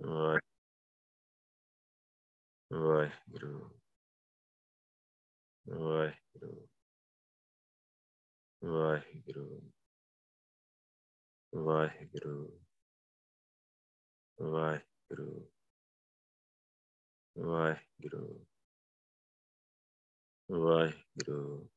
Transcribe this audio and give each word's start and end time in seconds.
ਵਾਹਿ 0.00 0.40
ਵਾਹਿਗੁਰੂ 2.70 3.58
ਵਾਹਿਗੁਰੂ 5.66 6.68
ਵਾਹਿਗੁਰੂ 8.62 9.60
ਵਾਹਿਗੁਰੂ 11.52 12.36
ਵਾਹਿਗੁਰੂ 14.38 15.48
ਵਾਹਿਗੁਰੂ 17.36 18.46
ਵਾਹਿਗੁਰੂ 20.56 21.68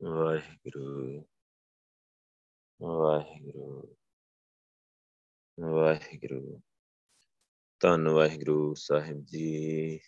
ਵਾਹਿਗੁਰੂ 0.00 1.24
ਵਾਹਿਗੁਰੂ 2.80 3.96
ਵਾਹਿਗੁਰੂ। 5.60 6.60
ਧੰਨ 7.80 8.08
ਵਾਹਿਗੁਰੂ 8.08 8.74
ਸਾਹਿਬ 8.74 9.24
ਜੀ। 9.24 10.00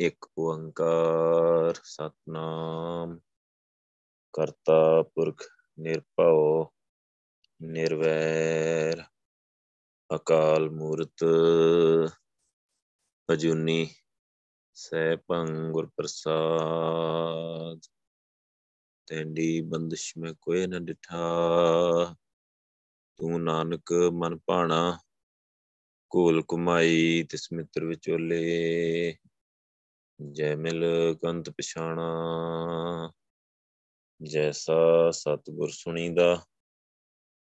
ਇੱਕ 0.00 0.26
ਓੰਕਾਰ 0.38 1.74
ਸਤਨਾਮ। 1.84 3.18
ਕਰਤਾ 4.32 5.02
ਪੁਰਖ 5.02 5.42
ਨਿਰਭਉ, 5.78 6.66
ਨਿਰਵੈਰ, 7.62 9.04
ਅਕਾਲ 10.16 10.70
ਮੂਰਤ, 10.70 11.24
ਅਜੂਨੀ, 13.32 13.94
ਸੈਭੰ 14.74 15.72
ਗੁਰ 15.72 15.86
ਪ੍ਰਸਾਦ 15.86 17.80
ਤੈਂਡੀ 19.06 19.60
ਬੰਦਿਸ਼ 19.60 20.18
ਮੈਂ 20.18 20.34
ਕੋਈ 20.40 20.66
ਨ 20.66 20.84
ਡਿਠਾ। 20.84 21.18
ਤੂੰ 23.18 23.44
ਨਾਨਕ 23.44 23.92
ਮਨ 24.12 24.38
ਭਾਣਾ 24.46 24.98
ਕੋਲ 26.10 26.42
ਕੁਮਾਈ 26.42 27.22
ਤਿਸ 27.30 27.52
ਮਿੱਤਰ 27.52 27.84
ਵਿਚੋਲੇ। 27.84 29.16
ਜੈ 30.32 30.56
ਮਿਲ 30.56 30.84
ਕੰਤ 31.22 31.50
ਪਛਾਣਾ, 31.50 33.12
ਜੈਸਾ 34.22 35.10
ਸਤਿਗੁਰ 35.10 35.70
ਸੁਣੀਦਾ, 35.70 36.46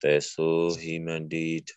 ਤੈਸੋ 0.00 0.76
ਹੀ 0.78 0.98
ਮੈਂ 0.98 1.20
ਡੀਠ। 1.20 1.72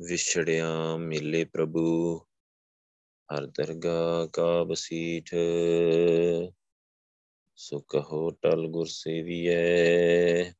ਵਿਛੜਿਆ 0.00 0.96
ਮਿਲੇ 0.96 1.44
ਪ੍ਰਭੂ, 1.44 2.18
ਹਰ 3.28 3.46
ਦਰਗਾ 3.46 4.26
ਕਾ 4.32 4.64
ਬਸੀਠ। 4.64 5.34
ਸੋ 7.56 7.80
ਕਹੋ 7.80 8.30
ਟਲ 8.30 8.66
ਗੁਰ 8.66 8.86
ਸੇਵੀਐ 8.86 10.52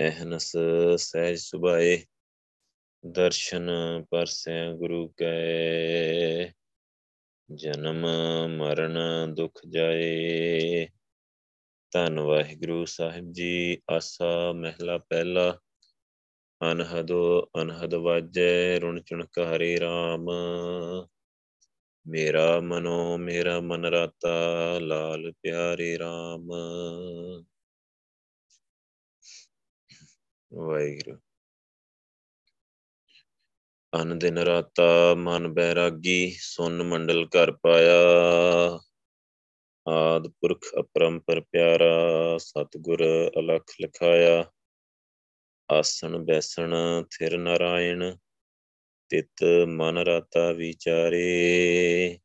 ਅਹਨਸ 0.00 0.56
ਸਹਿਜ 0.96 1.38
ਸੁਭਾਏ, 1.38 2.04
ਦਰਸ਼ਨ 3.06 3.70
ਪਰਸੈ 4.10 4.72
ਗੁਰੂ 4.72 5.08
ਕੈ। 5.08 6.52
ਜਨਮ 7.54 8.06
ਮਰਨ 8.56 8.98
ਦੁਖ 9.34 9.60
ਜਾਏ, 9.68 10.88
ਧੰਨ 11.92 12.20
ਵਾਹਿਗੁਰੂ 12.20 12.84
ਸਾਹਿਬ 12.84 13.32
ਜੀ, 13.32 13.78
ਆਸਾ 13.90 14.52
ਮਹਿਲਾ 14.52 14.98
ਪਹਿਲਾ। 14.98 15.58
ਅਨਹਦੋ, 16.72 17.50
ਅਨਹਦ 17.62 17.94
ਵਾਜੈ, 17.94 18.78
ਰੁਣ 18.80 19.02
ਚੁਣਕਾਰੇ 19.02 19.76
RAM 19.76 20.26
ਮੇਰਾ 22.06 22.60
ਮਨੋ 22.60 23.16
ਮੇਰਾ 23.16 23.60
ਮਨ 23.60 23.84
ਰਾਤਾ, 23.84 24.78
ਲਾਲ 24.78 25.32
ਪਿਆਰੇ 25.42 25.96
RAM 25.96 26.48
ਵਾਹਿਗੁਰੂ। 30.52 31.16
ਅਨ 34.02 34.18
ਦਿਨ 34.18 34.38
ਰਾਤਾ 34.38 35.14
ਮਨ 35.14 35.48
ਬੈਰਾਗੀ, 35.48 36.36
ਸੁਨ 36.40 36.82
ਮੰਡਲ 36.82 37.26
ਘਰ 37.26 37.52
ਪਾਇਆ। 37.52 38.00
ਆਦ 39.88 40.28
ਪੁਰਖ 40.28 40.64
ਅਪਰੰਪਰ 40.80 41.40
ਪਿਆਰਾ, 41.40 41.94
ਸਤਗੁਰ 42.38 43.30
ਅਲਖ 43.38 43.64
ਲਖਾਇਆ। 43.82 44.52
ਆਸਣ 45.72 46.18
ਬੈਸਣ 46.18 46.74
ਥਿਰ 47.02 47.38
ਨਾਰਾਇਣ, 47.38 48.16
ਤਿਤ 49.08 49.44
ਮਨ 49.68 49.98
ਰਾਤਾ 49.98 50.52
ਵਿਚਾਰੇ। 50.52 52.18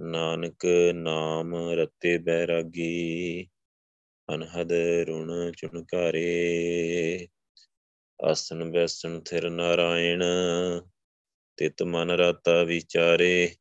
ਨਾਨਕ 0.00 0.66
ਨਾਮ 0.94 1.56
ਰਤੇ 1.56 2.18
ਬੈਰਾਗੀ 2.18 3.48
ਅਨਹਦ 4.28 4.72
ਰੁਣ 5.08 5.52
ਚੁਣਕਾਰੇ 5.52 7.28
ਆਸਣ 8.24 8.70
ਬੈਸਣ 8.70 9.20
ਥਿਰ 9.20 9.50
ਨਾਰਾਇਣ, 9.50 10.22
ਤਿਤ 11.56 11.82
ਮਨ 11.82 12.10
ਰਾਤਾ 12.10 12.62
ਵਿਚਾਰੇ, 12.62 13.56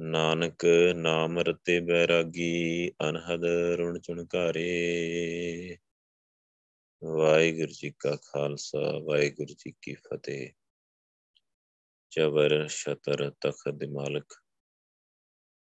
ਨਾਨਕ 0.00 0.64
ਨਾਮ 0.96 1.38
ਰਤੇ 1.38 1.80
ਬੈਰਾਗੀ, 1.80 2.92
ਅਨਹਦ 3.08 3.44
ਰੁਣ 3.78 3.98
ਚੁਣਕਾਰੇ 3.98 4.68
ਵਾਹਿਗੁਰੂ 7.04 7.72
ਜੀ 7.72 7.94
ਕਾ 7.98 8.16
ਖਾਲਸਾ, 8.16 8.98
ਵਾਹਿਗੁਰੂ 8.98 9.54
ਜੀ 9.54 9.72
ਕੀ 9.82 9.94
ਫਤਿਹ। 9.94 10.50
ਜਬਰ 12.10 12.68
ਸ਼ਤਰ 12.68 13.30
ਤਖਤ 13.30 13.74
ਦੇ 13.74 13.86
ਮਾਲਕ, 13.86 14.42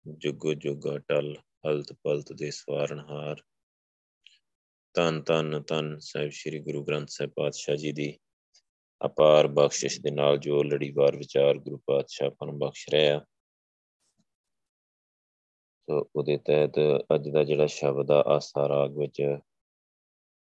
ਜੁਗੋ 0.08 0.54
ਜੁਗਾ 0.54 0.98
ਟਲ, 0.98 1.36
ਹਲਤ 1.68 1.94
ਪਲਤ 1.94 2.34
ਦੇ 2.34 2.52
ਸਵਾਰਨਹਾਰ 2.52 3.44
ਧੰਨ 4.98 5.22
ਧੰਨ 5.22 5.64
ਧੰਨ 5.68 6.00
ਸਾਹਿਬ 6.00 6.30
ਸ੍ਰੀ 6.30 6.60
ਗੁਰੂ 6.60 6.84
ਗ੍ਰੰਥ 6.84 7.08
ਸਾਹਿਬ 7.10 7.32
ਪਾਤਸ਼ਾਹ 7.32 7.76
ਜੀ 7.76 7.92
ਦੀ 7.92 8.18
ਅਪਾਰ 9.06 9.48
ਬਖਸ਼ਿਸ਼ 9.48 10.02
ਦੇ 10.02 10.12
ਨਾਲ 10.12 10.38
ਜੋ 10.38 10.64
ਲੜੀਵਾਰ 10.64 11.18
ਵਿਚਾਰ 11.18 11.58
ਗੁਰੂ 11.58 11.78
ਪਾਤਸ਼ਾਹ 11.78 12.28
ਆਪਾਂ 12.28 12.48
ਨੂੰ 12.48 12.60
ਬਖਸ਼ 12.60 12.90
ਰਿਹਾ 12.90 13.20
ਸੋ 15.90 16.10
ਉਹਦੇ 16.16 16.38
ਤਹਿਤ 16.38 16.72
ਅੱਜ 17.16 17.30
ਦਾ 17.30 17.44
ਜਿਹੜਾ 17.44 17.68
ਸ਼ਬਦ 17.68 18.12
ਆ, 18.12 18.24
ਆਸਾ 18.28 18.70
ਰਾਗ 18.70 18.98
ਵਿੱਚ 18.98 19.38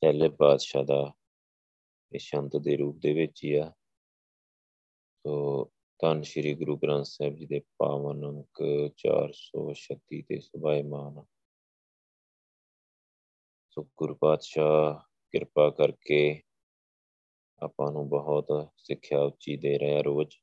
ਪਹਿਲੇ 0.01 0.29
ਪਾਤਸ਼ਾਹ 0.29 0.83
ਦਾ 0.83 1.13
ਇਹ 2.13 2.19
ਸ਼ੰਤ 2.19 2.57
ਦੇ 2.57 2.77
ਰੂਪ 2.77 2.97
ਦੇ 2.97 3.13
ਵਿੱਚ 3.13 3.43
ਹੀ 3.43 3.53
ਆ। 3.53 3.73
ਸੋ 5.27 5.65
ਧੰਨ 6.01 6.21
ਸ੍ਰੀ 6.21 6.53
ਗੁਰੂ 6.53 6.77
ਗ੍ਰੰਥ 6.77 7.05
ਸਾਹਿਬ 7.05 7.35
ਜੀ 7.35 7.45
ਦੇ 7.45 7.59
ਪਾਵਨ 7.59 8.25
ਅੰਕ 8.25 8.63
436 8.97 10.21
ਤੇ 10.21 10.39
ਸੁਭਾਇਮਾਨ 10.39 11.23
ਸੋ 13.75 13.87
ਗੁਰੂ 13.97 14.15
ਪਾਤਸ਼ਾਹ, 14.15 14.99
ਕਿਰਪਾ 15.31 15.69
ਕਰਕੇ 15.69 16.41
ਆਪਾਂ 17.61 17.91
ਨੂੰ 17.91 18.09
ਬਹੁਤ 18.09 18.69
ਸਿੱਖਿਆ 18.77 19.19
ਉੱਚੀ 19.19 19.57
ਦੇ 19.57 19.79
ਰਿਹਾ 19.79 20.01
ਰੋਜ਼। 20.01 20.35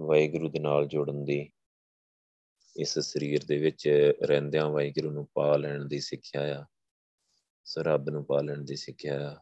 ਵਾਹਿਗੁਰੂ 0.00 0.48
ਦੇ 0.48 0.58
ਨਾਲ 0.58 0.86
ਜੁੜਨ 0.86 1.24
ਦੀ, 1.24 1.50
ਇਸ 2.76 2.98
ਸਰੀਰ 2.98 3.44
ਦੇ 3.44 3.58
ਵਿੱਚ 3.58 3.88
ਰਹਿੰਦਿਆਂ 4.22 4.70
ਵਾਹਿਗੁਰੂ 4.70 5.10
ਨੂੰ 5.10 5.28
ਪਾ 5.34 5.56
ਲੈਣ 5.56 5.84
ਦੀ 5.84 6.00
ਸਿੱਖਿਆ 6.00 6.60
ਆ। 6.60 6.66
ਸੋ 7.64 7.82
ਰੱਬ 7.82 8.10
ਨੂੰ 8.10 8.24
ਪਾ 8.24 8.40
ਲੈਣ 8.40 8.58
ਦੀ 8.58 8.76
ਸਿੱਖਿਆ 8.76 9.30
ਆ। 9.30 9.40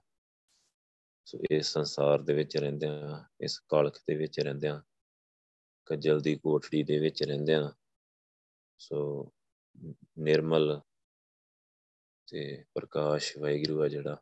ਸੋ 1.24 1.38
ਇਸ 1.50 1.66
ਸੰਸਾਰ 1.66 2.22
ਦੇ 2.22 2.34
ਵਿੱਚ 2.34 2.56
ਰਹਿੰਦਿਆਂ, 2.56 3.24
ਇਸ 3.40 3.58
ਕਾਲਖ 3.58 3.98
ਦੇ 4.06 4.14
ਵਿੱਚ 4.14 4.40
ਰਹਿੰਦਿਆਂ, 4.40 4.82
ਕਜਲ 5.86 6.20
ਦੀ 6.20 6.36
ਕੋਠੜੀ 6.36 6.82
ਦੇ 6.82 6.98
ਵਿੱਚ 6.98 7.22
ਰਹਿੰਦਿਆਂ, 7.22 7.70
ਸੋ 8.78 9.30
ਨਿਰਮਲ 10.18 10.80
ਤੇ 12.30 12.64
ਪ੍ਰਕਾਸ਼ 12.74 13.38
ਵਾਹਿਗੁਰੂ 13.38 13.82
ਆ 13.82 13.88
ਜਿਹੜਾ, 13.88 14.16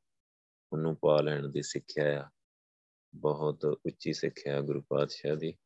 ਉਹਨੂੰ 0.72 0.96
ਪਾ 0.96 1.20
ਲੈਣ 1.20 1.48
ਦੀ 1.48 1.62
ਸਿੱਖਿਆ 1.62 2.22
ਆ। 2.22 2.30
ਬਹੁਤ 3.14 3.64
ਉੱਚੀ 3.64 4.12
ਸਿੱਖਿਆ 4.12 4.60
ਗੁਰੂ 4.60 4.82
ਪਾਤਸ਼ਾਹ 4.88 5.36
ਦੀ। 5.36 5.56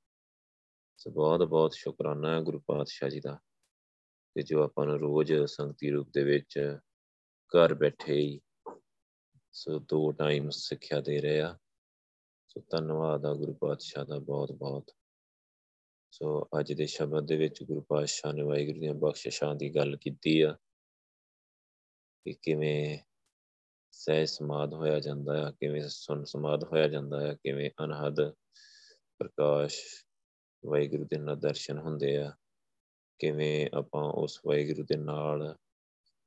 ਸੋ 0.97 1.11
ਬਹੁਤ 1.11 1.43
ਬਹੁਤ 1.43 1.75
ਸ਼ੁਕਰਾਨਾ 1.75 2.37
ਹੈ 2.37 2.41
ਗੁਰੂ 2.41 2.61
ਪਾਤਸ਼ਾਹ 2.61 3.09
ਜੀ 3.09 3.21
ਦਾ। 3.21 3.39
ਤੇ 4.35 4.43
ਜੋ 4.43 4.63
ਆਪਾਂ 4.63 4.87
ਨੂੰ 4.87 4.99
ਰੋਜ਼ 4.99 5.33
ਸੰਗਤੀ 5.47 5.91
ਰੂਪ 5.91 6.09
ਦੇ 6.15 6.25
ਵਿੱਚ 6.25 6.79
ਘਰ 7.57 7.75
ਬੈਠੇ 7.75 8.15
ਹੀ 8.15 8.41
ਸੋ 9.53 9.79
ਦੋ 9.79 10.13
ਟਾਈਮ 10.13 10.51
ਸਿੱਖਿਆ 10.51 11.01
ਦੇ 11.01 11.21
ਰਹੇ 11.21 11.41
ਆ। 11.41 11.59
ਸੋ 12.47 12.61
ਧੰਨਵਾਦ 12.71 13.25
ਆ 13.25 13.35
ਗੁਰੂ 13.35 13.55
ਪਾਤਸ਼ਾਹ 13.55 14.05
ਦਾ 14.05 14.19
ਬਹੁਤ 14.19 14.53
ਬਹੁਤ। 14.53 14.91
ਸੋ 16.11 16.49
ਅੱਜ 16.61 16.73
ਦੇ 16.73 16.87
ਸ਼ਬਦ 16.87 17.27
ਦੇ 17.27 17.37
ਵਿੱਚ 17.37 17.63
ਗੁਰੂ 17.63 17.81
ਪਾਤਸ਼ਾਹ 17.81 18.33
ਨੇ 18.33 18.43
ਵਾਹਿਗੁਰੂ 18.43 18.81
ਦੀਆਂ 18.81 18.95
ਬਖਸ਼ਿਸ਼ਾਂ 18.95 19.55
ਦੀ 19.55 19.75
ਗੱਲ 19.75 19.97
ਕੀਤੀ 19.97 20.41
ਆ। 20.41 20.57
ਕਿ 22.27 22.33
ਕਿਵੇਂ 22.43 22.99
ਸਹਿ 23.91 24.27
ਸਮਾਦ 24.27 24.75
ਹੋਇਆ 24.75 25.01
ਜਾਂਦਾ 25.01 25.47
ਹੈ 25.47 25.51
ਕਿਵੇਂ 25.51 25.89
ਸੁਨ 25.89 26.25
ਸਮਾਦ 26.25 26.65
ਹੋਇਆ 26.65 26.89
ਜਾਂਦਾ 26.89 27.21
ਹੈ 27.21 27.35
ਕਿਵੇਂ 27.35 27.71
ਅਨਹਦ 27.85 28.31
ਪ੍ਰਕਾਸ਼ 29.19 29.81
ਵਾਹਿਗੁਰੂ 30.67 31.05
ਦੇ 31.05 31.19
ਨਾਲ 31.19 31.37
ਦਰਸ਼ਨ 31.37 31.79
ਹੁੰਦੇ 31.79 32.17
ਆ, 32.17 32.33
ਕਿਵੇਂ 33.19 33.69
ਆਪਾਂ 33.75 34.05
ਉਸ 34.05 34.41
ਵਾਹਿਗੁਰੂ 34.47 34.83
ਦੇ 34.83 34.97
ਨਾਲ 34.97 35.57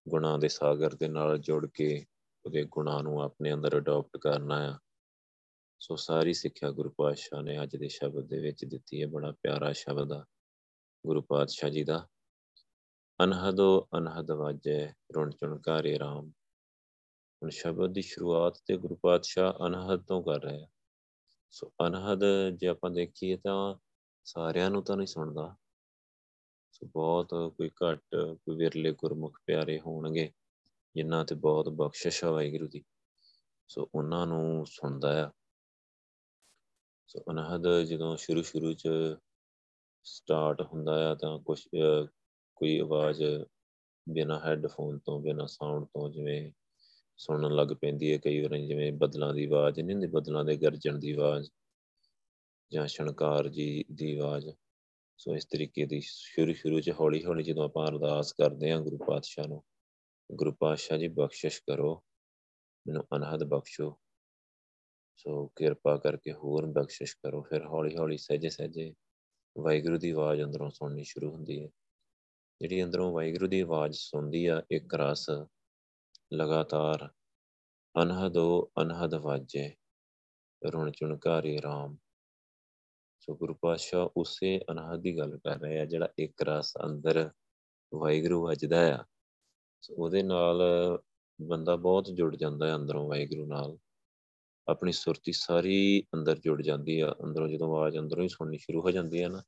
ਗੁਣਾਂ 0.09 0.39
ਦੇ 0.39 0.47
ਸਾਗਰ 0.47 0.95
ਦੇ 0.95 1.07
ਨਾਲ 1.07 1.37
ਜੁੜ 1.37 1.67
ਕੇ 1.73 2.05
ਉਹਦੇ 2.45 2.63
ਗੁਣਾਂ 2.63 3.03
ਨੂੰ 3.03 3.21
ਆਪਣੇ 3.21 3.53
ਅੰਦਰ 3.53 3.77
ਅਡਾਪਟ 3.77 4.17
ਕਰਨਾ 4.17 4.73
ਆ। 4.73 4.79
ਸੋ 5.79 5.95
ਸਾਰੀ 5.95 6.33
ਸਿੱਖਿਆ 6.33 6.71
ਗੁਰੂ 6.71 6.89
ਪਾਤਸ਼ਾਹ 6.89 7.41
ਨੇ 7.41 7.63
ਅੱਜ 7.63 7.75
ਦੇ 7.75 7.87
ਸ਼ਬਦ 7.87 8.27
ਦੇ 8.27 8.39
ਵਿੱਚ 8.39 8.65
ਦਿੱਤੀ 8.65 9.01
ਹੈ, 9.01 9.07
ਬੜਾ 9.07 9.31
ਪਿਆਰਾ 9.31 9.73
ਸ਼ਬਦ 9.73 10.11
ਆ 10.11 10.25
ਗੁਰੂ 11.07 11.21
ਪਾਤਸ਼ਾਹ 11.21 11.69
ਜੀ 11.69 11.83
ਦਾ। 11.83 12.07
ਅਨਹਦੋ 13.23 13.87
ਅਨਹਦ 13.97 14.31
ਵਾਜੈ, 14.31 14.93
ਰੁਣ 15.15 15.31
ਚੁਣਕਾਰੇ 15.31 15.97
RAM 15.97 16.29
ਹੁਣ 17.43 17.49
ਸ਼ਬਦ 17.49 17.93
ਦੀ 17.93 18.01
ਸ਼ੁਰੂਆਤ 18.01 18.57
ਤੇ 18.65 18.77
ਗੁਰੂ 18.77 18.95
ਪਾਤਸ਼ਾਹ 18.95 19.53
ਅਨਹਦ 19.67 20.03
ਤੋਂ 20.03 20.23
ਕਰ 20.23 20.41
ਰਹੇ 20.41 20.63
ਆ। 20.63 20.67
ਸੋ 21.51 21.71
ਅਨਹਦ 21.87 22.21
ਜੇ 22.55 22.67
ਆਪਾਂ 22.67 22.91
ਦੇਖੀਏ 22.91 23.37
ਤਾਂ 23.37 23.75
ਸਾਰਿਆਂ 24.23 24.69
ਨੂੰ 24.69 24.83
ਤਾਂ 24.83 24.97
ਨਹੀਂ 24.97 25.07
ਸੁਣਦਾ। 25.07 25.55
ਸੋ 26.71 26.87
ਬਹੁਤ 26.87 27.29
ਕੋਈ 27.57 27.69
ਘੱਟ, 27.69 28.15
ਕੋਈ 28.15 28.55
ਵਿਰਲੇ 28.55 28.91
ਗੁਰਮੁਖ 28.91 29.39
ਪਿਆਰੇ 29.45 29.79
ਹੋਣਗੇ, 29.79 30.31
ਜਿਨ੍ਹਾਂ 30.95 31.25
ਤੇ 31.25 31.35
ਬਹੁਤ 31.35 31.69
ਬਖਸ਼ਿਸ਼ 31.69 32.23
ਆ 32.23 32.31
ਵਾਹਿਗੁਰੂ 32.31 32.67
ਦੀ। 32.67 32.83
ਸੋ 33.67 33.89
ਉਹਨਾਂ 33.95 34.27
ਨੂੰ 34.27 34.65
ਸੁਣਦਾ 34.65 35.27
ਆ। 35.27 35.31
ਸੋ 37.07 37.19
ਅਨਹਦ 37.31 37.81
ਜਦੋਂ 37.81 38.17
ਸ਼ੁਰੂ 38.17 38.41
ਸ਼ੁਰੂ 38.41 38.73
ਚ 38.73 38.89
ਸਟਾਰਟ 40.03 40.61
ਹੁੰਦਾ 40.61 41.11
ਆ 41.11 41.15
ਤਾਂ 41.15 41.39
ਕੁਝ 41.39 41.67
ਕੋਈ 42.59 42.79
ਆਵਾਜ਼ 42.79 43.23
ਬਿਨਾ 44.09 44.39
ਹੈੱਡਫੋਨ 44.39 44.99
ਤੋਂ, 44.99 45.19
ਬਿਨਾ 45.19 45.45
ਸਾਊਂਡ 45.45 45.85
ਤੋਂ 45.85 46.09
ਜਿਵੇਂ 46.09 46.51
ਸੁਣਨ 47.17 47.55
ਲੱਗ 47.55 47.67
ਪੈਂਦੀ 47.67 48.13
ਹੈ 48.13 48.17
ਕਈ 48.17 48.41
ਵਾਰ, 48.41 48.57
ਜਿਵੇਂ 48.57 48.91
ਬਦਲਾਂ 48.93 49.33
ਦੀ 49.33 49.45
ਆਵਾਜ਼, 49.45 49.79
ਨਹੀਂ 49.79 49.95
ਹੁੰਦੀ 49.95 50.07
ਬਦਲਾਂ 50.07 50.45
ਦੇ 50.45 50.55
ਗਰਜਣ 50.55 50.99
ਦੀ 50.99 51.11
ਆਵਾਜ਼ 51.11 51.49
ਜਾਂ 52.71 52.87
ਸ਼ਣਕਾਰ 52.87 53.47
ਜੀ 53.47 53.85
ਦੀ 53.91 54.17
ਆਵਾਜ਼। 54.17 54.49
ਸੋ 55.17 55.35
ਇਸ 55.35 55.45
ਤਰੀਕੇ 55.45 55.85
ਦੀ 55.85 56.01
ਸ਼ੁਰੂ 56.03 56.53
ਸ਼ੁਰੂ 56.53 56.79
ਚ 56.79 56.89
ਹੌਲੀ 56.99 57.25
ਹੌਲੀ 57.25 57.43
ਜਦੋਂ 57.43 57.65
ਆਪਾਂ 57.65 57.87
ਅਰਦਾਸ 57.87 58.33
ਕਰਦੇ 58.33 58.71
ਹਾਂ 58.71 58.81
ਗੁਰੂ 58.81 58.97
ਪਾਤਸ਼ਾਹ 58.97 59.47
ਨੂੰ, 59.47 59.63
ਗੁਰੂ 60.31 60.51
ਪਾਤਸ਼ਾਹ 60.51 60.97
ਜੀ 60.97 61.07
ਬਖਸ਼ਿਸ਼ 61.07 61.61
ਕਰੋ, 61.61 62.03
ਮੈਨੂੰ 62.87 63.03
ਅਨਹਦ 63.15 63.43
ਬਖਸ਼ੋ। 63.43 63.99
ਸੋ 65.15 65.47
ਕਿਰਪਾ 65.47 65.97
ਕਰਕੇ 65.97 66.33
ਹੋਰ 66.33 66.65
ਬਖਸ਼ਿਸ਼ 66.65 67.15
ਕਰੋ, 67.15 67.41
ਫਿਰ 67.41 67.65
ਹੌਲੀ 67.65 67.97
ਹੌਲੀ 67.97 68.17
ਸਹਿਜੇ 68.17 68.49
ਸਹਿਜੇ 68.49 68.93
ਵਾਹਿਗੁਰੂ 69.57 69.97
ਦੀ 69.97 70.09
ਆਵਾਜ਼ 70.09 70.41
ਅੰਦਰੋਂ 70.41 70.69
ਸੁਣਨੀ 70.69 71.03
ਸ਼ੁਰੂ 71.03 71.31
ਹੁੰਦੀ 71.31 71.63
ਹੈ। 71.63 71.69
ਜਿਹੜੀ 72.61 72.83
ਅੰਦਰੋਂ 72.83 73.13
ਵਾਹਿਗੁਰੂ 73.13 73.47
ਦੀ 73.47 73.61
ਆਵਾਜ਼ 73.61 73.97
ਸੁਣਦੀ 73.97 74.45
ਆ 74.45 74.63
ਇੱਕ 74.71 74.95
ਰਸ 74.95 75.29
ਲਗਾਤਾਰ 76.33 77.09
ਅਨਹਦੋ 78.03 78.71
ਅਨਹਦ 78.81 79.15
ਵਾਜੇ। 79.15 79.75
ਰੁਣ 80.71 80.91
ਚੁਣਕਾਰੀ 80.91 81.61
ਰਾਮ। 81.61 81.97
ਸੋ 83.19 83.35
ਗੁਰੂ 83.35 83.53
ਪਾਤਸ਼ਾਹ 83.53 84.09
ਉਸੇ 84.17 84.59
ਅਨਹਦ 84.71 85.01
ਦੀ 85.01 85.17
ਗੱਲ 85.17 85.37
ਕਰ 85.37 85.59
ਰਹੇ 85.59 85.79
ਆ, 85.79 85.85
ਜਿਹੜਾ 85.85 86.09
ਇੱਕ 86.19 86.41
ਰਸ 86.43 86.73
ਅੰਦਰ 86.85 87.31
ਵਾਹਿਗੁਰੂ 87.93 88.43
ਵੱਜਦਾ 88.43 88.95
ਆ। 88.95 89.05
ਉਹਦੇ 89.97 90.23
ਨਾਲ 90.23 90.61
ਬੰਦਾ 91.41 91.75
ਬਹੁਤ 91.75 92.05
ਜੁੜ 92.13 92.35
ਜਾਂਦਾ 92.35 92.67
ਹੈ 92.67 92.75
ਅੰਦਰੋਂ 92.75 93.09
ਵਾਹਿਗੁਰੂ 93.09 93.45
ਨਾਲ। 93.45 93.77
ਆਪਣੀ 94.67 94.91
ਸੁਰਤੀ 94.91 95.31
ਸਾਰੀ 95.31 96.03
ਅੰਦਰ 96.13 96.37
ਜੁੜ 96.39 96.61
ਜਾਂਦੀ 96.61 96.99
ਆ। 96.99 97.15
ਅੰਦਰੋਂ 97.23 97.47
ਜਦੋਂ 97.47 97.67
ਆਵਾਜ਼ 97.67 97.97
ਅੰਦਰੋਂ 97.97 98.23
ਹੀ 98.23 98.29
ਸੁਣਨੀ 98.29 98.57
ਸ਼ੁਰੂ 98.57 98.81
ਹੋ 98.81 98.91
ਜਾਂਦੀ 98.91 99.23
ਹੈ 99.23 99.27
ਨਾ 99.27 99.43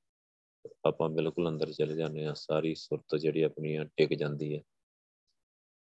ਆਪਾਂ 0.85 1.09
ਬਿਲਕੁਲ 1.09 1.49
ਅੰਦਰ 1.49 1.71
ਚਲੇ 1.71 1.95
ਜਾਂਦੇ 1.95 2.25
ਆ 2.25 2.33
ਸਾਰੀ 2.33 2.75
ਸੁਰਤ 2.75 3.15
ਜਿਹੜੀ 3.15 3.41
ਆਪਣੀ 3.41 3.77
ਟਿਕ 3.97 4.13
ਜਾਂਦੀ 4.13 4.57
ਹੈ। 4.57 4.61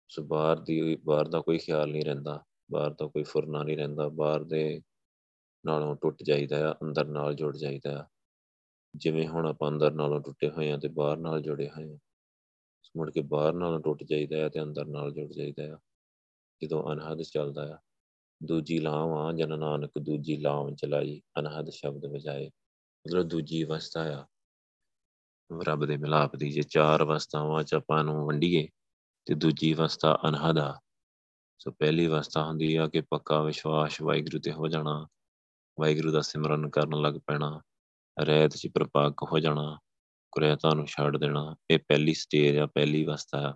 ਸੋ 0.09 0.23
ਬਾਹਰ 0.23 0.59
ਦੀ, 0.59 0.95
ਬਾਹਰ 0.95 1.27
ਦਾ 1.27 1.41
ਕੋਈ 1.41 1.57
ਖਿਆਲ 1.57 1.91
ਨਹੀਂ 1.91 2.05
ਰਹਿੰਦਾ, 2.05 2.43
ਬਾਹਰ 2.71 2.93
ਦਾ 2.93 3.07
ਕੋਈ 3.07 3.23
ਫੁਰਨਾ 3.23 3.63
ਨਹੀਂ 3.63 3.77
ਰਹਿੰਦਾ, 3.77 4.09
ਬਾਹਰ 4.09 4.43
ਦੇ 4.43 4.81
ਨਾਲੋਂ 5.65 5.95
ਟੁੱਟ 5.95 6.23
ਜਾਈਦਾ 6.23 6.71
ਆ, 6.71 6.75
ਅੰਦਰ 6.81 7.05
ਨਾਲ 7.05 7.35
ਜੁੜ 7.35 7.57
ਜਾਈਦਾ 7.57 8.01
ਆ। 8.01 8.05
ਜਿਵੇਂ 8.95 9.27
ਹੁਣ 9.27 9.47
ਆਪਾਂ 9.47 9.69
ਅੰਦਰ 9.69 9.91
ਨਾਲੋਂ 9.91 10.21
ਟੁੱਟੇ 10.21 10.49
ਹੋਏ 10.49 10.71
ਆ 10.71 10.77
ਤੇ 10.77 10.87
ਬਾਹਰ 10.87 11.17
ਨਾਲ 11.17 11.41
ਜੁੜੇ 11.41 11.69
ਹੋਏ 11.69 11.93
ਆ 11.93 11.97
ਮੁੜ 12.97 13.11
ਕੇ 13.11 13.21
ਬਾਹਰ 13.21 13.53
ਨਾਲੋਂ 13.53 13.79
ਟੁੱਟ 13.79 14.03
ਜਾਈਦਾ 14.03 14.45
ਆ 14.45 14.49
ਤੇ 14.49 14.61
ਅੰਦਰ 14.61 14.85
ਨਾਲ 14.85 15.11
ਜੁੜ 15.11 15.33
ਜਾਈਦਾ 15.33 15.73
ਆ। 15.73 15.77
ਜਦੋਂ 16.63 16.91
ਅਨਹਦ 16.91 17.21
ਚੱਲਦਾ 17.21 17.73
ਆ, 17.75 17.77
ਦੂਜੀ 18.43 18.79
ਲਾਮ 18.79 19.09
ਆ, 19.09 19.31
ਜਨ 19.31 19.59
ਨਾਨਕ 19.59 19.91
ਦੂਜੀ 19.99 20.37
ਲਾਮ 20.37 20.75
ਚਲਾਈ, 20.75 21.21
ਅਨਹਦ 21.39 21.69
ਸ਼ਬਦ 21.69 22.05
ਵਜਾਏ, 22.05 22.47
ਮਤਲਬ 23.07 23.23
ਦੂਜੀ 23.23 23.63
ਅਵਸਥਾ 23.63 24.01
ਆ। 24.01 24.27
ਰੱਬ 25.59 25.85
ਦੇ 25.85 25.97
ਮਿਲਾਪ 25.97 26.35
ਦੀ, 26.35 26.51
ਜੇ 26.51 26.61
ਚਾਰ 26.61 27.03
ਅਵਸਥਾਵਾਂ 27.03 27.63
ਚ 27.63 27.73
ਆਪਾਂ 27.73 28.03
ਨੂੰ 28.03 28.27
ਵੰਡੀਏ 28.27 28.67
ਤੇ 29.25 29.33
ਦੂਜੀ 29.33 29.73
ਅਵਸਥਾ 29.73 30.19
ਅਨਹਦ 30.29 30.57
ਆ। 30.57 30.79
ਸੋ 31.59 31.71
ਪਹਿਲੀ 31.71 32.07
ਅਵਸਥਾ 32.07 32.43
ਹੁੰਦੀ 32.43 32.75
ਆ 32.75 32.87
ਕਿ 32.87 33.01
ਪੱਕਾ 33.01 33.41
ਵਿਸ਼ਵਾਸ 33.41 34.01
ਵਾਹਿਗੁਰੂ 34.01 34.39
ਤੇ 34.39 34.51
ਹੋ 34.51 34.67
ਜਾਣਾ, 34.67 35.07
ਵਾਹਿਗੁਰੂ 35.79 36.11
ਦਾ 36.11 36.21
ਸਿਮਰਨ 36.21 36.69
ਕਰਨ 36.69 37.01
ਲੱਗ 37.01 37.13
ਪੈਣਾ, 37.13 37.61
ਰਹਿਤ 38.19 38.55
ਚ 38.57 38.67
ਪ੍ਰਪਾਕ 38.67 39.13
ਹੋ 39.31 39.39
ਜਾਣਾ, 39.39 39.79
ਕੁਰੇਤਾ 40.31 40.73
ਨੂੰ 40.73 40.85
ਛੱਡ 40.85 41.17
ਦੇਣਾ, 41.17 41.55
ਇਹ 41.71 41.79
ਪਹਿਲੀ 41.79 42.13
ਸਟੇਜ 42.13 42.57
ਆ, 42.57 42.65
ਪਹਿਲੀ 42.65 43.05
ਅਵਸਥਾ 43.05 43.37
ਆ। 43.37 43.53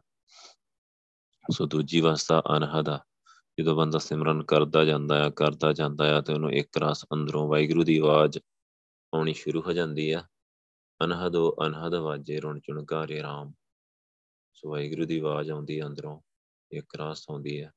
ਸੋ 1.52 1.66
ਦੂਜੀ 1.66 2.02
ਅਵਸਥਾ 2.02 2.42
ਅਨਹਦ 2.58 2.90
ਆ। 2.90 3.00
ਜਦੋਂ 3.60 3.76
ਬੰਦਾ 3.76 4.00
ਸਿਮਰਨ 4.00 4.44
ਕਰਦਾ 4.44 4.86
ਜਾਂਦਾ 4.86 5.26
ਆ, 5.26 5.30
ਕਰਦਾ 5.30 5.74
ਜਾਂਦਾ 5.74 6.18
ਆ 6.18 6.22
ਤੇ 6.22 6.34
ਉਹਨੂੰ 6.34 6.52
ਇੱਕ 6.52 6.78
ਰਸ 6.78 7.06
ਅੰਦਰੋਂ 7.14 7.48
ਵਾਹਿਗੁਰੂ 7.48 7.84
ਦੀ 7.84 7.98
ਆਵਾਜ਼ 7.98 8.38
ਆਉਣੀ 9.14 9.34
ਸ਼ੁਰੂ 9.34 9.62
ਹੋ 9.62 9.74
ਜਾਂਦੀ 9.74 10.12
ਆ। 10.12 10.24
ਅਨਹਦੋ, 11.04 11.56
ਅਨਹਦ 11.66 11.94
ਵਾਜੇ 11.94 12.40
ਰੁਣ 12.40 12.60
ਚੁਣਕਾਰੇ 12.60 13.22
ਰਾਮ। 13.22 13.54
ਸੋ 14.54 14.70
ਵਾਹਿਗੁਰੂ 14.70 15.06
ਦੀ 15.06 15.20
ਆਵਾਜ਼ 15.20 15.52
ਆਉਂਦੀ 15.52 15.80
ਹੈ 15.80 15.86
ਅੰਦਰੋਂ 15.86 16.22
ਇੱਕ 16.72 16.96
ਰਸ 16.96 17.26
ਆਉਂਦੀ 17.30 17.64
ਹੈ। 17.64 17.72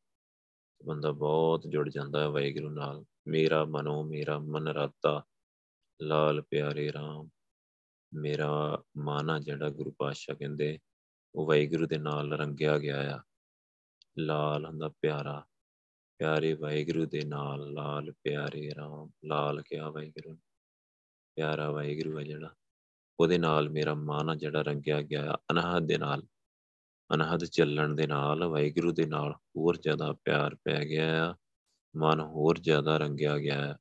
ਬੰਦਾ 0.84 1.12
ਬਹੁਤ 1.12 1.62
ਜੁੜ 1.68 1.88
ਜਾਂਦਾ 1.88 2.20
ਹੈ 2.20 2.28
ਵਾਹਿਗੁਰੂ 2.28 2.70
ਨਾਲ। 2.70 3.04
ਮੇਰਾ 3.28 3.64
ਮਨੋ, 3.64 4.02
ਮੇਰਾ 4.02 4.38
ਮਨ 4.38 4.68
ਰਾਤਾ, 4.68 5.24
ਲਾਲ 6.02 6.42
ਪਿਆਰੇ 6.42 6.92
ਰਾਮ। 6.92 7.28
ਮੇਰਾ 8.14 8.82
ਮਨ 8.96 9.40
ਜਿਹੜਾ 9.40 9.70
ਗੁਰੂ 9.70 9.94
ਪਾਤਸ਼ਾਹ 9.98 10.36
ਕਹਿੰਦੇ, 10.36 10.78
ਉਹ 11.34 11.46
ਵਾਹਿਗੁਰੂ 11.46 11.86
ਦੇ 11.86 11.98
ਨਾਲ 11.98 12.32
ਰੰਗਿਆ 12.32 12.78
ਗਿਆ 12.78 13.16
ਆ। 13.16 13.22
ਲਾਲ 14.18 14.66
ਹੁੰਦਾ 14.66 14.88
ਪਿਆਰਾ। 14.88 15.46
ਪਿਆਰੇ 16.18 16.54
ਵਾਹਿਗੁਰੂ 16.54 17.06
ਦੇ 17.06 17.22
ਨਾਲ 17.24 17.72
ਲਾਲ 17.72 18.12
ਪਿਆਰੇ 18.12 18.70
ਰਾਮ। 18.76 19.10
ਲਾਲ 19.24 19.62
ਕਿਹਾ 19.62 19.90
ਵਾਹਿਗੁਰੂ? 19.90 20.36
ਪਿਆਰਾ 21.36 21.70
ਵਾਹਿਗੁਰੂ 21.70 22.18
ਹੈ 22.18 22.24
ਜਿਹੜਾ। 22.24 22.54
ਉਹਦੇ 23.20 23.38
ਨਾਲ 23.38 23.68
ਮੇਰਾ 23.68 23.94
ਮਨ 23.94 24.38
ਜਿਹੜਾ 24.38 24.62
ਰੰਗਿਆ 24.62 25.02
ਗਿਆ 25.02 25.38
ਅਨਹਦ 25.50 25.86
ਦੇ 25.86 25.98
ਨਾਲ 25.98 26.22
ਅਨਹਦ 27.14 27.44
ਚੱਲਣ 27.44 27.94
ਦੇ 27.94 28.06
ਨਾਲ, 28.06 28.44
ਵਾਹਿਗੁਰੂ 28.44 28.92
ਦੇ 28.92 29.06
ਨਾਲ 29.06 29.32
ਹੋਰ 29.32 29.76
ਜ਼ਿਆਦਾ 29.76 30.12
ਪਿਆਰ 30.12 30.54
ਪੈ 30.54 30.84
ਗਿਆ 30.84 31.30
ਆ, 31.30 31.34
ਮਨ 31.96 32.20
ਹੋਰ 32.20 32.58
ਜ਼ਿਆਦਾ 32.58 32.96
ਰੰਗਿਆ 32.96 33.38
ਗਿਆ 33.38 33.78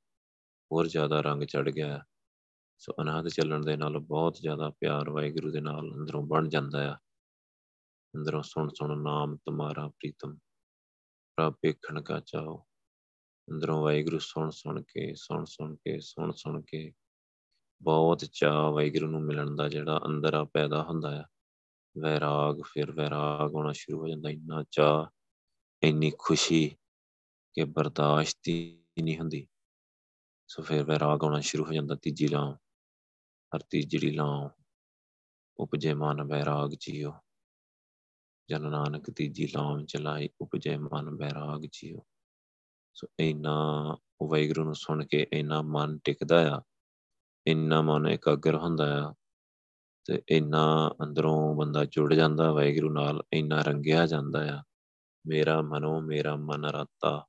ਹੋਰ 0.72 0.88
ਜ਼ਿਆਦਾ 0.88 1.22
ਰੰਗ 1.22 1.44
ਚੜ 1.44 1.70
ਗਿਆ 1.70 2.06
ਸੋ 2.78 2.94
ਅਨਹਦ 3.02 3.28
ਚੱਲਣ 3.28 3.66
ਦੇ 3.66 3.78
ਨਾਲ 3.78 4.00
ਬਹੁਤ 4.00 4.38
ਜ਼ਿਆਦਾ 4.42 4.70
ਪਿਆਰ 4.70 5.10
ਵਾਹਿਗੁਰੂ 5.10 5.52
ਦੇ 5.52 5.62
ਨਾਲ 5.62 5.94
ਅੰਦਰੋਂ 5.94 6.24
ਬਣ 6.24 6.50
ਜਾਂਦਾ 6.50 6.92
ਆ। 6.92 6.98
ਅੰਦਰੋਂ 8.16 8.44
ਸੁਣ 8.44 8.70
ਸੁਣ 8.70 8.98
ਨਾਮ 8.98 9.36
ਤੁਮਾਰਾ 9.36 9.88
ਪ੍ਰੀਤਮ, 9.88 10.38
ਪ੍ਰਭ 11.36 11.54
ਵੇਖਣ 11.66 12.02
ਕਾ 12.02 12.20
ਚਾਓ 12.20 12.66
ਅੰਦਰੋਂ 13.52 13.84
ਵਾਹਿਗੁਰੂ 13.84 14.20
ਸੁਣ 14.20 14.50
ਸੁਣ 14.50 14.82
ਕੇ, 14.82 15.14
ਸੁਣ 15.16 15.46
ਸੁਣ 15.46 15.76
ਕੇ, 15.76 16.00
ਸੁਣ 16.00 16.32
ਸੁਣ 16.32 16.62
ਕੇ 16.62 16.94
ਬਹੁਤ 17.82 18.20
ਚਾਹ 18.20 18.72
ਵਾਹਿਗੁਰੂ 18.72 19.08
ਨੂੰ 19.08 19.22
ਮਿਲਣ 19.22 19.56
ਦਾ 19.56 19.70
ਜਿਹੜਾ 19.70 20.02
ਅੰਦਰ 20.06 20.34
ਆ 20.34 20.44
ਪੈਦਾ 20.44 20.84
ਹੁੰਦਾ 20.84 21.22
ਆ। 21.22 21.24
ਵੈਰਾਗ, 22.02 22.62
ਫਿਰ 22.62 22.92
ਵੈਰਾਗ 22.92 23.54
ਹੋਣਾ 23.54 23.72
ਸ਼ੁਰੂ 23.72 24.00
ਹੋ 24.00 24.08
ਜਾਂਦਾ, 24.08 24.30
ਇੰਨਾ 24.30 24.64
ਚਾਹ 24.72 25.06
ਇੰਨੀ 25.84 26.12
ਖੁਸ਼ੀ 26.20 26.76
ਕਿ 27.54 27.64
ਬਰਦਾਸ਼ਤ 27.64 28.48
ਹੀ 28.48 28.84
ਨਹੀਂ 29.02 29.18
ਹੁੰਦੀ। 29.18 29.48
ਸੋ 30.48 30.64
ਫਿਰ 30.64 30.84
ਵੈਰਾਗ 30.84 31.24
ਹੋਣਾ 31.24 31.40
ਸ਼ੁਰੂ 31.40 31.66
ਹੋ 31.66 31.74
ਜਾਂਦਾ, 31.74 31.96
ਤੀਜੀ 31.96 32.28
ਲਾਂ 32.28 32.54
ਹਰ 33.56 33.60
ਤੀਜੀ 33.60 34.12
ਲਾਂ 34.12 34.50
ਉਪਜੇ 35.58 35.94
ਮਨ 35.94 36.24
ਵੈਰਾਗ 36.24 36.72
ਜੀਓ। 36.80 37.14
ਜਨ 38.50 38.62
ਨਾਨਕ 38.62 39.12
ਤੀਜੀ 39.12 39.48
ਲਾਂ 39.48 39.84
ਚਲਾਈ 39.84 40.30
ਉਪਜੇ 40.42 40.78
ਮਨ 40.78 41.10
ਵੈਰਾਗ 41.10 41.62
ਜੀਓ। 41.72 42.06
ਸੋ 42.94 43.08
ਇੰਨਾ 43.20 43.98
ਵਾਹਿਗੁਰੂ 44.24 44.64
ਨੂੰ 44.64 44.76
ਸੁਣ 44.76 45.06
ਕੇ 45.06 45.28
ਇੰਨਾ 45.34 45.62
ਮਨ 45.62 46.00
ਟਿਕਦਾ 46.04 46.58
ਆ 46.58 46.62
ਇੰਨਾ 47.48 47.82
ਮਨ 47.82 48.08
ਇਕਾਗਰ 48.08 48.56
ਹੁੰਦਾ 48.56 49.08
ਆ 49.08 49.14
ਤੇ 50.06 50.22
ਇੰਨਾ 50.30 50.96
ਅੰਦਰੋਂ 51.04 51.56
ਬੰਦਾ 51.56 51.86
ਜੁੜ 51.86 52.14
ਜਾਂਦਾ, 52.14 52.52
ਵਾਹਿਗੁਰੂ 52.52 52.94
ਨਾਲ 52.94 53.24
ਇੰਨਾ 53.34 53.62
ਰੰਗਿਆ 53.62 54.06
ਜਾਂਦਾ 54.06 54.60
ਆ। 54.60 54.64
ਮੇਰਾ 55.28 55.62
ਮਨੋ 55.62 56.02
ਮੇਰਾ 56.02 56.36
ਮਨ 56.36 56.66
ਰਾਤਾ, 56.66 57.26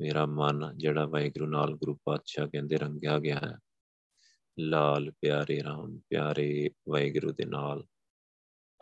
ਮੇਰਾ 0.00 0.26
ਮਨ 0.26 0.78
ਜਿਹੜਾ 0.78 1.06
ਵਾਹਿਗੁਰੂ 1.06 1.46
ਨਾਲ 1.46 1.74
ਗੁਰੂ 1.74 1.98
ਪਾਤਸ਼ਾਹ 2.04 2.46
ਕਹਿੰਦੇ 2.46 2.76
ਰੰਗਿਆ 2.76 3.18
ਗਿਆ 3.18 3.36
ਹੈ। 3.36 3.58
ਲਾਲ 4.58 5.10
ਪਿਆਰੇ 5.10 5.62
ਰਾਮ 5.64 5.98
ਪਿਆਰੇ 6.08 6.70
ਵਾਹਿਗੁਰੂ 6.88 7.32
ਦੇ 7.32 7.44
ਨਾਲ। 7.44 7.84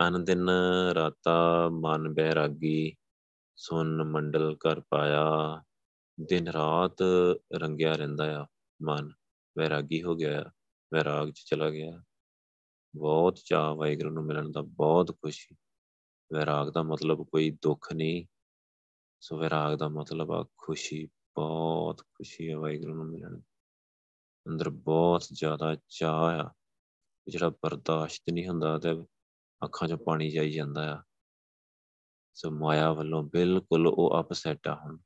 ਅਨ 0.07 0.23
ਦਿਨ 0.23 0.49
ਰਾਤਾ 0.93 1.69
ਮਨ 1.69 2.13
ਬੈਰਾਗੀ, 2.13 2.95
ਸੁਨ 3.55 4.03
ਮੰਡਲ 4.03 4.55
ਕਰ 4.59 4.81
ਪਾਇਆ। 4.89 5.63
ਦਿਨ 6.21 6.47
ਰਾਤ 6.47 6.97
ਰੰਗਿਆ 7.53 7.93
ਰਹਿੰਦਾ 7.93 8.41
ਆ 8.41 8.45
ਮਨ। 8.81 9.09
ਵੈਰਾਗੀ 9.57 10.03
ਹੋ 10.03 10.15
ਗਿਆ, 10.15 10.51
ਵੈਰਾਗ 10.93 11.29
ਚ 11.29 11.39
ਚਲਾ 11.45 11.69
ਗਿਆ। 11.69 12.03
ਬਹੁਤ 12.95 13.39
ਚਾਹ 13.45 13.75
ਵਾਹਿਗੁਰੂ 13.75 14.09
ਨੂੰ 14.09 14.25
ਮਿਲਣ 14.25 14.51
ਦਾ, 14.51 14.61
ਬਹੁਤ 14.61 15.11
ਖੁਸ਼ੀ। 15.11 15.55
ਵੈਰਾਗ 16.33 16.69
ਦਾ 16.69 16.83
ਮਤਲਬ 16.83 17.25
ਕੋਈ 17.31 17.57
ਦੁੱਖ 17.61 17.93
ਨਹੀਂ। 17.93 18.25
ਸੋ 19.19 19.37
ਵੈਰਾਗ 19.37 19.77
ਦਾ 19.77 19.87
ਮਤਲਬ 19.87 20.31
ਆ 20.31 20.45
ਖੁਸ਼ੀ, 20.57 21.05
ਬਹੁਤ 21.05 22.01
ਖੁਸ਼ੀ 22.01 22.49
ਹੈ 22.49 22.57
ਵਾਹਿਗੁਰੂ 22.57 22.93
ਨੂੰ 22.93 23.05
ਮਿਲਣ। 23.05 23.39
ਅੰਦਰ 24.47 24.69
ਬਹੁਤ 24.69 25.23
ਜ਼ਿਆਦਾ 25.33 25.75
ਚਾਹ 25.87 26.23
ਆ। 26.23 26.53
ਜਿਹੜਾ 27.27 27.49
ਬਰਦਾਸ਼ਤ 27.49 28.23
ਨਹੀਂ 28.33 28.47
ਹੁੰਦਾ 28.47 28.77
ਤੇ 28.77 28.91
ਅੱਖਾਂ 29.63 29.87
'ਚੋਂ 29.87 29.97
ਪਾਣੀ 29.97 30.29
ਜਾਈ 30.29 30.51
ਜਾਂਦਾ 30.51 30.95
ਆ। 30.95 31.03
ਸੋ 32.33 32.51
ਮਾਇਆ 32.51 32.93
ਵੱਲੋਂ 32.93 33.23
ਬਿਲਕੁਲ 33.23 33.87
ਉਹ 33.87 34.19
ਅਪਸੈਟ 34.19 34.67
ਆ 34.67 34.75
ਹੁਣ। 34.75 34.97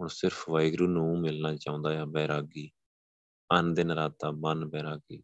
ਹੁਣ 0.00 0.08
ਸਿਰਫ 0.08 0.50
ਵਾਹਿਗੁਰੂ 0.50 0.86
ਨੂੰ 0.86 1.20
ਮਿਲਣਾ 1.20 1.56
ਚਾਹੁੰਦਾ 1.56 2.02
ਆ 2.02 2.04
ਬੈਰਾਗੀ 2.04 2.70
ਅਨ 3.50 3.74
ਦਿਨ 3.74 3.90
ਰਾਤਾਂ 3.90 4.32
ਮਨ 4.32 4.64
ਬੈਰਾਗੀ, 4.64 5.22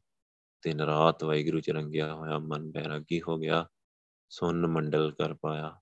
ਦਿਨ 0.62 0.80
ਰਾਤ 0.80 1.24
ਵਾਹਿਗੁਰੂ 1.24 1.60
ਚ 1.60 1.70
ਰੰਗਿਆ 1.70 2.14
ਹੋਇਆ 2.14 2.38
ਮਨ 2.38 2.70
ਬੈਰਾਗੀ 2.70 3.20
ਹੋ 3.22 3.38
ਗਿਆ, 3.38 3.66
ਸੁਨ 4.28 4.66
ਮੰਡਲ 4.66 5.10
ਕਰ 5.12 5.34
ਪਾਇਆ, 5.34 5.80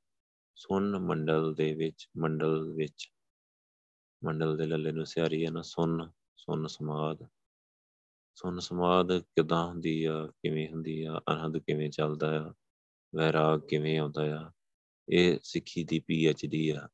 ਸੁਨ 0.54 0.99
ਮੰਡਲ 0.99 1.54
ਦੇ 1.54 1.75
ਵਿੱਚ, 1.75 2.09
ਮੰਡਲ 2.16 2.73
ਵਿੱਚ, 2.73 3.12
ਮੰਡਲ 4.25 4.56
ਦੇ 4.56 4.66
ਲੱਲੇ 4.66 4.92
ਨੂੰ 4.92 5.06
ਸਿਆਰੀ 5.06 5.44
ਹੈ 5.47 5.50
ਨਾ 5.50 5.62
ਸੁਨ 5.62 6.11
ਸੁਨ 6.37 6.66
ਸਮਾਦ 6.66 7.26
ਸੁਨ 8.35 8.59
ਸਮਾਦ 8.59 9.12
ਕਿਦਾਂ 9.18 9.64
ਹੁੰਦੀ 9.66 10.04
ਆ, 10.04 10.26
ਕਿਵੇਂ 10.26 10.68
ਹੁੰਦੀ 10.68 11.02
ਆ 11.04 11.20
ਅਨੰਦ 11.30 11.59
ਕਿਵੇਂ 11.59 11.90
ਚੱਲਦਾ 11.90 12.40
ਆ, 12.40 12.54
ਵੈਰਾਗ 13.14 13.61
ਕਿਵੇਂ 13.61 13.99
ਆਉਂਦਾ 13.99 14.23
ਆ, 14.38 14.52
ਇਹ 15.09 15.38
ਸਿੱਖੀ 15.42 15.85
ਦੀ 15.85 15.99
ਪੀ 16.00 16.26
ਐਚ 16.26 16.47
ਡੀ 16.47 16.68
ਆ, 16.70 16.88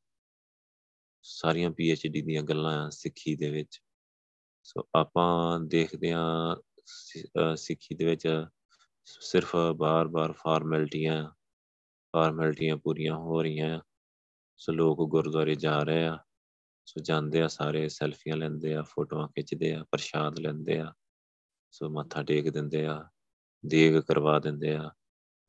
ਸਾਰੀਆਂ 1.21 1.71
ਪੀ 1.71 1.91
ਐਚ 1.91 2.07
ਡੀ 2.07 2.21
ਦੀਆਂ 2.21 2.43
ਗੱਲਾਂ 2.43 2.85
ਆ 2.85 2.89
ਸਿੱਖੀ 2.89 3.35
ਦੇ 3.35 3.51
ਵਿੱਚ 3.51 3.81
ਸੋ 4.67 4.87
ਆਪਾਂ 4.95 5.59
ਦੇਖਦੇ 5.59 6.11
ਆ 6.11 6.21
ਸਿੱਖੀ 7.55 7.95
ਦੇ 7.95 8.05
ਵਿੱਚ 8.05 8.45
ਸਿਰਫ 9.05 9.55
ਬਾਰ-ਬਾਰ 9.75 10.31
ਫਾਰਮੈਲਿਟੀਆਂ 10.31 11.29
ਫਾਰਮੈਲਿਟੀਆਂ 12.15 12.77
ਪੂਰੀਆਂ 12.77 13.15
ਹੋ 13.15 13.41
ਰਹੀਆਂ। 13.43 13.79
ਸੋ 14.57 14.73
ਲੋਕ 14.73 15.09
ਗੁਰਦੁਆਰੇ 15.09 15.55
ਜਾ 15.55 15.83
ਰਹੇ 15.83 16.05
ਆ। 16.05 16.17
ਸੋ 16.85 17.01
ਜਾਂਦੇ 17.01 17.41
ਆ, 17.41 17.47
ਸਾਰੇ 17.47 17.89
ਸੈਲਫੀਆਂ 17.89 18.37
ਲੈਂਦੇ 18.37 18.75
ਆ, 18.75 18.81
ਫੋਟੋਆਂ 18.81 19.27
ਖਿੱਚਦੇ 19.27 19.73
ਆ, 19.73 19.83
ਪ੍ਰਸ਼ਾਦ 19.83 20.39
ਲੈਂਦੇ 20.39 20.79
ਆ। 20.79 20.93
ਸੋ 21.71 21.89
ਮੱਥਾ 21.89 22.23
ਟੇਕ 22.23 22.49
ਦਿੰਦੇ 22.49 22.85
ਆ, 22.85 23.03
ਦੇਗ 23.65 23.99
ਕਰਵਾ 23.99 24.39
ਦਿੰਦੇ 24.39 24.75
ਆ, 24.75 24.91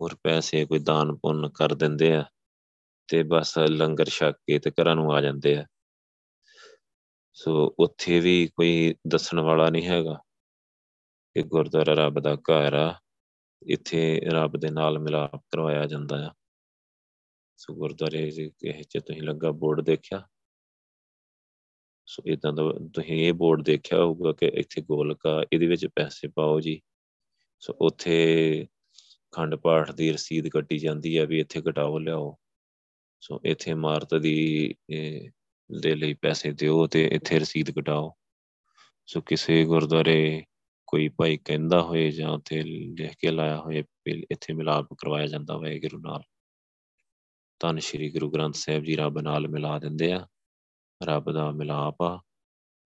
ਹੋਰ 0.00 0.16
ਪੈਸੇ 0.22 0.64
ਕੋਈ 0.66 0.78
ਦਾਨ 0.78 1.16
ਪੁੰਨ 1.16 1.48
ਕਰ 1.48 1.74
ਦਿੰਦੇ 1.74 2.14
ਆ। 2.14 2.24
ਤੇ 3.08 3.22
ਬਸ 3.22 3.58
ਲੰਗਰ 3.58 4.06
ਛਕ 4.06 4.32
ਕੇ 4.46 4.58
ਤੇ 4.58 4.70
ਘਰਾਂ 4.70 4.94
ਨੂੰ 4.94 5.12
ਆ 5.12 5.20
ਜਾਂਦੇ 5.20 5.56
ਆ। 5.56 5.66
ਸੋ 7.40 7.76
ਉੱਥੇ 7.78 8.20
ਵੀ 8.20 8.46
ਕੋਈ 8.46 8.94
ਦੱਸਣ 9.06 9.40
ਵਾਲਾ 9.40 9.70
ਨਹੀਂ 9.70 9.86
ਹੈਗਾ 9.86 10.14
ਕਿ 11.34 11.42
ਗੁਰਦੁਆਰਾ 11.42 11.92
ਰੱਬ 11.92 12.20
ਦਾ 12.20 12.34
ਘਰ 12.34 12.74
ਆ, 12.74 13.00
ਇੱਥੇ 13.62 14.20
ਰੱਬ 14.32 14.56
ਦੇ 14.56 14.70
ਨਾਲ 14.70 14.98
ਮਿਲਾਪ 14.98 15.36
ਕਰਵਾਇਆ 15.36 15.86
ਜਾਂਦਾ 15.86 16.28
ਆ। 16.28 16.34
ਸੋ 17.56 17.74
ਗੁਰਦੁਆਰੇ 17.74 18.30
ਕਿਸੇ 18.30 18.82
ਚ 18.82 18.98
ਤੁਸੀਂ 18.98 19.22
ਲੱਗਾ 19.22 19.50
ਬੋਰਡ 19.50 19.80
ਦੇਖਿਆ? 19.80 20.28
ਸੋ 22.06 22.22
ਇਦਾਂ 22.26 22.52
ਦਾ 22.52 22.62
ਤੁਸੀਂ 22.94 23.26
ਇਹ 23.26 23.32
ਬੋਰਡ 23.32 23.62
ਦੇਖਿਆ 23.62 23.98
ਹੋਊਗਾ 23.98 24.32
ਕਿ 24.32 24.46
ਇੱਥੇ 24.46 24.82
ਗੋਲਕਾ, 24.82 25.44
ਇਹਦੇ 25.52 25.66
ਵਿੱਚ 25.66 25.86
ਪੈਸੇ 25.86 26.28
ਪਾਓ 26.28 26.60
ਜੀ। 26.60 26.82
ਸੋ 27.60 27.76
ਉੱਥੇ 27.80 28.66
ਖੰਡ 29.32 29.54
ਪਾਠ 29.54 29.90
ਦੀ 29.90 30.12
ਰਸੀਦ 30.12 30.48
ਕੱਟੀ 30.48 30.78
ਜਾਂਦੀ 30.78 31.18
ਹੈ 31.18 31.26
ਵੀ 31.26 31.40
ਇੱਥੇ 31.40 31.62
ਘਟਾਓ 31.70 31.98
ਲਿਆਓ। 31.98 32.36
ਸੋ 33.20 33.40
ਇੱਥੇ 33.44 33.70
ਇਮਾਰਤ 33.70 34.14
ਦੀ 34.14 34.74
ਦੇ 35.80 35.94
ਲਈ 35.94 36.14
ਪੈਸੇ 36.14 36.52
ਦਿਓ 36.52 36.86
ਤੇ 36.86 37.04
ਇੱਥੇ 37.04 37.38
ਰਸੀਦ 37.38 37.70
ਕਟਾਓ 37.70 38.12
ਸੋ 39.06 39.20
ਕਿਸੇ 39.20 39.64
ਗੁਰਦੁਆਰੇ 39.64 40.44
ਕੋਈ 40.86 41.08
ਭਾਈ 41.08 41.36
ਕਹਿੰਦਾ 41.36 41.82
ਹੋਏ 41.82 42.10
ਜਾਂ 42.10 42.30
ਉੱਥੇ 42.30 42.62
ਲਿਖ 42.62 43.12
ਕੇ 43.18 43.30
ਲਾਇਆ 43.30 43.56
ਹੋਏ 43.56 43.84
ਇੱਥੇ 44.06 44.52
ਮਿਲਾਪ 44.52 44.86
ਕਰਵਾਇਆ 44.94 45.26
ਜਾਂਦਾ 45.26 45.54
ਹੋਵੇ 45.54 45.80
ਗੁਰੂ 45.80 45.98
ਨਾਲ 45.98 46.22
ਧੰਨ 47.60 47.78
ਸ਼੍ਰੀ 47.78 48.10
ਗੁਰੂ 48.10 48.30
ਗ੍ਰੰਥ 48.30 48.54
ਸਾਹਿਬ 48.54 48.84
ਜੀ 48.84 48.96
ਰੱਬ 48.96 49.18
ਨਾਲ 49.18 49.48
ਮਿਲਾ 49.48 49.78
ਦਿੰਦੇ 49.78 50.12
ਆ। 50.12 50.26
ਰੱਬ 51.02 51.32
ਦਾ 51.32 51.50
ਮਿਲਾਪ 51.50 52.02
ਆ, 52.02 52.22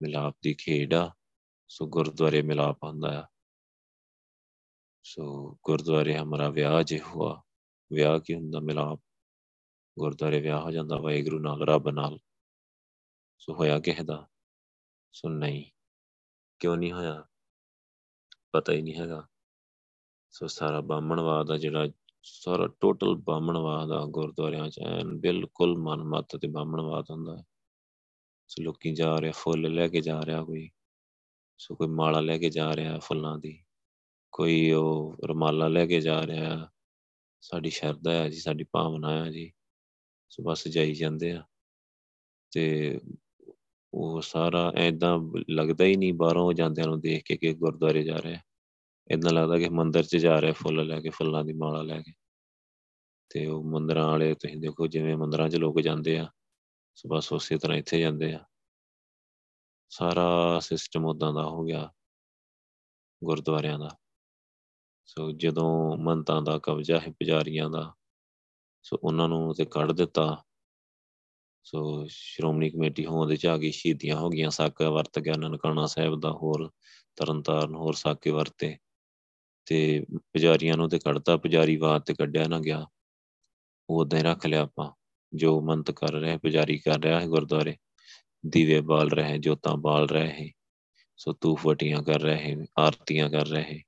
ਮਿਲਾਪ 0.03 0.37
ਦੀ 0.43 0.55
ਖੇਡ 0.55 0.95
ਆ, 0.95 1.15
ਸੋ 1.69 1.87
ਗੁਰਦੁਆਰੇ 1.87 2.43
ਮਿਲਾਪ 2.43 2.79
ਹੁੰਦਾ 2.85 3.21
ਆ। 3.21 3.27
ਸੋ 5.03 5.55
ਗੁਰਦੁਆਰੇ 5.65 6.19
ਹਮਾਰਾ 6.19 6.49
ਵਿਆਹ 6.49 6.83
ਜੇ 6.83 7.01
ਹੁਆ, 7.01 7.43
ਵਿਆਹ 7.93 8.19
ਕੀ 8.19 8.35
ਹੁੰਦਾ? 8.35 8.61
ਮਿਲਾਪ। 8.61 9.01
ਗੁਰਦੁਆਰੇ 9.99 10.41
ਵਿਆਹ 10.41 10.61
ਹੋ 10.61 10.71
ਜਾਂਦਾ 10.71 10.97
ਵਾਹਿਗੁਰੂ 10.97 11.39
ਨਾਲ, 11.39 11.63
ਰੱਬ 11.63 11.89
ਨਾਲ। 11.89 12.19
ਸੋ 13.43 13.55
ਹੋਇਆ 13.55 13.81
ਕਿਸੇ 13.81 14.05
ਦਾ? 14.05 14.29
ਸੋ 15.13 15.29
ਨਹੀਂ। 15.29 15.65
ਕਿਉਂ 16.59 16.77
ਨਹੀਂ 16.77 16.93
ਹੋਇਆ? 16.93 17.27
ਪਤਾ 18.53 18.73
ਹੀ 18.73 18.83
ਨਹੀਂ 18.83 18.95
ਹੈਗਾ। 18.95 19.29
ਸੋ 20.31 20.47
ਸਾਰਾ 20.47 20.81
ਬਾਹਮਣਵਾਦ 20.81 21.51
ਆ 21.51 21.57
ਜਿਹੜਾ, 21.57 21.89
ਸਾਰਾ 22.23 22.67
ਟੋਟਲ 22.81 23.15
ਬਾਹਮਣਵਾਦ 23.15 23.91
ਆ 23.91 24.07
ਗੁਰਦੁਆਰਿਆਂ 24.07 24.69
ਚ। 24.69 24.79
ਐਨ 24.79 25.21
ਬਿਲਕੁਲ 25.21 25.79
ਮਨਮਤ 25.79 26.37
ਤੇ 26.37 26.49
ਬਾਹਮਣਵਾਦ 26.49 27.05
ਹੁੰਦਾ 27.11 27.45
ਸੋ 28.49 28.63
ਲੋਕੀ 28.63 28.95
ਜਾ 28.95 29.21
ਰਿਹਾ 29.21 29.33
ਫੁੱਲ 29.33 29.75
ਲੈ 29.75 29.89
ਕੇ 29.89 30.01
ਜਾ 30.01 30.21
ਰਿਹਾ 30.25 30.45
ਕੋਈ। 30.45 30.71
ਸੋ 31.59 31.75
ਕੋਈ 31.75 31.87
ਮਾਲਾ 31.87 32.21
ਲੈ 32.21 32.39
ਕੇ 32.39 32.51
ਜਾ 32.51 32.77
ਰਿਹਾ 32.77 32.99
ਫੁੱਲਾਂ 32.99 33.39
ਦੀ। 33.39 33.65
ਕੋਈ 34.33 34.71
ਉਹ 34.71 35.17
ਰਮਾਲਾ 35.27 35.69
ਲੈ 35.69 35.87
ਕੇ 35.87 36.01
ਜਾ 36.01 36.27
ਰਿਹਾ। 36.27 36.71
ਸਾਡੀ 37.41 37.71
ਸ਼ਰਧਾ 37.71 38.13
ਹੈ 38.13 38.29
ਜੀ, 38.29 38.39
ਸਾਡੀ 38.39 38.65
ਭਾਵਨਾ 38.65 39.25
ਹੈ 39.25 39.31
ਜੀ। 39.31 39.53
ਸੋ 40.29 40.43
ਬਸ 40.43 40.69
ਜਾਈ 40.69 40.95
ਜਾਂਦੇ 40.95 41.33
ਆ। 41.33 41.45
ਤੇ 42.51 43.01
ਉਹ 43.95 44.23
ਸਾਰਾ 44.23 44.73
ਐਦਾਂ 44.77 45.19
ਲੱਗਦਾ 45.51 45.85
ਹੀ 45.85 45.97
ਨਹੀਂ 45.97 46.15
ਬਾਹਰੋਂ 46.15 46.53
ਜਾਂਦਿਆਂ 46.53 46.87
ਨੂੰ 46.87 47.01
ਦੇਖ 47.01 47.23
ਕੇ 47.25 47.37
ਕਿ 47.37 47.55
ਗੁਰਦੁਆਰੇ 47.55 48.03
ਜਾ 48.03 48.23
ਰਿਹਾ 48.23 48.41
ਇਦਾਂ 49.11 49.33
ਲੱਗਦਾ 49.33 49.59
ਕਿ 49.59 49.69
ਮੰਦਿਰ 49.69 50.05
'ਚ 50.05 50.17
ਜਾ 50.17 50.41
ਰਿਹਾ 50.41 50.53
ਫੁੱਲ 50.53 50.87
ਲੈ 50.87 51.01
ਕੇ, 51.01 51.09
ਫੁੱਲਾਂ 51.09 51.45
ਦੀ 51.45 51.53
ਮਾਲਾ 51.53 51.83
ਲੈ 51.83 52.03
ਕੇ। 52.03 52.13
ਤੇ 53.29 53.47
ਉਹ 53.47 53.65
ਮੰਦਰਾਂ 53.65 54.07
ਵਾਲੇ, 54.07 54.35
ਤੁਸੀਂ 54.35 54.57
ਦੇਖੋ 54.57 54.87
ਜਿਵੇਂ 54.87 55.17
ਮੰਦਰਾਂ 55.17 55.49
'ਚ 55.49 55.57
ਲੋਕ 55.57 55.81
ਜਾਂਦੇ 55.81 56.19
ਆ, 56.19 56.31
ਸੋ, 56.95 57.09
ਬਸ 57.09 57.33
ਉਸੇ 57.33 57.59
ਤਰ੍ਹਾਂ 57.59 57.79
ਇੱਥੇ 57.79 58.01
ਜਾਂਦੇ 58.01 58.33
ਆ। 58.33 58.45
ਸਾਰਾ 59.89 60.59
ਸਿਸਟਮ 60.59 61.07
ਉਦਾਂ 61.07 61.33
ਦਾ 61.33 61.45
ਹੋ 61.45 61.65
ਗਿਆ 61.65 61.93
ਗੁਰਦੁਆਰਿਆਂ 63.25 63.79
ਦਾ। 63.79 63.99
ਸੋ 65.07 65.31
ਜਦੋਂ 65.31 65.97
ਮੰਤਾਂ 65.97 66.43
ਦਾ 66.43 66.59
ਕਬਜ਼ਾ 66.59 67.01
ਹੈ, 67.01 67.11
ਪੁਜਾਰੀਆਂ 67.11 67.71
ਦਾ, 67.71 67.95
ਸੋ 68.83 68.97
ਉਹਨਾਂ 69.05 69.29
ਨੂੰ 69.29 69.55
ਤੇ 69.55 69.65
ਕੱਢ 69.65 69.93
ਦਿੱਤਾ। 69.93 70.45
ਸੋ 71.65 72.07
ਸ਼੍ਰੋਮਣੀ 72.09 72.71
ਕਮੇਟੀ 72.71 73.07
ਹੋਂਦ 73.07 73.29
ਦੇ 73.29 73.37
ਚ 73.37 73.47
ਆ 73.47 73.57
ਗਈ 73.57 73.71
ਸ਼ਹੀਦੀਆਂ 73.71 74.17
ਹੋ 74.17 74.29
ਗਈਆਂ, 74.31 74.51
ਸਾਕਾ 74.51 74.91
ਵਰਤ 74.91 75.19
ਗਿਆ, 75.19 75.35
ਨਨਕਾਣਾ 75.39 75.87
ਸਾਹਿਬ 75.87 76.21
ਦਾ 76.21 76.31
ਹੋਰ 76.33 76.71
ਤਰਨਤਾਰਨ 77.17 77.75
ਹੋਰ 77.75 77.95
ਸਾਕੇ 77.95 78.31
ਵਰਤੇ 78.31 78.77
ਤੇ 79.67 80.05
ਪੁਜਾਰੀਆਂ 80.11 80.77
ਨੂੰ 80.77 80.89
ਤੇ 80.89 80.99
ਕੱਢਤਾ 80.99 81.37
ਪੁਜਾਰੀਵਾਦ 81.37 82.03
ਤੇ 82.03 82.15
ਕੱਢਿਆ 82.15 82.47
ਨਾ 82.49 82.59
ਗਿਆ। 82.59 82.87
ਉਹ 83.91 84.01
ਉਦਾਂ 84.01 84.19
ਹੀ 84.19 84.25
ਰੱਖ 84.25 84.47
ਲਿਆ 84.47 84.63
ਆਪਾਂ, 84.63 84.91
ਜੋ 85.35 85.61
ਮੰਤ 85.61 85.91
ਕਰ 85.91 86.13
ਰਹੇ, 86.13 86.37
ਪੁਜਾਰੀ 86.37 86.79
ਕਰ 86.79 87.01
ਰਿਹਾ 87.01 87.21
ਹੈ 87.21 87.27
ਗੁਰਦੁਆਰੇ, 87.27 87.77
ਦੀਵੇ 88.47 88.81
ਬਾਲ 88.81 89.11
ਰਹੇ, 89.11 89.39
ਜੋਤਾਂ 89.39 89.77
ਬਾਲ 89.77 90.09
ਰਹੇ, 90.09 90.51
ਸੋ 91.17 91.33
ਤੂਫ 91.33 91.67
ਵਟੀਆਂ 91.67 92.03
ਕਰ 92.03 92.21
ਰਹੇ, 92.21 92.57
ਆਰਤੀਆਂ 92.79 93.31
ਕਰ 93.31 93.47
ਰਹੇ, 93.47 93.83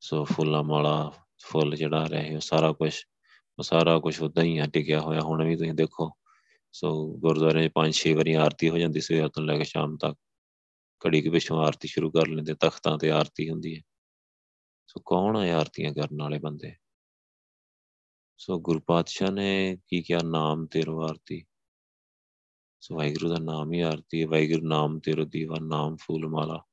ਸੋ 0.00 0.24
ਫੁੱਲਾਂ 0.24 0.62
ਮਾਲਾ, 0.62 1.12
ਫੁੱਲ 1.44 1.76
ਚੜਾ 1.76 2.04
ਰਹੇ 2.04 2.34
ਹੋ 2.34 2.40
ਸਾਰਾ 2.40 2.72
ਕੁਝ 2.72 2.92
ਉਹ 3.58 3.62
ਸਾਰਾ 3.62 3.98
ਕੁਝ 3.98 4.20
ਉਦਾਂ 4.20 4.44
ਹੀ 4.44 4.58
ਆ, 4.58 4.66
ਟਿਕਿਆ 4.66 5.00
ਹੋਇਆ, 5.00 5.20
ਹੁਣ 5.20 5.44
ਵੀ 5.44 5.56
ਤੁਸੀਂ 5.56 5.74
ਦੇਖੋ। 5.74 6.10
ਸੋ 6.72 7.16
ਗੁਰਦੁਆਰੇ 7.18 7.68
'ਚ 7.68 7.72
ਪੰਜ 7.72 7.94
ਛੇ 7.94 8.14
ਵਾਰੀ 8.14 8.32
ਆਰਤੀ 8.32 8.70
ਹੋ 8.70 8.78
ਜਾਂਦੀ 8.78 9.00
ਸਵੇਰ 9.00 9.28
ਤੋਂ 9.28 9.42
ਲੈ 9.42 9.58
ਕੇ 9.58 9.64
ਸ਼ਾਮ 9.64 9.96
ਤੱਕ। 9.96 10.18
ਘੜੀ 11.06 11.22
ਕੇ 11.22 11.30
ਪਿਛੋਂ 11.30 11.58
ਆਰਤੀ 11.58 11.88
ਸ਼ੁਰੂ 11.88 12.10
ਕਰ 12.10 12.26
ਲੈਂਦੇ, 12.26 12.54
ਤਖਤਾਂ 12.54 12.98
ਤੇ 12.98 13.10
ਆਰਤੀ 13.10 13.50
ਹੁੰਦੀ 13.50 13.76
ਹੈ। 13.76 13.82
ਸੋ 14.86 15.00
ਕੌਣ 15.00 15.36
ਹੈ 15.36 15.54
ਆਰਤੀਆਂ 15.54 15.92
ਕਰਨ 15.92 16.22
ਵਾਲੇ 16.22 16.38
ਬੰਦੇ? 16.38 16.74
ਸੋ 18.38 18.60
ਗੁਰੂ 18.60 18.80
ਪਾਤਸ਼ਾਹ 18.80 19.30
ਨੇ 19.30 19.78
ਕੀ 19.86 20.02
ਕਿਹਾ? 20.02 20.20
ਨਾਮ 20.24 20.66
ਤੇਰੋ 20.66 21.02
ਆਰਤੀ। 21.02 21.44
ਸੋ 22.80 22.96
ਵਾਹਿਗੁਰੂ 22.96 23.28
ਦਾ 23.28 23.36
ਨਾਮ 23.40 23.72
ਹੀ 23.72 23.80
ਆਰਤੀ 23.80 24.22
ਹੈ। 24.22 24.28
ਵਾਹਿਗੁਰੂ, 24.28 24.66
ਨਾਮ 24.66 24.98
ਤੇਰੋ 24.98 25.24
ਦੀਵਾ, 25.24 25.56
ਨਾਮ 25.62 25.96
ਫੂਲ 25.96 26.28
ਮਾਲਾ 26.28 26.64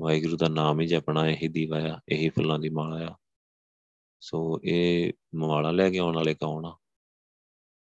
ਵਾਹਿਗੁਰੂ 0.00 0.36
ਦਾ 0.36 0.48
ਨਾਮ 0.48 0.80
ਹੀ 0.80 0.86
ਜਪਣਾ, 0.86 1.28
ਇਹੀ 1.28 1.48
ਦੀਵਾ 1.48 1.78
ਆ, 1.78 2.00
ਇਹੀ 2.08 2.28
ਫੁੱਲਾਂ 2.28 2.58
ਦੀ 2.58 2.68
ਮਾਲਾ 2.68 3.12
ਆ। 3.12 3.16
ਸੋ 4.20 4.60
ਇਹ 4.64 5.12
ਮਾਲਾ 5.34 5.70
ਲੈ 5.70 5.90
ਕੇ 5.90 5.98
ਆਉਣ 5.98 6.16
ਵਾਲੇ 6.16 6.34
ਕੌਣ 6.34 6.66
ਆ? 6.66 6.78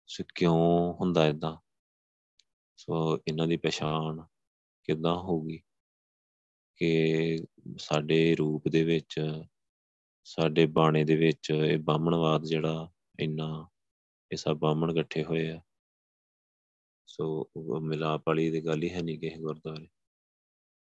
ਸੋ 0.10 0.24
ਕਿਉਂ 0.36 0.94
ਹੁੰਦਾ 0.94 1.28
ਇਦਾਂ 1.28 1.58
ਸੋ 2.78 3.18
ਇਹਨਾਂ 3.28 3.48
ਦੀ 3.48 3.58
ਪਛਾਣ 3.58 4.24
ਕਿੱਦਾਂ 4.84 5.16
ਹੋਊਗੀ? 5.16 5.62
ਕਿ 6.78 7.38
ਸਾਡੇ 7.78 8.36
ਰੂਪ 8.36 8.68
ਦੇ 8.68 8.84
ਵਿੱਚ, 8.84 9.42
ਸਾਡੇ 10.24 10.66
ਬਾਣੇ 10.66 11.04
ਦੇ 11.04 11.16
ਵਿੱਚ 11.16 11.52
ਇਹ 11.52 11.80
ਬਾਹਮਣਵਾਦ 11.80 12.46
ਜਿਹੜਾ 12.46 12.92
ਇੰਨਾ, 13.20 13.68
ਇਹ 14.32 14.38
ਸਭ 14.38 14.58
ਬਾਹਮਣ 14.58 14.92
ਇਕੱਠੇ 14.92 15.24
ਹੋਏ 15.24 15.52
ਆ। 15.52 15.62
ਸੋ 17.08 17.50
ਮਿਲਾਪ 17.82 18.22
ਵਾਲੀ 18.28 18.50
ਦੀ 18.50 18.66
ਗੱਲ 18.66 18.84
ਹੀ 18.84 18.94
ਹੈ 18.94 19.02
ਨਹੀਂ 19.02 19.20
ਕਿਸੇ 19.20 19.40
ਗੁਰਦੁਆਰੇ। 19.40 19.86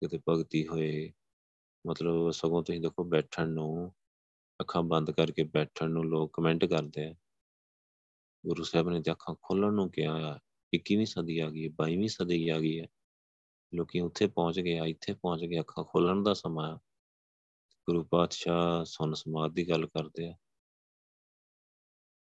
ਕਿਤੇ 0.02 0.20
ਭਗਤੀ 0.30 0.68
ਹੋਏ, 0.68 1.12
ਮਤਲਬ 1.88 2.32
ਸਗੋਂ 2.32 2.64
ਤੁਸੀਂ 2.64 2.82
ਦੇਖੋ 2.82 3.04
ਬੈਠਣ 3.04 3.50
ਨੂੰ, 3.50 3.92
ਅੱਖਾਂ 4.60 4.84
ਬੰਦ 4.84 5.12
ਕਰਕੇ 5.12 5.44
ਬੈਠਣ 5.44 5.90
ਨੂੰ 5.90 6.06
ਲੋਕ 6.06 6.32
ਕਮੈਂਟ 6.34 6.66
ਕਰਦੇ 6.66 7.06
ਆ। 7.06 7.14
ਗੁਰੂ 8.46 8.64
ਸਾਹਿਬ 8.64 8.90
ਨੇ 8.90 9.02
ਤੇ 9.02 9.12
ਅੱਖਾਂ 9.12 9.36
ਖੋਲਣ 9.42 9.74
ਨੂੰ 9.74 9.92
ਕਿਹਾ 9.92 10.14
ਆ 10.14 10.40
21ਵੀਂ 10.74 11.06
ਸਦੀ 11.06 11.40
ਆ 11.40 11.50
ਗਈ 11.50 11.66
ਹੈ 11.66 11.70
22ਵੀਂ 11.70 12.08
ਸਦੀ 12.08 12.50
ਆ 12.50 12.60
ਗਈ 12.60 12.80
ਹੈ। 12.80 12.88
ਲੋਕੀ 13.74 14.00
ਉੱਥੇ 14.00 14.28
ਪਹੁੰਚ 14.28 14.60
ਗਏ, 14.60 14.78
ਆ 14.78 14.86
ਇੱਥੇ 14.86 15.14
ਪਹੁੰਚ 15.14 15.42
ਗਏ, 15.42 15.60
ਅੱਖਾਂ 15.60 15.84
ਖੋਲਣ 15.84 16.24
ਦਾ 16.24 16.34
ਸਮਾਂ 16.34 16.78
ਗੁਰੂ 17.88 18.04
ਪਾਤਸ਼ਾਹ 18.04 18.86
ਸੁਨ 18.86 19.14
ਸਮਾਦ 19.14 19.54
ਦੀ 19.54 19.70
ਗੱਲ 19.70 19.88
ਕਰਦੇ 19.88 20.30
ਆ। 20.30 20.36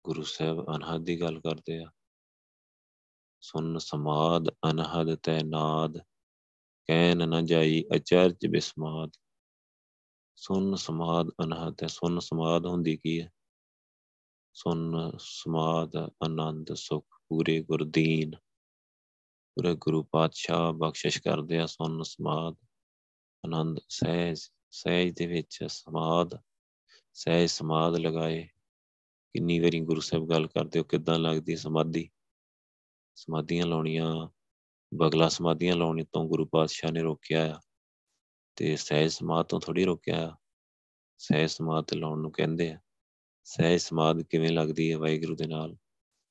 ਗੁਰੂ 0.05 0.23
ਸਾਹਿਬ 0.23 0.65
ਅਨਹਦ 0.75 1.05
ਦੀ 1.05 1.21
ਗੱਲ 1.21 1.39
ਕਰਦੇ 1.39 1.83
ਆ। 1.83 1.91
ਸੁਨ 3.41 3.77
ਸਮਾਦ 3.77 4.49
ਅਨਹਦ 4.71 5.15
ਤੈ 5.15 5.43
ਨਾਦ, 5.43 5.97
ਕਹਿਨ 6.87 7.17
ਨ 7.17 7.45
ਜਾਈ 7.45 7.83
ਅਚਰਜ 7.95 8.47
ਬਿਸਮਾਦ। 8.47 9.11
ਸੁਨ 10.35 10.75
ਸਮਾਦ 10.75 11.29
ਅਨਹਦ 11.43 11.83
ਹੈ 11.83 11.87
ਸੁਨ 11.87 12.19
ਸਮਾਦ 12.19 12.65
ਹੁੰਦੀ 12.65 12.97
ਕੀ 12.97 13.21
ਹੈ? 13.21 13.31
ਸੁਨ 14.55 15.11
ਸਮਾਦ 15.19 15.95
ਆਨੰਦ 15.95 16.73
ਸੁਖ 16.73 17.15
ਪੂਰੇ 17.27 17.63
ਗੁਰਦੀਨ 17.63 18.31
ਪੂਰੇ 19.55 19.75
ਗੁਰੂ 19.75 20.03
ਪਾਤਸ਼ਾਹ 20.03 20.73
ਬਖਸ਼ਿਸ਼ 20.73 21.21
ਕਰਦੇ 21.21 21.59
ਆ 21.59 21.65
ਸੁਨ 21.65 22.03
ਸਮਾਦ 22.03 22.55
ਆਨੰਦ। 23.45 23.79
ਸਹਿਜ 23.89 24.49
ਸਹਿਜ 24.71 25.13
ਦੇ 25.13 25.27
ਵਿੱਚ 25.27 25.59
ਸਮਾਦ, 25.67 26.29
ਸਹਿਜ 27.13 27.49
ਸਮਾਦ 27.49 27.95
ਲਗਾਏ। 27.95 28.43
ਕਿੰਨੀ 29.33 29.59
ਵਾਰੀ 29.59 29.79
ਗੁਰੂ 29.79 30.01
ਸਾਹਿਬ 30.01 30.29
ਗੱਲ 30.29 30.47
ਕਰਦੇ 30.47 30.79
ਹੋ, 30.79 30.83
ਕਿੱਦਾਂ 30.83 31.19
ਲੱਗਦੀ 31.19 31.55
ਸਮਾਧੀ? 31.55 32.09
ਸਮਾਧੀਆਂ 33.15 33.65
ਲਾਉਣੀਆਂ, 33.65 34.29
ਬਗਲਾ 34.93 35.29
ਸਮਾਧੀਆਂ 35.29 35.75
ਲਾਉਣੀ 35.75 36.03
ਤੋਂ 36.03 36.25
ਗੁਰੂ 36.25 36.45
ਪਾਤਸ਼ਾਹ 36.45 36.91
ਨੇ 36.91 37.01
ਰੋਕਿਆ 37.01 37.55
ਆ। 37.55 37.59
ਤੇ 38.55 38.75
ਸਹਿਜ 38.75 39.11
ਸਮਾਧ 39.11 39.45
ਤੋਂ 39.45 39.59
ਥੋੜੀ 39.59 39.85
ਰੋਕਿਆ 39.85 40.27
ਆ। 40.27 40.35
ਸਹਿਜ 41.17 41.49
ਸਮਾਧ 41.49 41.85
ਤੇ 41.85 41.95
ਲਾਉਣ 41.95 42.19
ਨੂੰ 42.19 42.31
ਕਹਿੰਦੇ 42.31 42.71
ਆ। 42.71 42.79
ਸਹਿਜ 43.45 43.81
ਸਮਾਧ 43.81 44.21
ਕਿਵੇਂ 44.21 44.49
ਲੱਗਦੀ 44.49 44.91
ਹੈ 44.91 44.97
ਵਾਹਿਗੁਰੂ 44.97 45.35
ਦੇ 45.35 45.47
ਨਾਲ? 45.47 45.75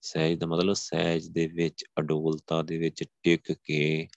ਸਹਿਜ 0.03 0.39
ਦਾ 0.39 0.47
ਮਤਲਬ 0.47 0.75
ਸਹਿਜ 0.75 1.29
ਦੇ 1.29 1.47
ਵਿੱਚ, 1.47 1.85
ਅਡੋਲਤਾ 1.99 2.63
ਦੇ 2.63 2.79
ਵਿੱਚ 2.79 3.05
ਟਿਕ 3.23 3.53
ਕੇ 3.53 4.09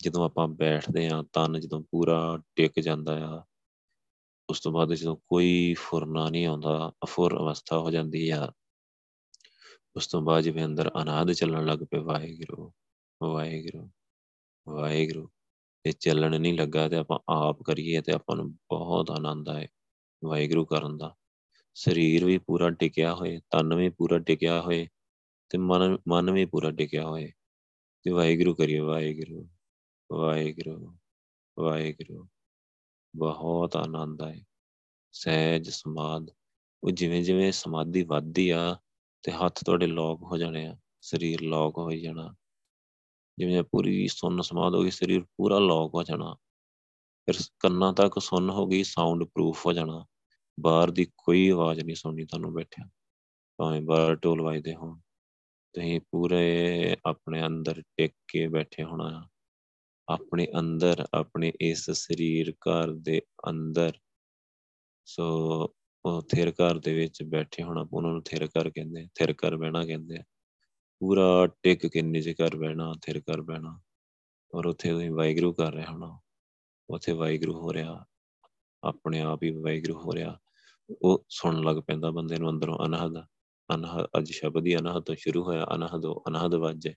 ਜਦੋਂ 0.00 0.24
ਆਪਾਂ 0.24 0.48
ਬੈਠਦੇ 0.48 1.08
ਆ 1.08 1.22
ਤਨ 1.32 1.60
ਜਦੋਂ 1.60 1.80
ਪੂਰਾ 1.80 2.38
ਟਿਕ 2.56 2.80
ਜਾਂਦਾ 2.80 3.18
ਆ, 3.26 3.42
ਉਸ 4.50 4.60
ਤੋਂ 4.60 4.72
ਬਾਅਦ 4.72 4.94
ਜਦੋਂ 4.94 5.16
ਕੋਈ 5.16 5.74
ਫੁਰਨਾ 5.74 6.28
ਨਹੀਂ 6.30 6.46
ਆਉਂਦਾ, 6.46 6.92
ਅਫੁਰ 7.04 7.38
ਅਵਸਥਾ 7.38 7.78
ਹੋ 7.78 7.90
ਜਾਂਦੀ 7.90 8.28
ਆ, 8.30 8.52
ਉਸ 9.96 10.06
ਤੋਂ 10.06 10.22
ਬਾਅਦ 10.22 10.44
ਜਿਵੇਂ 10.44 10.64
ਅੰਦਰ 10.64 10.90
ਅਨਾਦ 11.02 11.32
ਚੱਲਣ 11.32 11.66
ਲੱਗ 11.66 11.78
ਪਏ, 11.78 11.98
ਵਾਹਿਗੁਰੂ 11.98 12.72
ਵਾਹਿਗੁਰੂ 13.22 13.88
ਵਾਹਿਗੁਰੂ, 14.68 15.28
ਇਹ 15.86 15.92
ਚੱਲਣ 15.92 16.40
ਨਹੀਂ 16.40 16.54
ਲੱਗਾ 16.54 16.88
ਤੇ 16.88 16.96
ਆਪਾਂ 16.96 17.18
ਆਪ 17.28 17.62
ਕਰੀਏ 17.62 18.00
ਤੇ 18.00 18.12
ਆਪਾਂ 18.12 18.36
ਨੂੰ 18.36 18.52
ਬਹੁਤ 18.52 19.10
ਆਨੰਦ 19.10 19.48
ਆਏ 19.48 19.68
ਵਾਹਿਗੁਰੂ 20.24 20.64
ਕਰਨ 20.64 20.98
ਦਾ। 20.98 21.14
ਸਰੀਰ 21.74 22.24
ਵੀ 22.24 22.38
ਪੂਰਾ 22.38 22.70
ਟਿਕਿਆ 22.70 23.14
ਹੋਏ, 23.14 23.40
ਤਨ 23.50 23.74
ਵੀ 23.74 23.88
ਪੂਰਾ 23.88 24.18
ਟਿਕਿਆ 24.18 24.60
ਹੋਏ 24.60 24.88
ਤੇ 25.48 25.58
ਮਨ 25.58 25.98
ਮਨ 26.08 26.30
ਵੀ 26.30 26.44
ਪੂਰਾ 26.44 26.70
ਟਿਕਿਆ 26.70 27.06
ਹੋਏ। 27.06 27.32
ਤੇ 28.02 28.10
ਵਾਹਿਗੁਰੂ 28.10 28.54
ਕਰੀਏ, 28.54 28.78
ਵਾਹਿਗੁਰੂ 28.78 29.48
ਵਾਹਿਗੁਰੂ 30.12 30.96
ਵਾਹਿਗੁਰੂ। 31.58 32.28
ਬਹੁਤ 33.16 33.76
ਆਨੰਦ 33.76 34.22
ਆਏ। 34.22 34.44
ਸਹਿਜ 35.12 35.70
ਸਮਾਦ 35.70 36.30
ਉਹ 36.84 36.90
ਜਿਵੇਂ 36.90 37.24
ਜਿਵੇਂ 37.24 37.52
ਸਮਾਧੀ 37.52 38.02
ਵੱਧਦੀ 38.02 38.50
ਆ 38.50 38.76
ਤੇ 39.22 39.32
ਹੱਥ 39.32 39.64
ਤੁਹਾਡੇ 39.64 39.86
ਲੋਕ 39.86 40.22
ਹੋ 40.22 40.36
ਜਾਣੇ 40.36 40.66
ਆ, 40.66 40.76
ਸਰੀਰ 41.00 41.40
ਲੋਕ 41.42 41.78
ਹੋ 41.78 41.92
ਜਾਣਾ। 41.92 42.34
ਜਿਵੇਂ 43.38 43.62
ਪੂਰੀ 43.62 44.08
ਸੁੰਨ 44.08 44.40
ਸਮਾਦ 44.40 44.74
ਹੋ 44.74 44.82
ਗਈ, 44.82 44.90
ਸਰੀਰ 44.90 45.24
ਪੂਰਾ 45.24 45.58
ਲੋਕ 45.58 45.94
ਹੋ 45.94 46.02
ਜਾਣਾ। 46.02 46.34
ਫਿਰ 47.26 47.34
ਕੰਨਾਂ 47.60 47.92
ਤੱਕ 47.92 48.18
ਸੁੰਨ 48.18 48.50
ਹੋ 48.50 48.66
ਗਈ 48.66 48.84
ਸਾਊਂਡ 48.84 49.24
ਪ੍ਰੂਫ 49.24 49.66
ਹੋ 49.66 49.72
ਜਾਣਾ। 49.72 50.06
ਬਾਹਰ 50.60 50.90
ਦੀ 50.90 51.06
ਕੋਈ 51.18 51.48
ਆਵਾਜ਼ 51.48 51.80
ਨਹੀਂ 51.80 51.96
ਸੁਣਨੀ 51.96 52.24
ਤੁਹਾਨੂੰ 52.24 52.52
ਬੈਠਿਆ। 52.52 52.88
ਭਾਵੇਂ 53.58 53.80
ਬਾਹਰ 53.80 54.14
ਢੋਲ 54.16 54.42
ਵੱਜਦੇ 54.42 54.74
ਹੋਣ। 54.74 54.98
ਤੁਸੀਂ 55.72 56.00
ਪੂਰੇ 56.10 56.96
ਆਪਣੇ 57.06 57.46
ਅੰਦਰ 57.46 57.82
ਟਿਕ 57.96 58.12
ਕੇ 58.28 58.48
ਬੈਠੇ 58.48 58.84
ਹੋਣਾ। 58.84 59.28
ਆਪਣੇ 60.08 60.46
ਅੰਦਰ, 60.58 61.06
ਆਪਣੇ 61.14 61.52
ਇਸ 61.60 61.90
ਸਰੀਰ 61.90 62.50
ਘਰ 62.50 62.92
ਦੇ 62.92 63.22
ਅੰਦਰ। 63.50 63.92
ਸੋ 65.04 65.24
ਉਹ 66.04 66.22
ਥਿਰ 66.22 66.50
ਘਰ 66.50 66.78
ਦੇ 66.78 66.94
ਵਿੱਚ 66.94 67.22
ਬੈਠੇ 67.22 67.62
ਹੋਣਾ, 67.62 67.86
ਉਹਨਾਂ 67.92 68.12
ਨੂੰ 68.12 68.22
ਥਿਰ 68.22 68.46
ਘਰ 68.46 68.70
ਕਹਿੰਦੇ 68.70 69.06
ਥਿਰ 69.14 69.32
ਘਰ 69.32 69.56
ਬਹਿਣਾ 69.56 69.86
ਕਹਿੰਦੇ 69.86 70.16
ਆ। 70.16 70.22
ਪੂਰਾ 71.00 71.48
ਟਿਕ 71.62 71.86
ਕੇ 71.86 72.02
ਨਿਜ 72.02 72.30
ਘਰ 72.30 72.56
ਬਹਿਣਾ, 72.56 72.94
ਥਿਰ 73.02 73.18
ਘਰ 73.18 73.40
ਬਹਿਣਾ। 73.42 73.80
ਔਰ 74.54 74.66
ਉੱਥੇ 74.66 74.92
ਤੁਸੀਂ 74.92 75.10
ਵਾਹਿਗੁਰੂ 75.10 75.52
ਕਰ 75.52 75.72
ਰਹੇ 75.72 75.84
ਹੋਣਾ 75.84 76.20
ਉੱਥੇ 76.90 77.12
ਵਾਹਿਗੁਰੂ 77.12 77.52
ਹੋ 77.52 77.72
ਰਿਹਾ। 77.72 78.06
ਆਪਣੇ 78.84 79.20
ਆਪ 79.20 79.42
ਹੀ 79.42 79.50
ਵਾਹਿਗੁਰੂ 79.50 79.98
ਹੋ 79.98 80.12
ਰਿਹਾ। 80.12 80.38
ਉਹ 80.90 81.24
ਸੁਣਨ 81.28 81.64
ਲੱਗ 81.64 81.76
ਪੈਂਦਾ 81.76 82.10
ਬੰਦੇ 82.10 82.36
ਨੂੰ 82.36 82.50
ਅੰਦਰੋਂ, 82.50 82.86
ਅਨਹਦ 82.86 83.24
ਅਨਹਦ 83.74 84.08
ਅੱਜ 84.18 84.30
ਸ਼ਬਦ 84.32 84.66
ਹੀ 84.66 84.76
ਅਨਹਦ 84.76 85.02
ਤੋਂ 85.02 85.14
ਸ਼ੁਰੂ 85.14 85.42
ਹੋਇਆ, 85.42 85.66
ਅਨਹਦੋ, 85.74 86.22
ਅਨਹਦ 86.28 86.54
ਵਾਜੇ। 86.54 86.94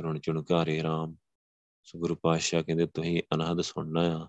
ਰਣ 0.00 0.18
ਚੁਣਕਾਰੇ 0.18 0.82
ਰਾਮ 0.82 1.16
ਸੋ 1.84 1.98
ਗੁਰੂ 1.98 2.14
ਪਾਤਸ਼ਾਹ 2.14 2.62
ਕਹਿੰਦੇ, 2.62 2.86
ਤੁਸੀਂ 2.86 3.22
ਅਨਹਦ 3.34 3.60
ਸੁਣਨਾ 3.60 4.00
ਆ 4.18 4.28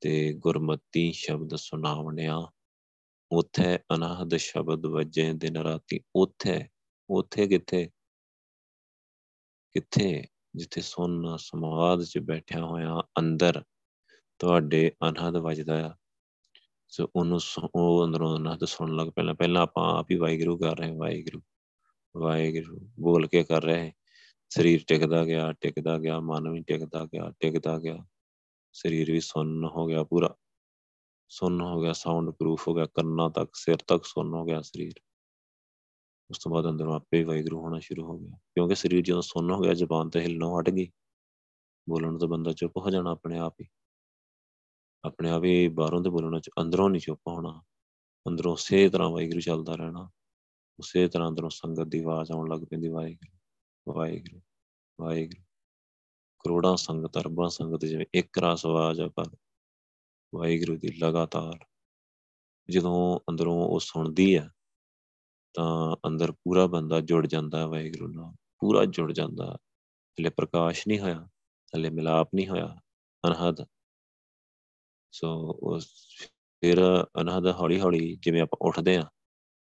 ਤੇ 0.00 0.32
ਗੁਰਮਤੀ 0.32 1.12
ਸ਼ਬਦ 1.12 1.54
ਸੁਣਾਵਣਿਆ 1.56 2.48
ਉਥੇ 3.32 3.78
ਅਨਹਦ 3.94 4.36
ਸ਼ਬਦ 4.36 4.86
ਵਜੇ 4.86 5.32
ਦਿਨ 5.32 5.56
ਰਾਤੀ। 5.56 6.00
ਉਥੇ 6.16 6.68
ਉਥੇ 7.10 7.46
ਕਿੱਥੇ? 7.46 7.90
ਕਿੱਥੇ? 9.74 10.24
ਜਿੱਥੇ 10.56 10.80
ਸੁਣ 10.80 11.36
ਸਮਾਦ 11.36 12.04
'ਚ 12.04 12.18
ਬੈਠਿਆ 12.18 12.64
ਹੋਇਆ 12.64 13.02
ਅੰਦਰ 13.18 13.62
ਤੁਹਾਡੇ 14.38 14.92
ਅਨਹਦ 15.08 15.36
ਵੱਜਦਾ 15.36 15.86
ਆ। 15.88 15.94
ਸੋ 16.94 17.10
ਉਹਨੂੰ 17.16 17.40
ਉਹ 17.74 18.04
ਅੰਦਰੋਂ 18.04 18.36
ਅਨਹਦ 18.36 18.64
ਸੁਣਨ 18.64 18.96
ਲੱਗ 18.96 19.08
ਪਹਿਲਾਂ 19.08 19.34
ਪਹਿਲਾਂ 19.34 19.62
ਆਪਾਂ 19.62 19.98
ਆਪ 19.98 20.10
ਹੀ 20.10 20.16
ਵਾਹਿਗੁਰੂ 20.16 20.58
ਕਰ 20.58 20.78
ਰਹੇ 20.78 20.96
ਵਾਹਿਗੁਰੂ 20.96 21.42
ਵਾਹਿਗੁਰੂ 22.16 22.80
ਬੋਲ 23.00 23.26
ਕੇ 23.26 23.44
ਕਰ 23.44 23.62
ਰਹੇ 23.62 23.92
ਸਰੀਰ 24.48 24.84
ਟਿਕਦਾ 24.86 25.24
ਗਿਆ 25.24 25.52
ਟਿਕਦਾ 25.52 25.98
ਗਿਆ, 25.98 26.20
ਮਨ 26.20 26.48
ਵੀ 26.48 26.62
ਟਿਕਦਾ 26.62 27.04
ਗਿਆ 27.04 27.32
ਟਿਕਦਾ 27.40 27.78
ਗਿਆ। 27.78 28.06
ਸਰੀਰ 28.72 29.12
ਵੀ 29.12 29.20
ਸੁੰਨ 29.20 29.64
ਹੋ 29.64 29.86
ਗਿਆ 29.86 30.04
ਪੂਰਾ। 30.04 30.34
ਸੁੰਨ 31.28 31.60
ਹੋ 31.60 31.82
ਗਿਆ 31.82 31.92
ਸਾਊਂਡ 31.92 32.30
ਪ੍ਰੂਫ 32.30 32.68
ਹੋ 32.68 32.74
ਗਿਆ, 32.74 32.86
ਕੰਨਾਂ 32.86 33.30
ਤੱਕ, 33.30 33.50
ਸਿਰ 33.54 33.76
ਤੱਕ 33.76 34.04
ਸੁੰਨ 34.04 34.34
ਹੋ 34.34 34.44
ਗਿਆ 34.44 34.60
ਸਰੀਰ। 34.60 34.92
ਉਸ 36.30 36.38
ਤੋਂ 36.38 36.52
ਬਾਅਦ 36.52 36.68
ਅੰਦਰੋਂ 36.68 36.94
ਆਪੇ 36.94 37.18
ਹੀ 37.18 37.24
ਵਾਹਿਗੁਰੂ 37.24 37.60
ਹੋਣਾ 37.60 37.78
ਸ਼ੁਰੂ 37.78 38.04
ਹੋ 38.04 38.18
ਗਿਆ। 38.18 38.30
ਕਿਉਂਕਿ 38.30 38.74
ਸਰੀਰ 38.74 39.02
ਜਦੋਂ 39.02 39.22
ਸੁੰਨ 39.22 39.50
ਹੋ 39.50 39.60
ਗਿਆ, 39.60 39.74
ਜ਼ਬਾਨ 39.74 40.10
ਤੇ 40.10 40.20
ਹਿੱਲਣੋਂ 40.20 40.60
ਹਟ 40.60 40.70
ਗਈ। 40.70 40.90
ਬੋਲਣ 41.88 42.18
ਤੋਂ 42.18 42.28
ਬੰਦਾ 42.28 42.52
ਚੁੱਪ 42.52 42.76
ਹੋ 42.76 42.90
ਜਾਣਾ 42.90 43.10
ਆਪਣੇ 43.10 43.38
ਆਪ 43.38 43.56
ਹੀ। 43.60 43.66
ਆਪਣੇ 45.04 45.30
ਆਪ 45.30 45.44
ਹੀ 45.44 45.68
ਬਾਹਰੋਂ 45.68 46.02
ਤੇ 46.04 46.10
ਬੋਲਣਾ 46.10 46.40
ਚ 46.40 46.50
ਅੰਦਰੋਂ 46.60 46.90
ਨਹੀਂ 46.90 47.00
ਚੁੱਪ 47.00 47.20
ਹੋਣਾ, 47.28 47.62
ਅੰਦਰੋਂ 48.28 48.52
ਉਸੇ 48.52 48.88
ਤਰ੍ਹਾਂ 48.88 49.10
ਵਾਹਿਗੁਰੂ 49.10 49.40
ਚੱਲਦਾ 49.40 49.74
ਰਹਿਣਾ, 49.74 50.10
ਉਸੇ 50.78 51.08
ਤਰ੍ਹਾਂ 51.08 51.28
ਅੰਦਰੋਂ 51.28 51.50
ਸੰਗਤ 51.50 51.82
ਦੀ 51.82 52.00
ਆਵਾਜ਼ 52.00 52.32
ਆਉਣ 52.32 52.48
ਲੱਗ 52.48 52.60
ਪੈਂਦੀ, 52.60 52.88
ਵਾਹਿਗੁਰੂ 52.88 53.94
ਵਾਹਿਗੁਰੂ 53.94 54.40
ਵਾਹਿਗੁਰੂ। 55.00 55.42
ਕਰੋੜਾਂ 56.38 56.76
ਸੰਗਤ, 56.76 57.18
ਅਰਬਾਂ 57.18 57.48
ਸੰਗਤ 57.48 57.84
ਜਿਵੇਂ 57.84 58.06
ਇੱਕ 58.14 58.38
ਰਸ 58.38 58.66
ਆਵਾਜ਼ 58.66 59.00
ਆ 59.00 59.08
ਪਰ 59.08 59.36
ਵਾਹਿਗੁਰੂ 60.34 60.76
ਦੀ 60.76 60.88
ਲਗਾਤਾਰ 60.88 61.64
ਜਦੋਂ 62.70 63.20
ਅੰਦਰੋਂ 63.30 63.64
ਉਹ 63.64 63.80
ਸੁਣਦੀ 63.80 64.34
ਆ, 64.34 64.50
ਤਾਂ 65.54 65.96
ਅੰਦਰ 66.06 66.32
ਪੂਰਾ 66.32 66.66
ਬੰਦਾ 66.66 67.00
ਜੁੜ 67.00 67.26
ਜਾਂਦਾ 67.26 67.58
ਹੈ 67.58 67.66
ਵਾਹਿਗੁਰੂ 67.66 68.08
ਨਾਲ, 68.08 68.32
ਪੂਰਾ 68.58 68.84
ਜੁੜ 68.84 69.12
ਜਾਂਦਾ 69.12 69.58
ਹਲੇ 70.18 70.30
ਪ੍ਰਕਾਸ਼ 70.30 70.88
ਨਹੀਂ 70.88 71.00
ਹੋਇਆ, 71.00 71.28
ਹਲੇ 71.76 71.90
ਮਿਲਾਪ 71.90 72.28
ਨਹੀਂ 72.34 72.48
ਹੋਇਆ, 72.48 72.80
ਅਨਹਦ 73.26 73.66
ਸੋ 75.14 75.58
ਉਸ 75.62 75.86
ਫਿਰ 76.60 77.06
ਅਨਹਦ 77.20 77.46
ਹੌਲੀ 77.46 77.80
ਹੌਲੀ 77.80 78.18
ਜਿਵੇਂ 78.22 78.42
ਆਪਾਂ 78.42 78.68
ਉੱਠਦੇ 78.68 78.96
ਆ 78.96 79.04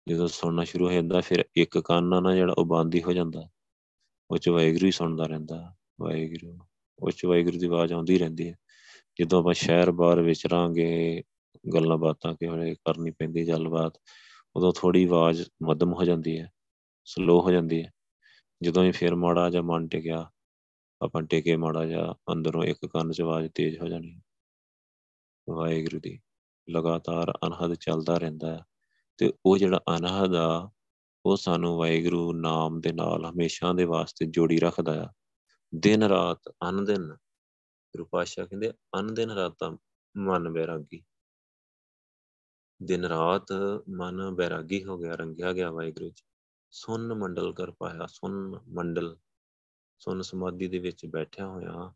ਜਦੋਂ 0.09 0.27
ਸੁਣਨਾ 0.27 0.63
ਸ਼ੁਰੂ 0.63 0.87
ਹੋ 0.87 0.91
ਜਾਂਦਾ, 0.91 1.21
ਫਿਰ 1.21 1.45
ਇੱਕ 1.55 1.79
ਕੰਨ 1.79 2.23
ਨਾ 2.23 2.35
ਜਿਹੜਾ 2.35 2.53
ਉਹ 2.57 2.65
ਬੰਦ 2.65 2.95
ਹੀ 2.95 3.03
ਹੋ 3.03 3.13
ਜਾਂਦਾ। 3.13 3.49
ਉਹ 4.31 4.37
ਚ 4.37 4.49
ਵਾਹਿਗੁਰੂ 4.49 4.85
ਹੀ 4.85 4.91
ਸੁਣਦਾ 4.91 5.25
ਰਹਿੰਦਾ। 5.25 5.75
ਵਾਹਿਗੁਰੂ, 6.01 6.59
ਉਹ 6.99 7.11
ਚ 7.11 7.25
ਵਾਹਿਗੁਰੂ 7.25 7.59
ਦੀ 7.59 7.65
ਆਵਾਜ਼ 7.65 7.93
ਆਉਂਦੀ 7.93 8.17
ਰਹਿੰਦੀ 8.17 8.49
ਹੈ। 8.49 8.55
ਜਦੋਂ 9.19 9.39
ਆਪਾਂ 9.39 9.53
ਸ਼ਹਿਰ 9.53 9.91
ਬਾਹਰ 9.91 10.21
ਵਿਚਰਾਂਗੇ, 10.21 11.23
ਗੱਲਾਂ 11.73 11.97
ਬਾਤਾਂ 11.97 12.33
ਕਿਹੜੇ 12.33 12.75
ਕਰਨੀ 12.75 13.11
ਪੈਂਦੀ, 13.11 13.47
ਗੱਲਬਾਤ, 13.47 14.01
ਉਦੋਂ 14.55 14.73
ਥੋੜੀ 14.77 15.05
ਆਵਾਜ਼ 15.05 15.41
ਮੱਧਮ 15.63 15.93
ਹੋ 15.93 16.03
ਜਾਂਦੀ 16.03 16.39
ਹੈ 16.39 16.51
ਸਲੋ 17.05 17.41
ਹੋ 17.41 17.51
ਜਾਂਦੀ 17.51 17.83
ਹੈ। 17.83 17.91
ਜਦੋਂ 18.63 18.83
ਹੀ 18.83 18.91
ਫੇਰ 18.91 19.15
ਮਾੜਾ 19.15 19.49
ਜਾਂ 19.49 19.63
ਮਨ 19.63 19.87
ਟਿਕਿਆ, 19.87 20.31
ਆਪਾਂ 21.01 21.21
ਟਿਕੇ 21.21 21.55
ਮਾੜਾ 21.55 21.85
ਜਾਂ 21.85 22.33
ਅੰਦਰੋਂ 22.33 22.63
ਇੱਕ 22.63 22.85
ਕੰਨ 22.85 23.11
'ਚ 23.11 23.21
ਆਵਾਜ਼ 23.21 23.51
ਤੇਜ਼ 23.55 23.79
ਹੋ 23.79 23.87
ਜਾਣੀ। 23.87 24.21
ਵਾਹਿਗੁਰੂ 25.49 25.99
ਦੀ। 25.99 26.19
ਲਗਾਤਾਰ 26.69 27.33
ਅਨਹਦ 27.47 27.73
ਚੱਲਦਾ 27.73 28.17
ਰਹਿੰਦਾ 28.17 28.51
ਹੈ 28.51 28.65
ਤੇ 29.17 29.33
ਉਹ 29.45 29.57
ਜਿਹੜਾ 29.57 29.81
ਅਨਹਦ 29.97 30.35
ਆ, 30.35 30.69
ਉਹ 31.25 31.37
ਸਾਨੂੰ 31.37 31.77
ਵਾਹਿਗੁਰੂ 31.77 32.33
ਨਾਮ 32.33 32.81
ਦੇ 32.81 32.91
ਨਾਲ 32.91 33.25
ਹਮੇਸ਼ਾ 33.25 33.73
ਦੇ 33.73 33.85
ਵਾਸਤੇ 33.85 34.25
ਜੋੜੀ 34.25 34.59
ਰੱਖਦਾ 34.59 35.03
ਆ। 35.03 35.09
ਦਿਨ 35.75 36.03
ਰਾਤ 36.03 36.49
ਅਨ 36.69 36.85
ਦਿਨ 36.85 37.07
ਗੁਰੂ 37.93 38.05
ਪਾਤਸ਼ਾਹ 38.05 38.45
ਕਹਿੰਦੇ 38.45 38.71
ਅਨ 38.71 39.13
ਦਿਨ 39.13 39.31
ਰਾਤਾਂ 39.31 39.77
ਮਨ 40.17 40.49
ਬੈਰਾਗੀ। 40.49 41.03
ਦਿਨ 42.83 43.05
ਰਾਤ 43.05 43.51
ਮਨ 43.89 44.35
ਬੈਰਾਗੀ 44.35 44.83
ਹੋ 44.83 44.97
ਗਿਆ, 44.97 45.15
ਰੰਗਿਆ 45.15 45.53
ਗਿਆ 45.53 45.71
ਵਾਹਿਗੁਰੂ 45.71 46.09
ਜੀ। 46.09 46.23
ਸੁਨ 46.71 47.13
ਮੰਡਲ 47.13 47.53
ਕਰ 47.53 47.71
ਪਾਇਆ, 47.71 48.07
ਸੁਨ 48.07 48.59
ਮੰਡਲ। 48.67 49.17
ਸੁਨ 49.99 50.21
ਸਮਾਧੀ 50.21 50.67
ਦੇ 50.67 50.79
ਵਿੱਚ 50.79 51.05
ਬੈਠਿਆ 51.05 51.47
ਹੋਇਆ, 51.47 51.93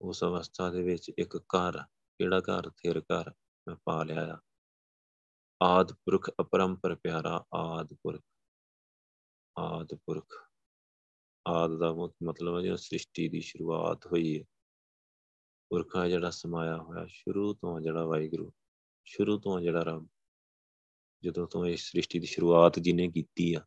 ਉਸ 0.00 0.24
ਅਵਸਥਾ 0.24 0.70
ਦੇ 0.70 0.82
ਵਿੱਚ 0.82 1.12
ਇੱਕ 1.18 1.36
ਘਰ 1.36 1.84
ਕਿਹੜਾ 2.18 2.40
ਘਰ 2.40 2.70
ਥਿਰ 2.70 3.00
ਘਰ 3.00 3.30
ਮੈਂ 3.68 3.76
ਪਾ 3.84 4.04
ਲਿਆ 4.04 4.34
ਆ? 4.34 4.38
ਆਦ 5.62 5.92
ਪੁਰਖ, 5.92 6.30
ਅਪਰੰਪਰ 6.40 6.94
ਪਿਆਰਾ, 6.94 7.44
ਆਦ 7.54 7.94
ਪੁਰਖ। 7.94 8.22
ਆਦ 9.58 9.94
ਪੁਰਖ। 9.94 10.34
ਆਦ 11.48 11.78
ਦਾ 11.78 11.92
ਮਤਲਬ 12.22 12.56
ਹੈ 12.56 12.62
ਜਿਹੜਾ 12.62 12.76
ਸ੍ਰਿਸ਼ਟੀ 12.76 13.28
ਦੀ 13.28 13.40
ਸ਼ੁਰੂਆਤ 13.40 14.06
ਹੋਈ 14.06 14.38
ਹੈ। 14.38 14.44
ਪੁਰਖਾ 15.68 16.08
ਜਿਹੜਾ 16.08 16.30
ਸਮਾਇਆ 16.30 16.76
ਹੋਇਆ, 16.76 17.06
ਸ਼ੁਰੂ 17.08 17.54
ਤੋਂ 17.54 17.80
ਜਿਹੜਾ 17.80 18.04
ਵਾਹਿਗੁਰੂ, 18.04 18.52
ਸ਼ੁਰੂ 19.04 19.38
ਤੋਂ 19.38 19.60
ਜਿਹੜਾ 19.60 19.82
ਰੱਬ। 19.82 20.08
ਜਦੋਂ 21.22 21.46
ਤੋਂ 21.46 21.66
ਇਸ 21.66 21.80
ਸ੍ਰਿਸ਼ਟੀ 21.90 22.18
ਦੀ 22.18 22.26
ਸ਼ੁਰੂਆਤ 22.26 22.78
ਜਿਹਨੇ 22.78 23.08
ਕੀਤੀ 23.08 23.54
ਆ, 23.54 23.60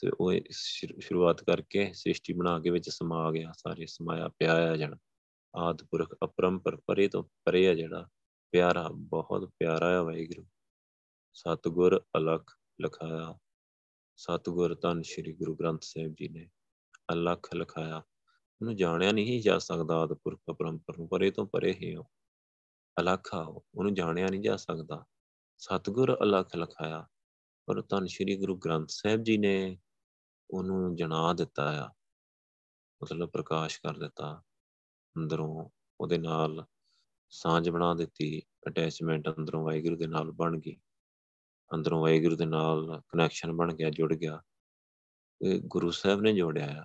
ਤੇ 0.00 0.10
ਉਹ 0.20 0.32
ਸ਼ੁਰੂਆਤ 0.50 1.44
ਕਰਕੇ 1.44 1.92
ਸ੍ਰਿਸ਼ਟੀ 1.92 2.32
ਬਣਾ 2.32 2.60
ਕੇ 2.60 2.70
ਵਿੱਚ 2.70 2.90
ਸਮਾ 2.90 3.30
ਗਿਆ, 3.32 3.52
ਸਾਰੇ 3.52 3.86
ਸਮਾਇਆ 3.86 4.28
ਪਿਆ 4.28 4.52
ਆ 4.72 4.76
ਜਣ। 4.76 4.96
ਆਦ 5.54 5.82
ਪੁਰਖ 5.82 6.14
ਅਪਰੰਪਰ 6.24 6.76
ਪਰੇ 6.76 7.08
ਤੋਂ 7.08 7.24
ਪਰੇ 7.44 7.68
ਆ 7.68 7.74
ਜਿਹੜਾ। 7.74 8.08
ਪਿਆਰਾ, 8.50 8.88
ਬਹੁਤ 8.88 9.50
ਪਿਆਰਾ 9.58 10.00
ਆ 10.00 10.02
ਵਾਹਿਗੁਰੂ। 10.02 10.46
ਸਤਗੁਰ 11.32 12.04
ਅਲਖ 12.16 12.58
ਲਖਾਇਆ। 12.82 13.38
ਸਤਗੁਰ 14.16 14.74
ਧੰਨ 14.74 15.02
ਸ਼੍ਰੀ 15.02 15.32
ਗੁਰੂ 15.32 15.54
ਗ੍ਰੰਥ 15.54 15.82
ਸਾਹਿਬ 15.82 16.14
ਜੀ 16.20 16.28
ਨੇ 16.28 16.50
ਅਲਖ 17.12 17.54
ਲਖਾਇਆ। 17.54 17.96
ਉਹਨੂੰ 18.60 18.76
ਜਾਣਿਆ 18.76 19.12
ਨਹੀਂ 19.12 19.42
ਜਾ 19.42 19.58
ਸਕਦਾ 19.58 19.96
ਆਦ 19.96 20.12
ਪੁਰਖ 20.12 20.40
ਅਪਰੰਪਰ 20.50 20.98
ਨੂੰ, 20.98 21.08
ਪਰੇ 21.08 21.30
ਤੋਂ 21.30 21.46
ਪਰੇ 21.46 21.72
ਹੀ 21.72 21.94
ਉਹ। 21.94 22.04
ਅਲਖ 23.00 23.34
ਆ 23.34 23.62
ਉਹਨੂੰ 23.74 23.94
ਜਾਣਿਆ 23.94 24.26
ਨਹੀਂ 24.30 24.40
ਜਾ 24.40 24.56
ਸਕਦਾ। 24.56 25.04
ਸਤਗੁਰ 25.58 26.18
ਅਲਖ 26.22 26.56
ਲਖਾਇਆ। 26.56 27.06
ਪਰ 27.66 27.82
ਧੰਨ 27.82 28.06
ਸ਼੍ਰੀ 28.06 28.36
ਗੁਰੂ 28.36 28.56
ਗ੍ਰੰਥ 28.56 28.88
ਸਾਹਿਬ 28.88 29.22
ਜੀ 29.22 29.38
ਨੇ 29.38 29.80
ਉਹਨੂੰ 30.50 30.96
ਜਣਾ 30.96 31.32
ਦਿੱਤਾ 31.32 31.86
ਆ। 31.86 31.90
ਮਤਲਬ 33.02 33.28
ਪ੍ਰਕਾਸ਼ 33.28 33.80
ਕਰ 33.80 33.98
ਦਿੱਤਾ। 33.98 34.42
ਅੰਦਰੋਂ 35.16 35.70
ਉਹਦੇ 36.00 36.18
ਨਾਲ 36.18 36.66
ਸਾਂਝ 37.30 37.70
ਬਣਾ 37.70 37.94
ਦਿੱਤੀ 37.94 38.42
ਅਟੈਚਮੈਂਟ 38.68 39.28
ਅੰਦਰੋਂ 39.28 39.64
ਵਾਹਿਗੁਰੂ 39.64 39.96
ਦੇ 39.96 40.06
ਨਾਲ 40.06 40.30
ਬਣ 40.30 40.60
ਗਈ। 40.60 40.76
ਅੰਦਰੋਂ 41.74 42.02
ਵਾਹਿਗੁਰੂ 42.02 42.36
ਦੇ 42.36 42.46
ਨਾਲ 42.46 43.02
ਕਨੈਕਸ਼ਨ 43.08 43.52
ਬਣ 43.52 43.74
ਗਿਆ, 43.74 43.90
ਜੁੜ 43.90 44.14
ਗਿਆ। 44.14 44.42
ਇਹ 45.42 45.60
ਗੁਰੂ 45.64 45.90
ਸਾਹਿਬ 45.90 46.20
ਨੇ 46.20 46.32
ਜੋੜਿਆ 46.32 46.82
ਆ। 46.82 46.84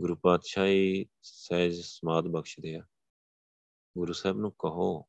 ਗੁਰੂ 0.00 0.16
ਪਾਤਸ਼ਾਹ 0.16 0.66
ਹੀ 0.66 1.06
ਸਹਿਜ 1.22 1.80
ਸਮਾਦ 1.80 2.24
ਬਖਸ਼ਦੇ 2.24 2.76
ਆ। 2.76 2.82
ਗੁਰੂ 3.98 4.12
ਸਾਹਿਬ 4.12 4.36
ਨੂੰ 4.36 4.50
ਕਹੋ, 4.50 5.06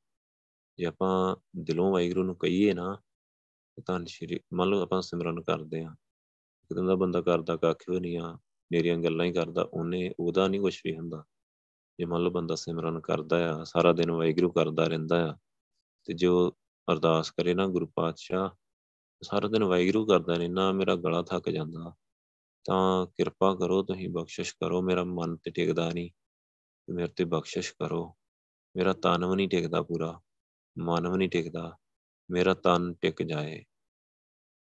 ਜੇ 0.77 0.86
ਆਪਾਂ 0.86 1.36
ਦਿਲੋਂ 1.56 1.91
ਵਾਹਿਗੁਰੂ 1.91 2.23
ਨੂੰ 2.23 2.36
ਕਹੀਏ 2.36 2.73
ਨਾ, 2.73 3.01
ਤਾਂ 3.86 4.06
ਸ਼੍ਰੀ, 4.06 4.39
ਮੰਨ 4.53 4.69
ਲਓ 4.69 4.82
ਆਪਾਂ 4.82 5.01
ਸਿਮਰਨ 5.01 5.41
ਕਰਦੇ 5.41 5.84
ਆ 5.84 5.95
ਕਿਦਾਂ 6.69 6.84
ਦਾ 6.84 6.95
ਬੰਦਾ 6.95 7.21
ਕਰਦਾ 7.21 7.58
ਕੱਖ 7.58 7.84
ਵੀ 7.89 7.99
ਨਹੀਂ 7.99 8.17
ਆ, 8.17 8.39
ਮੇਰੀਆਂ 8.71 8.97
ਗੱਲਾਂ 8.97 9.25
ਹੀ 9.25 9.34
ਕਰਦਾ, 9.34 9.62
ਉਹਨੇ 9.62 10.12
ਉਹਦਾ 10.19 10.47
ਨਹੀਂ 10.47 10.62
ਕੁਝ 10.62 10.82
ਵੀ 10.86 10.97
ਹੁੰਦਾ। 10.97 11.23
ਜੇ 11.99 12.05
ਮੰਨ 12.05 12.21
ਲਓ 12.21 12.31
ਬੰਦਾ 12.31 12.55
ਸਿਮਰਨ 12.55 12.99
ਕਰਦਾ 12.99 13.55
ਆ, 13.55 13.63
ਸਾਰਾ 13.63 13.93
ਦਿਨ 13.93 14.12
ਵਾਹਿਗੁਰੂ 14.12 14.51
ਕਰਦਾ 14.51 14.83
ਰਹਿੰਦਾ 14.83 15.29
ਆ, 15.29 15.38
ਤੇ 16.03 16.13
ਜੋ 16.13 16.57
ਅਰਦਾਸ 16.91 17.31
ਕਰੇ 17.31 17.53
ਨਾ 17.53 17.67
ਗੁਰੂ 17.67 17.88
ਪਾਤਸ਼ਾਹ, 17.95 18.49
ਸਾਰਾ 19.23 19.47
ਦਿਨ 19.47 19.63
ਵਾਹਿਗੁਰੂ 19.63 20.05
ਕਰਦਾ 20.05 20.33
ਰਹਿਣਾ 20.33 20.71
ਮੇਰਾ 20.71 20.95
ਗਲਾ 20.95 21.21
ਥੱਕ 21.21 21.49
ਜਾਂਦਾ, 21.49 21.95
ਤਾਂ 22.65 23.07
ਕਿਰਪਾ 23.07 23.55
ਕਰੋ 23.55 23.83
ਤੁਸੀਂ 23.83 24.10
ਬਖਸ਼ਿਸ਼ 24.10 24.53
ਕਰੋ, 24.53 24.81
ਮੇਰਾ 24.81 25.03
ਮਨ 25.03 25.36
ਤੇ 25.36 25.51
ਟਿਕਦਾ 25.51 25.89
ਨਹੀਂ, 25.89 26.10
ਮੇਰੇ 26.89 27.07
ਤੇ 27.07 27.25
ਬਖਸ਼ਿਸ਼ 27.25 27.73
ਕਰੋ, 27.73 28.15
ਮੇਰਾ 28.75 28.93
ਤਨ 28.93 29.25
ਵੀ 29.25 29.36
ਨਹੀਂ 29.36 29.49
ਟਿਕਦਾ 29.49 29.81
ਪੂਰਾ, 29.81 30.21
ਮਨ 30.79 31.07
ਵੀ 31.07 31.17
ਨਹੀਂ 31.17 31.29
ਟਿਕਦਾ, 31.29 31.77
ਮੇਰਾ 32.31 32.53
ਤਨ 32.53 32.93
ਟਿਕ 32.93 33.23
ਜਾਏ, 33.23 33.63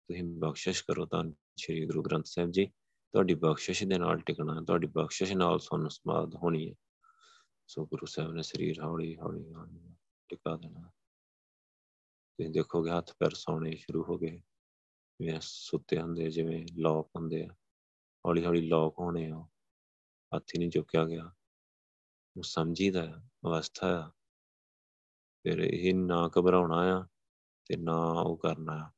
ਤੁਸੀਂ 0.09 0.23
ਬਖਸ਼ਿਸ਼ 0.23 0.83
ਕਰੋ 0.83 1.05
ਤਾਂ 1.05 1.23
ਸ੍ਰੀ 1.57 1.85
ਗੁਰੂ 1.85 2.01
ਗ੍ਰੰਥ 2.01 2.25
ਸਾਹਿਬ 2.25 2.51
ਜੀ, 2.51 2.65
ਤੁਹਾਡੀ 2.65 3.33
ਬਖਸ਼ਿਸ਼ 3.33 3.83
ਦੇ 3.83 3.97
ਨਾਲ 3.97 4.19
ਟਿਕਣਾ, 4.19 4.61
ਤੁਹਾਡੀ 4.61 4.87
ਬਖਸ਼ਿਸ਼ 4.87 5.33
ਨਾਲ 5.33 5.59
ਸੁਣ 5.59 5.87
ਸਮਾਦ 5.87 6.35
ਹੋਣੀ 6.35 6.69
ਹੈ। 6.69 6.75
ਸੋ 7.69 7.85
ਗੁਰੂ 7.85 8.05
ਸਾਹਿਬ 8.05 8.31
ਨੇ 8.31 8.41
ਸਰੀਰ 8.41 8.81
ਹੌਲੀ 8.83 9.17
ਹੌਲੀ 9.17 9.53
ਟਿਕਾ 10.29 10.57
ਦੇਣਾ। 10.57 10.81
ਤੁਸੀਂ 12.37 12.49
ਦੇਖੋਗੇ 12.51 12.91
ਹੱਥ 12.91 13.11
ਪੈਰ 13.19 13.33
ਸੌਣੇ 13.33 13.75
ਸ਼ੁਰੂ 13.75 14.03
ਹੋ 14.03 14.17
ਗਏ। 14.17 14.41
ਜਿਵੇਂ 15.19 15.39
ਸੁੱਤੇ 15.41 16.01
ਹੁੰਦੇ, 16.01 16.29
ਜਿਵੇਂ 16.29 16.67
ਲੋਕ 16.77 17.11
ਹੁੰਦੇ 17.15 17.43
ਆ, 17.43 17.55
ਹੌਲੀ 18.25 18.45
ਹੌਲੀ 18.45 18.67
ਲੋਕ 18.67 18.99
ਹੋਣੇ 18.99 19.31
ਆ। 19.31 19.47
ਹੱਥ 20.35 20.43
ਹੀ 20.43 20.59
ਨਹੀਂ 20.59 20.69
ਚੁੱਕਿਆ 20.69 21.05
ਗਿਆ। 21.05 21.35
ਉਹ 22.37 22.43
ਸਮਝੀਦਾ 22.43 23.05
ਅਵਸਥਾ 23.45 23.87
ਆ। 23.87 24.09
ਫਿਰ 25.43 25.59
ਇਹ 25.59 25.93
ਨਾ 25.95 26.29
ਘਬਰਾਉਣਾ 26.39 26.99
ਆ 26.99 27.07
ਤੇ 27.65 27.77
ਨਾ 27.77 27.95
ਉਹ 28.11 28.37
ਕਰਨਾ 28.37 28.73
ਆ। 28.73 28.89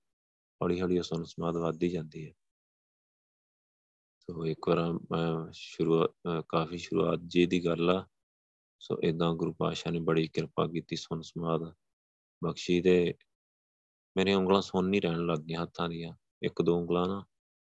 ਹੌਲੀ 0.61 0.81
ਹੌਲੀ 0.81 0.99
ਉਸ 0.99 1.13
ਨੂੰ 1.13 1.25
ਸਮਾਦ 1.25 1.57
ਵੱਧਦੀ 1.57 1.89
ਜਾਂਦੀ 1.89 2.27
ਹੈ 2.27 2.33
ਸੋ 4.19 4.45
ਇੱਕ 4.45 4.67
ਵਾਰ 4.67 4.93
ਮੈਂ 4.93 5.51
ਸ਼ੁਰੂ 5.51 6.07
ਕਾਫੀ 6.49 6.77
ਸ਼ੁਰੂਆਤ 6.77 7.19
ਜੀ 7.27 7.45
ਦੀ 7.45 7.65
ਗੱਲ 7.65 7.89
ਆ। 7.89 8.07
ਸੋ 8.81 8.97
ਇਦਾਂ 9.03 9.33
ਗੁਰੂ 9.33 9.53
ਪਾਸ਼ਾ 9.53 9.91
ਨੇ 9.91 9.99
ਬੜੀ 9.99 10.27
ਕਿਰਪਾ 10.27 10.67
ਕੀਤੀ 10.67 10.95
ਸੁਨ 10.95 11.21
ਸਮਾਦ 11.21 11.73
ਬਖਸ਼ੀ 12.43 12.81
ਦੇ 12.81 13.13
ਮੇਰੇ 14.17 14.33
ਉਂਗਲਾਂ 14.33 14.61
ਸੁੰਨ 14.61 14.89
ਨਹੀਂ 14.89 15.01
ਰਹਿਣ 15.01 15.25
ਲੱਗ 15.25 15.39
ਗਈਆਂ 15.39 15.63
ਹੱਥਾਂ 15.63 15.89
ਦੀਆਂ। 15.89 16.13
ਇੱਕ 16.43 16.61
ਦੋ 16.61 16.77
ਉਂਗਲਾਂ 16.77 17.07
ਨਾ, 17.07 17.25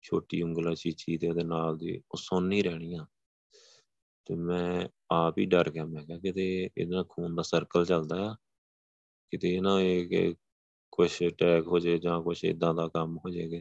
ਛੋਟੀ 0.02 0.42
ਉਂਗਲਾਂ 0.42 0.74
ਚੀਚੀ 0.74 1.18
ਤੇ 1.18 1.28
ਉਹਦੇ 1.28 1.44
ਨਾਲ 1.44 1.78
ਦੀ, 1.78 2.02
ਉਹ 2.10 2.16
ਸੁੰਨ 2.16 2.46
ਨਹੀਂ 2.46 2.64
ਰਹਿਣੀਆਂ। 2.64 3.06
ਤੇ 4.26 4.34
ਮੈਂ 4.34 4.88
ਆਪ 5.10 5.38
ਹੀ 5.38 5.46
ਡਰ 5.46 5.70
ਗਿਆ, 5.70 5.84
ਮੈਂ 5.84 6.04
ਕਿਹਾ 6.04 6.18
ਕਿਤੇ 6.18 6.70
ਇਹਦਾ 6.78 7.04
ਖੂਨ 7.08 7.34
ਦਾ 7.34 7.42
ਸਰਕਲ 7.42 7.84
ਚੱਲਦਾ 7.84 8.30
ਆ। 8.30 8.36
ਕਿਤੇ 9.30 9.54
ਇਹ 9.54 9.62
ਨਾ 9.62 9.80
ਇਹ 9.80 10.08
ਕਿ 10.08 10.34
ਕੁਛ 10.92 11.22
ਅਟੈਕ 11.22 11.66
ਹੋ 11.66 11.78
ਜਾਏ 11.78 11.98
ਜਾਂ 11.98 12.22
ਕੁਛ 12.22 12.44
ਇਦਾਂ 12.44 12.74
ਦਾ 12.74 12.88
ਕੰਮ 12.88 13.16
ਹੋ 13.16 13.30
ਜਾਏਗਾ। 13.30 13.58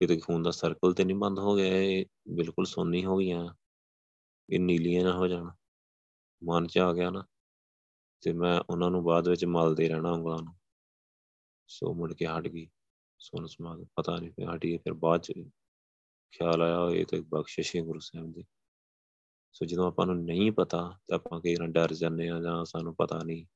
ਕਿਤੇ 0.00 0.16
ਖੂਨ 0.16 0.42
ਦਾ 0.42 0.50
ਸਰਕਲ 0.50 0.92
ਤੇ 0.92 1.04
ਨਹੀਂ 1.04 1.16
ਬੰਦ 1.16 1.38
ਹੋ 1.38 1.56
ਗਿਆ 1.56 1.76
ਇਹ 1.76 2.06
ਬਿਲਕੁਲ 2.28 2.64
ਸੁੰਨੀ 2.64 3.04
ਹੋ 3.04 3.16
ਗਈਆਂ। 3.16 3.48
ਇਹ 4.50 4.60
ਨੀਲੀਆਂ 4.60 5.04
ਨਾ 5.04 5.12
ਹੋ 5.12 5.28
ਜਾਣ। 5.28 5.50
ਮਨ 6.46 6.66
ਚ 6.66 6.78
ਆ 6.78 6.92
ਗਿਆ 6.92 7.10
ਨਾ, 7.10 7.24
ਤੇ 8.22 8.32
ਮੈਂ 8.32 8.60
ਉਹਨਾਂ 8.70 8.90
ਨੂੰ 8.90 9.04
ਬਾਅਦ 9.04 9.28
ਵਿੱਚ 9.28 9.44
ਮਲਦੇ 9.44 9.88
ਰਹਿਣਾ 9.88 10.10
ਉਂਗਲਾਂ 10.10 10.42
ਨੂੰ। 10.42 10.54
ਸੋ 11.66 11.94
ਮੁੜ 11.94 12.12
ਕੇ 12.12 12.26
ਹਟ 12.26 12.48
ਗਈ 12.48 12.68
ਸੁਣ 13.18 13.46
ਸਮਾਦ 13.46 13.84
ਪਤਾ 13.96 14.16
ਨਹੀਂ 14.18 14.30
ਫਿਰ 14.30 14.56
ਹਟੀ 14.56 14.76
ਫਿਰ 14.76 14.92
ਬਾਅਦ 14.92 15.20
ਚ 15.20 15.32
ਖਿਆਲ 16.32 16.62
ਆਇਆ 16.62 16.90
ਇਹ 16.90 17.06
ਤੇ 17.06 17.20
ਬਖਸ਼ਿਸ਼ 17.20 17.76
ਹੈ 17.76 17.82
ਗੁਰੂ 17.82 17.98
ਸਾਹਿਬ 17.98 18.32
ਦੀ। 18.32 18.44
ਸੋ 19.52 19.64
ਜਦੋਂ 19.64 19.86
ਆਪਾਂ 19.86 20.06
ਨੂੰ 20.06 20.24
ਨਹੀਂ 20.24 20.52
ਪਤਾ, 20.52 20.98
ਤਾਂ 21.08 21.18
ਆਪਾਂ 21.18 21.40
ਕਈ 21.40 21.54
ਵਾਰ 21.54 21.68
ਡਰ 21.68 21.94
ਜਾਂਦੇ 21.94 22.28
ਆ 22.28 22.40
ਜਾਂ 22.40 22.64
ਸਾਨੂੰ 22.64 22.94
ਪਤਾ 22.94 23.22
ਨਹੀਂ, 23.22 23.46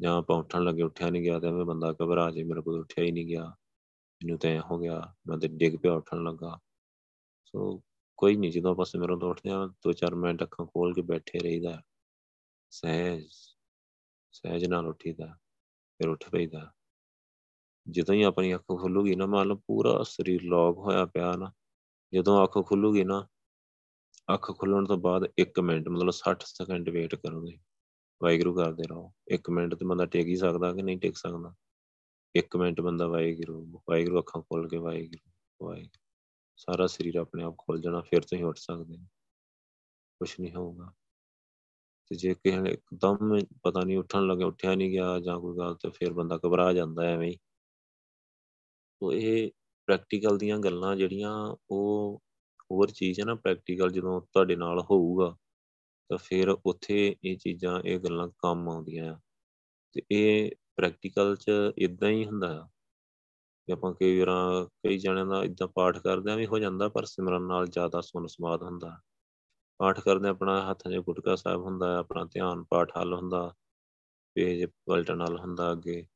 ਜਾਂ 0.00 0.16
ਆਪਾਂ 0.16 0.36
ਉੱਠਣ 0.36 0.64
ਲੱਗੇ 0.64 0.82
ਉੱਠਿਆ 0.82 1.10
ਨਹੀਂ 1.10 1.22
ਗਿਆ 1.22 1.40
ਤੇ 1.40 1.48
ਐਵੇਂ 1.48 1.64
ਬੰਦਾ 1.64 1.92
ਘਬਰਾ 1.92 2.30
ਜੇ, 2.30 2.44
ਮੇਰੇ 2.44 2.62
ਕੋਲ 2.62 2.80
ਉੱਠਿਆ 2.80 3.04
ਹੀ 3.04 3.12
ਨਹੀਂ 3.12 3.26
ਗਿਆ, 3.26 3.44
ਮੈਨੂੰ 4.24 4.38
ਤਾਂ 4.38 4.60
ਹੋ 4.60 4.78
ਗਿਆ, 4.78 5.14
ਮੈਂ 5.26 5.38
ਤੇ 5.38 5.48
ਡਿੱਗ 5.48 5.76
ਪਿਆ 5.82 5.92
ਉੱਠਣ 5.92 6.22
ਲੱਗਾ। 6.22 6.58
ਸੋ 7.44 7.82
ਕੋਈ 8.16 8.36
ਨਹੀਂ 8.36 8.52
ਜਦੋਂ 8.52 8.70
ਆਪਾਂ 8.70 8.84
ਸਿਮਰਨ 8.84 9.18
ਤੋਂ 9.18 9.30
ਉੱਠਦੇ 9.30 9.50
ਆ 9.50 9.66
ਦੋ 9.66 9.92
ਚਾਰ 9.92 10.14
ਮਿੰਟ 10.14 10.42
ਅੱਖਾਂ 10.42 10.66
ਖੋਲ 10.66 10.94
ਕੇ 10.94 11.02
ਬੈਠੇ 11.02 11.38
ਰਹੀਦਾ। 11.38 11.82
ਸਹਿਜ 12.70 13.28
ਸਹਿਜ 14.32 14.64
ਨਾਲ 14.64 14.86
ਉੱਠੀਦਾ, 14.86 15.26
ਫਿਰ 16.00 16.08
ਉੱਠ 16.08 16.28
ਪਈਦਾ। 16.30 16.72
ਜਦੋਂ 17.88 18.14
ਹੀ 18.14 18.22
ਆਪਣੀ 18.22 18.54
ਅੱਖ 18.54 18.62
ਖੁੱਲੂਗੀ 18.62 19.14
ਨਾ 19.14 19.26
ਮੰਨ 19.26 19.46
ਲਓ 19.46 19.56
ਪੂਰਾ 19.56 20.02
ਸਰੀਰ 20.02 20.42
ਲੌਕ 20.42 20.78
ਹੋਇਆ 20.78 21.04
ਪਿਆ 21.06 21.32
ਨਾ, 21.32 21.52
ਜਦੋਂ 22.14 22.44
ਅੱਖ 22.44 22.58
ਖੁੱਲੂਗੀ 22.66 23.04
ਨਾ, 23.04 23.26
ਅੱਖ 24.34 24.58
ਖੁੱਲਣ 24.58 24.84
ਤੋਂ 24.84 24.98
ਬਾਅਦ 24.98 25.24
1 25.38 25.60
ਮਿੰਟ, 25.60 25.88
ਮਤਲਬ 25.88 26.12
60 26.12 26.42
ਸੈਕਿੰਡ 26.42 26.90
ਵੇਟ 26.90 27.14
ਕਰੋਗੇ 27.14 27.58
ਵਾਹਿਗੁਰੂ 28.22 28.54
ਕਰਦੇ 28.54 28.82
ਰਹੋ। 28.82 29.12
1 29.28 29.50
ਮਿੰਟ 29.50 29.74
ਤੇ 29.74 29.84
ਬੰਦਾ 29.84 30.06
ਟਿਕ 30.06 30.26
ਹੀ 30.26 30.36
ਸਕਦਾ 30.36 30.72
ਕਿ 30.72 30.82
ਨਹੀਂ 30.82 30.98
ਟਿਕ 30.98 31.16
ਸਕਦਾ? 31.16 31.54
1 32.34 32.56
ਮਿੰਟ 32.56 32.80
ਬੰਦਾ 32.80 33.06
ਵਾਹਿਗੁਰੂ 33.06 33.82
ਵਾਹਿਗੁਰੂ 33.90 34.18
ਅੱਖਾਂ 34.18 34.42
ਖੋਲ 34.42 34.68
ਕੇ 34.68 34.76
ਵਾਹਿਗੁਰੂ 34.76 35.66
ਵਾਹਿਗੁਰੂ। 35.66 36.00
ਸਾਰਾ 36.56 36.86
ਸਰੀਰ 36.86 37.16
ਆਪਣੇ 37.16 37.42
ਆਪ 37.42 37.54
ਖੁੱਲ 37.58 37.80
ਜਾਣਾ, 37.80 38.00
ਫਿਰ 38.00 38.20
ਤੁਸੀਂ 38.20 38.44
ਉੱਠ 38.44 38.58
ਸਕਦੇ 38.58 38.98
ਕੁਝ 40.20 40.34
ਨਹੀਂ 40.40 40.54
ਹੋਊਗਾ। 40.54 40.92
ਤੇ 42.10 42.16
ਜੇ 42.16 42.34
ਕਿਸੇ 42.34 42.60
ਨੇ 42.60 42.70
ਇੱਕਦਮ 42.70 43.38
ਪਤਾ 43.62 43.80
ਨਹੀਂ 43.84 43.98
ਉੱਠਣ 43.98 44.26
ਲੱਗੇ, 44.26 44.44
ਉੱਠਿਆ 44.44 44.74
ਨਹੀਂ 44.74 44.90
ਗਿਆ 44.90 45.18
ਜਾਂ 45.20 45.40
ਕੋਈ 45.40 45.58
ਗੱਲ 45.58 45.74
ਤੇ 45.74 45.90
ਫਿਰ 45.90 46.12
ਬੰਦਾ 46.12 46.38
ਘਬਰਾ 46.46 46.72
ਜਾਂਦਾ 46.72 47.02
ਐਵੇਂ 47.04 47.28
ਹੀ। 47.30 47.38
ਤੋ 49.02 49.12
ਇਹ 49.12 49.50
ਪ੍ਰੈਕਟੀਕਲ 49.88 50.38
ਦੀਆਂ 50.38 50.58
ਗੱਲਾਂ 50.58 50.96
ਜਿਹੜੀਆਂ 50.96 51.56
ਉਹ 51.70 52.22
ਹੋਰ 52.72 52.90
ਚੀਜ਼ 52.90 53.20
ਹੈ 53.20 53.24
ਨਾ 53.24 53.34
ਪ੍ਰੈਕਟੀਕਲ 53.34 53.90
ਜਦੋਂ 53.90 54.20
ਤੁਹਾਡੇ 54.20 54.56
ਨਾਲ 54.56 54.80
ਹੋਊਗਾ, 54.80 55.36
ਤਾਂ 56.10 56.18
ਫਿਰ 56.18 56.48
ਉੱਥੇ 56.48 57.16
ਇਹ 57.24 57.36
ਚੀਜ਼ਾਂ, 57.38 57.80
ਇਹ 57.84 57.98
ਗੱਲਾਂ 58.00 58.28
ਕੰਮ 58.38 58.68
ਆਉਂਦੀਆਂ 58.68 59.12
ਆ। 59.14 59.20
ਤੇ 59.92 60.02
ਇਹ 60.10 60.50
ਪ੍ਰੈਕਟੀਕਲ 60.76 61.36
'ਚ 61.36 61.50
ਇਦਾਂ 61.78 62.10
ਹੀ 62.10 62.24
ਹੁੰਦਾ 62.26 62.48
ਆ 62.60 62.68
ਕਿ 63.68 63.72
ਆਪਾਂ 63.72 63.94
ਕਈ 63.94 64.18
ਵਾਰਾਂ 64.20 64.66
ਕਈ 64.66 64.98
ਜਣਿਆਂ 64.98 65.26
ਦਾ 65.26 65.42
ਇਦਾਂ 65.44 65.68
ਪਾਠ 65.68 65.98
ਕਰਦਿਆਂ 65.98 66.36
ਵੀ 66.36 66.46
ਹੋ 66.46 66.58
ਜਾਂਦਾ 66.58 66.88
ਪਰ 66.88 67.04
ਸਿਮਰਨ 67.04 67.42
ਨਾਲ 67.42 67.66
ਜ਼ਿਆਦਾ 67.66 68.00
ਸੁਣ 68.00 68.26
ਸਮਾਦ 68.26 68.62
ਹੁੰਦਾ। 68.62 69.00
ਪਾਠ 69.80 70.00
ਕਰਦੇ 70.00 70.28
ਆਪਣਾ 70.28 70.70
ਹੱਥਾਂ 70.70 70.92
'ਚ 70.92 70.96
ਗੁਟਕਾ 70.96 71.36
ਸਾਹਿਬ 71.36 71.60
ਹੁੰਦਾ, 71.60 71.98
ਆਪਣਾ 71.98 72.24
ਧਿਆਨ 72.24 72.64
ਪਾਠ 72.64 72.96
ਹੱਲ 72.96 73.14
ਹੁੰਦਾ, 73.14 73.54
ਪੇਜ 74.34 74.64
ਪਲਟਣ 74.64 75.16
ਨਾਲ 75.16 75.38
ਹੁੰਦਾ 75.38 75.72
ਅੱਗੇ, 75.72 76.06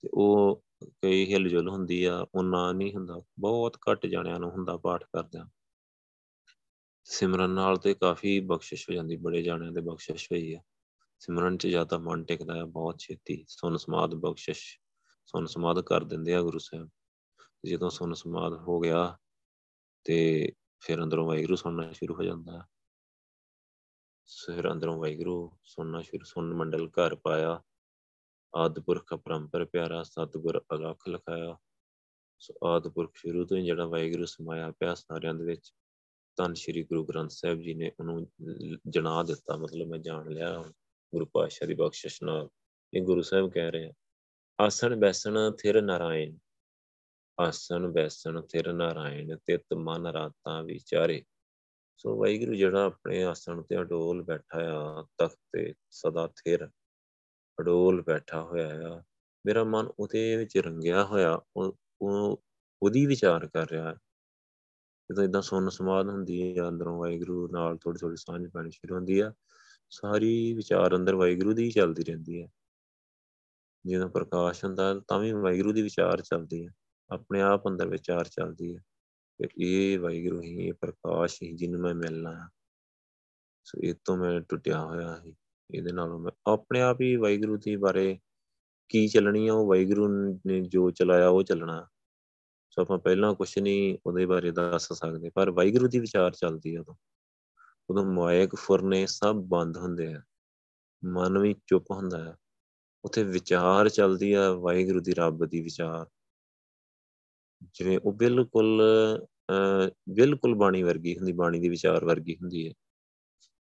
ਤੇ 0.00 0.08
ਉਹ 0.14 0.62
ਕਈ 1.02 1.32
ਹਿਲਜੁਲ 1.32 1.68
ਹੁੰਦੀ 1.68 2.04
ਆ 2.04 2.26
ਉਹਨਾਂ 2.34 2.74
ਨਹੀਂ 2.74 2.94
ਹੁੰਦਾ, 2.94 3.22
ਬਹੁਤ 3.40 3.76
ਘੱਟ 3.90 4.06
ਜਣਿਆਂ 4.06 4.40
ਨੂੰ 4.40 4.50
ਹੁੰਦਾ 4.50 4.76
ਪਾਠ 4.76 5.04
ਕਰਦਿਆਂ। 5.04 5.46
ਸਿਮਰਨ 7.04 7.50
ਨਾਲ 7.50 7.76
ਤੇ 7.76 7.94
ਕਾਫੀ 7.94 8.40
ਬਖਸ਼ਿਸ਼ 8.40 8.90
ਹੋ 8.90 8.94
ਜਾਂਦੀ, 8.94 9.16
ਬੜੇ 9.16 9.42
ਜਾਣਿਆਂ 9.42 9.72
ਦੇ 9.72 9.80
ਬਖਸ਼ਿਸ਼ 9.80 10.32
ਹੋਈ 10.32 10.54
ਆ। 10.54 10.60
ਸਿਮਰਨ 11.18 11.56
'ਚ 11.56 11.66
ਜ਼ਿਆਦਾ 11.66 11.98
ਮਨ 11.98 12.24
ਟਿਕਦਾ 12.24 12.54
ਹੈ 12.54 12.64
ਬਹੁਤ 12.64 12.98
ਛੇਤੀ 12.98 13.44
ਸੁਨ 13.48 13.76
ਸਮਾਦ 13.76 14.14
ਬਖਸ਼ਿਸ਼, 14.14 14.78
ਸੁਨ 15.26 15.46
ਸਮਾਦ 15.46 15.80
ਕਰ 15.80 16.04
ਦਿੰਦੇ 16.04 16.34
ਆ 16.34 16.42
ਗੁਰੂ 16.42 16.58
ਸਾਹਿਬ। 16.58 16.88
ਜਦੋਂ 17.66 17.90
ਸੁਨ 17.90 18.14
ਸਮਾਦ 18.14 18.52
ਹੋ 18.52 18.80
ਗਿਆ, 18.80 19.18
ਤੇ 20.04 20.52
ਫਿਰ 20.80 21.02
ਅੰਦਰੋਂ 21.02 21.26
ਵਾਹਿਗੁਰੂ 21.26 21.56
ਸੁਣਨਾ 21.56 21.92
ਸ਼ੁਰੂ 21.92 22.14
ਹੋ 22.14 22.22
ਜਾਂਦਾ। 22.22 22.66
ਫਿਰ 24.36 24.70
ਅੰਦਰੋਂ 24.72 24.96
ਵਾਹਿਗੁਰੂ 24.98 25.50
ਸੁਣਨਾ 25.64 26.00
ਸ਼ੁਰੂ 26.02 26.24
ਸੁਣ 26.24 26.54
ਮੰਡਲ 26.54 26.88
ਘਰ 26.88 27.14
ਪਾਇਆ। 27.14 27.62
ਆਦਪੁਰਖ 28.54 29.14
ਪਰੰਪਰ 29.14 29.64
ਪਿਆਰਾ, 29.64 30.02
ਸਤਿਗੁਰ 30.02 30.60
ਅਲਖ 30.72 31.08
ਲਖਾਇਆ। 31.08 31.56
ਸੋ 32.40 32.54
ਆਦਪੁਰਖ 32.64 33.16
ਸ਼ੁਰੂ 33.16 33.44
ਤੋਂ 33.46 33.56
ਹੀ 33.56 33.64
ਜਿਹੜਾ 33.64 33.86
ਵਾਹਿਗੁਰੂ 33.86 34.24
ਸਮਾਇਆ 34.24 34.70
ਪਿਆ 34.70 34.94
ਸਾਰਿਆਂ 34.94 35.34
ਦੇ 35.34 35.44
ਵਿੱਚ, 35.44 35.72
ਧੰਨ 36.36 36.54
ਸ਼੍ਰੀ 36.54 36.82
ਗੁਰੂ 36.82 37.04
ਗ੍ਰੰਥ 37.04 37.30
ਸਾਹਿਬ 37.30 37.60
ਜੀ 37.60 37.74
ਨੇ 37.74 37.90
ਉਹਨੂੰ 38.00 38.26
ਜਣਾ 38.88 39.22
ਦਿੱਤਾ। 39.22 39.56
ਮਤਲਬ 39.56 39.88
ਮੈਂ 39.88 39.98
ਜਾਣ 39.98 40.30
ਲਿਆ 40.30 40.62
ਗੁਰੂ 41.12 41.26
ਪਾਤਸ਼ਾਹ 41.26 41.68
ਦੀ 41.68 41.74
ਬਖਸ਼ਿਸ਼ 41.74 42.22
ਨਾਲ। 42.22 42.48
ਇਹ 42.94 43.02
ਗੁਰੂ 43.02 43.22
ਸਾਹਿਬ 43.22 43.50
ਕਹਿ 43.52 43.70
ਰਹੇ 43.70 43.86
ਆ, 43.86 43.92
ਆਸਣ 44.60 44.96
ਬੈਸਣ 44.96 45.50
ਥਿਰ 45.50 45.82
ਨਾਰਾਇਣ, 45.82 46.36
ਆਸਣ 47.40 47.86
ਬੈਸਣ 47.88 48.40
ਥਿਰ 48.42 48.72
ਨਾਰਾਇਣ, 48.72 49.36
ਤਿਤ 49.36 49.74
ਮਨ 49.74 50.06
ਰਾਤਾਂ 50.06 50.62
ਵਿਚਾਰੇ। 50.62 51.24
ਸੋ 52.02 52.18
ਵਾਹਿਗੁਰੂ 52.18 52.54
ਜਿਹੜਾ 52.54 52.84
ਆਪਣੇ 52.84 53.24
ਆਸਣ 53.24 53.62
ਤੇ 53.62 53.80
ਅਡੋਲ 53.80 54.22
ਬੈਠਾ 54.22 54.60
ਆ, 54.60 55.02
ਤਖਤ 55.18 55.38
ਤੇ 55.52 55.74
ਸਦਾ 55.90 56.26
ਥਿਰ 56.26 56.68
ਅਡੋਲ 57.60 58.02
ਬੈਠਾ 58.02 58.42
ਹੋਇਆ 58.42 58.68
ਆ। 58.88 59.02
ਮੇਰਾ 59.46 59.64
ਮਨ 59.64 59.88
ਉਹਦੇ 59.98 60.36
ਵਿੱਚ 60.36 60.58
ਰੰਗਿਆ 60.58 61.04
ਹੋਇਆ, 61.04 61.40
ਉਹ 61.56 62.42
ਉਹਦੀ 62.82 63.06
ਵਿਚਾਰ 63.06 63.46
ਕਰ 63.46 63.70
ਰਿਹਾ 63.70 63.88
ਹੈ। 63.88 63.94
ਜਦੋਂ 65.10 65.24
ਇਦਾਂ 65.24 65.42
ਸੁਣ 65.42 65.68
ਸਮਾਦ 65.68 66.08
ਹੁੰਦੀ 66.08 66.58
ਹੈ, 66.58 66.68
ਅੰਦਰੋਂ 66.68 67.00
ਵਾਹਿਗੁਰੂ 67.00 67.48
ਨਾਲ 67.52 67.78
ਥੋੜੀ 67.78 67.98
ਥੋੜੀ 67.98 68.16
ਸਾਂਝ 68.16 68.48
ਪੈਣੀ 68.50 68.70
ਸ਼ੁਰੂ 68.70 68.94
ਹੁੰਦੀ 68.94 69.20
ਆ, 69.20 69.32
ਸਾਰੀ 69.90 70.52
ਵਿਚਾਰ 70.52 70.96
ਅੰਦਰ 70.96 71.14
ਵਾਹਿਗੁਰੂ 71.14 71.52
ਦੀ 71.52 71.70
ਚੱਲਦੀ 71.70 72.04
ਰਹਿੰਦੀ 72.04 72.42
ਹੈ। 72.42 72.48
ਜਦੋਂ 73.86 74.08
ਪ੍ਰਕਾਸ਼ 74.08 74.64
ਹੁੰਦਾ, 74.64 75.00
ਤਾਂ 75.08 75.18
ਵੀ 75.18 75.32
ਵਾਹਿਗੁਰੂ 75.32 75.72
ਦੀ 75.72 75.82
ਵਿਚਾਰ 75.82 76.20
ਚੱਲਦੀ 76.20 76.66
ਹੈ, 76.66 76.72
ਆਪਣੇ 77.10 77.40
ਆਪ 77.40 77.68
ਅੰਦਰ 77.68 77.88
ਵਿਚਾਰ 77.88 78.24
ਚੱਲਦੀ 78.24 78.76
ਹੈ। 78.76 78.82
ਕਿ 79.48 79.92
ਇਹ 79.92 79.98
ਵਾਹਿਗੁਰੂ 79.98 80.42
ਹੀ 80.42 80.66
ਇਹ 80.66 80.72
ਪ੍ਰਕਾਸ਼ 80.72 81.42
ਹੀ 81.42 81.52
ਜਿਹਨੂੰ 81.52 81.80
ਮੈਂ 81.80 81.94
ਮਿਲਣਾ 81.94 82.34
ਹੈ 82.34 82.48
ਸੋ 83.64 83.80
ਇਹ 83.82 83.94
ਤੋਂ 84.04 84.16
ਮੈਂ 84.16 84.40
ਟੁੱਟਿਆ 84.40 84.80
ਹੋਇਆ 84.80 85.20
ਸੀ 85.24 85.34
ਇਹਦੇ 85.70 85.92
ਨਾਲੋਂ 85.92 86.18
ਮੈਂ 86.18 86.32
ਆਪਣੇ 86.46 86.80
ਆਪ 86.80 87.00
ਹੀ 87.00 87.16
ਵਾਹਿਗੁਰੂ 87.16 87.56
ਦੀ 87.56 87.76
ਬਾਰੇ 87.76 88.18
ਕੀ 88.88 89.08
ਚੱਲਣੀ 89.08 89.48
ਆ 89.48 89.52
ਉਹ 89.52 89.66
ਵਾਹਿਗੁਰੂ 89.68 90.08
ਨੇ 90.46 90.60
ਜੋ 90.60 90.90
ਚਲਾਇਆ 90.90 91.28
ਉਹ 91.28 91.42
ਚੱਲਣਾ 91.42 91.88
ਸੋ 92.70 92.82
ਆਪਾਂ 92.82 92.98
ਪਹਿਲਾਂ 92.98 93.34
ਕੁਝ 93.34 93.58
ਨਹੀਂ 93.58 93.98
ਉਹਦੇ 94.06 94.26
ਬਾਰੇ 94.26 94.50
ਦੱਸ 94.50 94.92
ਸਕਦੇ 94.92 95.30
ਪਰ 95.30 95.50
ਵਾਹਿਗੁਰੂ 95.50 95.88
ਦੀ 95.88 95.98
ਵਿਚਾਰ 95.98 96.30
ਚੱਲਦੀ 96.30 96.74
ਹੈ 96.76 96.80
ਉਦੋਂ 96.80 96.94
ਉਦੋਂ 97.90 98.04
ਮਾਇਕ 98.04 98.54
ਫੁਰਨੇ 98.54 99.06
ਸਭ 99.06 99.36
ਬੰਦ 99.36 99.76
ਹੁੰਦੇ 99.76 100.14
ਆ 100.14 100.22
ਮਨ 101.04 101.38
ਵੀ 101.38 101.54
ਚੁੱਪ 101.66 101.90
ਹੁੰਦਾ 101.90 102.24
ਹੈ 102.24 102.36
ਉੱਥੇ 103.04 103.24
ਵਿਚਾਰ 103.24 103.88
ਚੱਲਦੀ 103.88 104.32
ਆ 104.32 104.52
ਵਾਹਿਗੁਰੂ 104.52 105.00
ਦੀ 105.00 105.12
ਰੱਬ 105.12 105.46
ਦੀ 105.46 105.60
ਵਿਚਾਰ 105.60 106.06
ਜਿਵੇਂ 107.74 107.98
ਉਹ 108.04 108.12
ਬਿਲਕੁਲ 108.12 108.82
ਬਿਲਕੁਲ 110.10 110.54
ਬਾਣੀ 110.54 110.82
ਵਰਗੀ 110.82 111.16
ਹੁੰਦੀ, 111.18 111.32
ਬਾਣੀ 111.32 111.60
ਦੀ 111.60 111.68
ਵਿਚਾਰ 111.68 112.04
ਵਰਗੀ 112.04 112.36
ਹੁੰਦੀ 112.36 112.66
ਹੈ। 112.68 112.72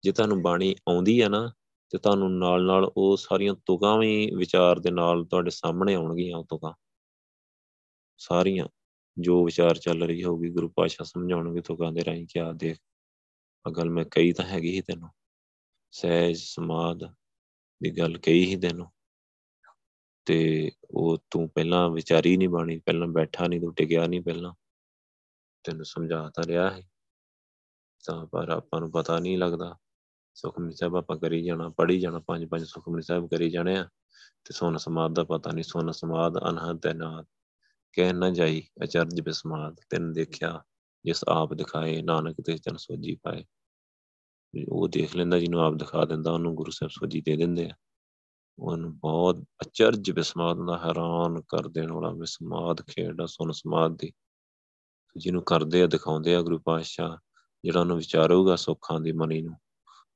ਜੇ 0.04 0.12
ਤੁਹਾਨੂੰ 0.12 0.42
ਬਾਣੀ 0.42 0.76
ਆਉਂਦੀ 0.90 1.22
ਹੈ 1.22 1.30
ਨਾ, 1.30 1.52
ਤੇ 1.90 1.98
ਤੁਹਾਨੂੰ 1.98 2.32
ਨਾਲ 2.38 2.66
ਨਾਲ 2.66 2.92
ਉਹ 2.98 3.18
ਸਾਰੀਆਂ 3.18 3.56
ਤੁਕਾਂ 3.66 3.98
ਵੀ 3.98 4.32
ਵਿਚਾਰ 4.36 4.80
ਦੇ 4.80 4.92
ਨਾਲ 4.92 5.26
ਤੁਹਾਡੇ 5.26 5.50
ਸਾਹਮਣੇ 5.50 5.96
ਆਉਣਗੀਆਂ 5.96 6.38
ਉਹ 6.38 6.46
ਤੁਕਾਂ 6.50 6.74
ਸਾਰੀਆਂ, 8.20 8.68
ਜੋ 9.18 9.44
ਵਿਚਾਰ 9.46 9.78
ਚੱਲ 9.78 10.04
ਰਹੀ 10.04 10.24
ਹੋਊਗੀ, 10.24 10.50
ਗੁਰੂ 10.50 10.70
ਪਾਸ਼ਾ 10.70 11.04
ਸਮਝਾਉਣਗੇ 11.04 11.62
ਤੁਕਾਂ 11.62 11.92
ਦੇ 11.92 12.06
ਰਾਹੀਂ 12.06 12.28
ਕਿਆ 12.28 12.52
ਦੇਖ 12.54 12.78
ਅਗਲ 13.66 13.90
ਮੈਂ 13.90 14.06
ਕਹੀ 14.12 14.32
ਤਾਂ 14.34 14.46
ਹੈਗੀ 14.46 14.72
ਹੀ 14.72 14.82
ਤੈਨੂੰ। 14.82 15.10
ਸਹਿਜ 15.94 16.38
ਸਮਾਦ 16.38 17.04
ਦੀ 17.82 17.92
ਗੱਲ 17.92 18.18
ਕਹੀ 18.18 18.46
ਹੀ 18.46 18.56
ਤੈਨੂੰ। 18.56 18.88
ਤੇ 20.26 20.72
ਉਹ 20.92 21.18
ਤੂੰ 21.32 21.50
ਪਹਿਲਾਂ 21.50 21.90
ਵਿਚਾਰੀ 21.90 22.38
ਨਹੀਂ 22.38 22.50
ਬਾਣੀ, 22.50 22.80
ਪਹਿਲਾਂ 22.80 23.08
ਬੈਠਾ 23.08 23.48
ਨਹੀਂ, 23.48 23.62
ਤੂੰ 23.62 23.74
ਟਿਕਿਆ 23.74 24.08
ਨਹੀਂ 24.08 24.22
ਪਹਿਲਾਂ। 24.22 24.54
ਤੈਨੂੰ 25.64 25.86
ਸਮਝਾ 25.86 26.32
ਤਾਂ 26.36 26.44
ਰਿਹਾ 26.48 26.72
ਹੈ 26.72 26.82
ਤਾਂ 28.06 28.26
ਪਰ 28.26 28.50
ਆਪਾਂ 28.50 28.80
ਨੂੰ 28.80 28.92
ਪਤਾ 28.92 29.20
ਨਹੀਂ 29.20 29.38
ਲੱਗਦਾ। 29.38 29.78
ਸੁਖਮਨੀ 30.34 30.76
ਸਾਹਿਬ 30.76 30.96
ਆਪਾਂ 30.96 31.18
ਕਰੀ 31.18 31.44
ਜਾਣਾ, 31.44 31.70
ਪੜ੍ਹੀ 31.70 32.00
ਜਾਣਾ, 32.00 32.20
ਪੰਜ 32.20 32.46
ਪੰਜ 32.46 32.64
ਸੁਖਮਨੀ 32.64 33.02
ਸਾਹਿਬ 33.02 33.28
ਕਰੀ 33.28 33.50
ਜਾਣੇ 33.50 33.78
ਆ। 33.78 33.90
ਤੇ 34.46 34.54
ਸੁਨ 34.54 34.78
ਸਮਾਦ 34.78 35.14
ਦਾ 35.14 35.24
ਪਤਾ 35.24 35.52
ਨਹੀਂ 35.52 35.64
ਸੁਨ 35.64 35.92
ਸਮਾਦ 35.92 36.38
ਅਨਹਦ 36.50 36.82
ਤੇ 36.82 36.94
ਨਾਦ 36.94 37.26
ਕਹਿ 37.94 38.14
ਨਾ 38.14 38.30
ਜਾਈ, 38.30 38.64
ਅਚਰਜ 38.84 39.22
ਬਿਸਮਾਦ, 39.22 39.76
ਤੈਨੂੰ 39.90 40.14
ਦੇਖਿਆ 40.14 40.64
ਜਿਸ 41.06 41.24
ਆਪ 41.28 41.54
ਦਿਖਾਏ, 41.54 42.02
ਨਾਨਕ 42.02 42.36
ਤੇ 42.46 42.58
ਜਨ 42.58 42.78
ਸੋਜੀ 42.78 43.16
ਪਾਏ। 43.16 43.46
ਉਹ 44.70 44.88
ਦੇਖ 44.88 45.16
ਲੈਂਦਾ 45.16 45.40
ਜਿਹਨੂੰ 45.40 45.62
ਆਪ 45.62 45.74
ਦਿਖਾ 45.74 46.06
ਦਿੰਦਾ, 46.06 46.32
ਉਹਨੂੰ 46.32 46.56
ਗੁਰੂ 46.56 46.72
ਸਾਹਿਬ 46.72 46.92
ਸੋਜੀ 46.92 47.22
ਦੇ 47.22 47.36
ਦਿੰਦੇ 47.36 47.70
ਆ। 47.70 47.74
ਉਹਨੂੰ 48.62 48.98
ਬਹੁਤ 48.98 49.44
ਅਚਰਜ 49.62 50.12
ਬਿਸਮਾਦ 50.12 50.58
ਦਾ 50.58 50.78
ਹੈਰਾਨ 50.78 51.42
ਕਰ 51.42 51.68
ਦੇਣ 51.68 51.92
ਵਾਲਾ 51.92 52.10
ਬਿਸਮਾਦ 52.10 52.82
ਖੇਡ 52.82 53.26
ਸੁਨ 53.26 53.52
ਸਮਾਦ 53.52 53.98
ਦੀ। 53.98 54.12
ਜਿਹਨੂੰ 55.18 55.44
ਕਰਦੇ 55.44 55.84
ਆ, 55.84 55.88
ਦਿਖਾਉਂਦੇ 55.88 56.36
ਆ 56.36 56.42
ਗੁਰੂ 56.42 56.60
ਪਾਤਸ਼ਾਹ, 56.60 57.18
ਜਿਹੜਾ 57.64 57.80
ਉਹਨੂੰ 57.80 57.98
ਵਿਚਾਰੂਗਾ 57.98 58.56
ਸੁੱਖਾਂ 58.56 59.00
ਦੀ 59.00 59.12
ਮਨੀ 59.12 59.42
ਨੂੰ, 59.42 59.56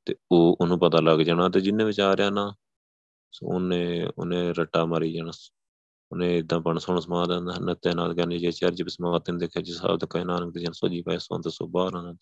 ਤੇ 0.06 0.16
ਉਹ 0.32 0.58
ਉਹਨੂੰ 0.62 0.80
ਪਤਾ 0.80 1.00
ਲੱਗ 1.00 1.20
ਜਾਣਾ 1.20 1.50
ਤੇ 1.50 1.62
ਜਿੰਨੇ 1.62 1.84
ਵਿਚਾਰਿਆ 1.84 2.30
ਨਾ, 2.30 2.54
ਉਹਨੇ 3.44 4.08
ਉਹਨੇ 4.18 4.54
ਰੱਟਾ 4.54 4.86
ਮਾਰੀ 4.86 5.14
ਜਾਣਾ। 5.14 5.32
ਉਹਨੇ 6.12 6.38
ਇਦਾਂ 6.38 6.60
ਬਣ 6.60 6.78
ਸੁਣ 6.78 7.00
ਸਮਾਦ 7.00 7.32
ਨੱਤੇ 7.32 7.94
ਨਾਲ 7.94 8.14
ਕਹਿੰਦੇ, 8.14 8.38
ਜੇ 8.38 8.52
ਚਰਜ 8.52 8.84
ਬਸਮਾਤ 8.84 9.26
ਤੇ 9.26 9.38
ਦੇਖਿਆ 9.38 9.64
ਜਿਸ 9.64 9.78
ਸਾਬ 9.78 10.00
ਤੱਕ 10.00 10.18
ਨਾਨਕ 10.18 10.54
ਦੇ 10.54 10.60
ਜਨ 10.60 10.72
ਸੋਜੀ 10.72 11.02
ਪਏ 11.02 11.18
ਸੋਂ 11.18 11.40
ਤੇ 11.40 11.50
ਸੋ 11.50 11.68
ਬਾਹਰ 11.68 11.96
ਆਨੰਦ 11.96 12.18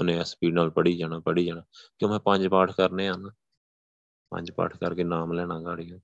ਉਹਨੇ 0.00 0.24
ਸਪੀਡ 0.24 0.54
ਨਾਲ 0.54 0.70
ਪੜੀ 0.70 0.96
ਜਾਣਾ 0.96 1.18
ਪੜੀ 1.20 1.44
ਜਾਣਾ। 1.46 1.62
ਕਿਉਂ 1.98 2.10
ਮੈਂ 2.10 2.20
ਪੰਜ 2.20 2.46
ਪਾਠ 2.46 2.72
ਕਰਨੇ 2.72 3.08
ਆ 3.08 3.16
ਨਾ 3.16 3.30
ਪੰਜ 4.30 4.50
ਪਾਠ 4.50 4.76
ਕਰਕੇ 4.76 5.04
ਨਾਮ 5.04 5.32
ਲੈਣਾ 5.32 5.60
ਗਾੜੀ 5.60 6.00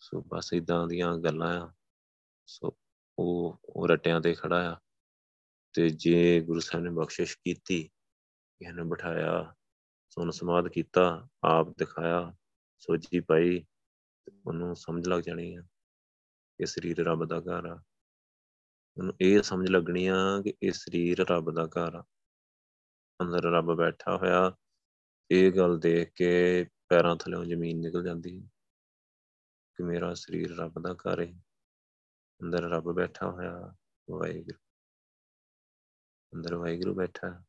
ਸੋ 0.00 0.22
ਬਸ 0.22 0.50
ਇਦਾਂ 0.52 0.86
ਦੀਆਂ 0.86 1.16
ਗੱਲਾਂ 1.16 1.66
ਆ। 1.66 1.72
ਸੋ 2.46 2.78
ਉਹ 3.18 3.60
ਉਹ 3.64 3.88
ਰਟਿਆਂ 3.88 4.20
ਤੇ 4.20 4.34
ਖੜਾ 4.34 4.72
ਆ। 4.72 4.76
ਤੇ 5.72 5.90
ਜੇ 5.90 6.40
ਗੁਰੂ 6.40 6.60
ਸਾਹਿਬ 6.60 6.84
ਨੇ 6.84 6.90
ਬਖਸ਼ਿਸ਼ 6.90 7.36
ਕੀਤੀ 7.36 7.90
ਇਹਨੂੰ 8.62 8.88
ਬਿਠਾਇਆ 8.88 9.54
ਸੁਣ 10.10 10.30
ਸਮਾਦ 10.30 10.68
ਕੀਤਾ, 10.68 11.28
ਆਪ 11.44 11.68
ਦਿਖਾਇਆ 11.78 12.34
ਸੋਜੀ 12.78 13.20
ਪਾਈ, 13.20 13.66
ਉਹਨੂੰ 14.46 14.76
ਸਮਝ 14.76 15.08
ਲੱਗ 15.08 15.20
ਜਾਣੀ 15.20 15.54
ਆ 15.54 15.60
ਕਿ 16.58 16.66
ਸਰੀਰ 16.66 17.04
ਰੱਬ 17.04 17.24
ਦਾ 17.24 17.38
ਘਰ 17.38 17.66
ਆ। 17.66 17.82
ਉਹਨੂੰ 18.98 19.14
ਇਹ 19.20 19.42
ਸਮਝ 19.42 19.70
ਲੱਗਣੀ 19.70 20.06
ਆ 20.06 20.14
ਕਿ 20.44 20.54
ਇਹ 20.62 20.72
ਸਰੀਰ 20.72 21.28
ਰੱਬ 21.30 21.50
ਦਾ 21.50 21.66
ਘਰ 21.66 21.94
ਆ। 21.94 22.04
ਅੰਦਰ 23.20 23.42
ਰੱਬ 23.42 23.74
ਬੈਠਾ 23.74 24.16
ਹੋਇਆ 24.16 24.56
ਇਹ 25.30 25.52
ਗੱਲ 25.52 25.78
ਦੇਖ 25.78 26.12
ਕੇ 26.12 26.64
ਪੈਰਾਂ 26.88 27.16
ਥੱਲੇੋਂ 27.16 27.44
ਜ਼ਮੀਨ 27.44 27.80
ਨਿਕਲ 27.80 28.04
ਜਾਂਦੀ 28.04 28.48
ਕਿ 29.76 29.82
ਮੇਰਾ 29.82 30.14
ਸਰੀਰ 30.14 30.56
ਰੱਬ 30.56 30.82
ਦਾ 30.82 30.94
ਘਰ 30.94 31.20
ਹੈ 31.20 31.32
ਅੰਦਰ 32.42 32.62
ਰੱਬ 32.62 32.92
ਬੈਠਾ 32.92 33.30
ਹੋਇਆ, 33.30 33.74
ਵਾਹਿਗੁਰੂ। 34.10 34.58
ਅੰਦਰ 36.34 36.54
ਵਾਹਿਗੁਰੂ 36.54 36.94
ਬੈਠਾ, 36.94 37.44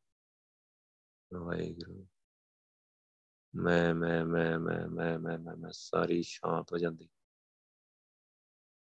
ਵਾਹਿਗੁਰੂ। 1.34 2.06
ਮੈਂ 3.54 3.94
ਮੈਂ 3.94 4.26
ਮੈਂ 4.26 4.58
ਮੈਂ 4.58 4.88
ਮੈਂ 4.88 5.18
ਮੈਂ 5.18 5.38
ਮੈਂ 5.38 5.56
ਮੈਂ 5.56 5.70
ਸਾਰੀ 5.72 6.22
ਸ਼ਾਂਤ 6.22 6.72
ਹੋ 6.72 6.78
ਜਾਂਦੀ। 6.78 7.08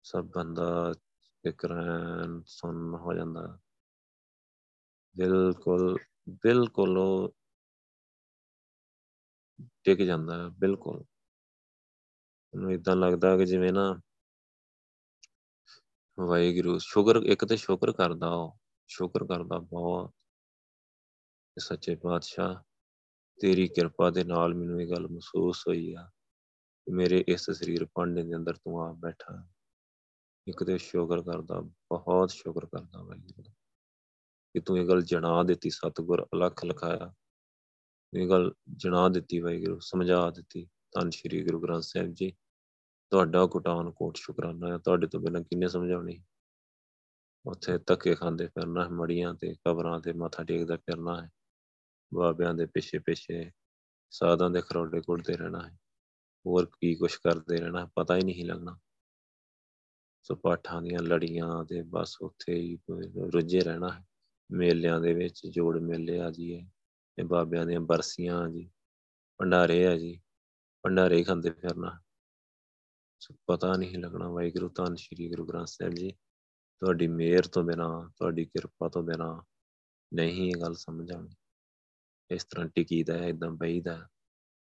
ਸਭ 0.02 0.24
ਬੰਦਾ 0.24 0.94
ਇਕਰਾਨ 1.44 2.42
ਸੁਣ 2.46 2.94
ਹੋ 2.94 3.14
ਜਾਂਦਾ। 3.14 3.58
ਬਿਲਕੁਲ 5.16 5.98
ਬਿਲਕੁਲ 6.28 6.98
ਉਹ 6.98 7.34
ਟਿਕ 9.84 10.02
ਜਾਂਦਾ 10.02 10.48
ਬਿਲਕੁਲ। 10.48 11.04
ਉਹਨੂੰ 12.54 12.72
ਇਦਾਂ 12.72 12.96
ਲੱਗਦਾ 12.96 13.36
ਕਿ 13.36 13.44
ਜਿਵੇਂ 13.44 13.72
ਨਾ 13.72 14.00
ਵਾਹਿਗੁਰੂ, 16.20 16.78
ਸ਼ੁਕਰ, 16.78 17.16
ਇੱਕ 17.16 17.44
ਤੇ 17.44 17.56
ਸ਼ੁਕਰ 17.56 17.92
ਕਰਦਾ 17.92 18.28
ਉਹ, 18.28 18.58
ਸ਼ੁਕਰ 18.86 19.24
ਕਰਦਾ 19.24 19.58
ਬਹੁਤ 19.58 20.12
ਸੱਚੇ 21.58 21.94
ਪਾਤਸ਼ਾਹ, 21.94 22.56
ਤੇਰੀ 23.40 23.68
ਕਿਰਪਾ 23.68 24.10
ਦੇ 24.10 24.24
ਨਾਲ 24.24 24.54
ਮੈਨੂੰ 24.54 24.82
ਇਹ 24.82 24.88
ਗੱਲ 24.90 25.08
ਮਹਿਸੂਸ 25.08 25.64
ਹੋਈ 25.68 25.94
ਆ 25.94 26.10
ਕਿ 26.84 26.92
ਮੇਰੇ 26.92 27.24
ਇਸ 27.28 27.50
ਸਰੀਰ 27.50 27.86
ਭਾਂਡੇ 27.94 28.22
ਦੇ 28.22 28.34
ਅੰਦਰ 28.34 28.54
ਤੂੰ 28.54 28.88
ਆਪ 28.88 28.96
ਬੈਠਾ। 28.96 29.48
ਇੱਕ 30.48 30.64
ਤੇ 30.64 30.78
ਸ਼ੁਕਰ 30.78 31.22
ਕਰਦਾ, 31.22 31.60
ਬਹੁਤ 31.60 32.30
ਸ਼ੁਕਰ 32.30 32.66
ਕਰਦਾ 32.66 33.02
ਵਾਹਿਗੁਰੂ 33.02 33.50
ਕਿ 34.54 34.60
ਤੂੰ 34.60 34.78
ਇਹ 34.78 34.88
ਗੱਲ 34.88 35.02
ਜਣਾ 35.02 35.42
ਦਿੱਤੀ, 35.42 35.70
ਸਤਿਗੁਰ 35.70 36.26
ਅਲੱਖ 36.34 36.64
ਲਖਾਇਆ 36.64 37.14
ਇਹ 38.14 38.28
ਗੱਲ 38.28 38.54
ਜਣਾ 38.76 39.08
ਦਿੱਤੀ 39.08 39.40
ਵਾਹਿਗੁਰੂ 39.40 39.78
ਸਮਝਾ 39.80 40.30
ਦਿੱਤੀ। 40.30 40.64
ਧੰਨ 40.64 41.10
ਸ਼੍ਰੀ 41.10 41.44
ਗੁਰੂ 41.44 41.60
ਗ੍ਰੰਥ 41.60 41.82
ਸਾਹਿਬ 41.82 42.14
ਜੀ। 42.14 42.32
ਤੁਹਾਡਾ 43.10 43.46
ਕੋਟਾਨ 43.46 43.90
ਕੋਟ 43.90 44.16
ਸ਼ੁਕਰਾਨਾ 44.16 44.72
ਹੈ 44.72 44.78
ਤੁਹਾਡੇ 44.78 45.06
ਤੋਂ 45.06 45.20
ਬਿਨਾਂ 45.20 45.40
ਕਿੰਨੇ 45.40 45.68
ਸਮਝਾਉਣੀ? 45.68 46.22
ਉੱਥੇ 47.46 47.78
ਧੱਕੇ 47.78 48.14
ਖਾਂਦੇ 48.14 48.46
ਫਿਰਨਾ 48.46 48.88
ਮੜੀਆਂ 48.88 49.34
ਤੇ 49.34 49.54
ਕਬਰਾਂ 49.54 50.00
ਤੇ 50.00 50.12
ਮੱਥਾ 50.12 50.44
ਟੇਕਦਾ 50.44 50.76
ਫਿਰਨਾ 50.76 51.22
ਹੈ। 51.22 51.30
ਬਾਬਿਆਂ 52.14 52.54
ਦੇ 52.54 52.66
ਪਿੱਛੇ 52.66 52.98
ਪਿੱਛੇ 52.98 53.50
ਸਾਧਾਂ 54.10 54.50
ਦੇ 54.50 54.60
ਖਰੋੜੇ 54.60 55.00
ਕੁੱਟਦੇ 55.00 55.36
ਰਹਿਣਾ 55.36 55.68
ਹੈ। 55.68 55.78
ਹੋਰ 56.46 56.66
ਕੀ 56.66 56.94
ਕੁਛ 56.94 57.16
ਕਰਦੇ 57.16 57.56
ਰਹਿਣਾ 57.56 57.90
ਪਤਾ 57.94 58.16
ਹੀ 58.16 58.22
ਨਹੀਂ 58.22 58.44
ਲੱਗਣਾ। 58.44 58.78
ਸੋ 60.22 60.34
ਪਾਠਾਂ 60.34 60.82
ਦੀਆਂ 60.82 61.00
ਲੜੀਆਂ 61.02 61.64
ਤੇ 61.64 61.82
ਬਸ 61.82 62.16
ਉੱਥੇ 62.20 62.54
ਹੀ 62.54 62.78
ਰੁੱਝੇ 63.34 63.60
ਰਹਿਣਾ 63.60 63.88
ਹੈ। 63.88 64.04
ਮੇਲਿਆਂ 64.50 65.00
ਦੇ 65.00 65.14
ਵਿੱਚ 65.14 65.46
ਜੋੜ 65.46 65.78
ਮੇਲੇ 65.78 66.20
ਆ 66.20 66.30
ਜੀ 66.30 66.68
ਇਹ 67.18 67.24
ਬਾਬਿਆਂ 67.24 67.66
ਦੀਆਂ 67.66 67.80
ਬਰਸੀਆਂ 67.80 68.36
ਆ 68.36 68.48
ਜੀ, 68.48 68.70
ਭੰਡਾਰੇ 69.40 69.86
ਆ 69.86 69.96
ਜੀ, 69.96 70.20
ਭੰਡਾਰੇ 70.84 71.22
ਖਾਂਦੇ 71.24 71.50
ਫਿਰਨਾ। 71.50 71.98
ਸੋ 73.20 73.34
ਪਤਾ 73.46 73.72
ਨਹੀਂ 73.72 73.98
ਲੱਗਣਾ 73.98 74.28
ਵਾਹਿਗੁਰੂ, 74.28 74.68
ਧੰਨ 74.68 74.96
ਸ਼੍ਰੀ 74.96 75.28
ਗੁਰੂ 75.28 75.46
ਗ੍ਰੰਥ 75.46 75.68
ਸਾਹਿਬ 75.68 75.94
ਜੀ, 75.94 76.10
ਤੁਹਾਡੀ 76.82 77.06
ਮਿਹਰ 77.06 77.46
ਤੋਂ 77.46 77.62
ਬਿਨਾ, 77.64 78.10
ਤੁਹਾਡੀ 78.16 78.44
ਕਿਰਪਾ 78.44 78.88
ਤੋਂ 78.88 79.02
ਬਿਨਾ 79.02 79.44
ਨਹੀਂ 80.12 80.48
ਇਹ 80.50 80.60
ਗੱਲ 80.60 80.74
ਸਮਝ 80.74 81.10
ਆਉਣੀ 81.12 81.34
ਇਸ 82.30 82.44
ਤਰ੍ਹਾਂ 82.44 82.66
ਟਿਕੀਦਾ 82.66 83.18
ਹੈ 83.18 83.28
ਇਦਾਂ 83.28 83.50
ਬਈਦਾ 83.50 84.08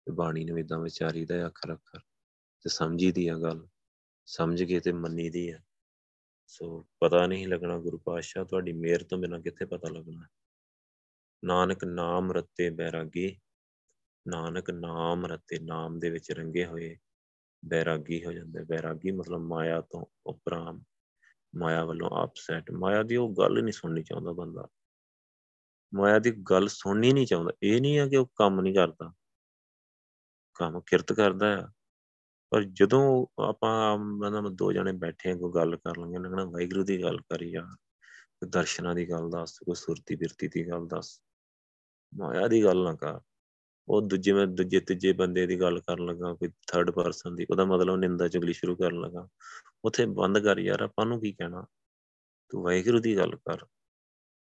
ਤੇ 0.07 0.13
ਬਾਣੀ 0.13 0.45
ਨੂੰ 0.45 0.59
ਇਦਾਂ 0.59 0.79
ਵਿਚਾਰੀਦਾ 0.79 1.35
ਹੈ 1.35 1.47
ਅੱਖਰ 1.47 1.73
ਅੱਖਰ, 1.75 2.01
ਤੇ 2.65 2.71
ਸਮਝੀਦੀ 2.71 3.29
ਆ 3.29 3.39
ਗੱਲ, 3.39 3.67
ਸਮਝ 4.27 4.63
ਕੇ 4.63 4.81
ਤੇ 4.81 4.93
ਮੰਨੀਦੀ 4.93 5.49
ਆ। 5.51 5.59
ਸੋ 6.47 6.87
ਪਤਾ 7.01 7.27
ਨਹੀਂ 7.27 7.49
ਲੱਗਣਾ 7.49 7.79
ਗੁਰੂ 7.79 7.99
ਪਾਤਸ਼ਾਹ, 7.99 8.45
ਤੁਹਾਡੀ 8.45 8.73
ਮਿਹਰ 8.73 9.03
ਤੋਂ 9.03 9.19
ਬਿਨਾ 9.19 9.41
ਕਿੱਥੇ 9.41 9.65
ਪਤਾ 9.65 9.89
ਲੱਗਣਾ। 9.89 10.27
ਨਾਨਕ 11.45 11.85
ਨਾਮ 11.85 12.33
ਰਤੇ 12.33 12.71
ਬੈਰਾਗੀ, 12.71 13.41
ਨਾਨਕ 14.29 14.71
ਨਾਮ 14.71 15.27
ਰਤੇ 15.27 15.59
ਨਾਮ 15.59 15.99
ਦੇ 15.99 16.11
ਵਿੱਚ 16.11 16.33
ਰੰਗੇ 16.33 16.67
ਹੋਏ 16.67 16.97
ਬੈਰਾਗੀ 17.65 18.25
ਹੋ 18.25 18.33
ਜਾਂਦੇ। 18.33 18.65
ਬੈਰਾਗੀ 18.65 19.11
ਮਤਲਬ 19.11 19.41
ਮਾਇਆ 19.41 19.81
ਤੋਂ 19.81 20.07
ਉਪਰਾਮ, 20.27 20.83
ਮਾਇਆ 21.57 21.85
ਵੱਲੋਂ 21.85 22.11
ਆਪਸੈਟ 22.11 22.71
ਮਾਇਆ 22.71 23.03
ਦੀ 23.03 23.17
ਉਹ 23.17 23.35
ਗੱਲ 23.39 23.63
ਨਹੀਂ 23.63 23.73
ਸੁਣਨੀ 23.73 24.03
ਚਾਹੁੰਦਾ 24.03 24.33
ਬੰਦਾ। 24.33 24.69
ਮਾਇਆ 25.95 26.19
ਦੀ 26.19 26.31
ਗੱਲ 26.31 26.69
ਸੁਣਨੀ 26.69 27.13
ਨਹੀਂ 27.13 27.27
ਚਾਹੁੰਦਾ। 27.27 27.53
ਇਹ 27.63 27.81
ਨਹੀਂ 27.81 28.01
ਆ 28.01 28.09
ਕਿ 28.09 28.17
ਉਹ 28.17 28.27
ਕੰਮ 28.37 28.61
ਨਹੀਂ 28.61 28.75
ਕਰਦਾ। 28.75 29.13
ਕੰਮ 30.55 30.81
ਕਿਰਤ 30.81 31.13
ਕਰਦਾ 31.13 31.65
ਆ। 31.65 31.69
ਪਰ 32.51 32.63
ਜਦੋਂ 32.63 33.27
ਆਪਾਂ 33.43 33.99
ਮਤਲਬ 33.99 34.49
ਦੋ 34.49 34.73
ਜਣੇ 34.73 34.93
ਬੈਠੇ 34.93 35.35
ਕੋਈ 35.35 35.53
ਗੱਲ 35.55 35.77
ਕਰ 35.77 35.97
ਲਾਂਗੇ 35.97 36.19
ਲੱਗਣਾ 36.19 36.45
ਵਾਹਿਗੁਰੂ 36.45 36.85
ਦੀ 36.85 37.03
ਗੱਲ 37.03 37.21
ਕਰੀ 37.21 37.51
ਯਾਰ 37.51 37.77
ਕੋਈ 38.41 38.49
ਦਰਸ਼ਨਾਂ 38.49 38.95
ਦੀ 38.95 39.11
ਗੱਲ 39.11 39.31
ਦੱਸ, 39.31 39.59
ਕੋਈ 39.59 39.75
ਸੁਰਤੀ 39.75 40.17
ਬਿਰਤੀ 40.17 40.49
ਦੀ 40.49 40.69
ਗੱਲ 40.69 40.87
ਦੱਸ 40.87 41.23
ਮਾਇਆ 42.15 42.49
ਦੀ 42.49 42.65
ਗੱਲ 42.65 42.85
ਨਾ 42.85 42.95
ਕਰ। 42.95 43.21
ਉਹ 43.89 44.03
ਦੂਜੇ 44.03 44.33
ਮੈਂ 44.33 44.47
ਦੂਜੇ 44.47 44.81
ਤੀਜੇ 44.81 45.13
ਬੰਦੇ 45.13 45.47
ਦੀ 45.47 45.61
ਗੱਲ 45.61 45.81
ਕਰਨ 45.81 46.07
ਲੱਗਾ, 46.07 46.35
ਕੋਈ 46.35 46.49
ਥਰਡ 46.67 46.91
ਪਰਸਨ 46.91 47.37
ਦੀ। 47.37 47.47
ਉਹਦਾ 47.51 47.65
ਮਤਲਬ 47.65 47.97
ਨਿੰਦਾ 47.97 48.29
ਚੁਗਲੀ 48.29 48.53
ਸ਼ੁਰੂ 48.53 48.77
ਕਰਨ 48.77 49.01
ਲੱਗਾ। 49.01 49.29
ਉੱਥੇ 49.85 50.07
ਬੰਦ 50.07 50.39
ਕਰ 50.39 50.59
ਯਾਰ, 50.59 50.81
ਆਪਾਂ 50.81 51.07
ਨੂੰ 51.07 51.21
ਕੀ 51.21 51.33
ਕਹਿਣਾ? 51.33 51.67
ਤੂੰ 52.49 52.65
ਵਾਹਿਗੁਰੂ 52.65 52.99
ਦੀ 52.99 53.17
ਗੱਲ 53.17 53.37
ਕਰ। 53.37 53.67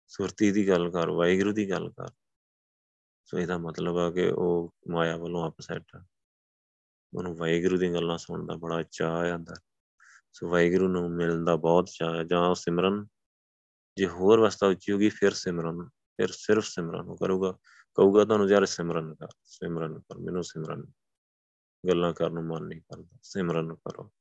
ਸੁਰਤੀ 0.07 0.51
ਦੀ 0.51 0.67
ਗੱਲ 0.67 0.89
ਕਰ, 0.89 1.09
ਵਾਹਿਗੁਰੂ 1.09 1.51
ਦੀ 1.51 1.69
ਗੱਲ 1.69 1.89
ਕਰ। 1.89 2.07
ਸੋ 3.25 3.39
ਇਹਦਾ 3.39 3.57
ਮਤਲਬ 3.57 3.97
ਆ 3.97 4.11
ਕਿ 4.11 4.27
ਉਹ 4.27 4.73
ਮਾਇਆ 4.89 5.17
ਵੱਲੋਂ 5.17 5.51
ਅਪਸੈਟ 5.51 5.83
ਆ। 5.95 6.05
ਉਹਨੂੰ 7.13 7.37
ਵਾਹਿਗੁਰੂ 7.37 7.77
ਦੀਆਂ 7.77 7.93
ਗੱਲਾਂ 7.93 8.17
ਸੁਣਨ 8.17 8.45
ਦਾ 8.45 8.55
ਬੜਾ 8.55 8.83
ਚਾਹ 8.83 9.31
ਆਂਦਾ 9.31 9.53
ਸੋ 10.33 10.49
ਵਾਹਿਗੁਰੂ 10.49 10.87
ਨੂੰ 10.87 11.11
ਮਿਲਣ 11.11 11.45
ਦਾ 11.45 11.55
ਬਹੁਤ 11.55 11.89
ਚਾਹ 11.91 12.15
ਹੈ 12.15 12.23
ਜਾਂ 12.23 12.39
ਉਹ 12.39 12.55
ਸਿਮਰਨ। 12.55 13.07
ਜੇ 13.97 14.07
ਹੋਰ 14.07 14.39
ਵਸਤਾ 14.39 14.67
ਉੱਚੀ 14.67 14.91
ਹੋਗੀ 14.91 15.09
ਫਿਰ 15.09 15.31
ਸਿਮਰਨ। 15.31 15.89
ਫਿਰ 16.19 16.31
ਸਿਰਫ 16.31 16.63
ਸਿਮਰਨ 16.63 17.15
ਕਰੂਗਾ 17.15 17.51
ਕਹੂਗਾ 17.97 18.25
ਤੁਹਾਨੂੰ 18.25 18.49
ਯਾਰ 18.49 18.65
ਸਿਮਰਨ 18.65 19.15
ਕਰ 19.15 19.27
ਸਿਮਰਨ 19.45 19.99
ਕਰ 19.99 20.17
ਮੈਨੂੰ 20.17 20.43
ਸਿਮਰਨ 20.43 20.85
ਗੱਲਾਂ 21.83 22.13
ਕਰਨ 22.13 22.33
ਨੂੰ 22.33 22.43
ਮਨ 22.43 22.63
ਨਹੀਂ 22.63 22.81
ਕਰਦਾ 22.81 23.17
ਸਿਮਰਨ 23.21 23.75
ਕਰੋ 23.75 24.11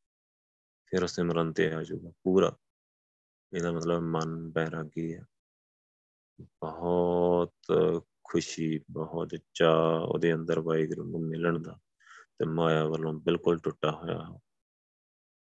ਫਿਰ 0.93 1.07
ਸਿਮਰਨ 1.07 1.53
ਤੇ 1.53 1.73
ਆ 1.73 1.83
ਜਾਊਗਾ 1.83 2.13
ਪੂਰਾ 2.25 2.57
ਇਹਦਾ 3.53 3.73
ਮਤਲਬ 3.73 4.03
ਮਨ 4.03 4.51
ਬੈਰਾਗੀ 4.51 5.15
ਹੈ 5.15 5.25
ਬਹੁਤ 6.41 7.53
ਖੁਸ਼ੀ 8.25 8.81
ਬਹੁਤ 8.91 9.37
ਚਾਹ 9.55 10.01
ਉਹਦੇ 10.01 10.35
ਅੰਦਰ 10.35 10.61
ਵਾਹਿਗੁਰੂ 10.61 11.05
ਨੂੰ 11.05 11.21
ਮਿਲਣ 11.23 11.63
ਦਾ 11.63 11.79
ਤੇ 12.39 12.47
ਮਾਇਆ 12.47 12.85
ਵੱਲੋਂ 12.85 13.13
ਬਿਲਕੁਲ 13.15 13.59
ਟੁੱਟਾ 13.59 13.91
ਹੋਇਆ 13.91 14.39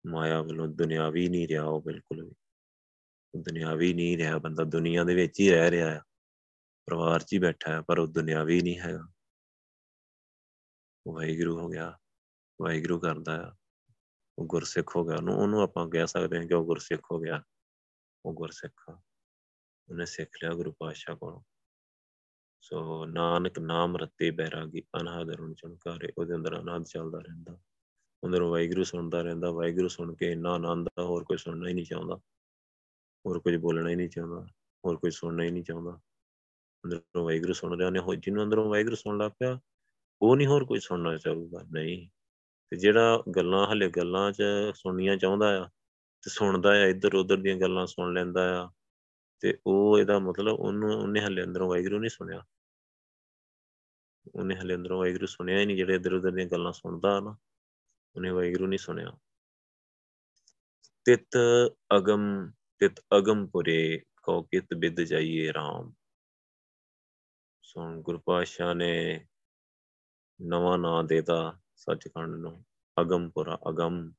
ਮਾਇਆ 0.07 0.43
ਵੱਲੋਂ 0.43 0.69
ਦੁਨਿਆਵੀ 0.69 1.29
ਨਹੀਂ 1.29 1.49
ਰਿਹਾ 1.49 1.65
ਉਹ 1.65 1.83
ਬਿਲਕੁਲ 1.83 2.25
ਵੀ 2.25 2.35
ਦੁਨਿਆਵੀ 3.41 3.93
ਨਹੀਂ 3.95 4.19
ਰਿਹਾ 4.19 4.39
ਬੰਦਾ 4.39 4.65
ਦੁਨੀਆ 4.65 5.05
ਦੇ 5.05 5.15
ਵਿੱਚ 5.15 5.41
ਹੀ 5.41 5.51
ਰਹਿ 5.51 5.71
ਰਿਹਾ 5.71 5.91
ਹੈ 5.91 6.03
ਪਰਿਵਾਰ 6.89 7.23
'ਚ 7.23 7.33
ਹੀ 7.33 7.39
ਬੈਠਾ 7.39 7.73
ਹੈ, 7.73 7.81
ਪਰ 7.81 7.99
ਉਹ 7.99 8.07
ਦੁਨਿਆਵੀ 8.07 8.61
ਨਹੀਂ 8.61 8.81
ਹੈਗਾ। 8.81 9.09
ਉਹ 11.07 11.15
ਵਾਹਿਗੁਰੂ 11.15 11.59
ਹੋ 11.59 11.69
ਗਿਆ, 11.69 11.99
ਵਾਹਿਗੁਰੂ 12.63 13.01
ਕਰਦਾ 13.01 13.49
ਆ। 13.49 13.57
ਉਹ 14.39 14.47
ਗੁਰਸਿੱਖ 14.47 14.97
ਹੋ 14.97 15.05
ਗਿਆ, 15.05 15.17
ਉਹਨੂੰ 15.17 15.35
ਉਹਨੂੰ 15.35 15.63
ਆਪਾਂ 15.63 15.89
ਕਹਿ 15.89 16.07
ਸਕਦੇ 16.07 16.39
ਹਾਂ 16.39 16.47
ਕਿ 16.47 16.55
ਉਹ 16.55 16.65
ਗੁਰਸਿੱਖ 16.65 17.03
ਹੋ 17.13 17.19
ਗਿਆ। 17.19 17.43
ਉਹ 18.25 18.35
ਗੁਰਸਿੱਖ 18.35 18.89
ਉਹਨੇ 18.89 20.07
ਸਿੱਖ 20.07 20.31
ਲਿਆ 20.43 20.53
ਗੁਰੂ 20.53 20.73
ਪਾਤਸ਼ਾਹ 20.73 21.17
ਕੋਲੋਂ। 21.17 21.43
ਸੋ 22.61 23.07
ਨਾਨਕ 23.07 23.59
ਨਾਮ 23.59 23.97
ਰਤੇ 23.97 24.31
ਬੈਰਾਗੀ 24.31 24.83
ਅਨਹਦ 25.01 25.31
ਰੁਣ 25.31 25.55
ਚਣਕਾਰੇ 25.55 26.13
ਉਹਦੇ 26.19 26.35
ਅੰਦਰ 26.35 26.53
ਆਨੰਦ 26.53 26.87
ਚੱਲਦਾ 26.87 27.19
ਰਹਿੰਦਾ। 27.19 27.59
ਅੰਦਰੋਂ 28.25 28.51
ਵਾਹਿਗੁਰੂ 28.51 28.85
ਸੁਣਦਾ 28.85 29.23
ਰਹਿੰਦਾ, 29.23 29.51
ਵਾਹਿਗੁਰੂ 29.51 29.89
ਸੁਣ 29.89 30.15
ਕੇ 30.15 30.33
ਇੰਨਾ 30.33 30.53
ਆਨੰਦ 30.53 30.89
ਆ, 30.99 31.03
ਹੋਰ 31.03 31.25
ਕੋਈ 31.25 31.37
ਸੁਣਨਾ 31.37 31.69
ਹੀ 31.69 31.75
ਨਹੀਂ 31.75 31.85
ਚਾਹੁੰਦਾ। 31.85 32.17
ਹੋਰ 33.27 33.41
ਕੁਝ 33.41 33.57
ਬੋਲਣਾ 33.57 33.91
ਹੀ 33.91 33.95
ਨਹੀਂ 33.95 34.09
ਚਾਹੁੰਦਾ, 34.09 34.47
ਹੋਰ 34.85 34.97
ਕੋਈ 34.97 35.11
ਸੁਣਨਾ 35.11 35.45
ਹੀ 35.45 35.51
ਨਹੀਂ 35.51 35.65
ਚਾਹੁੰਦਾ। 35.65 36.01
ਅੰਦਰੋਂ 36.85 37.25
ਵਾਹਿਗੁਰੂ 37.25 37.53
ਸੁਣ 37.53 37.79
ਰਿਹਾ 37.79 37.91
ਨੇ 37.91 37.99
ਹੋ 37.99 38.15
ਜਿਹਨੂੰ 38.15 38.45
ਅੰਦਰੋਂ 38.45 38.71
ਵਾਹਿਗੁਰੂ 38.71 38.97
ਸੁਣ 38.97 39.19
ਲੱਗ 39.19 39.31
ਪਿਆ, 39.31 39.61
ਉਹ 40.23 40.37
ਨਹੀਂ 40.37 40.47
ਹੋਰ 40.47 40.65
ਕੋਈ 40.65 40.81
ਸੁਣਨਾ 40.81 41.17
ਚਾਹੂਗਾ, 41.17 41.63
ਨਹੀਂ। 41.73 42.09
ਤੇ 42.71 42.77
ਜਿਹੜਾ 42.77 43.23
ਗੱਲਾਂ, 43.37 43.73
ਹਲੇ 43.73 43.89
ਗੱਲਾਂ 43.89 44.33
'ਚ 44.33 44.43
ਸੁਣਨੀਆਂ 44.75 45.17
ਚਾਹੁੰਦਾ 45.17 45.63
ਆ, 45.63 45.71
ਤੇ 46.23 46.31
ਸੁਣਦਾ 46.31 46.71
ਆ, 46.71 46.87
ਇੱਧਰ 46.87 47.15
ਉੱਧਰ 47.15 47.37
ਦੀਆਂ 47.37 47.57
ਗੱਲਾਂ 47.57 47.87
ਸੁਣ 47.87 48.13
ਲੈਂਦਾ 48.13 48.65
ਆ, 48.65 48.71
ਤੇ 49.41 49.59
ਉਹ 49.67 49.99
ਇਹਦਾ 49.99 50.19
ਮਤਲਬ 50.19 50.61
ਉਹਨੂੰ, 50.61 50.93
ਉਹਨੇ 50.93 51.21
ਹਲੇ 51.21 51.43
ਅੰਦਰੋਂ 51.43 51.69
ਵਾਹਿਗੁਰੂ 51.69 51.99
ਨਹੀਂ 51.99 52.11
ਸੁਣਿਆ। 52.11 52.45
ਉਹਨੇ 54.35 54.55
ਹਲੇ 54.55 54.75
ਅੰਦਰੋਂ 54.75 54.99
ਵਾਹਿਗੁਰੂ 54.99 55.27
ਸੁਣਿਆ 55.27 55.59
ਹੀ 55.59 55.67
ਨਹੀਂ 55.67 55.77
ਜਿਹੜੇ 55.77 55.95
ਇੱਧਰ 55.95 56.13
ਉੱਧਰ 56.13 56.31
ਦੀਆਂ 56.31 56.47
ਗੱਲਾਂ 56.47 56.73
ਸੁਣਦਾ 56.73 57.21
ਨਾ, 57.21 57.37
ਉਹਨੇ 58.17 58.31
ਵਾਹਿਗੁਰੂ 58.31 58.67
ਨਹੀਂ 58.67 58.79
ਸੁਣਿਆ। 58.79 59.19
ਤਿਤ 61.05 61.37
ਅਗਮ 61.97 62.51
ਤਿਤ 62.79 63.01
ਅਗਮ 63.19 63.47
ਪੁਰੇ 63.47 64.03
ਕੋ 64.23 64.43
ਕਿਤ 64.43 64.75
ਬਿਦ 64.75 65.01
ਜਾਈਏ 65.01 65.51
RAM 65.51 65.93
ਸੋ 67.69 68.03
ਗੁਰੂ 68.03 68.19
ਪਾਤਸ਼ਾਹ 68.19 68.75
ਨੇ 68.75 69.27
ਨਵਾਂ 70.43 70.79
ਨਾਂ 70.79 71.05
ਦੇਤਾ 71.05 71.59
ਸੱਚਖੰਡ 71.75 72.35
ਨੂੰ 72.35 72.65
ਅਗਮਪੁਰਾ 73.01 73.59
ਅਗਮ 73.69 74.13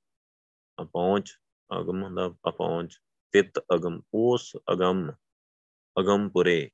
ਅਪਹੁੰਚ 0.81 1.37
ਅਗਮ 1.79 2.03
ਹੁੰਦਾ 2.03 2.35
ਅਪਹੁੰਚ 2.49 2.99
ਤਿਤ 3.31 3.59
ਅਗਮ, 3.59 4.01
ਉਸ 4.13 4.57
ਅਗਮ 4.71 5.11
ਅਗਮਪੁਰੇ 5.99 6.71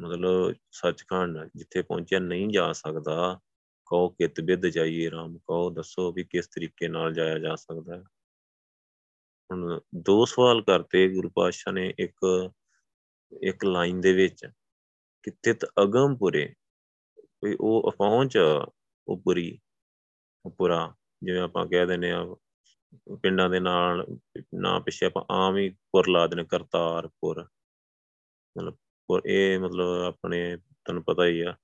ਮਤਲਬ 0.00 0.54
ਸੱਚਖੰਡ 0.70 1.50
ਜਿੱਥੇ 1.56 1.82
ਪਹੁੰਚਿਆ 1.82 2.18
ਨਹੀਂ 2.18 2.48
ਜਾ 2.48 2.72
ਸਕਦਾ, 2.72 3.40
ਕਹੋ 3.86 4.08
ਕਿਤ 4.08 4.40
ਬਿਦ 4.40 4.66
ਜਾਈਏ 4.66 5.10
ਰਾਮ, 5.10 5.38
ਕਹੋ 5.38 5.70
ਦੱਸੋ 5.70 6.12
ਵੀ 6.12 6.24
ਕਿਸ 6.24 6.48
ਤਰੀਕੇ 6.48 6.88
ਨਾਲ 6.88 7.12
ਜਾਇਆ 7.12 7.38
ਜਾ 7.38 7.56
ਸਕਦਾ। 7.56 7.96
ਹੈ 7.96 8.02
ਹੁਣ 9.52 9.80
ਦੋ 9.94 10.24
ਸਵਾਲ 10.24 10.62
ਕਰਤੇ 10.62 11.14
ਗੁਰੂ 11.14 11.30
ਪਾਤਸ਼ਾਹ 11.30 11.72
ਨੇ, 11.72 11.94
ਇੱਕ 11.98 12.50
ਇੱਕ 13.42 13.64
ਲਾਈਨ 13.64 14.00
ਦੇ 14.00 14.12
ਵਿੱਚ। 14.12 14.46
ਕਿ 15.24 15.30
ਤਿਤ 15.30 15.64
ਅਗਮਪੁਰੇ 15.64 16.54
ਕੋਈ 17.18 17.56
ਉਹ 17.60 17.92
ਪਹੁੰਚ 17.98 18.36
ਉਹ 19.08 19.16
ਪੁਰੀ 19.16 19.58
ਪੁਰਾ 20.58 20.94
ਜਿਵੇਂ 21.22 21.40
ਆਪਾਂ 21.40 21.66
ਕਹਿ 21.66 21.86
ਦਿੰਦੇ 21.86 22.10
ਆ 22.10 22.36
ਪਿੰਡਾਂ 23.22 23.50
ਦੇ 23.50 23.60
ਨਾਲ 23.60 24.06
ਨਾ 24.54 24.78
ਪਿੱਛੇ 24.78 25.06
ਆਪਾਂ 25.06 25.24
ਆਮ 25.30 25.56
ਹੀ 25.56 25.68
ਪੁਰ 25.68 26.08
ਲਾ 26.08 26.26
ਦਿੰਦੇ 26.26 26.44
ਕਰਤਾਰਪੁਰ। 26.44 27.48
ਮਤਲਬ 28.56 28.76
ਪੁਰ, 29.08 29.22
ਇਹ 29.26 29.58
ਮਤਲਬ 29.58 30.02
ਆਪਣੇ 30.04 30.56
ਤੁਹਾਨੂੰ 30.56 31.04
ਪਤਾ 31.04 31.26
ਹੀ 31.26 31.40
ਆ 31.40 31.56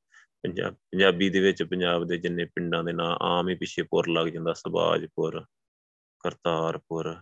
ਪੰਜਾਬ 0.42 0.74
ਪੰਜਾਬੀ 0.74 1.30
ਦੇ 1.30 1.40
ਵਿੱਚ 1.40 1.62
ਪੰਜਾਬ 1.62 2.04
ਦੇ 2.04 2.18
ਜਿੰਨੇ 2.18 2.44
ਪਿੰਡਾਂ 2.44 2.84
ਦੇ 2.84 2.92
ਨਾਂ 2.92 3.16
ਆਮ 3.20 3.48
ਹੀ 3.48 3.54
ਪਿੱਛੇ 3.54 3.82
ਪੁਰ 3.82 4.08
ਲੱਗ 4.08 4.26
ਜਾਂਦਾ, 4.26 4.52
ਸਬਾਜਪੁਰ, 4.52 5.44
ਕਰਤਾਰਪੁਰ। 6.18 7.16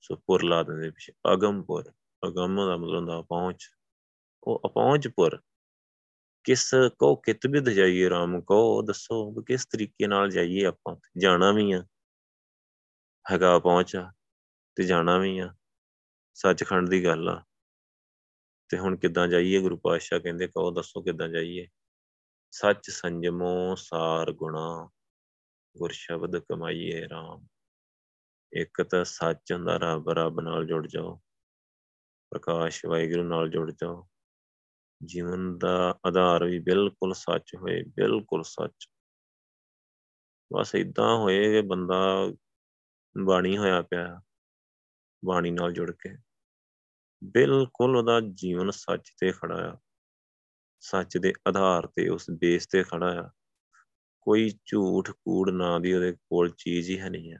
ਸੋ 0.00 0.16
ਪੁਰ 0.16 0.42
ਲਾ 0.42 0.62
ਦਿੰਦੇ 0.62 0.90
ਪਿੱਛੇ, 0.90 1.12
ਅਗਮਪੁਰ। 1.32 1.92
ਅਗਮ 2.28 2.66
ਦਾ 2.66 2.76
ਮਤਲਬ 2.76 2.94
ਹੁੰਦਾ 2.94 3.22
ਪਹੁੰਚ 3.22 3.68
ਉਹ 4.42 4.60
ਅਪਹੁੰਚਪੁਰ 4.66 5.40
ਕਿਸ 6.44 6.74
ਕੋ 6.98 7.16
ਕਿਤ 7.16 7.46
ਵੀ 7.46 7.74
ਜਾਈਏ 7.74 8.10
ਰਾਮ 8.10 8.40
ਕੋ 8.40 8.82
ਦੱਸੋ 8.82 9.32
ਕਿਸ 9.42 9.66
ਤਰੀਕੇ 9.66 10.06
ਨਾਲ 10.06 10.30
ਜਾਈਏ 10.30 10.64
ਆਪਾਂ, 10.64 10.96
ਜਾਣਾ 11.18 11.52
ਵੀ 11.52 11.72
ਆ। 11.72 11.86
ਹੈਗਾ 13.30 13.58
ਪਹੁੰਚਾ 13.58 14.12
ਤੇ 14.74 14.82
ਜਾਣਾ 14.82 15.18
ਵੀ 15.18 15.38
ਆ। 15.38 15.54
ਸੱਚਖੰਡ 16.34 16.88
ਦੀ 16.88 17.04
ਗੱਲ 17.04 17.28
ਆ। 17.28 17.44
ਤੇ 18.68 18.78
ਹੁਣ 18.78 18.96
ਕਿੱਦਾਂ 18.96 19.28
ਜਾਈਏ 19.28 19.60
ਗੁਰੂ 19.60 19.76
ਪਾਤਸ਼ਾਹ 19.76 20.20
ਕਹਿੰਦੇ 20.20 20.46
ਕਹੋ 20.46 20.70
ਦੱਸੋ 20.70 21.02
ਕਿੱਦਾਂ 21.02 21.28
ਜਾਈਏ। 21.28 21.68
ਸੱਚ 22.50 22.90
ਸੰਜਮੋ 22.90 23.74
ਸਾਰ 23.74 24.32
ਗੁਣਾ, 24.32 24.90
ਗੁਰ 25.78 25.90
ਸ਼ਬਦ 25.92 26.38
ਕਮਾਈਏ 26.38 27.04
RAM 27.04 27.46
ਇੱਕ 28.52 28.82
ਤਾਂ 28.82 29.04
ਸੱਚ 29.04 29.52
ਹੁੰਦਾ, 29.52 29.76
ਰੱਬ 29.76 30.10
ਰੱਬ 30.10 30.40
ਨਾਲ 30.40 30.66
ਜੁੜ 30.66 30.86
ਜਾਓ। 30.86 31.20
ਪ੍ਰਕਾਸ਼ 32.30 32.86
ਵਾਹਿਗੁਰੂ 32.86 33.22
ਨਾਲ 33.22 33.48
ਜੁੜ 33.48 33.72
ਜਾਓ। 33.72 34.09
ਜੀਵਨ 35.04 35.58
ਦਾ 35.58 35.98
ਆਧਾਰ 36.06 36.44
ਵੀ 36.44 36.58
ਬਿਲਕੁਲ 36.58 37.14
ਸੱਚ 37.14 37.54
ਹੋਏ, 37.56 37.82
ਬਿਲਕੁਲ 37.82 38.42
ਸੱਚ। 38.42 38.88
ਬਸ 40.52 40.74
ਇਦਾਂ 40.74 41.16
ਹੋਏ 41.16 41.52
ਕਿ 41.52 41.60
ਬੰਦਾ 41.60 42.28
ਬਾਣੀ 43.24 43.58
ਹੋਇਆ 43.58 43.82
ਪਿਆ, 43.82 44.20
ਬਾਣੀ 45.24 45.50
ਨਾਲ 45.50 45.72
ਜੁੜ 45.72 45.90
ਕੇ। 45.90 46.16
ਬਿਲਕੁਲ 47.24 47.96
ਉਹਦਾ 47.96 48.20
ਜੀਵਨ 48.34 48.70
ਸੱਚ 48.70 49.12
ਤੇ 49.20 49.32
ਖੜਾ 49.32 49.72
ਆ। 49.72 49.78
ਸੱਚ 50.80 51.18
ਦੇ 51.18 51.32
ਆਧਾਰ 51.48 51.86
ਤੇ 51.86 52.08
ਉਸ 52.08 52.26
ਬੇਸ 52.30 52.66
ਤੇ 52.66 52.82
ਖੜਾ 52.82 53.20
ਆ। 53.20 53.30
ਕੋਈ 54.20 54.50
ਝੂਠ 54.64 55.10
ਕੂੜ 55.10 55.50
ਨਾ 55.50 55.78
ਦੀ 55.78 55.92
ਉਹਦੇ 55.92 56.12
ਕੋਲ 56.12 56.50
ਚੀਜ਼ 56.50 56.90
ਹੀ 56.90 57.00
ਹੈ 57.00 57.10
ਨਹੀਂ 57.10 57.32
ਹੈ। 57.32 57.38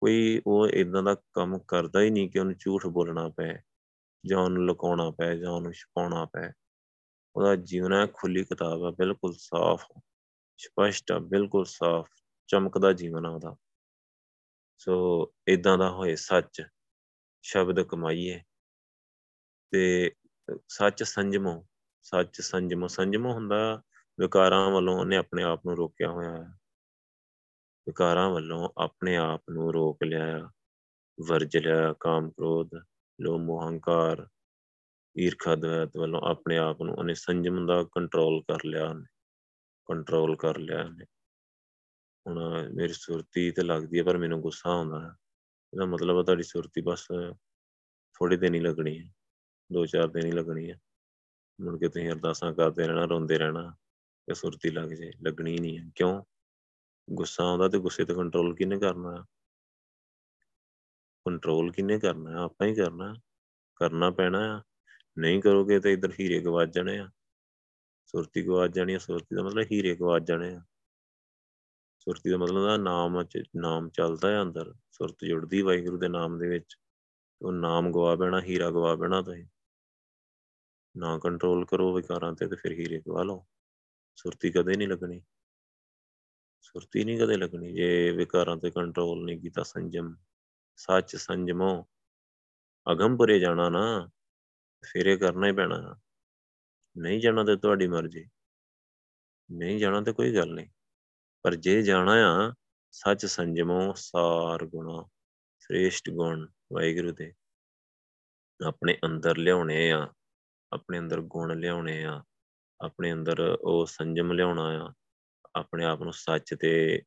ਕੋਈ 0.00 0.42
ਉਹ 0.46 0.68
ਇਦਾਂ 0.68 1.02
ਦਾ 1.02 1.14
ਕੰਮ 1.14 1.58
ਕਰਦਾ 1.58 2.00
ਹੀ 2.00 2.10
ਨਹੀਂ 2.10 2.30
ਕਿ 2.30 2.38
ਉਹਨੂੰ 2.38 2.54
ਝੂਠ 2.58 2.86
ਬੋਲਣਾ 2.86 3.28
ਪਏ। 3.28 3.54
ਜਾਂ 4.26 4.38
ਉਹਨੂੰ 4.38 4.66
ਲੁਕਾਉਣਾ 4.66 5.10
ਪਏ 5.10 5.38
ਜਾਂ 5.38 5.50
ਉਹਨੂੰ 5.50 5.72
ਛੁਪਾਉਣਾ 5.72 6.24
ਪਏ 6.24 6.52
ਉਹਦਾ 7.36 7.56
ਜੀਵਨ 7.56 7.92
ਹੈ 7.92 8.06
ਖੁੱਲੀ 8.06 8.44
ਕਿਤਾਬ 8.44 8.84
ਹੈ, 8.84 8.90
ਬਿਲਕੁਲ 8.90 9.34
ਸਾਫ਼, 9.38 9.84
ਸਪਸ਼ਟ 10.56 11.12
ਹੈ, 11.12 11.18
ਬਿਲਕੁਲ 11.18 11.64
ਸਾਫ਼, 11.64 12.10
ਚਮਕਦਾ 12.46 12.92
ਜੀਵਨ 12.92 13.26
ਆ 13.26 13.28
ਉਹਦਾ। 13.28 13.56
ਸੋ 14.78 15.26
ਇਦਾਂ 15.48 15.78
ਦਾ 15.78 15.90
ਹੋਏ 15.90 16.16
ਸੱਚ, 16.16 16.62
ਸ਼ਬਦ 17.42 17.80
ਕਮਾਈਏ। 17.80 18.40
ਤੇ 19.70 20.12
ਸੱਚ 20.68 21.02
ਸੰਜਮੋ 21.02 21.66
ਸੱਚ 22.02 22.40
ਸੰਜਮੋ 22.40 22.86
ਸੰਜਮੋ 22.86 23.32
ਹੁੰਦਾ 23.32 23.82
ਵਿਕਾਰਾਂ 24.20 24.70
ਵੱਲੋਂ 24.70 25.00
ਉਹਨੇ 25.00 25.16
ਆਪਣੇ 25.16 25.42
ਆਪ 25.42 25.66
ਨੂੰ 25.66 25.76
ਰੋਕਿਆ 25.76 26.10
ਹੋਇਆ 26.10 26.36
ਹੈ। 26.36 26.48
ਵਿਕਾਰਾਂ 27.86 28.30
ਵੱਲੋਂ 28.30 28.68
ਆਪਣੇ 28.78 29.16
ਆਪ 29.16 29.42
ਨੂੰ 29.50 29.72
ਰੋਕ 29.72 30.02
ਲਿਆ, 30.04 30.50
ਵਰਜ 31.28 31.56
ਲਿਆ, 31.56 31.94
ਕਾਮ 32.00 32.30
ਕ੍ਰੋਧ 32.30 32.70
ਲੋਭ 33.20 33.40
ਮੋਹ 33.40 33.68
ਹੰਕਾਰ 33.68 34.28
ਈਰਖਾ 35.18 35.54
ਦਵੈਤ 35.54 35.96
ਵੱਲੋਂ 35.96 36.20
ਆਪਣੇ 36.20 36.58
ਆਪ 36.58 36.82
ਨੂੰ 36.82 36.94
ਉਹਨੇ 36.94 37.14
ਸੰਜਮ 37.14 37.66
ਦਾ 37.66 37.84
ਕੰਟਰੋਲ 37.84 38.42
ਕਰ 38.42 38.64
ਲਿਆ 38.64 38.88
ਉਹਨੇ 38.88 39.06
ਕੰਟਰੋਲ 39.84 40.36
ਕਰ 40.36 40.58
ਲਿਆ 40.58 40.84
ਉਹਨੇ। 40.84 41.04
ਹੁਣ 42.26 42.68
ਮੇਰੀ 42.74 42.92
ਸੁਰਤੀ 42.92 43.50
ਤੇ 43.50 43.62
ਲੱਗਦੀ 43.62 43.98
ਹੈ, 43.98 44.04
ਪਰ 44.04 44.18
ਮੈਨੂੰ 44.18 44.40
ਗੁੱਸਾ 44.40 44.70
ਆਉਂਦਾ 44.70 45.00
ਹੈ। 45.00 45.10
ਇਹਦਾ 45.72 45.84
ਮਤਲਬ 45.84 46.18
ਹੈ 46.18 46.22
ਤੁਹਾਡੀ 46.22 46.42
ਸੁਰਤੀ 46.42 46.80
ਬਸ 46.80 47.06
ਥੋੜੀ 48.14 48.36
ਦਿਨ 48.36 48.54
ਹੀ 48.54 48.60
ਲੱਗਣੀ 48.60 48.98
ਹੈ, 48.98 49.12
ਦੋ 49.72 49.86
ਚਾਰ 49.86 50.08
ਦਿਨ 50.08 50.26
ਹੀ 50.26 50.32
ਲੱਗਣੀ 50.32 50.70
ਹੈ। 50.70 50.80
ਮੁੜ 51.60 51.80
ਕੇ 51.80 51.88
ਤੁਸੀਂ 51.88 52.10
ਅਰਦਾਸਾਂ 52.10 52.54
ਕਰਦੇ 52.54 52.86
ਰਹਿਣਾ, 52.86 53.04
ਰੋਂਦੇ 53.04 53.38
ਰਹਿਣਾ 53.38 53.74
ਤੇ 54.26 54.34
ਸੁਰਤੀ 54.34 54.70
ਲੱਗ 54.70 54.88
ਜੇ, 54.88 55.12
ਲੱਗਣੀ 55.22 55.58
ਨਹੀਂ 55.58 55.78
ਹੈ। 55.78 55.84
ਕਿਉਂ? 55.94 56.24
ਗੁੱਸਾ 57.10 57.44
ਆਉਂਦਾ 57.44 57.68
ਤੇ 57.68 57.78
ਗੁੱਸੇ 57.78 58.04
ਤੇ 58.04 58.14
ਕੰਟਰੋਲ 58.14 58.56
ਕਿਹਨੇ 58.56 58.78
ਕਰਨਾ? 58.78 59.16
ਹੈ 59.16 59.39
ਕੰਟਰੋਲ 61.26 61.72
ਕਿਹਨੇ 61.72 61.98
ਕਰਨਾ? 61.98 62.30
ਹੈ 62.30 62.36
ਆਪਾਂ 62.36 62.66
ਹੀ 62.66 62.74
ਕਰਨਾ। 62.74 63.14
ਕਰਨਾ 63.76 64.10
ਪੈਣਾ। 64.10 64.56
ਆ 64.56 64.62
ਨਹੀਂ 65.18 65.42
ਕਰੋਗੇ 65.42 65.80
ਤਾਂ 65.80 65.90
ਇਧਰ 65.90 66.12
ਹੀਰੇ 66.20 66.40
ਗਵਾਚ 66.40 66.74
ਜਾਣੇ 66.74 66.98
ਆ। 66.98 67.10
ਸੁਰਤੀ 68.06 68.46
ਗਵਾਚ 68.46 68.74
ਜਾਣੀ 68.74 68.92
ਹੈ 68.92 68.98
ਸੁਰਤੀ 68.98 69.36
ਦਾ 69.36 69.42
ਮਤਲਬ 69.42 69.66
ਹੀਰੇ 69.72 69.96
ਗਵਾਚ 69.96 70.22
ਜਾਣੇ 70.28 70.54
ਆ। 70.54 70.60
ਸੁਰਤੀ 71.98 72.30
ਦਾ 72.30 72.36
ਮਤਲਬ 72.36 72.64
ਦਾ 72.64 72.76
ਨਾਮ 72.76 73.24
ਨਾਮ 73.56 73.88
ਚੱਲਦਾ 73.88 74.30
ਹੈ 74.30 74.42
ਅੰਦਰ। 74.42 74.74
ਸੁਰਤ 74.90 75.24
ਜੁੜਦੀ 75.24 75.62
ਵਾਹਿਗੁਰੂ 75.62 75.98
ਦੇ 75.98 76.08
ਨਾਮ 76.08 76.38
ਦੇ 76.38 76.48
ਵਿੱਚ। 76.48 76.76
ਉਹ 77.42 77.52
ਨਾਮ 77.52 77.92
ਗਵਾ 77.92 78.14
ਬੈਣਾ 78.14 78.40
ਹੀਰਾ 78.40 78.70
ਗਵਾ 78.70 78.94
ਬੈਣਾ 78.94 79.22
ਤੁਸੀਂ। 79.22 79.46
ਨਾ 80.96 81.18
ਕੰਟਰੋਲ 81.18 81.64
ਕਰੋ 81.64 81.94
ਵਿਕਾਰਾਂ 81.94 82.32
ਤੇ 82.32 82.46
ਤੇ 82.46 82.56
ਫਿਰ 82.56 82.72
ਹੀਰੇ 82.72 82.98
ਗਵਾ 82.98 83.22
ਲਓ। 83.22 83.46
ਸੁਰਤੀ 84.16 84.50
ਕਦੇ 84.50 84.74
ਨਹੀਂ 84.76 84.88
ਲੱਗਣੀ। 84.88 85.22
ਸੁਰਤੀ 86.60 87.04
ਨਹੀਂ 87.04 87.20
ਕਦੇ 87.20 87.36
ਲੱਗਣੀ। 87.36 87.72
ਜੇ 87.72 88.10
ਵਿਕਾਰਾਂ 88.10 88.56
ਤੇ 88.56 88.70
ਕੰਟਰੋਲ 88.70 89.24
ਨਹੀਂ 89.24 89.40
ਕੀਤਾ 89.40 89.62
ਸੰਜਮ 89.62 90.16
ਸੱਚ 90.80 91.16
ਸੰਜਮੋ 91.16 91.86
ਅਗੰਪੁਰੇ 92.92 93.38
ਜਾਣਾ 93.38 93.68
ਨਾ, 93.68 94.10
ਫਿਰ 94.86 95.06
ਇਹ 95.06 95.18
ਕਰਨਾ 95.18 95.46
ਹੀ 95.46 95.52
ਪੈਣਾ। 95.52 96.00
ਨਹੀਂ 96.98 97.20
ਜਾਣਾ 97.20 97.44
ਤੇ 97.44 97.56
ਤੁਹਾਡੀ 97.56 97.86
ਮਰਜ਼ੀ। 97.86 98.30
ਨਹੀਂ 99.50 99.78
ਜਾਣਾ 99.78 100.00
ਤੇ 100.00 100.12
ਕੋਈ 100.12 100.36
ਗੱਲ 100.36 100.54
ਨਹੀਂ। 100.54 100.66
ਪਰ 101.42 101.54
ਜੇ 101.54 101.82
ਜਾਣਾ 101.82 102.12
ਆ, 102.12 102.54
ਸੱਚ 102.90 103.26
ਸੰਜਮੋ 103.26 103.92
ਸਾਰ 103.96 104.66
ਗੁਣਾ, 104.66 105.08
ਸ੍ਰੇਸ਼ਟ 105.58 106.10
ਗੁਣ, 106.10 106.48
ਵਾਹਿਗੁਰੂ 106.72 107.12
ਦੇ। 107.12 107.34
ਆਪਣੇ 108.66 108.98
ਅੰਦਰ 109.04 109.36
ਲਿਆਉਣੇ 109.36 109.92
ਆ, 109.92 110.14
ਆਪਣੇ 110.72 110.98
ਅੰਦਰ 110.98 111.20
ਗੁਣ 111.20 111.58
ਲਿਆਉਣੇ 111.58 112.04
ਆ, 112.04 112.24
ਆਪਣੇ 112.84 113.12
ਅੰਦਰ 113.12 113.58
ਉਹ 113.60 113.86
ਸੰਜਮ 113.86 114.32
ਲਿਆਉਣਾ 114.32 114.62
ਆ, 114.62 114.92
ਆਪਣੇ 115.56 115.84
ਆਪ 115.84 116.02
ਨੂੰ 116.02 116.12
ਸੱਚ 116.12 116.54
ਤੇ 116.60 117.02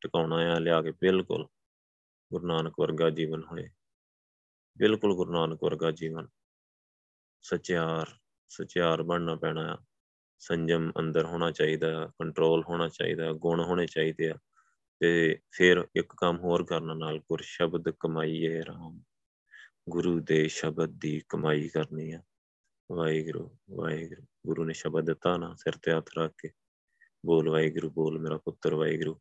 ਟਿਕਾਉਣਾ 0.00 0.36
ਆ, 0.36 0.58
ਲਿਆ 0.58 0.82
ਕੇ 0.82 0.90
ਬਿਲਕੁਲ 0.90 1.48
ਗੁਰੂ 2.34 2.46
ਨਾਨਕ 2.46 2.74
ਵਰਗਾ 2.80 3.10
ਜੀਵਨ 3.10 3.42
ਹੋਏ। 3.44 3.68
ਬਿਲਕੁਲ 4.78 5.14
ਗੁਰੂ 5.14 5.32
ਨਾਨਕ 5.32 5.58
ਵਰਗਾ 5.64 5.90
ਜੀਵਨ। 5.90 6.28
ਸਚਿਆਰ 7.42 8.06
ਸਚਿਆਰ 8.48 9.02
ਬਣਨਾ 9.02 9.34
ਪੈਣਾ 9.34 9.74
ਆ। 9.74 9.78
ਸੰਜਮ 10.38 10.92
ਅੰਦਰ 10.98 11.24
ਹੋਣਾ 11.24 11.50
ਚਾਹੀਦਾ 11.50 12.06
ਕੰਟਰੋਲ 12.06 12.64
ਹੋਣਾ 12.68 12.88
ਚਾਹੀਦਾ, 12.88 13.32
ਗੁਣ 13.32 13.60
ਹੋਣੇ 13.60 13.86
ਚਾਹੀਦੇ 13.86 14.30
ਆ। 14.30 14.34
ਤੇ 15.00 15.38
ਫਿਰ 15.50 15.88
ਇੱਕ 15.96 16.12
ਕੰਮ 16.16 16.38
ਹੋਰ 16.38 16.64
ਕਰਨ, 16.64 16.98
ਨਾਲ 16.98 17.18
ਗੁਰ 17.18 17.40
ਸ਼ਬਦ 17.42 17.90
ਕਮਾਈਏ 18.00 18.60
ਰਾਮ। 18.60 19.02
ਗੁਰੂ 19.88 20.20
ਦੇ 20.20 20.48
ਸ਼ਬਦ 20.48 20.92
ਦੀ 20.98 21.22
ਕਮਾਈ 21.28 21.68
ਕਰਨੀ 21.68 22.12
ਆ। 22.12 22.22
ਵਾਹਿਗੁਰੂ 22.92 23.58
ਵਾਹਿਗੁਰੂ। 23.70 24.26
ਗੁਰੂ 24.46 24.64
ਨੇ 24.64 24.74
ਸ਼ਬਦ 24.74 25.06
ਦਿੱਤਾ 25.06 25.36
ਨਾ, 25.36 25.54
ਸਿਰ 25.54 25.72
ਤੇ 25.82 25.92
ਹੱਥ 25.92 26.10
ਰੱਖ 26.18 26.32
ਕੇ। 26.38 26.50
ਬੋਲ 27.26 27.48
ਵਾਹਿਗੁਰੂ, 27.48 27.90
ਬੋਲ 27.90 28.18
ਮੇਰਾ 28.18 28.36
ਪੁੱਤਰ 28.36 28.74
ਵਾਹਿਗੁਰੂ। 28.74 29.20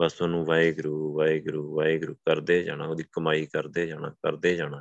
ਬਸ 0.00 0.22
ਉਹਨੂੰ 0.22 0.46
ਵਾਹਿਗੁਰੂ 0.46 1.18
ਵਾਹਿਗੁਰੂ 1.18 1.76
ਵਾਹਿਗੁਰੂ 1.76 2.14
ਕਰਦੇ 2.14 2.62
ਜਾਣਾ, 2.62 2.86
ਉਹਦੀ 2.86 3.04
ਕਮਾਈ 3.12 3.46
ਕਰਦੇ 3.46 3.86
ਜਾਣਾ 3.86 4.10
ਕਰਦੇ 4.10 4.56
ਜਾਣਾ। 4.56 4.76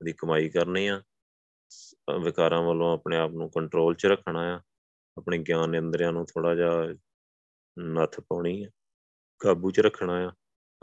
ਉਹਦੀ 0.00 0.12
ਕਮਾਈ 0.12 0.48
ਕਰਨੀ 0.48 0.86
ਆ। 0.86 1.02
ਵਿਕਾਰਾਂ 2.24 2.62
ਵੱਲੋਂ 2.62 2.92
ਆਪਣੇ 2.92 3.16
ਆਪ 3.16 3.30
ਨੂੰ 3.30 3.50
ਕੰਟਰੋਲ 3.50 3.94
'ਚ 3.94 4.06
ਰੱਖਣਾ 4.06 4.56
ਆ। 4.56 4.60
ਆਪਣੇ 5.16 5.38
ਗਿਆਨ 5.38 5.74
ਇੰਦਰੀਆਂ 5.74 6.12
ਨੂੰ 6.12 6.26
ਥੋੜਾ 6.26 6.54
ਜਿਹਾ 6.54 6.94
ਨੱਥ 7.78 8.20
ਪਾਉਣੀ 8.20 8.64
ਆ। 8.64 8.68
ਕਾਬੂ 9.38 9.70
'ਚ 9.70 9.80
ਰੱਖਣਾ 9.80 10.12
ਆ। 10.12 10.32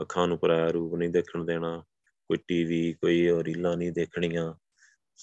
ਅੱਖਾਂ 0.00 0.28
ਨੂੰ 0.28 0.38
ਪਰਾਇਆ 0.38 0.70
ਰੂਪ 0.70 0.94
ਨਹੀਂ 0.94 1.08
ਦੇਖਣ 1.08 1.44
ਦੇਣਾ। 1.44 1.84
ਕੋਈ 2.28 2.38
ਟੀਵੀ 2.48 2.92
ਕੋਈ 2.92 3.30
ਰੀਲਾਂ 3.42 3.76
ਨਹੀਂ 3.76 3.92
ਦੇਖਣੀਆਂ। 3.92 4.54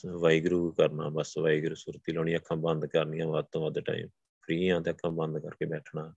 ਵਾਹਿਗੁਰੂ 0.05 0.71
ਕਰਨਾ 0.71 1.09
ਬਸ। 1.09 1.37
ਵਾਹਿਗੁਰੂ 1.37 1.75
ਸੁਰਤੀ 1.75 2.13
ਲਾਉਣੀ, 2.13 2.35
ਅੱਖਾਂ 2.35 2.57
ਬੰਦ 2.57 2.85
ਕਰਨੀਆਂ 2.85 3.27
ਵੱਧ 3.27 3.45
ਤੋਂ 3.51 3.61
ਵੱਧ 3.61 3.79
ਟਾਈਮ 3.79 4.07
ਫ੍ਰੀ 4.07 4.69
ਆ 4.69 4.79
ਤੇ 4.79 4.91
ਅੱਖਾਂ 4.91 5.11
ਬੰਦ 5.11 5.39
ਕਰਕੇ 5.39 5.65
ਬੈਠਣਾ। 5.65 6.13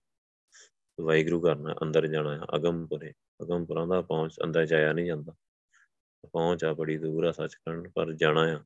ਵਾਹਿਗੁਰੂ 1.01 1.41
ਕਰਨਾ 1.41 1.75
ਅੰਦਰ 1.83 2.07
ਜਾਣਾ 2.07 2.35
ਹੈ 2.35 2.41
ਅਗੰਪੁਰੇ 2.55 3.13
ਅਗੰਪੁਰਾਂ 3.43 3.87
ਦਾ 3.87 4.01
ਪਹੁੰਚ 4.01 4.35
ਅੰਦਰ 4.43 4.65
ਜਾਇਆ 4.65 4.93
ਨਹੀਂ 4.93 5.05
ਜਾਂਦਾ। 5.05 5.33
ਪਹੁੰਚ 6.31 6.63
ਆ 6.63 6.73
ਬੜੀ 6.73 6.97
ਦੂਰ 6.97 7.25
ਆ 7.25 7.31
ਸੱਚਖੰਡ, 7.31 7.87
ਪਰ 7.95 8.13
ਜਾਣਾ 8.13 8.41
ਆ। 8.41 8.63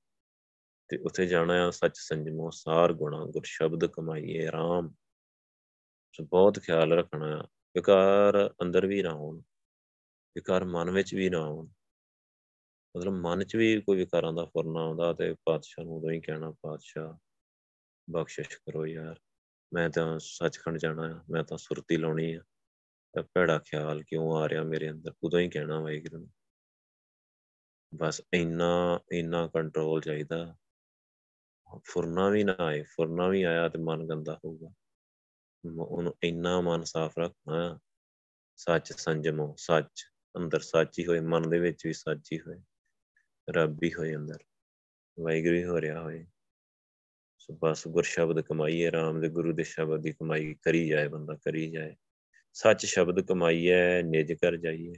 ਤੇ 0.87 0.97
ਉੱਥੇ 0.97 1.25
ਜਾਣਾ 1.25 1.67
ਆ, 1.67 1.71
ਸੱਚ 1.71 1.91
ਸੰਜਮੋ, 1.95 2.49
ਸਾਰ 2.49 2.93
ਗੁਣਾ, 2.93 3.25
ਗੁਰ 3.25 3.41
ਸ਼ਬਦ 3.45 3.85
ਕਮਾਈਏ, 3.85 4.47
ਆਰਾਮ। 4.47 4.93
ਸੋ 6.13 6.23
ਬਹੁਤ 6.23 6.59
ਖਿਆਲ 6.59 6.93
ਰੱਖਣਾ 6.93 7.39
ਆ 7.39 7.43
ਵਿਕਾਰ 7.75 8.53
ਅੰਦਰ 8.61 8.85
ਵੀ 8.85 9.03
ਨਾ 9.03 9.13
ਹੋਣ 9.13 9.37
ਵਿਕਾਰ 10.35 10.63
ਮਨ 10.63 10.91
ਵਿੱਚ 10.91 11.15
ਵੀ 11.15 11.29
ਨਾ 11.29 11.45
ਹੋਣ। 11.45 11.67
ਮਤਲਬ 12.97 13.13
ਮਨ 13.13 13.43
'ਚ 13.43 13.55
ਵੀ 13.55 13.81
ਕੋਈ 13.81 13.97
ਵਿਕਾਰਾਂ 13.97 14.33
ਦਾ 14.33 14.45
ਫੁਰਨਾ 14.45 14.79
ਆਉਂਦਾ 14.79 15.13
ਤੇ 15.13 15.35
ਪਾਤਸ਼ਾਹ 15.45 15.85
ਨੂੰ 15.85 15.97
ਉਦੋਂ 15.97 16.11
ਹੀ 16.11 16.21
ਕਹਿਣਾ, 16.21 16.51
ਪਾਤਸ਼ਾਹ, 16.51 17.13
ਬਖਸ਼ਿਸ਼ 18.09 18.57
ਕਰੋ 18.57 18.85
ਯਾਰ। 18.85 19.19
ਮੈਂ 19.73 19.89
ਤਾਂ 19.89 20.19
ਸੱਚਖੰਡ 20.19 20.77
ਜਾਣਾ 20.77 21.03
ਆ, 21.03 21.23
ਮੈਂ 21.29 21.43
ਤਾਂ 21.43 21.57
ਸੁਰਤੀ 21.57 21.97
ਲਾਉਣੀ 21.97 22.33
ਆ। 22.33 22.41
ਤਾਂ 23.13 23.23
ਭੈੜਾ 23.23 23.59
ਖਿਆਲ 23.59 24.03
ਕਿਉਂ 24.03 24.31
ਆ 24.31 24.49
ਰਿਹਾ 24.49 24.63
ਮੇਰੇ 24.63 24.91
ਅੰਦਰ? 24.91 25.13
ਉਦੋਂ 25.23 25.39
ਹੀ 25.39 25.49
ਕਹਿਣਾ 25.49 25.79
ਵਾਹਿਗੁਰੂ 25.79 26.17
ਨੂੰ 26.17 26.31
ਬਸ 27.95 28.21
ਇੰਨਾ 28.33 28.99
ਇੰਨਾ 29.11 29.47
ਕੰਟਰੋਲ 29.47 30.01
ਚਾਹੀਦਾ। 30.01 30.55
ਫੁਰਨਾ 31.77 32.29
ਵੀ 32.29 32.43
ਨਾ 32.43 32.55
ਆਏ, 32.59 32.83
ਫੁਰਨਾ 32.83 33.27
ਵੀ 33.27 33.43
ਆਇਆ 33.43 33.69
ਤੇ 33.69 33.79
ਮਨ 33.79 34.07
ਗੰਦਾ 34.07 34.39
ਹੋਊਗਾ। 34.45 34.73
ਉਹਨੂੰ 35.79 36.15
ਇੰਨਾ 36.23 36.61
ਮਨ 36.61 36.83
ਸਾਫ਼ 36.83 37.19
ਰੱਖਣਾ 37.19 37.79
ਸੱਚ 38.55 38.93
ਸੰਜਮੋ 38.93 39.55
ਸੱਚ 39.57 40.05
ਅੰਦਰ 40.37 40.59
ਸੱਚ 40.59 40.99
ਹੀ 40.99 41.05
ਹੋਏ, 41.05 41.19
ਮਨ 41.19 41.49
ਦੇ 41.49 41.59
ਵਿੱਚ 41.59 41.85
ਵੀ 41.85 41.93
ਸੱਚ 41.93 42.29
ਹੀ 42.33 42.39
ਹੋਏ। 42.39 42.61
ਰੱਬ 43.49 43.79
ਹੀ 43.83 43.93
ਹੋਏ 43.93 44.15
ਅੰਦਰ। 44.15 44.37
ਵਾਹਿਗੁਰੂ 45.19 45.55
ਹੀ 45.55 45.63
ਹੋ 45.63 45.81
ਰਿਹਾ 45.81 46.01
ਹੋਏ। 46.01 46.27
ਸੋ 47.41 47.57
ਬਸ 47.61 47.87
ਗੁਰ 47.87 48.03
ਸ਼ਬਦ 48.03 48.41
ਕਮਾਈਏ, 48.41 48.91
ਰਾਮ 48.91 49.21
ਦੇ 49.21 49.29
ਗੁਰੂ 49.29 49.53
ਦੇ 49.53 49.63
ਸ਼ਬਦ 49.63 50.01
ਦੀ 50.01 50.11
ਕਮਾਈ 50.11 50.55
ਕਰੀ 50.61 50.89
ਜਾਏ, 50.89 51.07
ਬੰਦਾ 51.07 51.33
ਕਰੀ 51.33 51.71
ਜਾਏ। 51.71 51.95
ਸੱਚ 52.53 52.85
ਸ਼ਬਦ 52.85 53.21
ਕਮਾਈਏ 53.21 54.01
ਨਿਜ 54.01 54.33
ਕਰ 54.33 54.57
ਜਾਈਏ। 54.57 54.93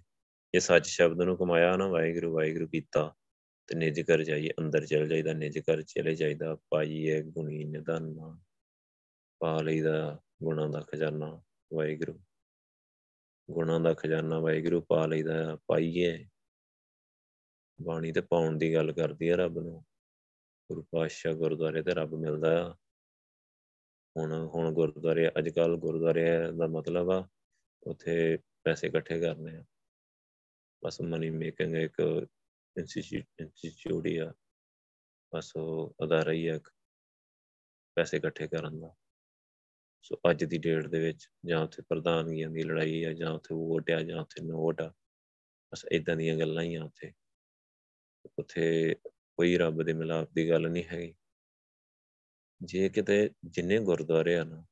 ਇਹ 0.56 0.60
ਸੱਚ 0.60 0.86
ਸ਼ਬਦ 0.86 1.22
ਨੂੰ 1.22 1.38
ਕਮਾਇਆ 1.38 1.78
ਨਾ 1.78 1.88
ਵਾਹਿਗੁਰੂ 1.88 2.34
ਵਾਹਿਗੁਰੂ 2.34 2.68
ਕੀਤਾ, 2.68 3.16
ਤੇ 3.68 3.76
ਨਿਜ 3.76 4.02
ਕਰ 4.02 4.24
ਜਾਈਏ। 4.24 4.50
ਅੰਦਰ 4.60 4.86
ਚਲ 4.86 5.08
ਜਾਈਦਾ, 5.08 5.34
ਨਿਜ 5.34 5.60
ਕਰ 5.60 5.82
ਚਲੇ 5.82 6.16
ਜਾਈਦਾ 6.16 6.58
ਪਾਈਏ 6.70 7.22
ਗੁਣੀ 7.22 7.64
ਨਿਧਾਨਾ 7.64 8.40
ਪਾ 9.40 9.62
ਲਈਦਾ 9.62 10.20
ਗੁਣਾਂ 10.44 10.70
ਦਾ 10.70 10.82
ਖਜ਼ਾਨਾ, 10.82 11.42
ਵਾਹਿਗੁਰੂ। 11.74 12.20
ਗੁਣਾਂ 13.52 13.80
ਦਾ 13.80 13.94
ਖਜ਼ਾਨਾ 13.94 14.40
ਵਾਹਿਗੁਰੂ 14.40 14.82
ਪਾ 14.82 15.06
ਲਈਦਾ 15.06 15.58
ਪਾਈਏ 15.68 16.26
ਬਾਣੀ 17.82 18.12
ਤੇ 18.12 18.22
ਪਾਉਣ 18.22 18.58
ਦੀ 18.58 18.74
ਗੱਲ 18.74 18.92
ਕਰਦੀ 18.92 19.30
ਹੈ 19.30 19.36
ਰੱਬ 19.36 19.60
ਨੂੰ। 19.60 19.86
ਗੁਰੂ 20.72 20.84
ਪਾਤਸ਼ਾਹ 20.84 21.34
ਗੁਰਦੁਆਰੇ 21.34 21.84
ਤੇ 21.84 21.94
ਰੱਬ 21.94 22.14
ਮਿਲਦਾ 22.14 22.68
ਆ। 22.68 22.76
ਹੁਣ 24.18 24.48
ਹੁਣ 24.48 24.74
ਗੁਰਦੁਆਰੇ 24.74 25.30
ਅੱਜ 25.30 25.50
ਕੱਲ 25.50 25.76
ਗੁਰਦੁਆਰੇ 25.76 26.52
ਦਾ 26.58 26.68
ਮਤਲਬ 26.68 27.12
ਆ, 27.12 27.28
ਉੱਥੇ 27.84 28.38
ਪੈਸੇ 28.64 28.88
ਇਕੱਠੇ 28.88 29.20
ਕਰਨੇ 29.20 29.58
ਆ। 29.58 29.64
ਬਸ 30.86 31.02
ਮਨੀ 31.02 31.30
ਮੇਕਿੰਗ 31.30 31.76
ਇੱਕ 31.76 32.28
ਇੰਸਟੀਚਿਊਟ 32.78 34.06
ਹੀ 34.06 34.18
ਆ। 34.18 34.34
ਬਸ 35.36 35.52
ਉਹ 35.56 35.96
ਅਦਾਰਾ 36.04 36.32
ਹੀ 36.32 36.48
ਆ 36.48 36.60
ਪੈਸੇ 37.96 38.18
ਇਕੱਠੇ 38.18 38.48
ਕਰਨ 38.48 38.80
ਦਾ। 38.80 38.96
ਸੋ 40.02 40.16
ਅੱਜ 40.30 40.44
ਦੀ 40.44 40.58
ਡੇਟ 40.58 40.88
ਦੇ 40.88 41.00
ਵਿੱਚ 41.00 41.30
ਜਾਂ 41.46 41.64
ਉੱਥੇ 41.64 41.82
ਪ੍ਰਧਾਨਗੀਆਂ 41.82 42.50
ਦੀ 42.50 42.64
ਲੜਾਈ 42.64 43.04
ਆ, 43.04 43.14
ਜਾਂ 43.14 43.32
ਉੱਥੇ 43.32 43.56
ਵੋਟ 43.56 43.92
ਆ, 43.92 44.02
ਜਾਂ 44.02 44.22
ਉੱਥੇ 44.22 44.44
ਨੋਟ 44.44 44.82
ਆ। 44.82 44.94
ਬਸ 45.72 45.86
ਇਦਾਂ 45.92 46.16
ਦੀਆਂ 46.16 46.40
ਗੱਲਾਂ 46.40 46.64
ਹੀ 46.64 46.76
ਆ 46.76 46.84
ਉੱਥੇ। 46.84 47.14
ਉੱਥੇ 48.40 48.96
ਕੋਈ 49.38 49.58
ਰੱਬ 49.58 49.84
ਦੇ 49.84 49.94
ਮਿਲਾਪ 49.94 50.32
ਦੀ 50.34 50.50
ਗੱਲ 50.50 50.70
ਨਹੀਂ 50.70 50.84
ਹੈਗੀ। 50.84 51.14
ਜੇ 52.62 52.90
ਕਿਤੇ 52.90 53.30
ਜਿੰਨੇ 53.46 53.80
ਗੁਰਦੁਆਰੇ 53.80 54.38
ਆ 54.38 54.44
ਨਾ, 54.44 54.66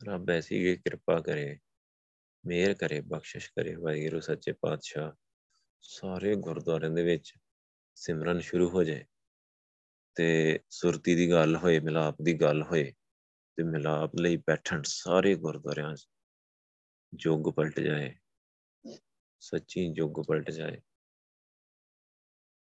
ਰੱਬ 0.00 0.30
ਐਸੀ 0.30 0.76
ਕਿਰਪਾ 0.76 1.20
ਕਰੇ, 1.20 1.58
ਮਿਹਰ 2.46 2.74
ਕਰੇ, 2.74 3.00
ਬਖਸ਼ਿਸ਼ 3.00 3.50
ਕਰੇ, 3.50 3.74
ਵਾਹਿਗੁਰੂ, 3.74 4.20
ਸੱਚੇ 4.20 4.52
ਪਾਤਸ਼ਾਹ, 4.52 5.12
ਸਾਰੇ 5.80 6.34
ਗੁਰਦੁਆਰਿਆਂ 6.36 6.90
ਦੇ 6.90 7.02
ਵਿੱਚ 7.02 7.34
ਸਿਮਰਨ 7.94 8.40
ਸ਼ੁਰੂ 8.40 8.68
ਹੋ 8.68 8.84
ਜਾਏ 8.84 9.04
ਤੇ 10.14 10.60
ਸੁਰਤੀ 10.70 11.14
ਦੀ 11.14 11.30
ਗੱਲ 11.30 11.56
ਹੋਏ, 11.56 11.80
ਮਿਲਾਪ 11.80 12.22
ਦੀ 12.22 12.34
ਗੱਲ 12.34 12.62
ਹੋਏ 12.62 12.92
ਤੇ 13.56 13.62
ਮਿਲਾਪ 13.62 14.16
ਲਈ 14.20 14.36
ਬੈਠਣ 14.36 14.82
ਸਾਰੇ 14.84 15.34
ਗੁਰਦੁਆਰਿਆਂ 15.34 15.94
'ਚ 15.94 16.08
ਜੋਗ 17.14 17.54
ਪਲਟ 17.54 17.80
ਜਾਏ, 17.80 18.14
ਸੱਚੀ 19.40 19.92
ਜੋਗ 19.92 20.24
ਪਲਟ 20.28 20.50
ਜਾਏ। 20.50 20.80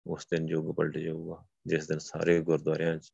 ਉਸ 0.07 0.27
ਦਿਨ 0.31 0.49
ਯੁੱਗ 0.49 0.75
ਪਲਟ 0.77 0.99
ਜਾਊਗਾ, 0.99 1.45
ਜਿਸ 1.67 1.87
ਦਿਨ 1.89 1.99
ਸਾਰੇ 1.99 2.41
ਗੁਰਦੁਆਰਿਆਂ 2.41 2.99
'ਚ 2.99 3.13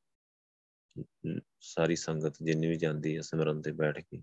ਸਾਰੀ 1.61 1.97
ਸੰਗਤ 1.97 2.43
ਜਿੰਨੀ 2.43 2.67
ਵੀ 2.67 2.77
ਜਾਂਦੀ 2.77 3.17
ਹੈ 3.17 3.21
ਸਿਮਰਨ 3.21 3.61
ਤੇ 3.63 3.73
ਬੈਠ 3.73 4.01
ਕੇ। 4.01 4.23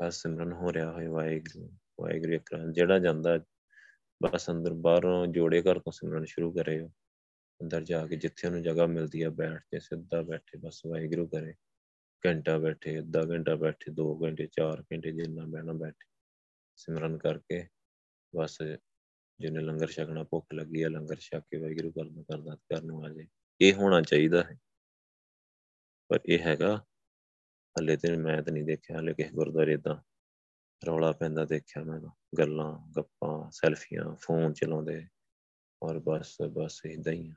ਬਸ 0.00 0.22
ਸਿਮਰਨ 0.22 0.52
ਹੋ 0.52 0.72
ਰਿਹਾ 0.72 0.92
ਹੋਏ 0.92 1.06
ਵਾਹਿਗੁਰੂ 1.06 1.68
ਵਾਹਿਗੁਰੂ 2.00 2.32
ਇੱਕ 2.32 2.54
ਜਿਹੜਾ 2.72 2.98
ਜਾਂਦਾ 2.98 3.38
ਬਸ 4.22 4.50
ਅੰਦਰ 4.50 4.72
ਬਾਹਰੋਂ 4.72 5.26
ਜੋੜੇ 5.26 5.62
ਘਰ 5.62 5.78
ਤੋਂ 5.78 5.92
ਸਿਮਰਨ 5.92 6.24
ਸ਼ੁਰੂ 6.24 6.52
ਕਰੇ 6.52 6.88
ਅੰਦਰ 7.60 7.84
ਜਾ 7.84 8.06
ਕੇ 8.06 8.16
ਜਿੱਥੇ 8.16 8.46
ਉਹਨੂੰ 8.46 8.62
ਜਗ੍ਹਾ 8.62 8.86
ਮਿਲਦੀ 8.86 9.22
ਆ 9.22 9.30
ਬੈਠ 9.30 9.62
ਕੇ 9.70 9.80
ਸਿੱਧਾ 9.80 10.22
ਬੈਠੇ, 10.22 10.58
ਬਸ 10.58 10.80
ਵਾਹਿਗੁਰੂ 10.86 11.26
ਕਰੇ। 11.26 11.54
ਘੰਟਾ 12.26 12.58
ਬੈਠੇ, 12.58 12.98
ਅੱਧਾ 12.98 13.22
ਘੰਟਾ 13.22 13.54
ਬੈਠੇ 13.54 13.92
2 13.92 14.06
ਘੰਟੇ 14.22 14.46
4 14.46 14.82
ਘੰਟੇ 14.92 15.12
ਜਿੰਨਾ 15.12 15.44
ਬਹਿਣਾ 15.46 15.72
ਬੈਠੇ। 15.72 16.06
ਸਿਮਰਨ 16.76 17.18
ਕਰਕੇ 17.18 17.66
ਬਸ 18.36 18.58
ਜਿਹਨੇ 19.40 19.60
ਲੰਗਰ 19.60 19.90
ਛਕਣਾ, 19.90 20.24
ਭੁੱਖ 20.24 20.46
ਲੱਗੀ 20.54 20.82
ਆ, 20.82 20.88
ਲੰਗਰ 20.88 21.16
ਛਕ 21.16 21.38
ਕੇ 21.38 21.56
ਵਾਹਿਗੁਰੂ 21.58 21.90
ਕਰਨਾ 21.90 22.22
ਕਰਦਾ 22.22 22.54
ਕਰਨ 22.54 22.86
ਨੂੰ 22.86 23.04
ਆ 23.04 23.08
ਜਾਏ 23.08 23.26
ਇਹ 23.60 23.74
ਹੋਣਾ 23.74 24.00
ਚਾਹੀਦਾ 24.00 24.42
ਹੈ। 24.42 24.58
ਪਰ 26.08 26.20
ਇਹ 26.26 26.38
ਹੈਗਾ, 26.38 26.84
ਹਲੇ 27.80 27.96
ਤੇ 27.96 28.16
ਮੈਂ 28.16 28.42
ਤਾਂ 28.42 28.52
ਨਹੀਂ 28.52 28.64
ਦੇਖਿਆ, 28.64 29.00
ਹਲੇ 29.00 29.14
ਕਿਸੇ 29.14 29.30
ਗੁਰਦੁਆਰੇ 29.30 29.76
ਦਾ 29.76 30.02
ਰੌਲਾ 30.86 31.12
ਪੈਂਦਾ 31.12 31.44
ਦੇਖਿਆ 31.44 31.84
ਮੈਂ 31.84 32.00
ਗੱਲਾਂ, 32.38 32.92
ਗੱਪਾਂ, 32.96 33.50
ਸੈਲਫੀਆਂ, 33.50 34.16
ਫੋਨ 34.16 34.52
ਚਲਾਉਂਦੇ 34.52 35.06
ਔਰ 35.82 35.98
ਬਸ 35.98 36.36
ਬਸ 36.52 36.82
ਇਦਾਂ 36.86 37.12
ਹੀ 37.12 37.34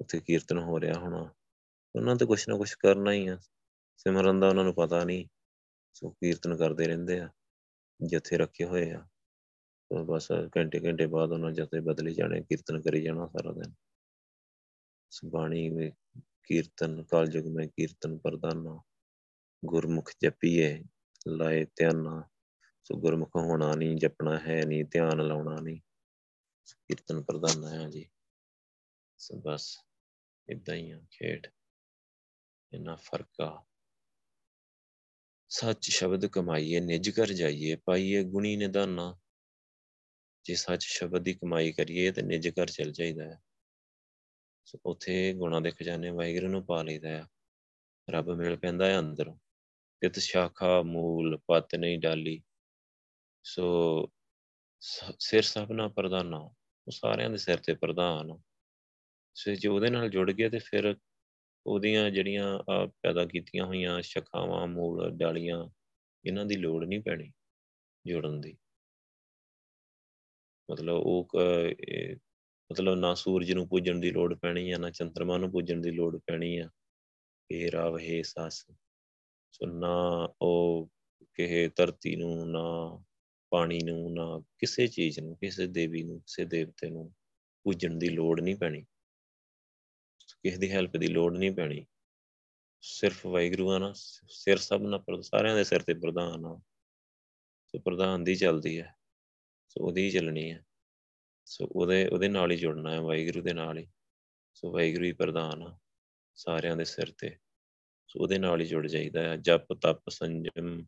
ਉੱਥੇ 0.00 0.20
ਕੀਰਤਨ 0.20 0.58
ਹੋ 0.58 0.80
ਰਿਹਾ 0.80 0.94
ਹੋਣਾ। 0.94 1.34
ਉਹਨਾਂ 1.96 2.16
ਤੇ 2.16 2.26
ਕੁਛ 2.26 2.48
ਨਾ 2.48 2.56
ਕੁਛ 2.56 2.74
ਕਰਨਾ 2.74 3.12
ਹੀ 3.12 3.26
ਆ। 3.26 3.38
ਸਿਮਰਨ 3.96 4.40
ਦਾ 4.40 4.48
ਉਹਨਾਂ 4.48 4.64
ਨੂੰ 4.64 4.74
ਪਤਾ 4.74 5.04
ਨਹੀਂ। 5.04 5.28
ਸੋ 5.94 6.10
ਕੀਰਤਨ 6.10 6.56
ਕਰਦੇ 6.56 6.86
ਰਹਿੰਦੇ 6.86 7.20
ਆ। 7.20 7.28
ਜਥੇ 8.06 8.38
ਰੱਖੇ 8.38 8.64
ਹੋਏ 8.64 8.90
ਆ। 8.90 9.08
ਸੋ 9.92 10.04
ਬਸ 10.04 10.32
ਘੰਟੇ 10.56 10.80
ਘੰਟੇ 10.80 11.06
ਬਾਅਦ 11.06 11.32
ਉਹਨਾਂ 11.32 11.52
ਜਥੇ 11.52 11.80
ਬਦਲੀ 11.80 12.14
ਜਾਣੇ, 12.14 12.40
ਕੀਰਤਨ 12.40 12.80
ਕਰੀ 12.80 13.02
ਜਾਣਾ 13.02 13.26
ਸਾਰਾ 13.26 13.52
ਦਿਨ। 13.52 13.74
ਬਾਣੀ 15.30 15.68
ਵਿੱਚ 15.68 15.94
ਕੀਰਤਨ, 16.44 17.04
ਕਾਲਯੁਗ 17.04 17.46
ਮੈਂ 17.46 17.66
ਕੀਰਤਨ 17.66 18.18
ਪ੍ਰਦਾਨਾ 18.18 18.82
ਗੁਰਮੁਖ 19.64 20.10
ਜਪੀਏ, 20.22 20.82
ਲਾਏ 21.28 21.64
ਧਿਆਨਾ। 21.64 22.28
ਸੋ 22.82 22.96
ਗੁਰਮੁਖ 22.96 23.36
ਹੋਣਾ 23.36 23.74
ਨਹੀਂ 23.74 23.96
ਜਪਣਾ 23.96 24.38
ਹੈ 24.38 24.64
ਨਹੀਂ 24.66 24.84
ਧਿਆਨ 24.84 25.26
ਲਾਉਣਾ 25.26 25.56
ਨਹੀਂ 25.60 25.80
ਕੀਰਤਨ 26.88 27.22
ਪ੍ਰਦਾਨਾ 27.22 27.70
ਹੈ 27.70 27.88
ਜੀ। 27.88 28.10
ਸੋ 29.18 29.40
ਬਸ 29.40 29.78
ਇਦਾਂ 30.48 30.74
ਹੀ 30.74 30.90
ਆ, 30.90 31.00
ਖੇਡ। 31.10 31.46
ਇੰਨਾ 32.72 32.96
ਫ਼ਰਕ 32.96 33.40
ਆ। 33.40 33.64
ਸੱਚ 35.48 35.90
ਸ਼ਬਦ 35.90 36.26
ਕਮਾਈਏ, 36.26 36.80
ਨਿਜ 36.80 37.10
ਕਰ 37.10 37.26
ਜਾਈਏ, 37.26 37.76
ਪਾਈਏ 37.76 38.24
ਗੁਣੀ 38.24 38.56
ਨਿਦਾਨਾ। 38.56 39.18
ਜੇ 40.46 40.54
ਸੱਚ 40.54 40.84
ਸ਼ਬਦ 40.84 41.22
ਦੀ 41.22 41.34
ਕਮਾਈ 41.34 41.72
ਕਰੀਏ 41.72 42.10
ਤੇ 42.10 42.22
ਨਿਜ 42.22 42.48
ਘਰ 42.48 42.66
ਚਲ 42.66 42.92
ਜਾਈਦਾ 42.92 43.24
ਹੈ। 43.24 43.40
ਸੋ 44.64 44.78
ਉੱਥੇ 44.86 45.32
ਗੁਣਾ 45.32 45.60
ਦੇ 45.60 45.70
ਖਜ਼ਾਨੇ 45.70 46.10
ਵਾਹਿਗੁਰੂ 46.10 46.48
ਨੂੰ 46.48 46.66
ਪਾ 46.66 46.82
ਲਈਦਾ 46.82 47.20
ਆ। 47.20 47.26
ਰੱਬ 48.10 48.30
ਮਿਲ 48.30 48.56
ਪੈਂਦਾ 48.56 48.86
ਹੈ 48.86 48.98
ਅੰਦਰੋਂ। 48.98 49.36
ਕਿਤ 50.00 50.18
ਸ਼ਾਖਾ, 50.18 50.82
ਮੂਲ, 50.82 51.36
ਪਤ 51.36 51.74
ਨਹੀਂ, 51.74 51.98
ਡਾਲੀ। 51.98 52.42
ਸੋ 53.44 54.08
ਸਿਰ 55.18 55.42
ਸਭਨਾ 55.42 55.88
ਪ੍ਰਧਾਨਾ 55.88 56.38
ਉਹ 56.38 56.90
ਸਾਰਿਆਂ 56.90 57.30
ਦੇ 57.30 57.36
ਸਿਰ 57.36 57.56
ਤੇ 57.56 57.74
ਪ੍ਰਧਾਨ 57.74 58.38
ਸੋ 59.34 59.54
ਜੇ 59.54 59.68
ਉਹਦੇ 59.68 59.90
ਨਾਲ 59.90 60.10
ਜੁੜ 60.10 60.32
ਗਿਆ 60.32 60.48
ਤੇ 60.48 60.58
ਫਿਰ 60.58 60.96
ਉਹਦੀਆਂ 61.66 62.10
ਜਿਹੜੀਆਂ 62.10 62.58
ਪੈਦਾ 62.88 63.24
ਕੀਤੀਆਂ 63.24 63.64
ਹੋਈਆਂ 63.64 64.02
ਸ਼ਾਖਾਵਾਂ, 64.02 64.66
ਮੂਲ, 64.66 65.10
ਡਾਲੀਆਂ, 65.10 65.68
ਇਹਨਾਂ 66.24 66.44
ਦੀ 66.44 66.56
ਲੋੜ 66.56 66.84
ਨਹੀਂ 66.84 67.00
ਪੈਣੀ 67.00 67.32
ਜੁੜਨ 68.06 68.40
ਦੀ। 68.40 68.56
ਮਤਲਬ 70.70 70.94
ਉਹ 70.94 71.28
ਮਤਲਬ 72.72 72.94
ਨਾ 72.94 73.14
ਸੂਰਜ 73.14 73.52
ਨੂੰ 73.52 73.68
ਪੂਜਣ 73.68 74.00
ਦੀ 74.00 74.10
ਲੋੜ 74.10 74.34
ਪੈਣੀ 74.34 74.70
ਆ, 74.70 74.78
ਨਾ 74.78 74.90
ਚੰਦਰਮਾ 74.90 75.38
ਨੂੰ 75.38 75.50
ਪੂਜਣ 75.50 75.80
ਦੀ 75.80 75.90
ਲੋੜ 75.90 76.16
ਪੈਣੀ 76.16 76.58
ਆ। 76.58 76.70
ਇਹ 77.50 77.70
ਰਾਵ, 77.70 77.98
ਹੈ 77.98 78.22
ਸਾਸ। 78.22 78.66
ਸੋ 79.52 79.66
ਨਾ 79.66 80.28
ਉਹ 80.42 80.90
ਕਿਹੇ 81.34 81.68
ਧਰਤੀ 81.68 82.16
ਨੂੰ, 82.16 82.50
ਨਾ 82.50 83.02
ਪਾਣੀ 83.50 83.78
ਨੂੰ, 83.84 84.14
ਨਾ 84.14 84.42
ਕਿਸੇ 84.58 84.86
ਚੀਜ਼ 84.86 85.20
ਨੂੰ, 85.20 85.36
ਕਿਸੇ 85.36 85.66
ਦੇਵੀ 85.66 86.02
ਨੂੰ, 86.02 86.20
ਕਿਸੇ 86.20 86.44
ਦੇਵਤੇ 86.44 86.90
ਨੂੰ 86.90 87.14
ਪੂਜਣ 87.62 87.94
ਦੀ 87.94 88.08
ਲੋੜ 88.08 88.40
ਨਹੀਂ 88.40 88.56
ਪੈਣੀ। 88.56 88.82
ਕਿਸੇ 90.42 90.56
ਦੀ 90.56 90.72
ਹੈਲਪ 90.72 90.96
ਦੀ 90.96 91.06
ਲੋੜ 91.06 91.36
ਨਹੀਂ 91.36 91.52
ਪੈਣੀ। 91.52 91.86
ਸਿਰਫ 92.80 93.26
ਵਾਹਿਗੁਰੂ 93.26 93.70
ਆ 93.70 93.78
ਨਾ 93.78 93.92
ਸਿਰ 94.28 94.56
ਸਭ 94.56 94.82
ਨਾਲ, 94.82 95.22
ਸਾਰਿਆਂ 95.22 95.56
ਦੇ 95.56 95.64
ਸਿਰ 95.64 95.82
ਤੇ 95.82 95.94
ਪ੍ਰਧਾਨ 95.94 96.44
ਆ। 96.44 96.60
ਸੋ 97.66 97.78
ਪ੍ਰਧਾਨ 97.78 98.24
ਦੀ 98.24 98.34
ਚੱਲਦੀ 98.34 98.80
ਹੈ 98.80 98.95
ਸੋ 99.68 99.84
ਉਹਦੀ 99.84 100.04
ਹੀ 100.04 100.10
ਚੱਲਣੀ 100.10 100.52
ਹੈ। 100.52 100.64
ਸੋ 101.44 101.68
ਉਹਦੇ 101.72 102.06
ਉਹਦੇ 102.08 102.28
ਨਾਲ 102.28 102.50
ਹੀ 102.50 102.56
ਜੁੜਨਾ 102.56 102.94
ਹੈ, 102.94 103.00
ਵਾਹਿਗੁਰੂ 103.00 103.42
ਦੇ 103.42 103.52
ਨਾਲ 103.52 103.78
ਹੀ। 103.78 103.88
ਸੋ 104.54 104.72
ਵਾਹਿਗੁਰੂ 104.72 105.04
ਹੀ 105.04 105.12
ਪ੍ਰਧਾਨ 105.12 105.62
ਆ 105.62 105.78
ਸਾਰਿਆਂ 106.34 106.76
ਦੇ 106.76 106.84
ਸਿਰ 106.84 107.12
ਤੇ। 107.18 107.36
ਸੋ 108.08 108.20
ਉਹਦੇ 108.20 108.38
ਨਾਲ 108.38 108.60
ਹੀ 108.60 108.66
ਜੁੜ 108.66 108.86
ਜਾਈਦਾ 108.86 109.22
ਹੈ। 109.22 109.36
ਜਪ, 109.36 109.72
ਤਪ, 109.72 110.10
ਸੰਜਮ, 110.10 110.84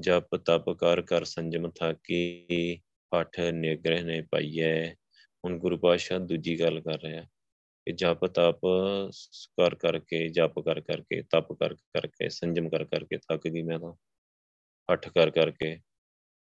ਜਪ, 0.00 0.36
ਤਪ 0.36 0.70
ਕਰ 0.70 1.02
ਕਰ, 1.02 1.24
ਸੰਜਮ 1.24 1.70
ਥਾਕੀ, 1.70 2.46
ਪਠ 3.10 3.40
ਨਿਗ੍ਰਹਿ 3.40 4.02
ਨੇ 4.02 4.22
ਪਾਈਐ। 4.22 4.94
ਹੁਣ 5.44 5.58
ਗੁਰੂ 5.58 5.78
ਪਾਤਸ਼ਾਹ 5.78 6.18
ਦੂਜੀ 6.18 6.60
ਗੱਲ 6.60 6.80
ਕਰ 6.80 7.02
ਰਿਹਾ 7.02 7.22
ਕਿ 7.84 7.92
ਜਪ, 7.92 8.26
ਤਪ 8.26 8.60
ਕਰ, 9.56 9.74
ਕਰਕੇ, 9.74 10.28
ਜਪ 10.28 10.58
ਕਰ, 10.58 10.80
ਕਰਕੇ, 10.80 11.22
ਤਪ 11.22 11.52
ਕਰ, 11.52 11.74
ਕਰਕੇ, 11.74 12.28
ਸੰਜਮ 12.28 12.68
ਕਰ, 12.68 12.84
ਕਰਕੇ 12.84 13.18
ਥੱਕ 13.18 13.48
ਗਈ 13.48 13.62
ਮੈਂ 13.62 13.78
ਤਾਂ। 13.78 13.94
ਹੱਠ 14.92 15.08
ਕਰ, 15.08 15.30
ਕਰਕੇ 15.30 15.80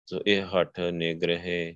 ਸੋ 0.10 0.22
ਇਹ 0.28 0.43
ਹੱਠ 0.43 0.80
ਨਿਗ੍ਰਹਿ, 0.80 1.76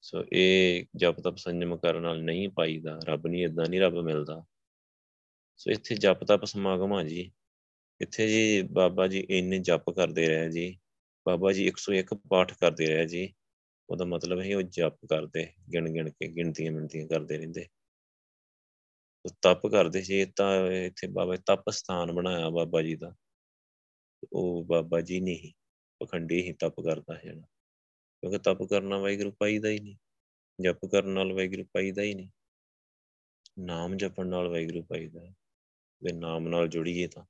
ਸੋ 0.00 0.24
ਇਹ 0.32 0.84
ਜਪ 0.96 1.20
ਤਪ 1.20 1.36
ਸੰਜਮ 1.36 1.76
ਕਰਨ 1.76 2.02
ਨਾਲ 2.02 2.22
ਨਹੀਂ 2.22 2.48
ਪਾਈਦਾ, 2.48 3.00
ਰੱਬ 3.04 3.26
ਨਹੀਂ 3.26 3.44
ਇਦਾਂ 3.44 3.64
ਨਹੀਂ 3.70 3.80
ਰੱਬ 3.80 3.94
ਮਿਲਦਾ। 3.94 4.44
ਸੋ 5.56 5.70
ਇੱਥੇ 5.70 5.94
ਜਪ 5.94 6.24
ਤਪ 6.24 6.44
ਸਮਾਗਮ 6.44 6.92
ਆ 6.92 7.02
ਜੀ। 7.02 7.32
ਇੱਥੇ 8.00 8.28
ਜੀ 8.28 8.62
ਬਾਬਾ 8.62 9.06
ਜੀ 9.06 9.26
ਇੰਨੇ 9.30 9.58
ਜਪ 9.58 9.90
ਕਰਦੇ 9.90 10.28
ਰਹੇ 10.28 10.50
ਜੀ। 10.50 10.78
ਬਾਬਾ 11.26 11.52
ਜੀ 11.52 11.66
101 11.66 12.14
ਪਾਠ 12.30 12.52
ਕਰਦੇ 12.52 12.86
ਰਹੇ 12.86 13.06
ਜੀ। 13.06 13.34
ਉਹਦਾ 13.90 14.04
ਮਤਲਬ 14.04 14.40
ਹੈ 14.40 14.56
ਉਹ 14.56 14.62
ਜਪ 14.62 15.06
ਕਰਦੇ, 15.06 15.48
ਗਿਣ 15.72 15.88
ਗਿਣ 15.88 16.10
ਕੇ, 16.10 16.28
ਗਿਣਤੀਆਂ 16.28 16.72
ਮਿੰਤੀਆਂ 16.72 17.08
ਕਰਦੇ 17.08 17.38
ਰਹਿੰਦੇ। 17.38 17.66
ਉਹ 19.24 19.30
ਤਪ 19.42 19.66
ਕਰਦੇ 19.66 20.02
ਸੀ 20.02 20.24
ਤਾਂ 20.24 20.72
ਇੱਥੇ 20.72 21.06
ਬਾਬਾ 21.06 21.36
ਤਪ 21.36 21.70
ਸਥਾਨ 21.70 22.12
ਬਣਾਇਆ 22.12 22.50
ਬਾਬਾ 22.50 22.82
ਜੀ 22.82 22.96
ਦਾ। 22.96 23.14
ਉਹ 24.32 24.64
ਬਾਬਾ 24.64 25.00
ਜੀ 25.00 25.20
ਨਹੀਂ 25.20 25.52
ਪਖੰਡੀ 26.00 26.42
ਹੀ 26.42 26.52
ਤਪ 26.52 26.80
ਕਰਦਾ 26.80 27.14
ਹੈ 27.14 27.32
ਨਾ 27.32 27.46
ਕਿਉਂਕਿ 28.22 28.38
ਤਪ 28.38 28.62
ਕਰਨਾ 28.62 28.98
ਵਾਹਿਗੁਰੂ 28.98 29.30
ਪਾਈਦਾ 29.30 29.68
ਹੀ 29.68 29.78
ਨਹੀਂ, 29.80 29.96
ਜਪ 30.58 30.84
ਕਰਨ 30.86 31.08
ਨਾਲ 31.08 31.32
ਵਾਹਿਗੁਰੂ 31.32 31.64
ਪਾਈਦਾ 31.64 32.02
ਹੀ 32.02 32.14
ਨਹੀਂ, 32.14 32.28
ਨਾਮ 33.58 33.96
ਜਪਣ 33.96 34.26
ਨਾਲ 34.26 34.48
ਵਾਹਿਗੁਰੂ 34.48 34.82
ਪਾਈਦਾ 34.82 35.24
ਜੇ 36.02 36.12
ਨਾਮ 36.12 36.48
ਨਾਲ 36.48 36.68
ਜੁੜੀਏ 36.68 37.06
ਤਾਂ। 37.06 37.24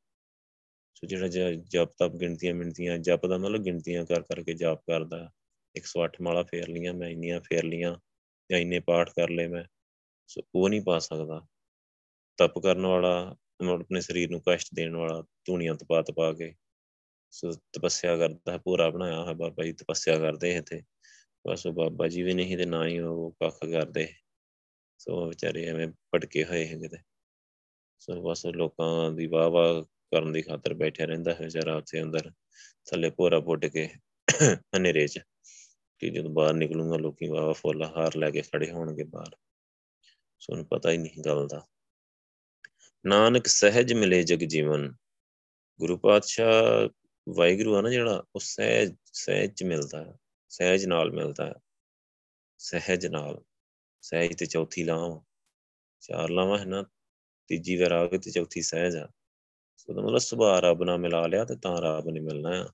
ਸੋ 0.94 1.06
ਜਿਹੜਾ 1.06 1.52
ਜਪ 1.52 1.92
ਤਪ 1.98 2.16
ਗਿਣਤੀਆਂ 2.16 2.54
ਮਿੰਤੀਆਂ 2.54 2.98
ਜਪ 2.98 3.26
ਦਾ 3.26 3.38
ਮਤਲਬ 3.38 3.62
ਗਿਣਤੀਆਂ 3.62 4.04
ਕਰ 4.04 4.22
ਕਰਕੇ 4.22 4.54
ਜਪ 4.54 4.82
ਕਰਦਾ 4.86 5.30
108 5.74 6.20
ਮਾਲਾ 6.22 6.42
ਫੇਰ 6.42 6.68
ਲੀਆਂ 6.68 6.94
ਮੈਂ 6.94 7.08
ਇੰਨੀਆਂ 7.08 7.40
ਫੇਰ 7.40 7.64
ਲੀਆਂ 7.64 7.94
ਜਾਂ 8.50 8.58
ਇੰਨੇ 8.58 8.80
ਪਾਠ 8.80 9.10
ਕਰ 9.10 9.30
ਲਏ 9.30 9.46
ਮੈਂ, 9.46 9.64
ਸੋ 10.28 10.42
ਉਹ 10.54 10.68
ਨਹੀਂ 10.68 10.80
ਪਾ 10.80 10.98
ਸਕਦਾ। 10.98 11.40
ਤਪ 12.38 12.58
ਕਰਨ 12.58 12.86
ਵਾਲਾ 12.86 13.36
ਆਪਣੇ 13.72 14.00
ਸਰੀਰ 14.00 14.30
ਨੂੰ 14.30 14.40
ਕਸ਼ਟ 14.48 14.68
ਦੇਣ 14.74 14.96
ਵਾਲਾ, 14.96 15.22
ਧੂਣੀਆਂ 15.44 15.74
ਤਪਾ 15.74 16.02
ਤਪਾ 16.02 16.32
ਕੇ 16.32 16.54
ਸੋ 17.32 17.52
ਤਪੱਸਿਆ 17.52 18.16
ਕਰਦਾ 18.16 18.58
ਪੂਰਾ 18.58 18.90
ਬਣਾਇਆ 18.90 19.20
ਹੋਇਆ 19.20 19.32
ਬਾਬਾ 19.32 19.64
ਜੀ, 19.64 19.72
ਤਪੱਸਿਆ 19.72 20.18
ਕਰਦੇ 20.18 20.54
ਇੱਥੇ। 20.54 20.82
ਬਸ 21.46 21.66
ਉਹ 21.66 21.72
ਬਾਬਾ 21.72 22.08
ਜੀ 22.08 22.22
ਵੀ 22.22 22.34
ਨਹੀਂ 22.34 22.58
ਤੇ 22.58 22.64
ਨਾ 22.64 22.86
ਹੀ 22.86 22.98
ਉਹ 22.98 23.30
ਕੱਖ 23.30 23.58
ਕਰਦੇ 23.70 24.08
ਸੋ। 24.98 25.28
ਵਿਚਾਰੇ 25.28 25.66
ਐਵੇਂ 25.66 25.88
ਭਟਕੇ 25.88 26.44
ਹੋਏ 26.44 26.66
ਹੈਗੇ 26.66 26.88
ਤੇ 26.88 26.96
ਸੋ 27.98 28.30
ਬਸ 28.30 28.46
ਲੋਕਾਂ 28.46 29.10
ਦੀ 29.12 29.26
ਵਾਹ 29.26 29.50
ਵਾਹ 29.50 29.82
ਕਰਨ 29.82 30.32
ਦੀ 30.32 30.42
ਖਾਤਰ 30.42 30.74
ਬੈਠਿਆ 30.74 31.06
ਰਹਿੰਦਾ 31.06 31.34
ਹੈ 31.34 31.44
ਵਿਚਾਰਾ 31.44 31.76
ਉੱਥੇ 31.76 32.02
ਅੰਦਰ। 32.02 32.30
ਥੱਲੇ 32.90 33.10
ਪੂਰਾ 33.10 33.40
ਪੁੱਟ 33.40 33.66
ਕੇ 33.66 33.88
ਹਨੇਰੇ 34.76 35.06
'ਚ 35.08 35.20
ਕਿ 35.98 36.10
ਜਦੋਂ 36.10 36.30
ਬਾਹਰ 36.30 36.54
ਨਿਕਲੂਗਾ 36.54 36.96
ਲੋਕੀ 36.96 37.28
ਵਾਹ 37.28 37.52
ਫੁੱਲ 37.52 37.82
ਹਾਰ 37.82 38.16
ਲੈ 38.16 38.30
ਕੇ 38.30 38.42
ਖੜੇ 38.42 38.70
ਹੋਣਗੇ 38.70 39.04
ਬਾਹਰ। 39.04 39.36
ਸੋ 40.38 40.52
ਉਹਨੂੰ 40.52 40.66
ਪਤਾ 40.66 40.90
ਹੀ 40.90 40.96
ਨਹੀਂ 40.96 41.22
ਗੱਲ 41.26 41.46
ਦਾ। 41.46 41.66
ਨਾਨਕ 43.06 43.46
ਸਹਿਜ 43.46 43.92
ਮਿਲੇ 43.92 44.22
ਜਗ 44.22 44.36
ਜੀਵਨ, 44.36 44.94
ਗੁਰੂ 45.78 45.98
ਪਾਤਸ਼ਾਹ 45.98 46.88
ਵਾਹਿਗੁਰੂ 47.28 47.76
ਆ 47.76 47.80
ਨਾ 47.80 47.90
ਜਿਹੜਾ, 47.90 48.24
ਉਹ 48.34 48.40
ਸਹਿਜ 48.40 48.96
ਸਹਿਜ 49.04 49.52
ਚ 49.52 49.62
ਮਿਲਦਾ 49.62 50.04
ਹੈ, 50.04 50.18
ਸਹਿਜ 50.48 50.86
ਨਾਲ 50.86 51.12
ਮਿਲਦਾ 51.12 51.46
ਹੈ, 51.46 51.54
ਸਹਿਜ 52.58 53.06
ਨਾਲ, 53.06 53.44
ਸਹਿਜ 54.00 54.38
ਤੇ 54.38 54.46
ਚੌਥੀ 54.46 54.84
ਲਾਵਾਂ 54.84 55.20
ਚਾਰ 56.00 56.30
ਲਾਵਾਂ 56.30 56.58
ਹੈ 56.58 56.64
ਨਾ, 56.64 56.84
ਤੀਜੀ 57.48 57.76
ਵਿਰਾਗ 57.76 58.16
ਤੇ 58.16 58.30
ਚੌਥੀ 58.30 58.62
ਸਹਿਜ 58.62 58.96
ਆ। 58.96 59.08
ਸੋ 59.76 59.94
ਦਾ 59.94 60.02
ਮਤਲਬ 60.02 60.18
ਸੁਭਾਅ 60.18 60.60
ਰੱਬ 60.60 60.82
ਨਾਲ 60.82 60.98
ਮਿਲਾ 60.98 61.26
ਲਿਆ 61.26 61.44
ਤੇ 61.44 61.56
ਤਾਂ 61.56 61.82
ਰੱਬ 61.82 62.08
ਨੇ 62.08 62.20
ਮਿਲਣਾ 62.20 62.50
ਆ। 62.50 62.72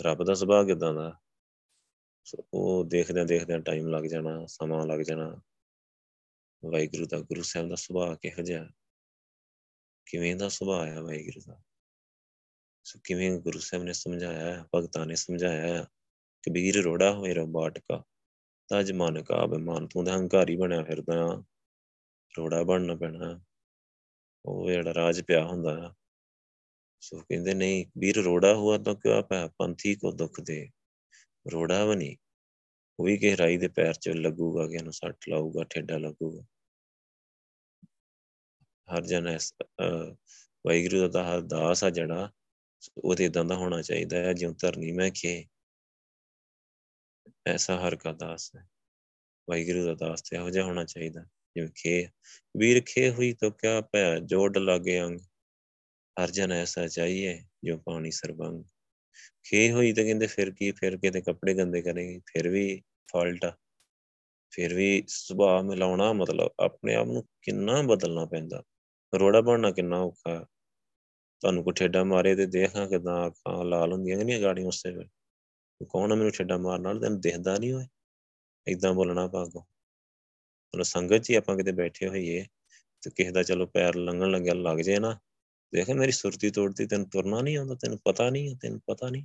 ਰੱਬ 0.00 0.24
ਦਾ 0.24 0.34
ਸੁਭਾਅ 0.34 0.64
ਕਿਦਾਂ 0.64 0.94
ਦਾ? 0.94 1.20
ਸੋ 2.24 2.48
ਉਹ 2.54 2.84
ਦੇਖਦਿਆਂ 2.84 3.24
ਦੇਖਦਿਆਂ 3.24 3.58
ਟਾਈਮ 3.58 3.88
ਲੱਗ 3.88 4.04
ਜਾਣਾ, 4.04 4.46
ਸਮਾਂ 4.46 4.86
ਲੱਗ 4.86 5.00
ਜਾਣਾ। 5.00 5.40
ਵਾਹਿਗੁਰੂ 6.64 7.06
ਦਾ 7.06 7.18
ਗੁਰੂ 7.18 7.42
ਸਾਹਿਬ 7.42 7.68
ਦਾ 7.68 7.74
ਸੁਭਾਅ 7.74 8.14
ਕਿਹੋ 8.14 8.42
ਜਿਹਾ? 8.42 8.70
ਕਿਵੇਂ 10.06 10.36
ਦਾ 10.36 10.48
ਸੁਭਾਅ 10.48 10.86
ਹੈ 10.86 11.00
ਵਾਹਿਗੁਰੂ 11.00 11.40
ਦਾ? 11.46 11.62
ਸੋ 12.84 13.00
ਕਿਵੇਂ 13.04 13.38
ਗੁਰੂ 13.40 13.58
ਸਾਹਿਬ 13.58 13.84
ਨੇ 13.84 13.92
ਸਮਝਾਇਆ 13.92 14.56
ਹੈ 14.56 14.64
ਭਗਤਾਂ 14.74 15.06
ਨੇ 15.06 15.14
ਸਮਝਾਇਆ 15.14 15.78
ਹੈ 15.78 15.84
ਕਬੀਰ 16.42 16.82
ਰੋੜਾ 16.82 17.12
ਹੋਏ 17.12 17.34
ਰਬਾਟਕਾ 17.34 18.04
ਤਜ 18.68 18.92
ਮਨ 18.92 19.22
ਕਾ 19.22 19.44
ਅਭਿਮਾਨ 19.44 19.86
ਤੂੰ 19.86 20.04
ਤਾਂ 20.04 20.18
ਹੰਕਾਰੀ 20.18 20.56
ਬਣਿਆ 20.56 20.82
ਫਿਰਦਾ 20.82 21.24
ਆ 21.24 21.44
ਰੋੜਾ 22.38 22.62
ਬਣਨਾ 22.62 22.94
ਪੈਣਾ। 22.94 23.40
ਉਹ 24.44 24.70
ਜਿਹੜਾ 24.70 24.94
ਰਾਜ 24.94 25.22
ਪਿਆ 25.22 25.44
ਹੁੰਦਾ 25.44 25.88
ਆ। 25.88 25.94
ਸੋ 27.00 27.20
ਕਹਿੰਦੇ 27.20 27.54
ਨਹੀਂ, 27.54 27.86
ਵੀਰ 27.98 28.22
ਰੋੜਾ 28.22 28.54
ਹੁਆ 28.54 28.78
ਤਾਂ 28.78 28.94
ਕਿਉਂ 28.94 29.22
ਪਿਆ 29.22 29.48
ਪੰਥੀ 29.58 29.94
ਕੋ 29.94 30.12
ਦੁੱਖ 30.12 30.40
ਦੇ? 30.40 30.70
ਰੋੜਾ 31.52 31.86
ਬਣੀ 31.86 32.16
ਉਹ 33.00 33.04
ਵੀ 33.04 33.16
ਗਹਿਰਾਈ 33.16 33.56
ਦੇ 33.56 33.68
ਪੈਰ 33.68 33.94
'ਚ 33.94 34.08
ਲੱਗੂਗਾ 34.08 34.66
ਕਿ 34.68 34.74
ਇਹਨੂੰ 34.74 34.92
ਸੱਟ 34.92 35.16
ਲਾਊਗਾ, 35.28 35.64
ਠੇਡਾ 35.64 35.98
ਲੱਗੂਗਾ। 35.98 36.42
ਹਰ 38.88 39.06
ਜਨ 39.06 39.28
ਇਸ 39.28 39.54
ਵਾਹਿਗੁਰੂ 40.66 41.08
ਦਾ 41.08 41.40
ਦਾਸ 41.40 41.84
ਆ 41.84 41.90
ਜਿਹੜਾ। 41.90 42.30
ਉਹਦੇ 42.98 43.24
ਇਦਾਂ 43.24 43.44
ਦਾ 43.44 43.56
ਹੋਣਾ 43.56 43.82
ਚਾਹੀਦਾ 43.82 44.16
ਹੈ, 44.16 44.32
ਜਿਉਂ 44.32 44.54
ਧਰਨੀ 44.54 44.92
ਮੈਂ 44.92 45.10
ਖੇ 45.10 45.46
ਐਸਾ 47.46 47.88
ਹਰ 47.88 47.96
ਕਾ 47.96 48.12
ਦਾਸ 48.12 48.50
ਹੈ। 48.56 48.68
ਵਾਹਿਗੁਰੂ 49.50 49.84
ਦਾ 49.84 49.94
ਦਾਸ 49.94 50.22
ਤੇ 50.22 50.36
ਇਹੋ 50.36 50.50
ਜਿਹਾ 50.50 50.64
ਹੋਣਾ 50.64 50.84
ਚਾਹੀਦਾ, 50.84 51.22
ਜਿਵੇਂ 51.22 51.68
ਖੇ, 51.74 52.08
ਵੀਰ 52.56 52.82
ਖੇ 52.86 53.10
ਹੋਈ 53.10 53.32
ਤਾਂ 53.32 53.50
ਕਿਆ 53.50 53.80
ਪਿਆ 53.80 54.18
ਜੋੜ 54.18 54.58
ਲਾਗੇ 54.58 55.02
ਅੰਗ। 55.02 55.20
ਹਰ 56.22 56.30
ਜਨ 56.30 56.52
ਐਸਾ 56.52 56.86
ਚਾਹੀਏ 56.86 57.44
ਜੋ 57.64 57.78
ਪਾਣੀ 57.78 58.10
ਸਰਬੰਗ। 58.10 58.64
ਖੇ 59.44 59.72
ਹੋਈ 59.72 59.92
ਤਾਂ 59.92 60.04
ਕਹਿੰਦੇ 60.04 60.26
ਫਿਰ 60.26 60.50
ਕੀ, 60.50 60.72
ਫਿਰ 60.72 60.96
ਕਿਤੇ 60.96 61.20
ਕੱਪੜੇ 61.20 61.54
ਗੰਦੇ 61.54 61.82
ਕਰੇਗੀ, 61.82 62.18
ਫਿਰ 62.18 62.48
ਵੀ 62.48 62.82
ਫਾਲਟ 63.12 63.44
ਆ। 63.44 63.56
ਫਿਰ 64.50 64.74
ਵੀ 64.74 65.04
ਸੁਭਾਅ 65.08 65.62
ਮਿਲਾਉਣਾ 65.62 66.12
ਮਤਲਬ 66.12 66.50
ਆਪਣੇ 66.60 66.94
ਆਪ 66.94 67.06
ਨੂੰ 67.06 67.28
ਕਿੰਨਾ 67.42 67.82
ਬਦਲਣਾ 67.82 68.24
ਪੈਂਦਾ। 68.24 68.62
ਰੋੜਾ 69.14 69.40
ਬਣਨਾ 69.40 69.70
ਕਿੰਨਾ 69.70 70.00
ਔਖਾ। 70.00 70.40
ਹੈ 70.40 70.44
ਤੁਹਾਨੂੰ 71.42 71.64
ਕੋਈ 71.64 71.72
ਠੇਡਾ 71.72 72.04
ਮਾਰੇ 72.04 72.34
ਤੇ 72.36 72.46
ਦੇਖਾਂ 72.46 72.88
ਕਿਦਾਂ 72.88 73.26
ਅੱਖਾਂ 73.26 73.64
ਲਾਲ 73.64 73.92
ਹੁੰਦੀਆਂ 73.92 74.18
ਕਿ 74.18 74.24
ਨਹੀਂ 74.24 74.42
ਗਾੜੀਆਂ 74.42 74.68
ਉਸੇ 74.68 74.90
ਵੇਲੇ 74.90 75.08
ਕੌਣ 75.88 76.12
ਆ 76.12 76.14
ਮੈਨੂੰ 76.14 76.32
ਠੇਡਾ 76.32 76.56
ਮਾਰਨ 76.56 76.82
ਨਾਲ 76.82 77.00
ਤੈਨੂੰ 77.00 77.20
ਦਿਖਦਾ 77.20 77.56
ਨਹੀਂ 77.58 77.72
ਹੋਏ 77.72 77.86
ਏਦਾਂ 78.66 78.94
ਬੋਲਣਾ 78.94 79.26
ਪਾਗੋ 79.26 79.60
ਮਤਲਬ 80.74 80.82
ਸੰਗਤ 80.82 81.22
'ਚ 81.22 81.30
ਹੀ 81.30 81.34
ਆਪਾਂ 81.34 81.56
ਕਿਤੇ 81.56 81.72
ਬੈਠੇ 81.72 82.08
ਹੋਈਏ 82.08 82.44
ਤੇ 83.02 83.10
ਕਿਸੇ 83.10 83.30
ਦਾ 83.30 83.42
ਚਲੋ 83.42 83.66
ਪੈਰ 83.66 83.94
ਲੰਘਣ 83.94 84.30
ਲੱਗਿਆ 84.30 84.54
ਲੱਗ 84.54 84.78
ਜੇ 84.78 84.98
ਨਾ। 84.98 85.18
ਦੇਖ 85.72 85.90
ਮੇਰੀ 85.90 86.12
ਸੁਰਤੀ 86.12 86.50
ਤੋੜਤੀ, 86.50 86.86
ਤੈਨੂੰ 86.86 87.08
ਤੁਰਨਾ 87.08 87.40
ਨਹੀਂ 87.40 87.56
ਆਉਂਦਾ, 87.56 87.74
ਤੈਨੂੰ 87.74 87.98
ਪਤਾ 88.04 88.30
ਨਹੀਂ 88.30 88.56
ਤੈਨੂੰ 88.56 88.80
ਪਤਾ 88.86 89.08
ਨਹੀਂ। 89.10 89.24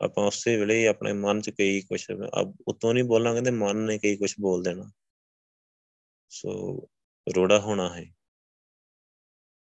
ਆਪਾਂ 0.00 0.26
ਉਸੇ 0.26 0.56
ਵੇਲੇ 0.56 0.78
ਹੀ 0.78 0.84
ਆਪਣੇ 0.84 1.12
ਮਨ 1.12 1.40
'ਚ 1.40 1.50
ਕਈ 1.50 1.80
ਕੁਛ 1.80 2.06
ਉਤੋਂ 2.68 2.94
ਨਹੀਂ 2.94 3.04
ਬੋਲਾਂਗੇ 3.04 3.40
ਤੇ 3.40 3.50
ਮਨ 3.50 3.76
ਨੇ 3.76 3.98
ਕਈ 3.98 4.16
ਕੁਛ 4.16 4.34
ਬੋਲ 4.40 4.62
ਦੇਣਾ। 4.62 4.90
ਸੋ 6.28 6.88
ਰੋੜਾ 7.36 7.60
ਹੋਣਾ 7.60 7.94
ਹੈ। 7.94 8.04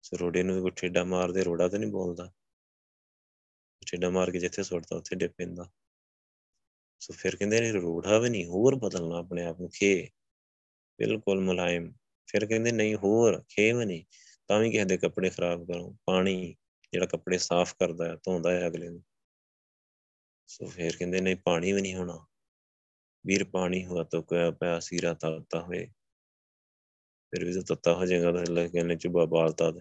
ਸੋ 0.01 0.17
ਰੋੜੇ 0.17 0.43
ਨੂੰ 0.43 0.61
ਕੋਈ 0.61 0.71
ਠੇਡਾ 0.71 1.03
ਮਾਰਦੇ 1.03 1.43
ਰੋੜਾ 1.43 1.67
ਤੇ 1.67 1.77
ਨਹੀਂ 1.77 1.91
ਬੋਲਦਾ। 1.91 2.31
ਠੇਡਾ 3.87 4.09
ਮਾਰ 4.09 4.31
ਕੇ 4.31 4.39
ਜਿੱਥੇ 4.39 4.63
ਸੁੱਟਦਾ, 4.63 4.95
ਉੱਥੇ 4.95 5.15
ਡਿੱਗ 5.15 5.31
ਪੈਂਦਾ। 5.31 5.69
ਸੋ 6.99 7.13
ਫਿਰ 7.13 7.35
ਕਹਿੰਦੇ 7.35 7.61
ਨੇ 7.61 7.71
ਰੋੜਾ 7.71 8.19
ਵੀ 8.19 8.29
ਨਹੀਂ, 8.29 8.45
ਹੋਰ 8.45 8.75
ਬਦਲਣਾ 8.75 9.17
ਆਪਣੇ 9.17 9.45
ਆਪ 9.45 9.59
ਨੂੰ, 9.59 9.69
ਖੇ। 9.69 10.09
ਬਿਲਕੁਲ 10.97 11.39
ਮੁਲਾਇਮ। 11.39 11.93
ਫਿਰ 12.27 12.45
ਕਹਿੰਦੇ 12.45 12.71
ਨਹੀਂ, 12.71 12.95
ਹੋਰ 12.95 13.43
ਖੇ 13.49 13.73
ਵੀ 13.73 13.85
ਨਹੀਂ। 13.85 14.05
ਤਾਂ 14.47 14.59
ਵੀ 14.59 14.71
ਕਿਸੇ 14.71 14.85
ਦੇ 14.85 14.97
ਕੱਪੜੇ 14.97 15.29
ਖਰਾਬ 15.29 15.67
ਕਰੋ। 15.67 15.97
ਪਾਣੀ 16.05 16.55
ਜਿਹੜਾ 16.91 17.05
ਕੱਪੜੇ 17.05 17.37
ਸਾਫ਼ 17.37 17.75
ਕਰਦਾ 17.75 18.05
ਹੈ, 18.05 18.15
ਧੋਂਦਾ 18.15 18.51
ਹੈ 18.51 18.67
ਅਗਲੇ 18.67 18.89
ਨੂੰ। 18.89 19.03
ਸੋ 20.47 20.65
ਫਿਰ 20.65 20.95
ਕਹਿੰਦੇ 20.97 21.21
ਨਹੀਂ, 21.21 21.35
ਪਾਣੀ 21.35 21.71
ਵੀ 21.71 21.81
ਨਹੀਂ 21.81 21.95
ਹੋਣਾ। 21.95 22.25
ਵੀਰ 23.25 23.43
ਪਾਣੀ 23.43 23.85
ਹੁਆ 23.85 24.03
ਤੋ 24.03 24.21
ਕੋਇਆ 24.21 24.51
ਪਿਆ 24.51 24.79
ਸੀਰਾ 24.79 25.13
ਤਤਾ 25.13 25.61
ਹੋਏ 25.61 25.87
ਫਿਰ 27.31 27.45
ਵੀ 27.45 27.63
ਤੱਤਾ 27.63 27.93
ਹੋ 27.93 28.05
ਜਾਏਗਾ 28.05 28.31
ਤਾਂ 28.31 28.41
ਅੱਲਾਹ 28.41 28.67
ਕਹਿੰਨੇ 28.69 28.95
ਚੁਬਾ 28.95 29.25
ਬਾਲਤਾ 29.25 29.71
ਤੇ। 29.71 29.79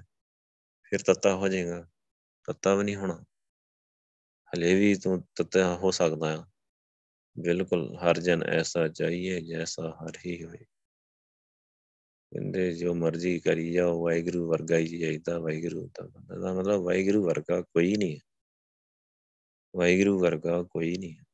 ਫਿਰ 0.83 1.03
ਤੱਤਾ 1.03 1.37
ਹੋ 1.37 1.49
ਜਾਏਗਾ। 1.49 1.89
ਤੱਤਾ 2.47 2.75
ਵੀ 2.75 2.85
ਨਹੀਂ 2.85 2.97
ਹੋਣਾ। 2.97 3.25
ਹਲੇ 4.49 4.75
ਵੀ 4.75 4.95
ਤੂੰ 4.95 5.29
ਤੱਤਾ 5.37 5.77
ਹੋ 5.77 5.91
ਸਕਦਾ 5.91 6.41
ਆ। 6.41 6.47
ਬਿਲਕੁਲ 7.39 7.97
ਹਰ 7.97 8.21
ਜਨ 8.21 8.43
ਐਸਾ 8.43 8.89
ਚਾਹੀਏ 8.89 9.41
ਜੈਸਾ 9.41 9.99
ਹਰ 10.03 10.13
ਹੀ 10.27 10.45
ਹੋਏ। 10.45 10.59
ਕਹਿੰਦੇ 12.31 12.77
ਜੋ 12.77 12.95
ਮਰਜ਼ੀ 12.95 13.41
ਕਰੀ 13.41 13.73
ਜਾਓ, 13.73 14.05
ਵਾਹਿਗੁਰੂ 14.05 14.49
ਵਰਗਾ 14.49 14.77
ਹੀ 14.77 15.01
ਚਾਹੀਦਾ 15.01 15.39
ਵਾਹਿਗੁਰੂ 15.39 15.87
ਦਾ 15.87 16.07
ਬੰਦਾ 16.07 16.55
ਮਤਲਬ 16.55 16.81
ਵਾਹਿਗੁਰੂ 16.81 17.25
ਵਰਗਾ 17.25 17.61
ਕੋਈ 17.61 17.97
ਨਹੀਂ 17.97 18.15
ਹੈ। 18.15 18.21
ਵਾਹਿਗੁਰੂ 19.77 20.21
ਵਰਗਾ 20.21 20.63
ਕੋਈ 20.63 20.97
ਨਹੀਂ 20.97 21.17
ਹੈ। 21.17 21.25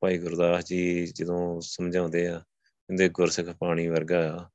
ਭਾਈ 0.00 0.18
ਗੁਰਦਾਸ 0.18 0.64
ਜੀ 0.64 1.06
ਜਦੋਂ 1.06 1.60
ਸਮਝਾਉਂਦੇ 1.60 2.28
ਆ 2.28 2.44
ਕਹਿੰਦੇ 2.88 3.08
ਗੁਰਸਿੱਖ 3.08 3.48
ਪਾਣੀ 3.48 3.88
ਵਰਗਾ 3.88 4.36
ਆ। 4.36 4.50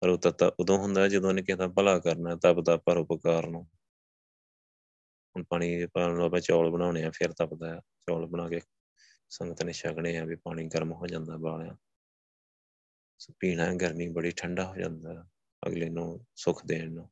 ਪਰ 0.00 0.08
ਉਹ 0.08 0.18
ਤਾਂ 0.18 0.50
ਉਦੋਂ 0.60 0.78
ਹੁੰਦਾ 0.78 1.08
ਜਦੋਂ 1.08 1.28
ਉਹਨੇ 1.28 1.42
ਕਿਹਾ 1.42 1.68
ਭਲਾ 1.68 1.98
ਕਰਨਾ 1.98 2.36
ਤਪਦਾ 2.36 2.76
ਪਰ 2.76 2.96
ਉਪਕਾਰ 2.96 3.46
ਨੂੰ। 3.46 3.64
ਹੁਣ 5.36 5.44
ਪਾਣੀ 5.44 5.86
ਪਾਣ 5.86 6.12
ਨੂੰ 6.12 6.24
ਆਪਾਂ 6.24 6.40
ਚੌਲ 6.40 6.70
ਬਣਾਉਣੇ 6.70 7.04
ਆ, 7.04 7.10
ਫਿਰ 7.10 7.32
ਤਪਦਾ 7.32 7.76
ਆ। 7.76 7.80
ਚੌਲ 7.80 8.26
ਬਣਾ 8.26 8.48
ਕੇ 8.48 8.60
ਸੰਗਤ 9.30 9.62
ਨੇ 9.62 9.72
ਛਕਣੇ 9.72 10.16
ਆ 10.18 10.24
ਵੀ 10.24 10.36
ਪਾਣੀ 10.36 10.66
ਗਰਮ 10.66 10.92
ਹੋ 10.92 11.06
ਜਾਂਦਾ 11.06 11.36
ਬਾਲਿਆ 11.36 11.76
ਪੀਣਾ 13.38 13.74
ਗਰਮੀ 13.74 14.08
ਬੜੀ 14.08 14.30
ਠੰਡਾ 14.30 14.66
ਹੋ 14.66 14.76
ਜਾਂਦਾ 14.76 15.26
ਅਗਲੇ 15.66 15.88
ਨੂੰ 15.88 16.26
ਸੁੱਖ 16.36 16.66
ਦੇਣ 16.66 16.92
ਨੂੰ। 16.92 17.10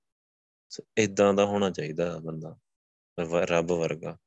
ਇਦਾਂ 0.97 1.35
ਦਾ 1.35 1.45
ਹੋਣਾ 1.45 1.71
ਚਾਹੀਦਾ 1.71 2.19
ਬੰਦਾ 2.19 2.59
ਰੱਬ 3.35 3.73
ਵਰਗਾ। 3.73 4.19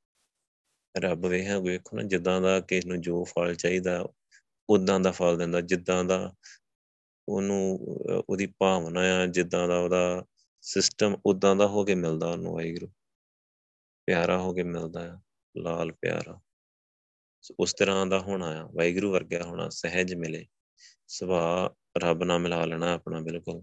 ਰੱਬ 0.98 1.26
ਵੇਖਿਆ 1.26 1.60
ਵੇਖੋ 1.60 1.98
ਨਾ, 1.98 2.04
ਜਿੱਦਾਂ 2.04 2.42
ਦਾ 2.42 2.60
ਕਿਸ 2.60 2.86
ਨੂੰ 2.86 3.02
ਜੋ 3.02 3.24
ਫਲ 3.24 3.56
ਚਾਹੀਦਾ 3.56 4.10
ਉਦਾਂ 4.74 5.00
ਦਾ 5.00 5.12
ਫਲ 5.12 5.38
ਦਿੰਦਾ, 5.38 5.62
ਜਿੱਦਾਂ 5.62 6.04
ਦਾ 6.04 6.34
ਉਹਨੂੰ 7.30 7.78
ਉਹਦੀ 8.30 8.54
ਭਾਵਨਾ 8.60 9.02
ਆ, 9.02 9.26
ਜਿੱਦਾਂ 9.26 9.68
ਦਾ 9.68 9.80
ਉਹਦਾ 9.80 10.26
ਸਿਸਟਮ 10.62 11.18
ਉਦਾਂ 11.26 11.56
ਦਾ 11.56 11.68
ਹੋ 11.68 11.86
ਕੇ 11.86 11.96
ਮਿਲਦਾ 11.96 12.28
ਉਹਨੂੰ 12.28 12.54
ਵਾਹਿਗੁਰੂ। 12.54 12.88
ਪਿਆਰਾ 14.06 14.38
ਹੋ 14.38 14.54
ਕੇ 14.54 14.64
ਮਿਲਦਾ 14.64 15.14
ਆ, 15.14 15.22
ਲਾਲ 15.58 15.92
ਪਿਆਰਾ। 15.92 16.40
ਉਸ 17.60 17.74
ਤਰ੍ਹਾਂ 17.74 18.06
ਦਾ 18.06 18.20
ਹੋਣਾ 18.20 18.48
ਆ, 18.62 18.64
ਵਾਹਿਗੁਰੂ 18.64 19.12
ਵਰਗਾ 19.12 19.44
ਹੋਣਾ, 19.44 19.70
ਸਹਿਜ 19.70 20.14
ਮਿਲੇ। 20.14 20.46
ਸੁਭਾਅ 21.08 21.76
ਰੱਬ 22.00 22.24
ਨਾਲ 22.24 22.40
ਮਿਲਾ 22.40 22.66
ਲੈਣਾ 22.66 22.94
ਆਪਣਾ 22.94 23.22
ਬਿਲਕੁਲ। 23.22 23.62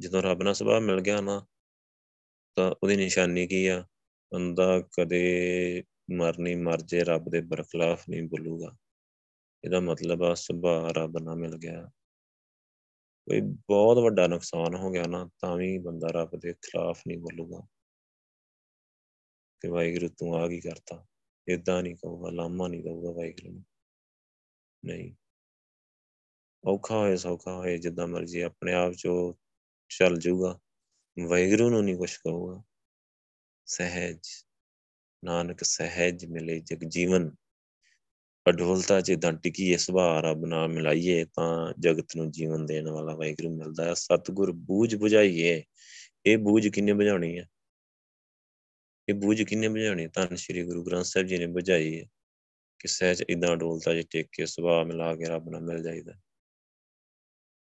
ਜਦੋਂ 0.00 0.22
ਰੱਬ 0.22 0.42
ਨਾਲ 0.42 0.54
ਸੁਭਾਅ 0.54 0.80
ਮਿਲ 0.80 1.00
ਗਿਆ 1.00 1.20
ਨਾ, 1.20 1.46
ਤਾਂ 2.56 2.74
ਉਹਦੀ 2.82 2.96
ਨਿਸ਼ਾਨੀ 2.96 3.46
ਕੀ 3.46 3.66
ਆ? 3.66 3.84
ਬੰਦਾ 4.32 4.80
ਕਦੇ 4.80 5.84
ਮਰਨੀ 6.10 6.54
ਮਰ 6.54 6.80
ਜੇ, 6.80 7.04
ਰੱਬ 7.04 7.30
ਦੇ 7.30 7.40
ਬਰਖਲਾਫ 7.40 8.08
ਨਹੀਂ 8.08 8.22
ਬੋਲੂਗਾ। 8.22 8.76
ਇਹਦਾ 9.68 9.80
ਮਤਲਬ 9.80 10.22
ਆ 10.22 10.34
ਸੁਭਾਅ 10.34 10.92
ਰੱਬ 10.92 11.18
ਨਾਲ 11.18 11.36
ਮਿਲ 11.36 11.56
ਗਿਆ। 11.56 11.90
ਕੋਈ 13.24 13.40
ਬਹੁਤ 13.40 13.98
ਵੱਡਾ 13.98 14.26
ਨੁਕਸਾਨ 14.26 14.74
ਹੋ 14.74 14.90
ਗਿਆ 14.90 15.04
ਨਾ 15.08 15.30
ਤਾਂ 15.40 15.56
ਵੀ 15.56 15.78
ਬੰਦਾ 15.78 16.08
ਰੱਬ 16.10 16.30
ਦੇ 16.36 16.52
ਖਿਲਾਫ 16.52 17.02
ਨਹੀਂ 17.08 17.18
ਬੋਲੂਗਾ। 17.18 17.60
ਕਿ 19.60 19.68
ਵਾਹਿਗੁਰੂ 19.68 20.08
ਤੂੰ 20.08 20.36
ਆ 20.36 20.48
ਕੀ 20.48 20.60
ਕਰਤਾ? 20.60 21.06
ਇਦਾਂ 21.48 21.82
ਨਹੀਂ 21.82 21.96
ਕਹੂਗਾ 21.96 22.30
ਲਾਮਾ 22.30 22.68
ਨਹੀਂ 22.68 22.84
ਕਹੂਗਾ 22.84 23.10
ਵਾਹਿਗੁਰੂ 23.10 23.52
ਨੂੰ। 23.52 23.64
ਨਹੀਂ। 24.84 25.14
ਔਖਾ 26.64 26.98
ਹੋਏ 26.98 27.16
ਸੌਖਾ 27.16 27.56
ਹੋਏ 27.56 27.78
ਜਿੱਦਾਂ 27.78 28.06
ਮਰਜ਼ੀ 28.06 28.40
ਆਪਣੇ 28.40 28.72
ਆਪ 28.72 28.92
ਚੋਂ 28.92 29.34
ਚੱਲ 29.88 30.18
ਜਾਊਗਾ। 30.18 30.60
ਵਾਹਿਗੁਰੂ 31.28 31.70
ਨੂੰ 31.70 31.84
ਨਹੀਂ 31.84 31.96
ਕੁਛ 31.96 32.18
ਕਹੂਗਾ। 32.18 32.62
ਸਹਿਜ। 33.66 34.28
ਨਾਨਕ 35.24 35.64
ਸਹਿਜ 35.64 36.26
ਮਿਲੇ 36.26 36.60
ਜਗ 36.60 36.84
ਜੀਵਨ। 36.88 37.34
ਅਡੋਲਤਾ 38.46 39.00
ਜਿੱਦਾਂ 39.00 39.32
ਟਿਕੀ 39.32 39.72
ਇਸ 39.72 39.86
ਸੁਭਾਅ 39.86 40.22
ਰੱਬ 40.22 40.44
ਨਾਲ 40.44 40.68
ਮਿਲਾਈਏ 40.68 41.24
ਤਾਂ 41.24 41.74
ਜਗਤ 41.80 42.16
ਨੂੰ 42.16 42.30
ਜੀਵਨ 42.30 42.66
ਦੇਣ 42.66 42.88
ਵਾਲਾ 42.88 43.14
ਵਾਹਿਗੁਰੂ 43.14 43.56
ਮਿਲਦਾ 43.56 43.84
ਹੈ। 43.84 43.94
ਸਤਿਗੁਰ 43.94 44.52
ਬੂਝ 44.52 44.94
부ਝਾਈਏ 44.94 45.62
ਇਹ 46.26 46.38
ਬੂਝ 46.38 46.68
ਕਿੰਨੇ 46.68 46.92
ਬੁਝਾਉਣੀ 46.92 47.38
ਹੈ? 47.38 47.48
ਇਹ 49.08 49.14
ਬੂਝ 49.14 49.42
ਕਿੰਨੇ 49.42 49.68
ਬੁਝਾਉਣੀ 49.68 50.06
ਧੰਨ 50.06 50.36
ਸ਼੍ਰੀ 50.36 50.64
ਗੁਰੂ 50.64 50.84
ਗ੍ਰੰਥ 50.84 51.04
ਸਾਹਿਬ 51.04 51.26
ਜੀ 51.26 51.38
ਨੇ 51.38 51.46
ਬੁਝਾਈ 51.46 52.00
ਹੈ 52.00 52.06
ਕਿ 52.78 52.88
ਸਹਿਜ 52.88 53.24
ਇਦਾਂ 53.28 53.56
ਡੋਲਤਾ 53.56 53.94
ਜੇ 53.94 54.02
ਟੇਕ 54.02 54.28
ਕੇ 54.32 54.46
ਸੁਭਾਅ 54.46 54.84
ਮਿਲਾ 54.84 55.16
ਕੇ 55.16 55.24
ਰੱਬ 55.24 55.48
ਨਾਲ 55.48 55.60
ਮਿਲ 55.60 55.82
ਜਾਈਦਾ 55.82 56.12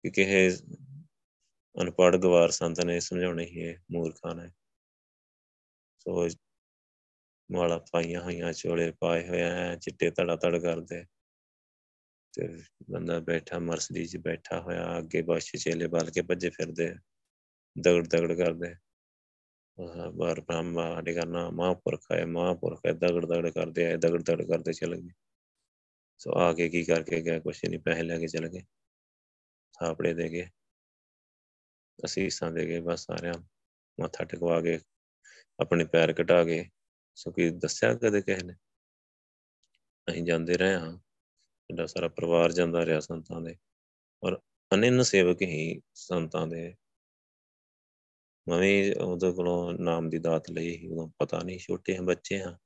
ਕਿ 0.04 0.12
ਕਿਹੇ 0.12 0.50
ਅਨਪੜ੍ਹ 1.82 2.18
ਗਵਾਰ 2.18 2.52
ਸੰਤ 2.52 2.80
ਨੇ 2.80 3.00
ਸਮਝਾਉਣੇ 3.00 3.46
ਹੀ 3.46 3.60
ਇਹ 3.60 3.78
ਮੂਰਖਾਂ 3.92 4.36
ਨੇ। 4.36 4.50
ਸੋ 6.00 6.28
ਮਾਲਾ 7.50 7.78
ਪਾਈਆਂ 7.92 8.22
ਹੋਈਆਂ, 8.22 8.52
ਚੋਲੇ 8.54 8.92
ਪਾਏ 8.92 9.28
ਹੋਏ 9.28 9.42
ਆ, 9.42 9.76
ਚਿੱਟੇ 9.76 10.10
ਧੜਾ 10.12 10.36
ਧੜ 10.36 10.58
ਕਰਦੇ। 10.58 11.04
ਤੇ 12.34 12.48
ਬੰਦਾ 12.92 13.20
ਬੈਠਾ, 13.20 13.60
ਮਰਸਡੀ 13.60 14.06
'ਚ 14.06 14.18
ਬੈਠਾ 14.18 14.60
ਹੋਇਆ, 14.62 14.98
ਅੱਗੇ 14.98 15.22
ਬਾਸ਼ੇ 15.22 15.58
ਚੇਲੇ 15.58 15.88
ਬਾਲ 15.88 16.10
ਕੇ 16.12 16.22
ਭੱਜੇ 16.22 16.50
ਫਿਰਦੇ 16.50 16.94
ਦਗੜ 17.76 18.08
ਦਗੜ 18.08 18.34
ਕਰਦੇ। 18.34 18.74
ਬਾਰ 20.16 20.40
ਬ੍ਰਹਮਾ 20.42 20.84
ਸਾਡੇ 20.94 21.14
ਕਰਨਾ 21.14 21.50
ਮਹਾਂਪੁਰਖ 21.50 22.12
ਹੈ 22.12 22.26
ਮਹਾਂਪੁਰਖ 22.26 22.86
ਹੈ 22.88 22.92
ਦਗੜ 22.94 23.26
ਦਗੜ 23.26 23.50
ਕਰਦੇ 23.50 23.86
ਆਏ, 23.86 23.98
ਦਗੜ 23.98 24.22
ਦਗੜ 24.22 24.44
ਕਰਦੇ 24.44 24.74
ਚਲੇ 24.74 25.02
ਗਏ। 25.02 25.12
ਸੋ 26.22 26.38
ਆ 26.40 26.52
ਕੇ 26.54 26.68
ਕੀ 26.70 26.84
ਕਰਕੇ 26.84 27.22
ਗਿਆ 27.22 27.40
ਕੁਛ 27.40 27.64
ਨਹੀਂ 27.66 27.80
ਪੈਸੇ 27.80 28.04
ਲੈ 28.04 28.18
ਕੇ 28.20 28.28
ਚਲੇ 28.28 28.50
ਗਏ। 28.50 28.62
ਥਾਪੜੇ 29.76 30.14
ਦੇ 30.14 30.30
ਗਏ 30.30 30.48
ਅਸੀਸਾਂ 32.00 32.52
ਦੇ 32.52 32.66
ਗਏ 32.68 32.80
ਬਸ 32.80 33.06
ਸਾਰਿਆਂ 33.06 33.34
ਮੱਥਾ 33.98 34.24
ਟਿਕਵਾ 34.24 34.62
ਕੇ, 34.62 34.80
ਆਪਣੇ 35.60 35.86
ਪੈਰ 35.86 36.14
ਘਟਾ 36.22 36.44
ਕੇ 36.44 36.64
ਸੋ 37.16 37.32
ਕੀ 37.32 37.50
ਦੱਸਿਆ 37.50 37.94
ਕਦੇ 37.94 38.22
ਕਿਸੇ 38.22 38.44
ਨੇ? 38.44 38.54
ਅਸੀਂ 40.12 40.24
ਜਾਂਦੇ 40.24 40.58
ਰਹੇ 40.58 40.74
ਹਾਂ। 40.74 40.98
ਸਾਡਾ 40.98 41.86
ਸਾਰਾ 41.86 42.08
ਪਰਿਵਾਰ 42.08 42.52
ਜਾਂਦਾ 42.52 42.86
ਰਿਹਾ 42.86 43.00
ਸੰਤਾਂ 43.00 43.42
ਦੇ। 43.42 43.56
ਔਰ 44.24 44.42
ਅਨਿੰਨ 44.74 45.04
ਸੇਵਕ 45.04 45.42
ਹੀ 45.42 45.82
ਸੰਤਾਂ 45.94 46.48
ਦੇ। 46.48 46.76
ਮੈਂ 48.48 48.60
ਵੀ 48.60 48.94
ਉਹਦੇ 48.94 49.32
ਕੋਲੋਂ 49.32 49.74
ਨਾਮ 49.74 50.10
ਦੀ 50.10 50.18
ਦਾਤ 50.20 50.52
ਲਈ 50.52 50.78
ਸੀ 50.78 50.88
ਉਦੋਂ 50.88 51.10
ਪਤਾ 51.20 51.40
ਨਹੀਂ, 51.40 51.60
ਛੋਟੇ 51.60 51.98
ਹਾਂ, 51.98 52.04
ਬੱਚੇ 52.04 52.42
ਹਾਂ। 52.42 52.58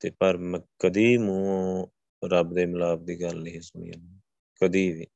ਤੇ 0.00 0.10
ਪਰ 0.10 0.36
ਮੈਂ 0.36 0.60
ਕਦੀ 0.78 1.18
ਮੂੰਹ 1.18 1.88
ਰੱਬ 2.28 2.54
ਦੇ 2.54 2.66
ਮਿਲਾਪ 2.66 2.98
ਦੀ 2.98 3.22
ਗੱਲ 3.22 3.42
ਨਹੀਂ 3.42 3.60
ਸੁਣੀ 3.60 3.92
ਕਦੀ 4.60 4.92
ਵੀ। 4.92 5.06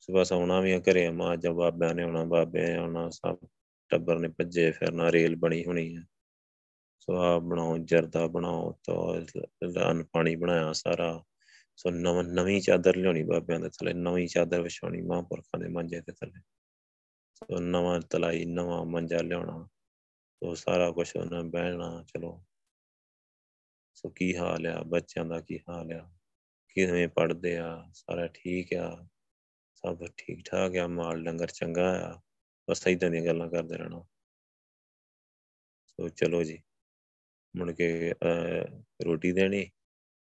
ਸਵੇਰ 0.00 0.24
ਸੌਣਾ 0.24 0.60
ਵੀ 0.60 0.80
ਘਰੇ, 0.80 1.10
ਮਾਂ 1.10 1.36
ਜਬ 1.36 1.52
ਬਾਬਿਆਂ 1.52 1.94
ਨੇ 1.94 2.02
ਆਉਣਾ, 2.02 2.24
ਬਾਬੇ 2.24 2.60
ਨੇ 2.62 2.76
ਆਉਣਾ, 2.76 3.10
ਸਭ 3.10 3.36
ਟੱਬਰ 3.92 4.18
ਨੇ 4.18 4.28
ਭੱਜੇ 4.28 4.70
ਫਿਰਨਾ 4.70 5.12
ਰੇਲ 5.12 5.36
ਬਣੀ 5.36 5.64
ਹੋਣੀ 5.64 5.96
ਹੈ 5.96 6.02
ਸੋ 7.00 7.16
ਆ 7.16 7.38
ਬਣਾਓ, 7.38 7.78
ਜਰਦਾ 7.78 8.26
ਬਣਾਓ 8.26 8.72
ਤਾਂ 8.84 10.04
ਪਾਣੀ 10.04 10.36
ਬਣਾਇਆ 10.36 10.72
ਸਾਰਾ। 10.72 11.24
ਸੋ 11.76 11.90
ਨਵ, 11.90 12.20
ਨਵੀਂ 12.22 12.60
ਚਾਦਰ 12.60 12.96
ਲਿਆਉਣੀ 12.96 13.22
ਬਾਬਿਆਂ 13.22 13.60
ਦੇ 13.60 13.68
ਥੱਲੇ, 13.68 13.92
ਨਵੀਂ 13.92 14.28
ਚਾਦਰ 14.28 14.60
ਵਿਛਾਉਣੀ 14.62 15.00
ਮਹਾਂਪੁਰਖਾਂ 15.00 15.60
ਦੇ 15.60 15.68
ਮੰਜੇ 15.68 16.00
ਦੇ 16.00 16.12
ਥੱਲੇ। 16.12 16.40
ਸੋ 17.34 17.60
ਨਵਾਂ 17.60 18.00
ਤਲਾਈ, 18.00 18.44
ਨਵਾਂ 18.44 18.84
ਮੰਜਾ 18.84 19.18
ਲਿਆਉਣਾ, 19.18 19.68
ਸੋ 20.34 20.54
ਸਾਰਾ 20.54 20.90
ਕੁਝ 20.90 21.16
ਉਹਨਾਂ 21.16 21.42
ਬਹਿਣਾ, 21.44 22.04
ਚਲੋ। 22.08 22.44
ਸੋ 23.94 24.08
ਕੀ 24.08 24.36
ਹਾਲ 24.36 24.66
ਆ, 24.66 24.82
ਬੱਚਿਆਂ 24.82 25.24
ਦਾ 25.24 25.40
ਕੀ 25.40 25.58
ਹਾਲ 25.68 25.92
ਆ? 25.92 26.10
ਕਿਵੇਂ 26.68 27.08
ਪੜਦੇ 27.08 27.56
ਆ? 27.58 27.90
ਸਾਰਾ 27.94 28.26
ਠੀਕ 28.26 28.74
ਆ? 28.74 29.08
ਸਭ 29.74 30.06
ਠੀਕ 30.16 30.50
ਠਾਕ 30.50 30.76
ਆ? 30.76 30.86
ਮਾਲ 30.86 31.24
ਡੰਗਰ 31.24 31.46
ਚੰਗਾ 31.46 32.14
ਆ? 32.14 32.20
ਬਸ 32.70 32.86
ਇਦਾਂ 32.86 33.10
ਦੀਆਂ 33.10 33.24
ਗੱਲਾਂ 33.24 33.48
ਕਰਦੇ 33.50 33.76
ਰਹਿਣਾ। 33.76 34.04
ਸੋ 35.88 36.08
ਚਲੋ 36.08 36.42
ਜੀ, 36.42 36.62
ਮੁੜ 37.56 37.72
ਕੇ 37.72 38.12
ਰੋਟੀ 39.04 39.32
ਦੇਣੀ। 39.32 39.70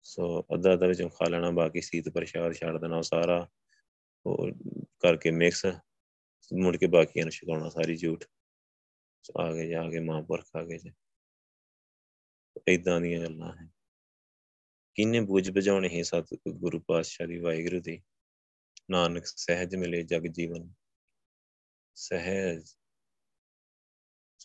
ਸੋ 0.04 0.42
ਅੱਧਾ 0.54 0.74
ਅੱਧਾ 0.74 0.88
ਵਿੱਚੋਂ 0.88 1.10
ਖਾ 1.10 1.26
ਲੈਣਾ, 1.30 1.52
ਬਾਕੀ 1.52 1.82
ਸੀਤ 1.82 2.10
ਪ੍ਰਸ਼ਾਦ 2.10 2.54
ਛੱਡ 2.54 2.78
ਦੇਣਾ 2.78 3.02
ਸਾਰਾ। 3.02 3.48
ਉਹ 4.26 4.50
ਕਰਕੇ 5.00 5.32
ਮਿਕਸ 5.32 5.66
ਮੁੜ 6.54 6.76
ਕੇ 6.78 6.88
ਬਾਕੀਆਂ 6.88 7.26
ਨੂੰ 7.26 7.32
ਛਕਾਉਣਾ 7.32 7.70
ਸਾਰੀ 7.70 7.98
ਝੂਠ। 7.98 8.24
ਆ 9.38 9.52
ਗਏ 9.54 9.68
ਜਾ 9.70 9.90
ਕੇ 9.90 10.00
ਮਹਾਂਪੁਰਖ, 10.00 10.56
ਆ 10.56 10.64
ਗਏ 10.64 10.78
ਜੀ। 10.78 10.94
ਇਦਾਂ 12.68 13.02
ਦੀਆਂ 13.02 13.20
ਗੱਲਾਂ 13.22 13.54
ਹੈ 13.56 13.70
ਕਿੰਨੇ 14.96 15.20
ਬੁੱਝ 15.20 15.50
ਬੁਝਾਉਣੇ 15.52 15.90
ਹੀ 15.90 16.04
ਸਤ 16.04 16.28
ਗੁਰੂ 16.48 16.80
ਪਾਤਸ਼ਾਹ 16.80 17.28
ਦੀ 17.28 17.38
ਵਾਹਿਗੁਰੂ 17.40 17.82
ਦੀ। 17.82 18.02
ਨਾਨਕ 18.90 19.26
ਸਹਿਜ 19.26 19.76
ਮਿਲੇ 19.76 20.04
ਜਗ 20.04 20.28
ਜੀਵਨ। 20.28 20.74
ਸਹਿਜ। 21.96 22.76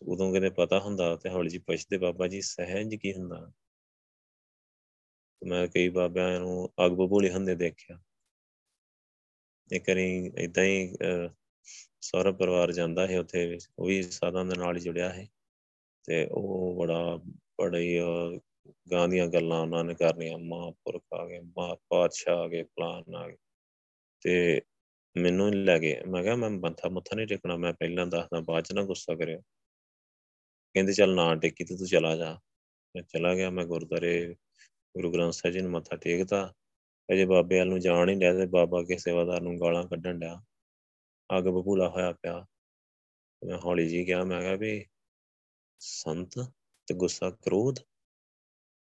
ਉਦੋਂ 0.03 0.33
ਕਿਤੇ 0.33 0.51
ਪਤਾ 0.51 0.79
ਹੁੰਦਾ 0.81 1.15
ਤੇ 1.17 1.31
ਹੌਲੀ 1.31 1.51
ਜੀ 1.51 1.59
ਪੁੱਛਦੇ, 1.59 1.99
ਬਾਬਾ 1.99 2.27
ਜੀ, 2.29 2.41
ਸਹਿਜ 2.41 2.95
ਕੀ 2.95 3.13
ਹੁੰਦਾ? 3.15 3.51
ਮੈਂ 5.43 5.67
ਕਈ 5.69 5.89
ਬਾਬਿਆਂ 5.89 6.41
ਨੂੰ 6.41 6.69
ਅੱਗ 6.87 6.93
ਬਬੂਲੇ 6.93 7.31
ਹੁੰਦੇ 7.31 7.55
ਦੇਖਿਆ। 7.55 7.99
ਇੱਕ 9.71 9.89
ਵਾਰੀ 9.89 10.33
ਇਦਾਂ 10.39 10.65
ਹੀ 10.65 10.97
ਸਾਰਾ 12.01 12.31
ਪਰਿਵਾਰ 12.33 12.73
ਜਾਂਦਾ 12.73 13.07
ਹੈ 13.07 13.19
ਉੱਥੇ, 13.21 13.59
ਉਹ 13.79 13.87
ਵੀ 13.87 14.03
ਸਾਧਾਂ 14.03 14.45
ਦੇ 14.45 14.57
ਨਾਲ 14.57 14.77
ਹੀ 14.77 14.81
ਜੁੜਿਆ 14.81 15.11
ਹੈ 15.13 15.27
ਤੇ 16.05 16.27
ਉਹ 16.33 16.77
ਬੜਾ, 16.79 17.17
ਬੜੀ 17.61 17.99
ਗਾਂ 18.93 19.09
ਦੀਆਂ 19.09 19.27
ਗੱਲਾਂ 19.27 19.61
ਉਹਨਾਂ 19.61 19.85
ਨੇ 19.85 19.95
ਕਰਨੀਆਂ। 19.95 20.39
ਮਹਾਂਪੁਰਖ 20.39 21.03
ਆ 21.15 21.27
ਗਏ 21.27 21.41
ਮਾ 21.57 21.75
ਪਾਤਸ਼ਾਹ 21.89 22.39
ਆ 22.39 22.49
ਗਏ 22.49 22.63
ਪਲਾਨ 22.63 23.15
ਆ 23.15 23.29
ਗਏ। 23.29 23.37
ਤੇ 24.23 24.61
ਮੈਨੂੰ 25.17 25.49
ਹੀ 25.49 25.53
ਲੈ 25.53 25.79
ਗਏ 25.79 26.03
ਮੈਂ 26.09 26.23
ਕਿਹਾ 26.23 26.35
ਮੈਂ 26.35 26.51
ਮੱਥਾ 26.51 26.89
ਮੁੱਥਾ 26.89 27.17
ਨਹੀਂ 27.17 27.27
ਟੇਕਣਾ, 27.27 27.57
ਮੈਂ 27.57 27.73
ਪਹਿਲਾਂ 27.73 28.07
ਦੱਸਦਾ 28.07 28.41
ਬਾਅਦ 28.41 28.65
ਚ 28.65 28.73
ਨਾ 28.73 28.83
ਗੁੱਸਾ 28.83 29.15
ਕਰਿਓ। 29.15 29.41
ਕਹਿੰਦੇ, 30.75 30.93
ਚੱਲ 30.93 31.15
ਨਾ 31.15 31.35
ਟੇਕੀ 31.35 31.65
ਤੇ 31.65 31.77
ਤੂੰ 31.77 31.87
ਚਲਾ 31.87 32.17
ਜਾ। 32.17 32.41
ਮੈਂ 32.97 33.03
ਚਲਾ 33.03 33.35
ਗਿਆ, 33.35 33.51
ਮੈਂ 33.51 33.65
ਗੁਰਦਾਰੇ 33.65 34.35
ਗੁਰੂ 34.97 35.13
ਗ੍ਰੰਥ 35.13 35.33
ਸਾਹਿਬ 35.33 35.55
ਜੀ 35.55 35.61
ਨੂੰ 35.61 35.71
ਮੱਥਾ 35.71 35.97
ਟੇਕਦਾ 35.97 36.55
ਅਜੇ 37.13 37.25
ਬਾਬੇ 37.25 37.59
ਵਾਲ 37.59 37.69
ਨੂੰ 37.69 37.81
ਜਾਣ 37.81 38.09
ਹੀ 38.09 38.15
ਲਿਆ 38.15 38.35
ਤੇ 38.35 38.47
ਬਾਬਾ 38.47 38.83
ਕੇ 38.83 38.97
ਸੇਵਾਦਾਰ 38.97 39.41
ਨੂੰ 39.41 39.61
ਗਾਲਾਂ 39.61 39.85
ਕੱਢਣ 39.85 40.19
ਡਿਆ। 40.19 40.43
ਅੱਗ 41.39 41.45
ਬਬੂਲਾ 41.45 41.89
ਹੋਇਆ 41.89 42.13
ਪਿਆ। 42.13 42.47
ਮੈਂ 43.47 43.59
ਹੌਲੀ 43.59 43.89
ਜੀ 43.89 44.05
ਕਿਹਾ 44.05 44.25
ਮੈਂ 44.25 44.41
ਕਿਹਾ 44.41 44.57
ਵੀ 44.57 44.87
ਸੰਤ 45.79 46.35
ਤੇ 46.87 46.95
ਗੁੱਸਾ 46.95 47.31
ਕ੍ਰੋਧ। 47.31 47.77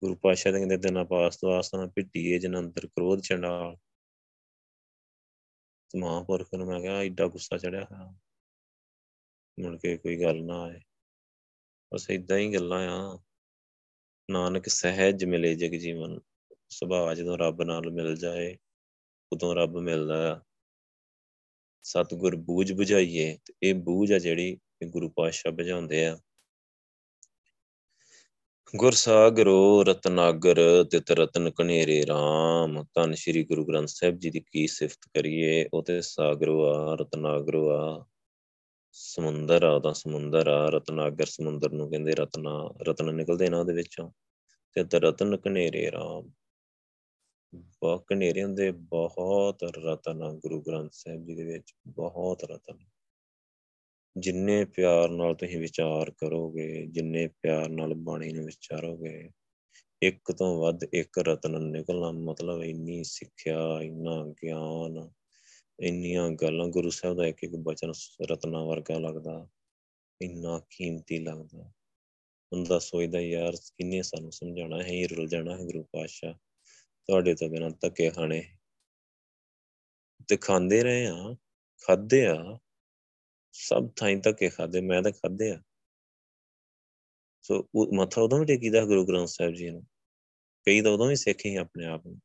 ਗੁਰੂ 0.02 0.14
ਪਾਸ਼ਾ 0.14 0.50
ਦੇ 0.50 0.58
ਕਹਿੰਦੇ, 0.58 0.76
ਦਿਨਾਂ 0.76 1.04
ਪਾਸ 1.04 1.36
ਤੋਂ 1.36 1.52
ਆਸਨਾ 1.52 1.86
ਪਿੱਟੀਏ 1.86 2.38
ਜਨ 2.38 2.58
ਅੰਦਰ 2.58 2.86
ਕ੍ਰੋਧ 2.86 3.20
ਚੰਡਾਲ। 3.20 3.76
ਮਹਾਂਪੁਰਖ 5.96 6.54
ਨੂੰ 6.54 6.66
ਮੈਂ 6.66 6.80
ਕਿਹਾ 6.80 7.02
ਏਡਾ 7.02 7.26
ਗੁੱਸਾ 7.26 7.56
ਚੜਿਆ 7.56 7.84
ਹੋਇਆ। 7.84 8.14
ਮੁੜ 9.60 9.78
ਕੇ 9.80 9.96
ਕੋਈ 9.96 10.22
ਗੱਲ 10.22 10.42
ਨਾ 10.42 10.62
ਆਏ। 10.62 10.80
ਬਸ 11.94 12.10
ਇਦਾਂ 12.10 12.38
ਹੀ 12.38 12.54
ਗੱਲਾਂ 12.54 12.88
ਆ। 12.88 13.22
ਨਾਨਕ 14.30 14.66
ਸਹਿਜ 14.66 15.24
ਮਿਲੇ 15.24 15.54
ਜਗ 15.54 15.70
ਜੀਵਨ। 15.70 16.20
ਸੁਭਾਅ 16.68 17.14
ਜਦੋਂ 17.14 17.38
ਰੱਬ 17.38 17.62
ਨਾਲ 17.62 17.90
ਮਿਲ 17.90 18.16
ਜਾਏ, 18.16 18.56
ਉਦੋਂ 19.32 19.54
ਰੱਬ 19.54 19.78
ਮਿਲਦਾ 19.78 20.36
ਆ। 20.36 20.40
ਸਤਿਗੁਰ 21.82 22.36
ਬੂਝ 22.36 22.72
부ਝਾਈਏ 22.72 23.38
ਤੇ 23.44 23.54
ਇਹ 23.62 23.74
ਬੂਝ 23.74 24.12
ਆ 24.12 24.18
ਜਿਹੜੀ 24.18 24.58
ਗੁਰੂ 24.86 25.10
ਪਾਤਸ਼ਾਹ 25.10 25.52
ਬੁਝਾਉਂਦੇ 25.52 26.06
ਆ। 26.06 26.18
ਗੁਰ 28.76 28.92
ਸਾਗਰੋ 28.92 29.84
ਰਤਨਾਗਰ 29.84 30.84
ਤਿਤ 30.84 31.10
ਰਤਨ 31.10 31.50
ਕਨੇਰੇ 31.50 32.02
RAM 32.02 32.84
ਤਨ 32.94 33.14
ਸ੍ਰੀ 33.14 33.44
ਗੁਰੂ 33.44 33.64
ਗ੍ਰੰਥ 33.64 33.88
ਸਾਹਿਬ 33.88 34.18
ਜੀ 34.18 34.30
ਦੀ 34.30 34.40
ਕੀ 34.40 34.66
ਸਿਫਤ 34.66 34.98
ਕਰੀਏ? 35.14 35.68
ਉਹ 35.74 35.82
ਤੇ 35.82 36.02
ਸਾਗਰੋ 36.02 36.64
ਆ, 36.64 36.94
ਰਤਨਾਗਰੋ 36.94 37.70
ਆ। 37.70 38.06
ਸਮੁੰਦਰ 38.92 39.62
ਆ, 39.62 39.70
ਉਹਦਾ 39.70 39.92
ਸਮੁੰਦਰ 39.92 40.48
ਆ। 40.48 40.70
ਰਤਨਾਗਰ 40.70 41.24
ਸਮੁੰਦਰ 41.24 41.72
ਨੂੰ 41.72 41.90
ਕਹਿੰਦੇ 41.90 42.12
ਰਤਨਾ, 42.12 42.70
ਰਤਨ 42.82 43.14
ਨਿਕਲਦੇ 43.14 43.48
ਨਾ 43.48 43.60
ਉਹਦੇ 43.60 43.72
ਵਿੱਚੋਂ। 43.72 44.10
ਤੇ 44.74 44.84
ਰਤਨ 44.94 45.36
ਕਨੇਰੇ 45.36 45.90
RAM 45.90 46.30
ਬਹੁਤ 47.54 48.04
ਕਨੇਰੇ 48.06 48.44
ਹੁੰਦੇ 48.44 48.70
ਬਹੁਤ 48.70 49.64
ਰਤਨ 49.64 50.22
ਆ 50.22 50.32
ਗੁਰੂ 50.32 50.60
ਗ੍ਰੰਥ 50.60 50.90
ਸਾਹਿਬ 50.92 51.24
ਜੀ 51.24 51.34
ਦੇ 51.34 51.44
ਵਿੱਚ। 51.44 51.74
ਬਹੁਤ 51.88 52.44
ਰਤਨ। 52.44 52.78
ਜਿੰਨੇ 54.18 54.64
ਪਿਆਰ 54.64 55.08
ਨਾਲ 55.08 55.34
ਤੁਸੀਂ 55.34 55.58
ਵਿਚਾਰ 55.58 56.10
ਕਰੋਗੇ, 56.10 56.86
ਜਿੰਨੇ 56.86 57.28
ਪਿਆਰ 57.42 57.68
ਨਾਲ 57.68 57.94
ਬਾਣੀ 57.94 58.32
ਨੂੰ 58.32 58.44
ਵਿਚਾਰੋਗੇ, 58.44 59.30
ਇੱਕ 60.02 60.32
ਤੋਂ 60.32 60.62
ਵੱਧ 60.62 60.80
ਇੱਕ 60.92 61.18
ਰਤਨ 61.18 61.62
ਨਿਕਲਣਾ 61.62 62.10
ਮਤਲਬ 62.10 62.62
ਇੰਨੀ 62.62 63.04
ਸਿੱਖਿਆ, 63.04 63.80
ਇੰਨਾ 63.82 64.26
ਗਿਆਨ, 64.42 65.10
ਇੰਨੀਆਂ 65.80 66.30
ਗੱਲਾਂ, 66.30 66.68
ਗੁਰੂ 66.68 66.90
ਸਾਹਿਬ 66.90 67.16
ਦਾ 67.16 67.26
ਇੱਕ 67.26 67.44
ਇੱਕ 67.44 67.56
ਬਚਨ 67.56 67.92
ਰਤਨਾ 68.22 68.64
ਵਰਗਾ 68.64 68.98
ਲੱਗਦਾ, 68.98 69.48
ਇੰਨਾ 70.22 70.62
ਕੀਮਤੀ 70.70 71.18
ਲੱਗਦਾ। 71.18 71.72
ਬੰਦਾ 72.52 72.78
ਸੋਚਦਾ 72.78 73.20
ਯਾਰ 73.20 73.52
ਕਿੰਨੇ 73.52 74.02
ਸਾਨੂੰ 74.02 74.32
ਸਮਝਾਉਣਾ 74.32 74.82
ਹੈ 74.82 74.88
ਇਹ 74.88 75.08
ਰੁਲ 75.16 75.28
ਜਾਣਾ 75.28 75.56
ਹੈ 75.56 75.64
ਗੁਰੂ 75.64 75.82
ਪਾਤਸ਼ਾਹ। 75.82 76.34
ਤੁਹਾਡੇ 77.06 77.34
ਤੋਂ 77.34 77.48
ਬਿਨਾਂ 77.48 77.70
ਧੱਕੇ 77.70 78.10
ਖਾਣੇ। 78.10 78.44
ਤੇ 80.28 80.36
ਖਾਂਦੇ 80.36 80.82
ਰਹੇ 80.82 81.06
ਆ 81.06 81.36
ਖਾਦੇ 81.86 82.26
ਆ 82.26 82.58
ਸਭ 83.52 83.90
ਥਾਈਂ 83.96 84.16
ਧੱਕੇ 84.16 84.48
ਖਾਦੇ 84.48 84.80
ਮੈਂ 84.80 85.02
ਤਾਂ 85.02 85.12
ਖਾਦੇ 85.12 85.50
ਆ। 85.50 85.62
ਸੋ 87.42 87.68
ਮੱਥਾ 87.94 88.20
ਉਦੋਂ 88.22 88.38
ਵੀ 88.38 88.46
ਟੇਕੀਦਾ 88.46 88.84
ਗੁਰੂ 88.84 89.06
ਗ੍ਰੰਥ 89.06 89.28
ਸਾਹਿਬ 89.28 89.54
ਜੀ 89.54 89.70
ਨੂੰ। 89.70 89.86
ਕਈ 90.66 90.80
ਤਾਂ 90.80 90.90
ਉਦੋਂ 90.90 91.08
ਵੀ 91.08 91.16
ਸਿੱਖੇ 91.16 91.56
ਆਪਣੇ 91.56 91.86
ਆਪ 91.86 92.06
ਨੂੰ, 92.06 92.18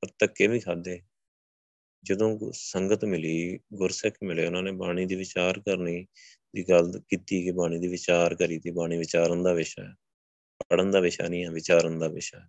ਪਰ 0.00 0.08
ਧੱਕੇ 0.18 0.46
ਵੀ 0.46 0.60
ਖਾਦੇ 0.60 1.02
ਜਦੋਂ 2.02 2.38
ਸੰਗਤ 2.52 3.04
ਮਿਲੀ, 3.04 3.60
ਗੁਰਸਿੱਖ 3.74 4.16
ਮਿਲੇ, 4.22 4.46
ਉਹਨਾਂ 4.46 4.62
ਨੇ 4.62 4.72
ਬਾਣੀ 4.72 5.06
ਦੀ 5.06 5.14
ਵਿਚਾਰ 5.14 5.58
ਕਰਨੀ 5.58 6.06
ਦੀ 6.56 6.68
ਗੱਲ 6.68 7.00
ਕੀਤੀ 7.08 7.44
ਕਿ 7.44 7.50
ਬਾਣੀ 7.50 7.78
ਦੀ 7.78 7.88
ਵਿਚਾਰ 7.88 8.34
ਕਰੀ 8.34 8.58
ਤੇ 8.58 8.70
ਬਾਣੀ 8.70 8.96
ਵਿਚਾਰਨ 8.96 9.42
ਦਾ 9.42 9.52
ਵਿਸ਼ਾ 9.52 9.84
ਹੈ। 9.84 9.94
ਪੜਨ 10.68 10.90
ਦਾ 10.90 11.00
ਵਿਸ਼ਾ 11.00 11.28
ਨਹੀਂ 11.28 11.44
ਹੈ, 11.44 11.50
ਵਿਚਾਰਨ 11.50 11.98
ਦਾ 11.98 12.08
ਵਿਸ਼ਾ 12.08 12.40
ਹੈ। 12.40 12.46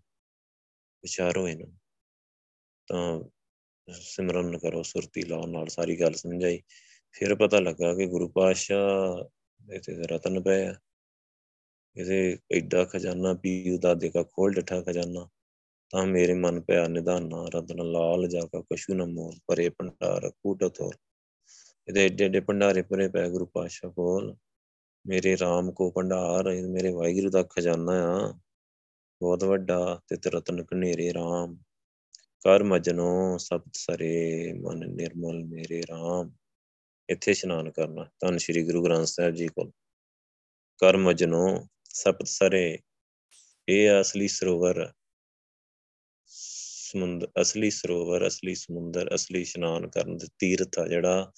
ਵਿਚਾਰੋ 1.03 1.47
ਇਹਨੂੰ। 1.47 1.77
ਤਾਂ 2.87 3.21
ਸਿਮਰਨ 3.93 4.57
ਕਰੋ, 4.57 4.83
ਸੁਰਤੀ 4.83 5.21
ਲਾਓ 5.21 5.47
ਨਾਲ 5.47 5.67
ਸਾਰੀ 5.67 5.99
ਗੱਲ 5.99 6.13
ਸਮਝਾਈ। 6.13 6.61
ਫਿਰ 7.11 7.35
ਪਤਾ 7.35 7.59
ਲੱਗਾ 7.59 7.93
ਕਿ 7.95 8.05
ਗੁਰੂ 8.05 8.27
ਪਾਤਸ਼ਾਹ 8.27 9.73
ਇਥੇ 9.73 9.93
ਰਤਨ 10.07 10.41
ਪਏ 10.41 10.67
ਆ। 10.67 10.75
ਇਹਦੇ 11.97 12.37
ਐਡਾ 12.55 12.85
ਖਜ਼ਾਨਾ 12.85 13.33
ਪੀਉ 13.33 13.77
ਦਾਦੇ 13.77 14.09
ਦਾ 14.09 14.23
ਖੋਲ 14.23 14.53
ਡਠਾ 14.53 14.81
ਖਜ਼ਾਨਾ, 14.81 15.29
ਤਾਂ 15.89 16.05
ਮੇਰੇ 16.05 16.33
ਮਨ 16.33 16.61
ਪਿਆ 16.61 16.87
ਨਿਦਾਨਾ 16.87 17.45
ਰਤਨ 17.55 17.91
ਲਾਲ 17.91 18.27
ਜਾ 18.27 18.41
ਕਾ 18.41 18.63
ਕਸ਼ੂ 18.73 18.93
ਨ 18.93 19.05
ਮੋਲ 19.05 19.33
ਪਰੇ 19.47 19.69
ਭੰਡਾਰ 19.69 20.29
ਕੂਟ 20.29 20.63
ਥੋਰ। 20.73 20.97
ਇਹਦੇ 21.87 22.05
ਏਡੇ 22.05 22.25
ਏਡੇ 22.25 22.39
ਭੰਡਾਰੇ 22.39 22.81
ਭਰੇ 22.81 23.07
ਪਏ 23.07 23.29
ਗੁਰੂ 23.29 23.45
ਪਾਤਸ਼ਾਹ 23.45 23.91
ਕੋਲ। 23.91 24.35
ਮੇਰੇ 25.07 25.33
RAM 25.33 25.71
ਕੋ 25.71 25.91
ਭੰਡਾਰ 25.91 26.49
ਮੇਰੇ 26.69 26.91
ਵਾਹਿਗੁਰੂ 26.91 27.29
ਦਾ 27.29 27.43
ਖਜ਼ਾਨਾ 27.43 27.91
ਆ। 27.91 28.31
ਬਹੁਤ 29.21 29.43
ਵੱਡਾ 29.43 30.01
ਤੇ 30.07 30.29
ਰਤਨ 30.29 30.63
ਕਨੇਰੇ 30.63 31.09
RAM 31.09 31.55
ਕਰ 32.43 32.63
ਮਜਨੋ 32.63 33.37
ਸਬਦ 33.37 33.71
ਸਰੇ, 33.73 34.53
ਮਨ 34.53 34.89
ਨਿਰਮਲ 34.89 35.43
ਮੇਰੇ 35.43 35.81
RAM 35.81 36.29
ਇੱਥੇ 37.09 37.31
ਇਸ਼ਨਾਨ 37.31 37.71
ਕਰਨਾ, 37.71 38.09
ਧੰਨ 38.19 38.37
ਸ਼੍ਰੀ 38.37 38.63
ਗੁਰੂ 38.63 38.83
ਗ੍ਰੰਥ 38.83 39.07
ਸਾਹਿਬ 39.07 39.35
ਜੀ 39.35 39.47
ਕੋਲ। 39.47 39.71
ਕਰ 40.77 40.97
ਮਜਨੋ 40.97 41.67
ਸਬਦ 41.83 42.25
ਸਰੇ, 42.25 42.79
ਇਹ 43.69 44.01
ਅਸਲੀ 44.01 44.27
ਸਰੋਵਰ 44.27 44.93
ਸਮੁੰਦਰ 46.25 47.27
ਅਸਲੀ 47.41 47.69
ਸਰੋਵਰ, 47.69 48.27
ਅਸਲੀ 48.27 48.55
ਸਮੁੰਦਰ, 48.55 49.15
ਅਸਲੀ 49.15 49.41
ਇਸ਼ਨਾਨ 49.41 49.89
ਕਰਨ 49.89 50.17
ਦੇ 50.17 50.27
ਤੀਰਥ 50.39 50.79
ਆ 50.79 50.87
ਜਿਹੜਾ, 50.87 51.31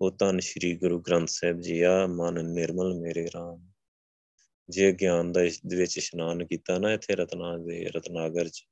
ਉਹ 0.00 0.10
ਧੰਨ 0.10 0.40
ਸ਼੍ਰੀ 0.40 0.76
ਗੁਰੂ 0.76 1.00
ਗ੍ਰੰਥ 1.00 1.28
ਸਾਹਿਬ 1.28 1.60
ਜੀ 1.60 1.80
ਆ, 1.80 2.06
ਮਨ 2.06 2.44
ਨਿਰਮਲ 2.44 2.94
ਮੇਰੇ 2.94 3.26
ਰਾਮ। 3.34 3.70
ਜੇ 4.68 4.92
ਗਿਆਨ 4.92 5.32
ਦਾ 5.32 5.42
ਇਸ 5.42 5.60
ਦੇ 5.66 5.76
ਵਿੱਚ 5.76 5.98
ਇਸ਼ਨਾਨ 5.98 6.46
ਕੀਤਾ 6.46 6.78
ਨਾ 6.78 6.92
ਇੱਥੇ 6.92 7.16
ਰਤਨਾ 7.16 7.56
ਦੇ, 7.56 7.84
ਰਤਨਾਗਰ 7.84 8.48
ਚ, 8.48 8.64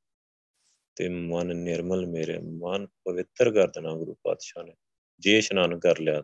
ਤੇ 0.97 1.09
ਮਨ 1.09 1.57
ਨਿਰਮਲ 1.57 2.07
ਮੇਰੇ, 2.07 2.39
ਮਨ 2.39 2.87
ਪਵਿੱਤਰ 2.87 3.51
ਕਰ 3.51 3.69
ਦੇਣਾ 3.69 3.95
ਗੁਰੂ 3.95 4.17
ਪਾਤਸ਼ਾਹ 4.23 4.65
ਨੇ। 4.65 4.75
ਜੇ 5.21 5.39
ਇਸ਼ਨਾਨ 5.39 5.79
ਕਰ 5.79 5.99
ਲਿਆ, 5.99 6.23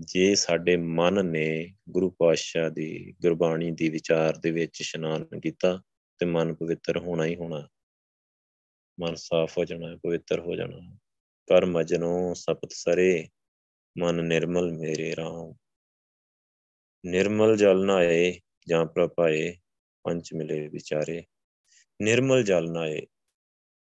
ਜੇ 0.00 0.34
ਸਾਡੇ 0.34 0.76
ਮਨ 0.76 1.26
ਨੇ 1.26 1.74
ਗੁਰੂ 1.88 2.10
ਪਾਤਸ਼ਾਹ 2.10 2.70
ਦੀ 2.70 3.14
ਗੁਰਬਾਣੀ 3.22 3.70
ਦੀ 3.70 3.88
ਵਿਚਾਰ 3.88 4.36
ਦੇ 4.36 4.50
ਵਿੱਚ 4.50 4.80
ਇਸ਼ਨਾਨ 4.80 5.40
ਕੀਤਾ 5.40 5.82
ਤੇ 6.18 6.26
ਮਨ 6.26 6.54
ਪਵਿੱਤਰ 6.54 6.96
ਹੋਣਾ 6.96 7.24
ਹੀ 7.24 7.36
ਹੋਣਾ, 7.36 7.68
ਮਨ 9.00 9.14
ਸਾਫ਼ 9.14 9.58
ਹੋ 9.58 9.64
ਜਾਣਾ, 9.64 9.96
ਪਵਿੱਤਰ 9.96 10.40
ਹੋ 10.40 10.56
ਜਾਣਾ, 10.56 10.96
ਕਰ 11.46 11.66
ਮਜਨੋ 11.66 12.34
ਸਪਤ 12.34 12.72
ਸਰੇ, 12.72 13.28
ਮਨ 13.98 14.24
ਨਿਰਮਲ 14.24 14.72
ਮੇਰੇ 14.72 15.12
RAM 15.12 15.54
ਨਿਰਮਲ 17.06 17.56
ਜਲ 17.56 17.86
ਨਾਏ 17.86 18.40
ਜਾਂ 18.68 18.86
ਪ੍ਰਪਾਏ 18.86 19.56
ਪੰਜ 20.04 20.28
ਮਿਲੇ 20.34 20.68
ਵਿਚਾਰੇ। 20.68 21.24
ਨਿਰਮਲ 22.02 22.42
ਜਲ 22.42 22.70
ਨਾਏ, 22.72 23.06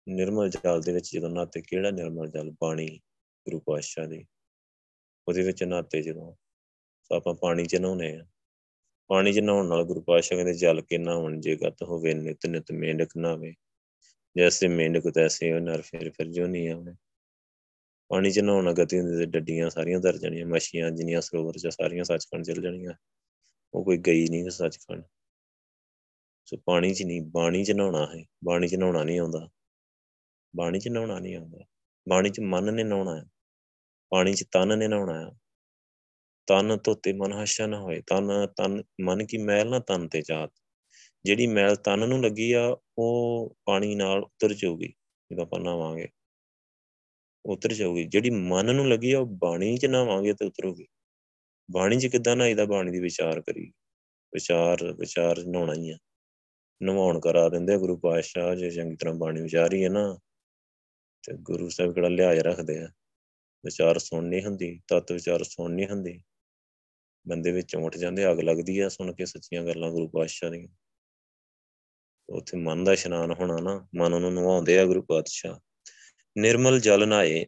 ਨਿਰਮਲ 0.09 0.51
ਜਲ 0.51 0.81
ਦੇ 0.81 0.93
ਵਿੱਚ 0.93 1.13
ਜਦੋਂ 1.13 1.31
ਨਾਤੇ 1.31 1.63
ਕਿਹੜਾ 1.63 1.91
ਨਿਰਮਲ 1.91 2.31
ਜਲ? 2.31 2.51
ਬਾਣੀ। 2.51 3.01
ਗੁਰੂ 3.49 3.61
ਪਾਤਸ਼ਾਹ 3.61 4.07
ਦੀ 4.07 4.27
ਉਹਦੇ 5.29 5.43
ਵਿੱਚ 5.43 5.65
ਨਾਤੇ 5.65 6.03
ਜਦੋਂ 6.03 6.35
ਆਪਾਂ 7.17 7.35
ਪਾਣੀ 7.35 7.67
ਚ 7.67 7.77
ਨਹਾਉਨੇ 7.77 8.17
ਆ 8.17 8.27
ਪਾਣੀ 9.07 9.33
ਚ 9.33 9.39
ਨਹਾਉਣ 9.39 9.67
ਨਾਲ 9.67 9.85
ਗੁਰੂ 9.85 10.01
ਪਾਤਸ਼ਾਹ 10.01 10.37
ਕਹਿੰਦੇ, 10.37 10.55
ਜਲ 10.55 10.81
ਕੇ 10.81 10.99
ਨਹਾਉਣ 10.99 11.41
ਜੇ 11.41 11.57
ਗਤ 11.57 11.83
ਹੋਵੇ, 11.83 12.15
ਨਿਤ 12.15 12.47
ਨਿਤ 12.47 12.73
ਮੇਂਡਕ 12.73 13.09
ਨਾਵੇ 13.17 13.55
ਜੈਸੇ 14.39 14.69
ਮੇਂਡਕ 14.69 15.11
ਤੈਸੇ 15.11 15.53
ਉਹ 15.53 15.61
ਨਰ 15.61 15.83
ਫਿਰ 15.83 16.11
ਫਿਰ 16.11 16.29
ਜੋ 16.29 16.47
ਨਹੀਂ 16.47 16.71
ਆਵੇ 16.71 16.95
ਪਾਣੀ 18.09 18.31
ਚ 18.31 18.39
ਨਹਾਉਣਾ 18.39 18.73
ਗਤੀ 18.73 19.01
ਹੁੰਦੀ 19.01 19.19
ਤੇ 19.19 19.27
ਡੱਡੀਆਂ 19.27 19.71
ਸਾਰੀਆਂ 19.71 20.01
ਦਰ 20.01 20.19
ਜਾਣੀਆਂ, 20.19 20.47
ਮੱਛੀਆਂ 20.47 20.91
ਜਿੰਨੀਆਂ 20.91 21.21
ਸਰੋਵਰ 21.21 21.55
ਚ 21.55 21.69
ਸਾਰੀਆਂ 21.69 22.05
ਸੱਚਖੰਡ 22.05 22.45
ਚਲ 22.45 22.63
ਜਾਣੀਆਂ। 22.63 22.93
ਉਹ 23.75 23.85
ਕੋਈ 23.85 23.99
ਗਈ 23.99 24.29
ਨਹੀਂ 24.29 24.51
ਸੱਚਖੰਡ। 24.51 25.05
ਸੋ 26.45 26.57
ਪਾਣੀ 26.57 26.95
ਚ 26.95 27.03
ਨਹੀਂ, 27.03 27.23
ਬਾਣੀ 27.23 27.65
ਚ 27.65 27.73
ਨਹਾਉਣਾ 27.73 28.07
ਹੈ। 28.17 28.25
ਬਾਣੀ 28.45 28.69
ਚ 28.69 28.75
ਨਹਾਉਣਾ 28.75 29.05
ਨਹੀਂ 29.05 29.21
ਆਉਂਦਾ। 29.21 29.51
ਬਾਣੀ 30.57 30.79
ਚ 30.79 30.89
ਨਹਾਉਣਾ 30.89 31.19
ਨਹੀਂ 31.19 31.37
ਆਉਂਦਾ। 31.37 31.59
ਬਾਣੀ 32.09 32.31
'ਚ 32.31 32.41
ਮਨ 32.41 32.75
ਨੇ 32.75 32.85
ਨਹਾਉਣਾ 32.85 33.21
ਹੈ। 33.21 33.25
ਪਾਣੀ 34.11 34.35
'ਚ 34.35 34.45
ਤਨ 34.53 34.79
ਨੇ 34.79 34.89
ਨਹਾਉਣਾ 34.89 35.27
ਹੈ 35.27 35.31
ਤਨ 36.47 36.79
ਧੋਤੇ 36.85 37.13
ਮਨ 37.13 37.33
ਹਸ਼ਾ 37.33 37.67
ਨਾ 37.67 37.81
ਹੋਏ। 37.81 38.01
ਤਨ 38.01 38.47
ਤਨ, 38.57 38.83
ਮਨ 39.01 39.27
ਕੀ 39.27 39.39
ਮੈਲ 39.39 39.71
ਨਾ 39.71 39.79
ਤਨ 39.79 40.09
ਤੇ 40.09 40.23
ਜਾਤ। 40.23 40.53
ਜਿਹੜੀ 41.25 41.47
ਮੈਲ 41.47 41.77
ਤਨ 41.77 42.09
ਨੂੰ 42.09 42.25
ਲੱਗੀ 42.25 42.53
ਆ, 42.53 42.77
ਉਹ 42.99 43.57
ਪਾਣੀ 43.65 43.95
ਨਾਲ 43.95 44.23
ਉਤਰ 44.23 44.55
ਜਾਊਗੀ, 44.55 44.89
ਜਦੋਂ 45.33 45.45
ਆਪਾਂ 45.45 45.61
ਨਹਾਵਾਂਗੇ। 45.61 46.09
ਉਤਰ 47.47 47.73
ਜਾਊਗੀ। 47.73 48.05
ਜਿਹੜੀ 48.05 48.31
ਮਨ 48.31 48.75
ਨੂੰ 48.75 48.89
ਲੱਗੀ 48.89 49.13
ਆ, 49.13 49.21
ਉਹ 49.21 49.27
ਬਾਣੀ 49.27 49.77
'ਚ 49.77 49.87
ਨਹਾਵਾਂਗੇ 49.87 50.33
ਤੇ 50.33 50.47
ਉਤਰੂਗੀ। 50.47 50.87
ਬਾਣੀ 51.71 51.99
'ਚ 51.99 52.07
ਕਿੱਦਾਂ 52.07 52.37
ਨਹਾਈਦਾ? 52.37 52.65
ਬਾਣੀ 52.65 52.91
ਦੀ 52.91 53.01
ਵਿਚਾਰ 53.01 53.41
ਕਰੀ। 53.41 53.73
ਵਿਚਾਰ 54.35 54.93
ਵਿਚਾਰ 54.93 55.39
ਨਹਾਉਣਾ 55.39 55.75
ਹੀ 55.75 55.91
ਆ। 55.91 55.99
ਨਵਾਉਣ 56.83 57.21
ਕਰਾ 57.21 57.49
ਦਿੰਦੇ 57.49 57.79
ਗੁਰੂ 57.79 57.97
ਪਾਤਸ਼ਾਹ, 57.97 58.55
ਜੇ 58.55 58.71
ਚੰਗੀ 58.71 58.97
ਤਰ੍ਹਾਂ 58.97 59.15
ਬਾਣੀ 59.15 59.43
ਵਿਚਾਰੀ 59.43 59.85
ਹੈ 59.85 59.89
ਨਾ, 59.89 60.19
ਤੇ 61.27 61.37
ਗੁਰੂ 61.37 61.69
ਸਾਹਿਬ 61.69 61.95
ਕਿਹੜਾ 61.95 62.09
ਲਿਹਾਜ਼ 62.09 62.41
ਰੱਖਦੇ 62.41 62.79
ਆ। 62.79 62.89
ਵਿਚਾਰ 63.65 63.99
ਸੁਣਨੀ 63.99 64.45
ਹੁੰਦੀ, 64.45 64.81
ਤਤ 64.89 65.13
ਵਿਚਾਰ 65.13 65.43
ਸੁਣਨੀ 65.43 65.87
ਹੁੰਦੀ। 65.87 66.23
ਬੰਦੇ 67.29 67.53
ਵਿੱਚ 67.53 67.77
ਉੱਠ 67.77 67.97
ਜਾਂਦੇ, 67.97 68.33
ਅੱਗ 68.33 68.41
ਲੱਗਦੀ 68.41 68.79
ਆ 68.79 68.89
ਸੁਣ 68.89 69.13
ਕੇ 69.13 69.27
ਸੱਚੀਆਂ 69.27 69.65
ਗੱਲਾਂ 69.65 69.91
ਗੁਰੂ 69.91 70.09
ਪਾਤਸ਼ਾਹ 70.09 70.51
ਦੀਆਂ। 70.51 70.69
ਉੱਥੇ 72.29 72.57
ਮਨ 72.57 72.85
ਦਾ 72.85 72.93
ਇਸ਼ਨਾਨ 72.93 73.33
ਹੋਣਾ 73.33 73.57
ਨਾ, 73.57 73.89
ਮਨ 73.95 74.21
ਨੂੰ 74.21 74.35
ਨਵਾਉਂਦੇ 74.35 74.79
ਆ 74.79 74.85
ਗੁਰੂ 74.85 75.03
ਪਾਤਸ਼ਾਹ। 75.03 75.59
ਨਿਰਮਲ 76.39 76.81
ਜਲ 76.81 77.09
ਨਾਏ 77.09 77.47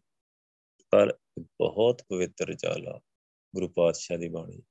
ਪਰ 0.90 1.18
ਬਹੁਤ 1.40 2.02
ਪਵਿੱਤਰ 2.08 2.54
ਜਲ 2.54 2.88
ਆ 2.88 3.00
ਗੁਰੂ 3.54 3.68
ਪਾਤਸ਼ਾਹ 3.68 4.18
ਦੀ 4.18 4.28
ਬਾਣੀ। 4.28 4.62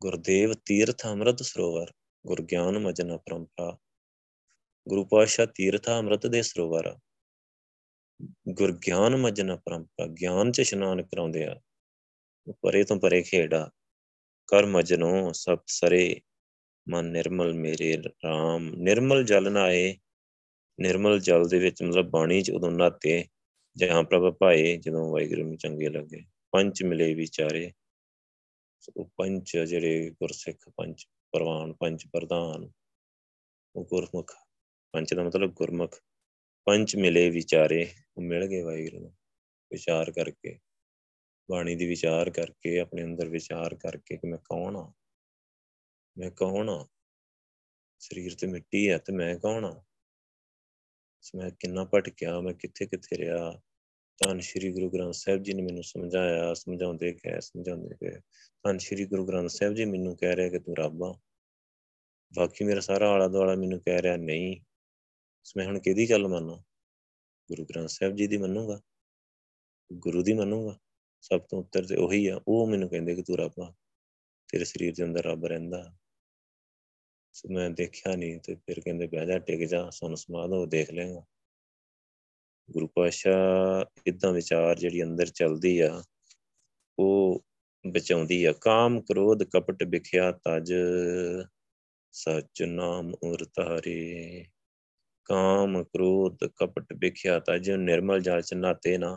ਗੁਰਦੇਵ 0.00 0.52
ਤੀਰਥ 0.52 1.06
ਅੰਮ੍ਰਿਤ 1.06 1.42
ਸਰੋਵਰ 1.42 1.92
ਗੁਰ 2.26 2.42
ਗਿਆਨ 2.42 2.78
ਮਜਨ 2.78 3.18
ਪਰੰਪਰਾ। 3.18 3.78
ਗੁਰੂ 4.88 5.04
ਪਾਤਸ਼ਾਹ 5.04 5.46
ਤੀਰਥ 5.46 5.88
ਅੰਮ੍ਰਿਤ 5.88 6.26
ਦੇ 6.26 6.42
ਸਰੋਵਰ 6.42 6.86
ਆ। 6.86 6.98
ਗੁਰ 8.52 8.72
ਗਿਆਨ 8.72 9.16
ਮਜਨ 9.16 9.56
ਪਰੰਪਰਾ, 9.56 10.06
ਗਿਆਨ 10.06 10.52
ਚ 10.52 10.58
ਇਸ਼ਨਾਨ 10.58 11.02
ਕਰਾਉਂਦੇ 11.02 11.44
ਆ। 11.44 11.60
ਪਰੇ 12.52 12.84
ਤੋਂ 12.84 12.96
ਪਰੇ 12.96 13.22
ਖੇੜਾ 13.22 13.70
ਕਰ 14.46 14.66
ਮਜਨੋ 14.66 15.32
ਸਭ 15.32 15.58
ਸਰੇ, 15.66 16.20
ਮਨ 16.88 17.04
ਨਿਰਮਲ 17.04 17.54
ਮੇਰੇ 17.54 17.96
RAM 17.96 18.76
ਨਿਰਮਲ 18.76 19.24
ਜਲ 19.24 19.52
ਨਾਏ 19.52 19.98
ਨਿਰਮਲ 20.80 21.20
ਜਲ 21.20 21.48
ਦੇ 21.48 21.58
ਵਿੱਚ 21.58 21.82
ਮਤਲਬ 21.82 22.10
ਬਾਣੀ 22.10 22.42
ਚ 22.42 22.50
ਉਦੋਂ 22.50 22.70
ਨਾਤੇ 22.70 23.24
ਜਹਾਂ 23.76 24.02
ਪ੍ਰਭ 24.02 24.34
ਭਾਏ 24.34 24.76
ਜਦੋਂ 24.76 25.12
ਵਾਹਿਗੁਰੂ 25.12 25.42
ਨੂੰ 25.42 25.56
ਚੰਗੇ 25.56 25.88
ਲੱਗੇ। 25.88 26.20
ਪੰਜ 26.50 26.82
ਮਿਲੇ 26.82 27.14
ਵਿਚਾਰੇ। 27.14 27.72
ਉਹ 28.96 29.10
ਪੰਜ 29.16 29.58
ਜਿਹੜੇ 29.58 30.10
ਗੁਰਸਿੱਖ, 30.10 30.70
ਪੰਜ 30.76 31.04
ਪ੍ਰਵਾਨ, 31.32 31.72
ਪੰਜ 31.72 32.04
ਪ੍ਰਧਾਨ। 32.12 32.70
ਉਹ 33.76 33.84
ਗੁਰਮੁਖ। 33.84 34.32
ਪੰਜ 34.92 35.14
ਦਾ 35.14 35.22
ਮਤਲਬ 35.22 35.52
ਗੁਰਮੁਖ। 35.52 35.98
ਪੰਜ 36.64 36.96
ਮਿਲੇ 36.96 37.30
ਵਿਚਾਰੇ, 37.30 37.90
ਉਹ 38.16 38.22
ਮਿਲ 38.22 38.46
ਗਏ 38.46 38.62
ਵਾਹਿਗੁਰੂ 38.62 39.00
ਨੂੰ। 39.00 39.16
ਵਿਚਾਰ 39.72 40.10
ਕਰਕੇ, 40.10 40.58
ਬਾਣੀ 41.50 41.74
ਦੀ 41.74 41.86
ਵਿਚਾਰ 41.86 42.30
ਕਰਕੇ, 42.30 42.78
ਆਪਣੇ 42.78 43.04
ਅੰਦਰ 43.04 43.28
ਵਿਚਾਰ 43.28 43.74
ਕਰਕੇ 43.74 44.16
ਕਿ 44.16 44.26
ਮੈਂ 44.26 44.38
ਕੌਣ 44.38 44.76
ਆ 44.76 44.92
ਮੈਂ 46.18 46.30
ਕੌਣ 46.30 46.68
ਆ 46.68 46.88
ਸਰੀਰ 47.98 48.34
ਤੇ 48.34 48.46
ਮਿੱਟੀ 48.46 48.90
ਹੈ 48.90 48.98
ਤੇ 48.98 49.12
ਮੈਂ 49.12 49.38
ਕੌਣ 49.38 49.64
ਆ 49.64 49.84
ਮੈਂ 51.36 51.50
ਕਿੰਨਾ 51.50 51.84
ਭਟਕਿਆ, 51.84 52.40
ਮੈਂ 52.40 52.54
ਕਿੱਥੇ 52.54 52.86
ਕਿੱਥੇ 52.86 53.18
ਰਿਹਾ? 53.18 53.62
ਧੰਨ 54.24 54.40
ਸ਼੍ਰੀ 54.40 54.72
ਗੁਰੂ 54.72 54.90
ਗ੍ਰੰਥ 54.90 55.14
ਸਾਹਿਬ 55.14 55.42
ਜੀ 55.42 55.52
ਨੇ 55.52 55.62
ਮੈਨੂੰ 55.62 55.82
ਸਮਝਾਇਆ, 55.82 56.54
ਸਮਝਾਉਂਦੇ 56.54 57.12
ਗਏ 57.12 57.40
ਸਮਝਾਉਂਦੇ 57.40 57.96
ਗਏ। 58.04 58.20
ਧੰਨ 58.62 58.78
ਸ਼੍ਰੀ 58.78 59.04
ਗੁਰੂ 59.04 59.26
ਗ੍ਰੰਥ 59.26 59.50
ਸਾਹਿਬ 59.50 59.74
ਜੀ 59.74 59.84
ਮੈਨੂੰ 59.84 60.16
ਕਹਿ 60.16 60.36
ਰਿਹਾ 60.36 60.48
ਕਿ 60.48 60.58
ਤੂੰ 60.58 60.76
ਰੱਬ 60.76 61.02
ਆ। 61.02 61.20
ਬਾਕੀ 62.36 62.64
ਮੇਰਾ 62.64 62.80
ਸਾਰਾ 62.80 63.10
ਆਲਾ 63.10 63.28
ਦੁਆਲਾ 63.28 63.54
ਮੈਨੂੰ 63.54 63.80
ਕਹਿ 63.80 64.02
ਰਿਹਾ, 64.02 64.16
ਨਹੀਂ 64.16 64.60
ਮੈਂ 65.56 65.66
ਹੁਣ 65.66 65.78
ਕਿਹਦੀ 65.78 66.10
ਗੱਲ 66.10 66.28
ਮੰਨਾਂ? 66.28 66.58
ਗੁਰੂ 67.48 67.64
ਗ੍ਰੰਥ 67.64 67.88
ਸਾਹਿਬ 67.88 68.16
ਜੀ 68.16 68.26
ਦੀ 68.26 68.36
ਮੰਨੂਗਾ? 68.36 68.80
ਗੁਰੂ 69.92 70.22
ਦੀ 70.22 70.32
ਮੰਨੂਗਾ? 70.32 70.78
ਸਭ 71.20 71.40
ਤੋਂ 71.40 71.58
ਉੱਤਰ 71.58 71.86
ਤੇ 71.86 71.96
ਉਹੀ 71.96 72.26
ਆ, 72.26 72.40
ਉਹ 72.48 72.66
ਮੈਨੂੰ 72.66 72.88
ਕਹਿੰਦੇ 72.88 73.14
ਕਿ 73.14 73.22
ਤੂੰ 73.22 73.38
ਰੱਬ 73.38 73.52
ਆ, 73.60 73.74
ਤੇਰੇ 74.48 74.64
ਸਰੀਰ 74.64 74.94
ਦੇ 74.94 75.04
ਅੰਦਰ 75.04 75.24
ਰੱਬ 75.24 75.46
ਰਹਿੰਦਾ। 75.46 75.96
ਸੋ 77.32 77.48
ਮੈਂ 77.54 77.70
ਦੇਖਿਆ 77.70 78.16
ਨਹੀਂ 78.16 78.40
ਤੇ 78.40 78.54
ਫਿਰ 78.54 78.80
ਕਹਿੰਦੇ 78.80 79.06
ਬਹਿ 79.06 79.26
ਜਾ 79.26 79.38
ਟਿਕ 79.38 79.64
ਜਾ 79.68 79.90
ਸੁਣ 79.90 80.14
ਸਮਾਦ 80.14 80.50
ਹੋ 80.50 80.66
ਦੇਖ 80.66 80.90
ਲੇਗਾ 80.90 81.26
ਗੁਰੂ 82.70 82.86
ਪਾਤਸ਼ਾਹ 82.86 84.00
ਇਦਾਂ 84.06 84.32
ਵਿਚਾਰ 84.32 84.78
ਜਿਹੜੀ 84.78 85.02
ਅੰਦਰ 85.02 85.26
ਚੱਲਦੀ 85.26 85.80
ਆ, 85.80 86.04
ਉਹ 86.98 87.44
ਬਚਾਉਂਦੀ 87.86 88.44
ਆ। 88.44 88.52
ਕਾਮ 88.52 89.00
ਕ੍ਰੋਧ 89.00 89.42
ਕਪਟ 89.42 89.82
ਵਿਖਿਆ 89.82 90.32
ਤਜ, 90.32 90.74
ਸਚ 92.12 92.62
ਨਾਮ 92.62 93.14
ਉਰ 93.22 93.44
ਤਾਰੇ 93.44 94.44
ਕਾਮ 95.30 95.84
ਕ੍ਰੋਧ 95.84 96.38
ਕਪਟ 96.56 96.86
ਵਿਖਿਆ 96.98 97.38
ਤਜ 97.38 97.70
ਨਿਰਮਲ 97.70 98.20
ਜਲ 98.20 98.42
ਚ 98.42 98.54
ਨਾਤੇ 98.54 98.98
ਨਾ। 98.98 99.16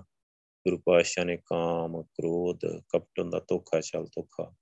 ਗੁਰੂ 0.67 0.77
ਪਾਤਸ਼ਾਹ 0.77 1.25
ਨੇ 1.25 1.37
ਕਾਮ 1.37 2.01
ਕ੍ਰੋਧ 2.01 2.59
ਕਪਟ 2.65 3.21
ਦਾ 3.21 3.39
ਧੋਖਾ 3.39 3.81
ਛਲ 3.81 4.05
ਧੋਖਾ। 4.05 4.55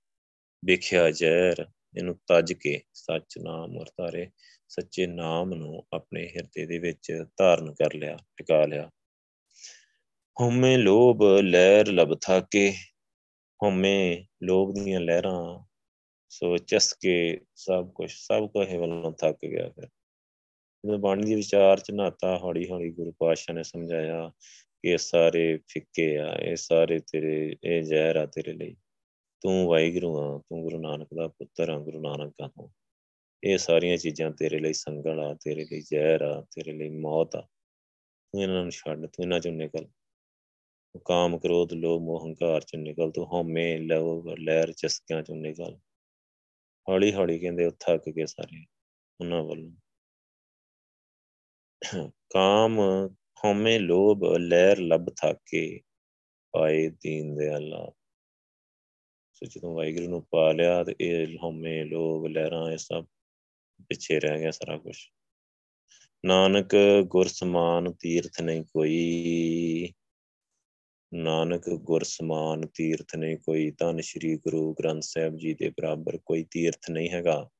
ਵਿਖਿਆ 0.64 1.10
ਜ਼ਹਿਰ, 1.10 1.66
ਇਹਨੂੰ 1.98 2.18
ਤਜ 2.26 2.52
ਕੇ 2.52 2.82
ਸੱਚ 2.94 3.38
ਨਾਮ 3.38 3.78
ਵਰਤਾਰੇ। 3.78 4.30
ਸੱਚੇ 4.68 5.06
ਨਾਮ 5.06 5.54
ਨੂੰ 5.54 5.86
ਆਪਣੇ 5.92 6.26
ਹਿਰਦੇ 6.26 6.66
ਦੇ 6.66 6.78
ਵਿੱਚ 6.78 7.24
ਧਾਰਨ 7.36 7.74
ਕਰ 7.74 7.94
ਲਿਆ, 7.94 8.18
ਟਿਕਾ 8.36 8.66
ਲਿਆ। 8.66 8.90
ਹਉਮੈ 10.40 10.76
ਲੋਭ 10.76 11.22
ਲਹਿਰ 11.42 11.86
ਲਬ 11.86 12.18
ਥਾਕੇ। 12.22 12.74
ਹਉਮੈ 13.62 14.16
ਲੋਭ 14.42 14.74
ਦੀਆਂ 14.74 15.00
ਲਹਿਰਾਂ 15.00 15.64
ਸੋ 16.28 16.56
ਚਸਕੇ 16.56 17.40
ਸਭ 17.54 17.92
ਕੁਝ 17.94 18.10
ਸਭ 18.10 18.48
ਕੁਝ 18.48 18.74
ਵੱਲੋਂ 18.74 19.12
ਥੱਕ 19.12 19.38
ਗਿਆ 19.46 19.68
ਫਿਰ। 19.68 19.88
ਜਦੋਂ 20.86 20.98
ਬਾਣੀ 20.98 21.22
ਦੀ 21.22 21.34
ਵਿਚਾਰ 21.34 21.80
ਚ 21.80 21.90
ਨਾਤਾ 21.90 22.38
ਹੌਲੀ 22.38 22.70
ਹੌਲੀ 22.70 22.92
ਗੁਰੂ 22.92 23.12
ਪਾਤਸ਼ਾਹ 23.12 23.54
ਨੇ 23.54 23.62
ਸਮਝਾਇਆ 23.62 24.32
ਕਿ 24.82 24.88
ਇਹ 24.88 24.98
ਸਾਰੇ 24.98 25.58
ਫਿੱਕੇ 25.68 26.18
ਆ, 26.18 26.34
ਇਹ 26.34 26.56
ਸਾਰੇ 26.56 26.98
ਤੇਰੇ, 26.98 27.56
ਇਹ 27.64 27.82
ਜ਼ਹਿਰ 27.82 28.16
ਆ 28.16 28.26
ਤੇਰੇ 28.26 28.52
ਲਈ। 28.52 28.76
ਤੂੰ 29.40 29.66
ਵਾਹਿਗੁਰੂ 29.66 30.18
ਆ, 30.18 30.38
ਤੂੰ 30.38 30.62
ਗੁਰੂ 30.62 30.78
ਨਾਨਕ 30.78 31.08
ਦਾ 31.14 31.28
ਪੁੱਤਰ 31.28 31.68
ਆ, 31.68 31.78
ਗੁਰੂ 31.78 32.00
ਨਾਨਕ 32.00 32.32
ਦਾ 32.40 32.48
ਤੂੰ। 32.48 32.72
ਇਹ 33.44 33.58
ਸਾਰੀਆਂ 33.58 33.96
ਚੀਜ਼ਾਂ 33.96 34.30
ਤੇਰੇ 34.30 34.58
ਲਈ 34.58 34.72
ਸੰਗਲ 34.72 35.20
ਆ, 35.20 35.34
ਤੇਰੇ 35.34 35.64
ਲਈ 35.64 35.80
ਜ਼ਹਿਰ 35.80 36.20
ਆ, 36.20 36.40
ਤੇਰੇ 36.40 36.72
ਲਈ 36.72 36.88
ਮੌਤ 36.88 37.36
ਆ। 37.36 37.40
ਤੂੰ 38.32 38.42
ਇਹਨਾਂ 38.42 38.62
ਨੂੰ 38.62 38.70
ਛੱਡ, 38.70 39.06
ਤੂੰ 39.06 39.22
ਇਹਨਾਂ 39.22 39.40
ਚੋਂ 39.40 39.52
ਨਿਕਲ। 39.52 39.88
ਕਾਮ 41.04 41.38
ਕ੍ਰੋਧ, 41.38 41.72
ਲੋਭ, 41.72 42.02
ਮੋਹ, 42.02 42.26
ਹੰਕਾਰ 42.26 42.60
ਚੋਂ 42.60 42.80
ਨਿਕਲ। 42.80 43.10
ਤੂੰ 43.10 43.26
ਹਉਮੈ 43.26 43.78
ਲੋਭ 43.78 44.28
ਲਹਿਰ, 44.38 44.72
ਚਸਕਿਆਂ 44.72 45.22
ਚੋਂ 45.22 45.36
ਨਿਕਲ। 45.36 45.78
ਹੌਲੀ 46.88 47.14
ਹੌਲੀ 47.14 47.38
ਕਹਿੰਦੇ 47.38 47.64
ਉਹ 47.64 47.72
ਥੱਕ 47.80 48.10
ਗਏ 48.10 48.26
ਸਾਰੇ 48.26 48.66
ਉਹਨਾਂ 49.20 49.42
ਵੱਲੋਂ। 49.42 49.81
ਕਾਮ 52.30 52.80
ਹਉਮੈ 53.44 53.78
ਲੋਭ 53.78 54.24
ਲਹਿਰ 54.38 54.78
ਲਬ 54.78 55.10
ਥਾਕੇ, 55.16 55.80
ਪਾਏ 56.52 56.88
ਦੀਨ 56.88 57.34
ਦੇ 57.36 57.56
ਅੱਲਾ 57.56 57.90
ਸੋ 59.34 59.46
ਜਦੋਂ 59.46 59.74
ਵਾਹਿਗੁਰੂ 59.74 60.08
ਨੂੰ 60.08 60.26
ਪਾ 60.30 60.52
ਲਿਆ 60.52 60.84
ਤੇ 60.84 60.94
ਇਹ 61.00 61.36
ਹਉਮੈ 61.36 61.84
ਲੋਭ 61.84 62.26
ਲਹਿਰਾਂ, 62.26 62.70
ਇਹ 62.70 62.78
ਸਭ 62.78 63.06
ਪਿੱਛੇ 63.88 64.20
ਰਹਿ 64.20 64.38
ਗਿਆ 64.38 64.50
ਸਾਰਾ 64.50 64.76
ਕੁਝ 64.76 64.96
ਨਾਨਕ 66.24 66.76
ਗੁਰ 67.08 67.26
ਸਮਾਨ 67.26 67.92
ਤੀਰਥ 67.92 68.40
ਨਹੀਂ 68.40 68.64
ਕੋਈ। 68.64 69.92
ਨਾਨਕ 71.14 71.68
ਗੁਰ 71.68 72.02
ਸਮਾਨ 72.02 72.66
ਤੀਰਥ 72.74 73.16
ਨਹੀਂ 73.16 73.38
ਕੋਈ। 73.38 73.70
ਧੰਨ 73.70 74.00
ਸ਼੍ਰੀ 74.00 74.36
ਗੁਰੂ 74.36 74.74
ਗ੍ਰੰਥ 74.74 75.02
ਸਾਹਿਬ 75.02 75.36
ਜੀ 75.36 75.54
ਦੇ 75.54 75.68
ਬਰਾਬਰ 75.68 76.18
ਕੋਈ 76.26 76.44
ਤੀਰਥ 76.50 76.90
ਨਹੀਂ 76.90 77.10
ਹੈਗਾ। 77.10 77.50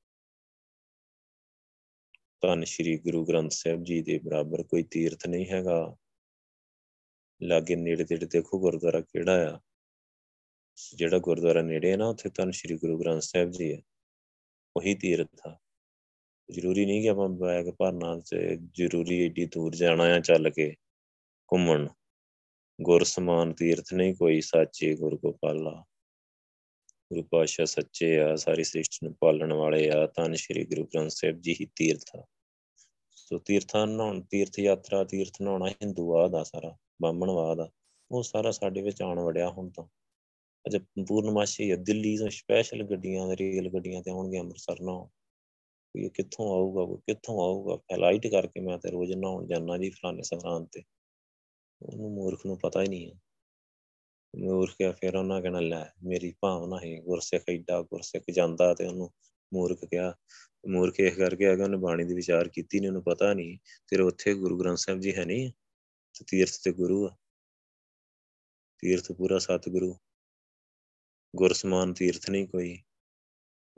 ਧੰਨ 2.43 2.64
ਸ਼੍ਰੀ 2.64 2.99
ਗੁਰੂ 2.99 3.24
ਗ੍ਰੰਥ 3.24 3.51
ਸਾਹਿਬ 3.51 3.84
ਜੀ 3.84 4.03
ਦੇ 4.03 4.18
ਬਰਾਬਰ 4.18 4.62
ਕੋਈ 4.62 4.82
ਤੀਰਥ 4.82 5.26
ਨਹੀਂ 5.26 5.47
ਹੈਗਾ। 5.47 5.97
ਲਾਗੇ 7.43 7.76
ਨੇੜੇ 7.76 8.05
ਤੇੜੇ 8.05 8.26
ਦੇਖੋ 8.26 8.61
ਗੁਰਦੁਆਰਾ 8.61 9.01
ਕਿਹੜਾ 9.01 9.55
ਆ। 9.55 9.61
ਜਿਹੜਾ 10.95 11.18
ਗੁਰਦੁਆਰਾ 11.18 11.62
ਨੇੜੇ 11.62 11.93
ਹੈ 11.93 11.97
ਨਾ, 11.97 12.09
ਉੱਥੇ 12.09 12.30
ਧੰਨ 12.34 12.51
ਸ਼੍ਰੀ 12.51 12.78
ਗੁਰੂ 12.78 13.01
ਗ੍ਰੰਥ 13.01 13.22
ਸਾਹਿਬ 13.22 13.51
ਜੀ 13.51 13.72
ਹੈ 13.72 13.82
ਉਹੀ 14.76 14.95
ਤੀਰਥ 14.95 15.28
ਆ। 15.47 15.59
ਜ਼ਰੂਰੀ 16.51 16.86
ਨਹੀਂ 16.86 17.03
ਕਿ 17.03 17.09
ਆਪਾਂ 17.09 17.28
ਬੈਗ 17.28 17.66
ਭਰਨਾ 17.70 18.20
ਤੇ 18.30 18.59
ਜ਼ਰੂਰੀ 18.74 19.18
ਏਡੀ 19.18 19.47
ਦੂਰ 19.47 19.74
ਜਾਣਾ 19.74 20.05
ਆ 20.05 20.20
ਚੱਲ 20.20 20.51
ਕੇ 20.51 20.76
ਘੁੰਮਣ। 21.53 21.88
ਗੁਰ 22.82 23.05
ਸਮਾਨ 23.05 23.53
ਤੀਰਥ 23.53 23.95
ਨਹੀਂ 23.95 24.14
ਕੋਈ, 24.14 24.40
ਸਾਚੇ 24.40 24.95
ਗੁਰ 24.95 25.16
ਗੋਪਾਲਾ। 25.16 25.84
ਗੁਰੂ 27.12 27.22
ਪਾਤਸ਼ਾਹ 27.22 27.66
ਸੱਚੇ 27.66 28.20
ਆ, 28.20 28.36
ਸਾਰੀ 28.36 28.64
ਸ੍ਰਿਸ਼ਟੀ 28.64 29.06
ਨੂੰ 29.06 29.14
ਪਾਲਣ 29.20 29.52
ਵਾਲੇ 29.52 29.90
ਆ, 29.90 30.06
ਧੰਨ 30.06 30.34
ਸ਼੍ਰੀ 30.34 30.64
ਗੁਰੂ 30.64 30.84
ਗ੍ਰੰਥ 30.84 31.10
ਸਾਹਿਬ 31.10 31.40
ਜੀ 31.40 31.56
ਹੀ 31.60 31.66
ਤੀਰਥ 31.76 32.16
ਆ। 32.16 32.24
ਸੋ 33.10 33.38
ਤੀਰਥਾਂ 33.38 33.86
ਨਹਾਉਣ, 33.86 34.20
ਤੀਰਥ 34.20 34.58
ਯਾਤਰਾ, 34.58 35.04
ਤੀਰਥ 35.04 35.42
ਨਹਾਉਣਾ 35.42 35.68
ਹਿੰਦੂਵਾਦ 35.68 36.34
ਆ 36.34 36.42
ਸਾਰਾ 36.42 36.76
ਬਾਹਮਣਵਾਦ 37.02 37.60
ਆ। 37.60 37.70
ਉਹ 38.10 38.22
ਸਾਰਾ 38.22 38.50
ਸਾਡੇ 38.50 38.82
ਵਿੱਚ 38.82 39.02
ਆਉਣ 39.02 39.20
ਵੜਿਆ 39.20 39.50
ਹੁਣ 39.50 39.70
ਤਾਂ। 39.70 39.84
ਅਜੇ 40.66 40.78
ਪੂਰਨਮਾਸ਼ੀ 40.78 41.70
ਆ, 41.70 41.76
ਦਿੱਲੀ 41.76 42.16
ਤੋਂ 42.16 42.30
ਸਪੈਸ਼ਲ 42.30 42.82
ਗੱਡੀਆਂ 42.82 43.36
ਰੇਲ 43.36 43.68
ਗੱਡੀਆਂ 43.68 44.02
ਤੇ 44.02 44.10
ਆਉਣਗੇ 44.10 44.38
ਅੰਮ੍ਰਿਤਸਰ 44.38 44.80
ਨਾਲ 44.80 45.04
ਕੋਈ 45.04 46.08
ਕਿੱਥੋਂ 46.08 46.52
ਆਊਗਾ, 46.52 46.84
ਕੋਈ 46.84 46.96
ਕਿੱਥੋਂ 46.96 47.40
ਆਊਗਾ? 47.40 47.76
ਫਲਾਈਟ 47.76 48.26
ਕਰਕੇ 48.26 48.60
ਮੈਂ 48.60 48.78
ਤੇ 48.78 48.90
ਰੋਜ਼ 48.90 49.12
ਨਹਾਉਣ 49.12 49.46
ਜਾਣਾ 49.46 49.78
ਜੀ 49.78 49.90
ਫਲਾਣੇ 49.90 50.22
ਸਥਾਨ 50.22 50.64
ਤੇ। 50.64 50.82
ਉਹਨੂੰ 51.82 52.10
ਮੂਰਖ 52.10 52.46
ਨੂੰ 52.46 52.58
ਪਤਾ 52.58 52.82
ਹੀ 52.82 52.88
ਨਹੀਂ 52.88 53.12
ਹੈ 53.12 53.20
ਮੂਰਖ 54.36 54.76
ਕਿਆ 54.76 54.92
ਫਿਰ 54.92 55.16
ਉਹਨਾਂ 55.16 55.42
ਕਹਿਣਾ, 55.42 55.60
ਲੈ 55.60 55.84
ਮੇਰੀ 56.04 56.34
ਭਾਵਨਾ 56.40 56.76
ਹੈ 56.76 57.00
ਗੁਰਸਿੱਖ 57.00 57.44
ਐਡਾ 57.50 57.82
ਗੁਰਸਿੱਖ 57.82 58.24
ਜਾਂਦਾ 58.30 58.74
ਤੇ 58.74 58.86
ਉਹਨੂੰ 58.86 59.10
ਮੂਰਖ 59.52 59.84
ਕਿਹਾ। 59.84 60.14
ਮੂਰਖ 60.68 61.00
ਇਸ 61.00 61.16
ਕਰਕੇ 61.16 61.46
ਆ 61.46 61.56
ਕਿ 61.56 61.62
ਉਹਨੇ 61.62 61.76
ਬਾਣੀ 61.76 62.04
ਦੀ 62.04 62.14
ਵਿਚਾਰ 62.14 62.48
ਕੀਤੀ 62.48 62.80
ਨਹੀਂ 62.80 62.88
ਉਹਨੂੰ 62.88 63.04
ਪਤਾ 63.04 63.34
ਨਹੀਂ 63.34 63.58
ਫਿਰ 63.88 64.00
ਉੱਥੇ 64.00 64.34
ਗੁਰੂ 64.34 64.58
ਗ੍ਰੰਥ 64.58 64.78
ਸਾਹਿਬ 64.78 65.00
ਜੀ 65.00 65.14
ਹੈ 65.16 65.24
ਨਹੀਂ 65.24 65.52
ਤੇ 66.18 66.24
ਤੀਰਥ 66.28 66.50
ਤੇ 66.64 66.72
ਗੁਰੂ 66.72 67.06
ਆ। 67.06 67.16
ਤੀਰਥ 68.78 69.12
ਪੂਰਾ 69.12 69.38
ਸਤਿਗੁਰੂ। 69.38 69.96
ਗੁਰ 71.36 71.52
ਸਮਾਨ 71.52 71.94
ਤੀਰਥ 71.94 72.30
ਨਹੀਂ 72.30 72.48
ਕੋਈ, 72.48 72.78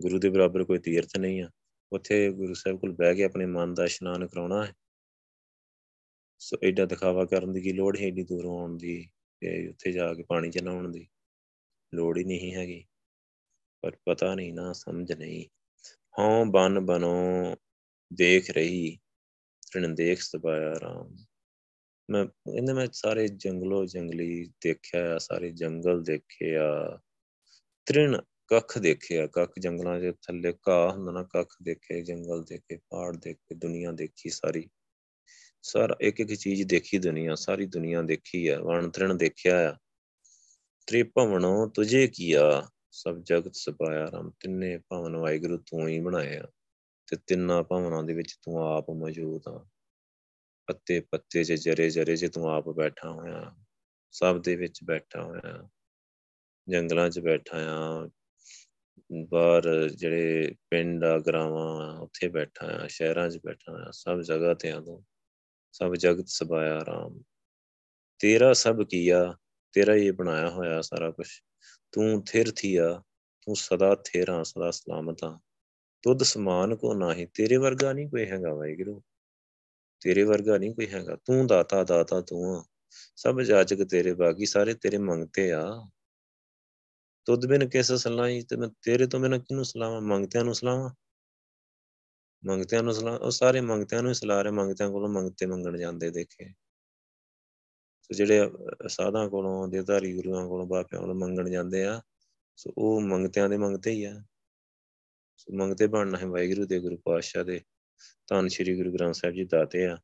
ਗੁਰੂ 0.00 0.18
ਦੇ 0.18 0.30
ਬਰਾਬਰ 0.30 0.64
ਕੋਈ 0.64 0.78
ਤੀਰਥ 0.78 1.16
ਨਹੀਂ 1.16 1.42
ਆ। 1.42 1.50
ਉੱਥੇ 1.92 2.30
ਗੁਰੂ 2.30 2.54
ਸਾਹਿਬ 2.54 2.80
ਕੋਲ 2.80 2.92
ਬਹਿ 2.92 3.14
ਕੇ 3.14 3.24
ਆਪਣੇ 3.24 3.46
ਮਨ 3.46 3.74
ਦਾ 3.74 3.84
ਇਸ਼ਨਾਨ 3.84 4.26
ਕਰਾਉਣਾ 4.26 4.66
ਹੈ। 4.66 4.74
ਸੋ 6.38 6.56
ਐਡਾ 6.64 6.84
ਦਿਖਾਵਾ 6.84 7.24
ਕਰਨ 7.24 7.52
ਦੀ 7.52 7.60
ਕੀ 7.60 7.72
ਲੋੜ 7.72 7.98
ਹੈ, 7.98 8.06
ਏਡੀ 8.06 8.22
ਦੂਰੋਂ 8.22 8.60
ਆਉਣ 8.60 8.76
ਦੀ? 8.76 9.10
ਤੇ 9.40 9.68
ਉੱਥੇ 9.68 9.92
ਜਾ 9.92 10.14
ਕੇ 10.14 10.22
ਪਾਣੀ 10.22 10.50
ਚ 10.50 10.58
ਨਹਾਉਣ 10.58 10.92
ਦੀ 10.92 11.06
ਲੋੜ 11.94 12.18
ਹੀ 12.18 12.24
ਨਹੀਂ 12.24 12.54
ਹੈਗੀ। 12.54 12.84
ਪਰ 13.82 13.96
ਪਤਾ 14.04 14.34
ਨਹੀਂ 14.34 14.54
ਨਾ, 14.54 14.72
ਸਮਝ 14.72 15.12
ਨਹੀਂ। 15.12 15.44
ਹਉ 16.18 16.44
ਬਨ 16.44 16.80
ਬਨੋ 16.80 17.56
ਦੇਖ 18.12 18.50
ਰਹੀ 18.50 18.98
ਤ੍ਰਿਣ 19.72 19.88
ਦੇਖ 19.88 20.20
ਸਬਾਇਆ 20.20 20.80
ਰਾਮ। 20.80 21.16
ਮੈਂ, 22.10 22.26
ਇਹਨੇ 22.56 22.72
ਮੈਂ 22.72 22.86
ਸਾਰੇ 22.92 23.28
ਜੰਗਲੋ 23.28 23.86
ਜੰਗਲੀ 23.86 24.52
ਦੇਖਿਆ, 24.60 25.18
ਸਾਰੇ 25.18 25.50
ਜੰਗਲ 25.50 26.02
ਦੇਖਿਆ। 26.02 27.00
ਤ੍ਰਿਣ 27.86 28.18
ਕੱਖ 28.46 28.78
ਦੇਖਿਆ, 28.78 29.26
ਕੱਖ 29.26 29.52
ਜੰਗਲਾਂ 29.60 30.00
ਦੇ 30.00 30.12
ਥੱਲੇ 30.12 30.54
ਘਾਹ 30.68 30.92
ਹੁੰਦਾ 30.92 31.12
ਨਾ, 31.12 31.22
ਕੱਖ 31.22 31.56
ਦੇਖੇ, 31.62 32.02
ਜੰਗਲ 32.02 32.42
ਦੇਖੇ, 32.42 32.76
ਪਹਾੜ 32.76 33.16
ਦੇਖੇ, 33.16 33.54
ਦੁਨੀਆ 33.54 33.92
ਦੇਖੀ 33.92 34.30
ਸਾਰੀ। 34.30 34.70
ਸਾਰਾ, 35.66 35.96
ਇੱਕ 36.00 36.20
ਇੱਕ 36.20 36.34
ਚੀਜ਼ 36.34 36.62
ਦੇਖੀ 36.62 36.98
ਦੁਨੀਆ 36.98 37.34
ਸਾਰੀ 37.34 37.66
ਦੁਨੀਆ 37.66 38.02
ਦੇਖੀ 38.02 38.48
ਆ 38.48 38.60
ਵਣ 38.60 38.88
ਤ੍ਰਿਣ 38.88 39.14
ਦੇਖਿਆ 39.14 39.70
ਆ। 39.70 39.76
ਤ੍ਰਿ 40.86 41.02
ਭਵਨੋ 41.02 41.68
ਤੁਝੇ 41.68 42.06
ਕੀਆ 42.06 42.68
ਸਭ 42.90 43.18
ਜਗਤ 43.18 43.54
ਸਪਾਇਆ 43.54 44.10
ਰਾਮ, 44.12 44.30
ਤਿੰਨੇ 44.30 44.78
ਭਵਨ 44.78 45.16
ਵਾਹਿਗੁਰੂ 45.16 45.56
ਤੂੰ 45.56 45.88
ਹੀ 45.88 46.00
ਬਣਾਇਆ। 46.00 46.42
ਤੇ 47.06 47.16
ਤਿੰਨਾਂ 47.26 47.62
ਭਵਨਾਂ 47.62 48.02
ਦੇ 48.02 48.14
ਵਿੱਚ 48.14 48.38
ਤੂੰ 48.42 48.58
ਆਪ 48.58 48.90
ਮੌਜੂਦ 48.90 49.42
ਆ। 49.48 49.66
ਪੱਤੇ 50.66 51.00
ਪੱਤੇ 51.00 51.44
'ਚ 51.44 51.52
ਜਰੇ 51.52 51.90
ਜਰੇ 51.90 52.16
'ਚ 52.16 52.26
ਤੂੰ 52.26 52.50
ਆਪ 52.50 52.68
ਬੈਠਾ 52.68 53.10
ਹੋਇਆ। 53.10 53.56
ਸਭ 54.12 54.42
ਦੇ 54.42 54.56
ਵਿੱਚ 54.56 54.80
ਬੈਠਾ 54.84 55.22
ਹੋਇਆ। 55.22 55.68
ਜੰਗਲਾਂ 56.68 57.10
'ਚ 57.10 57.20
ਬੈਠਾ 57.20 57.56
ਆ। 57.56 58.10
ਬਾਹਰ 59.28 59.88
ਜਿਹੜੇ 59.88 60.54
ਪਿੰਡ 60.70 61.04
ਆ, 61.04 61.18
ਗਰਾਵਾਂ, 61.18 61.98
ਉੱਥੇ 61.98 62.28
ਬੈਠਾ 62.28 62.66
ਆ, 62.66 62.86
ਸ਼ਹਿਰਾਂ 62.86 63.30
'ਚ 63.30 63.38
ਬੈਠਾ 63.44 63.72
ਆ 63.72 63.90
ਸਭ 63.90 64.20
ਜਗ੍ਹਾ 64.20 64.54
ਤੇ 64.54 64.70
ਆ 64.70 64.80
ਤੂੰ। 64.80 65.04
ਸਭ 65.74 65.94
ਜਗਤ 65.94 66.28
ਸਬਾਇਆ 66.28 66.84
ਰਾਮ। 66.84 67.22
ਤੇਰਾ 68.18 68.52
ਸਭ 68.52 68.82
ਕੀਆ, 68.82 69.36
ਤੇਰਾ 69.72 69.94
ਹੀ 69.94 70.10
ਬਣਾਇਆ 70.10 70.50
ਹੋਇਆ 70.50 70.80
ਸਾਰਾ 70.80 71.10
ਕੁਝ 71.10 71.26
ਤੂੰ 71.92 72.24
ਥਿਰ 72.24 72.52
ਥੀਆ, 72.56 73.02
ਤੂੰ 73.40 73.56
ਸਦਾ 73.56 73.94
ਥੇਰਾ 73.94 74.42
ਸਦਾ 74.42 74.70
ਸਲਾਮਤ 74.70 75.24
ਆ 75.24 75.40
ਤੁਧ 76.02 76.22
ਸਮਾਨ 76.22 76.76
ਕੋ 76.76 76.94
ਨਾਹੀ, 76.94 77.26
ਤੇਰੇ 77.26 77.56
ਵਰਗਾ 77.56 77.92
ਨਹੀਂ 77.92 78.08
ਕੋਈ 78.08 78.26
ਹੈਗਾ 78.26 78.54
ਵਾਹਿਗੁਰੂ। 78.54 79.02
ਤੇਰੇ 80.00 80.22
ਵਰਗਾ 80.22 80.58
ਨਹੀਂ 80.58 80.74
ਕੋਈ 80.74 80.86
ਹੈਗਾ। 80.86 81.16
ਤੂੰ 81.16 81.46
ਦਾਤਾ 81.46 81.84
ਦਾਤਾ 81.84 82.20
ਤੂੰ 82.20 82.56
ਆ। 82.56 82.64
ਸਭ 83.16 83.40
ਜਾਜਕ 83.40 83.84
ਤੇਰੇ 83.84 84.14
ਬਾਗੀ, 84.14 84.46
ਸਾਰੇ 84.46 84.74
ਤੇਰੇ 84.74 84.98
ਮੰਗਤੇ 84.98 85.52
ਆ। 85.52 85.88
ਤੁਧ 87.24 87.46
ਬਿਨ 87.46 87.68
ਕਿਸ 87.68 87.92
ਸਲਾਈ 87.92 88.42
ਤੇ 88.42 88.56
ਮੈਂ 88.56 88.68
ਤੇਰੇ 88.82 89.06
ਤੋਂ 89.06 89.20
ਬਿਨ 89.20 89.38
ਕਿਹਨੂੰ 89.38 89.64
ਸਲਾਵਾਂ 89.64 90.00
ਮੰਗਤਿਆਂ 90.00 90.44
ਨੂੰ 90.44 90.54
ਸਲਾਵਾਂ 90.54 90.90
ਮੰਗਤਿਆਂ 92.46 92.82
ਨੂੰ 92.82 92.94
ਸਲਾਹ, 92.94 93.18
ਉਹ 93.18 93.30
ਸਾਰੇ 93.30 93.60
ਮੰਗਤਿਆਂ 93.60 94.02
ਨੂੰ 94.02 94.08
ਹੀ 94.08 94.14
ਸਲਾਹ 94.14 94.42
ਰਹੇ, 94.42 94.52
ਮੰਗਤਿਆਂ 94.52 94.90
ਕੋਲੋਂ 94.90 95.08
ਮੰਗਤੇ 95.08 95.46
ਮੰਗਣ 95.46 95.78
ਜਾਂਦੇ 95.78 96.10
ਦੇਖੇ। 96.10 96.48
ਸੋ 98.02 98.14
ਜਿਹੜੇ 98.14 98.50
ਸਾਧਾਂ 98.88 99.28
ਕੋਲੋਂ 99.28 99.68
ਦੇਧਾਰੀ 99.68 100.16
ਗੁਰੂਆਂ 100.16 100.48
ਕੋਲੋਂ 100.48 100.66
ਬਾਪਿਆਂ 100.66 101.00
ਕੋਲੋਂ 101.00 101.14
ਮੰਗਣ 101.14 101.50
ਜਾਂਦੇ 101.50 101.84
ਆ, 101.84 102.02
ਸੋ 102.56 102.72
ਉਹ 102.78 103.00
ਮੰਗਤਿਆਂ 103.00 103.48
ਦੇ 103.48 103.56
ਮੰਗਤੇ 103.56 103.90
ਹੀ 103.90 104.04
ਆ। 104.04 104.22
ਸੋ 105.36 105.56
ਮੰਗਤੇ 105.56 105.86
ਬਣਨਾ 105.86 106.18
ਹੈ 106.18 106.26
ਵਾਹਿਗੁਰੂ 106.26 106.66
ਦੇ 106.66 106.80
ਗੁਰੂ 106.80 106.96
ਪਾਤਸ਼ਾਹ 106.96 107.44
ਦੇ। 107.44 107.60
ਧੰਨ 108.26 108.48
ਸ਼੍ਰੀ 108.48 108.76
ਗੁਰੂ 108.76 108.92
ਗ੍ਰੰਥ 108.92 109.14
ਸਾਹਿਬ 109.14 109.34
ਜੀ 109.34 109.44
ਦਾਤੇ 109.44 109.86
ਆ, 109.86 109.96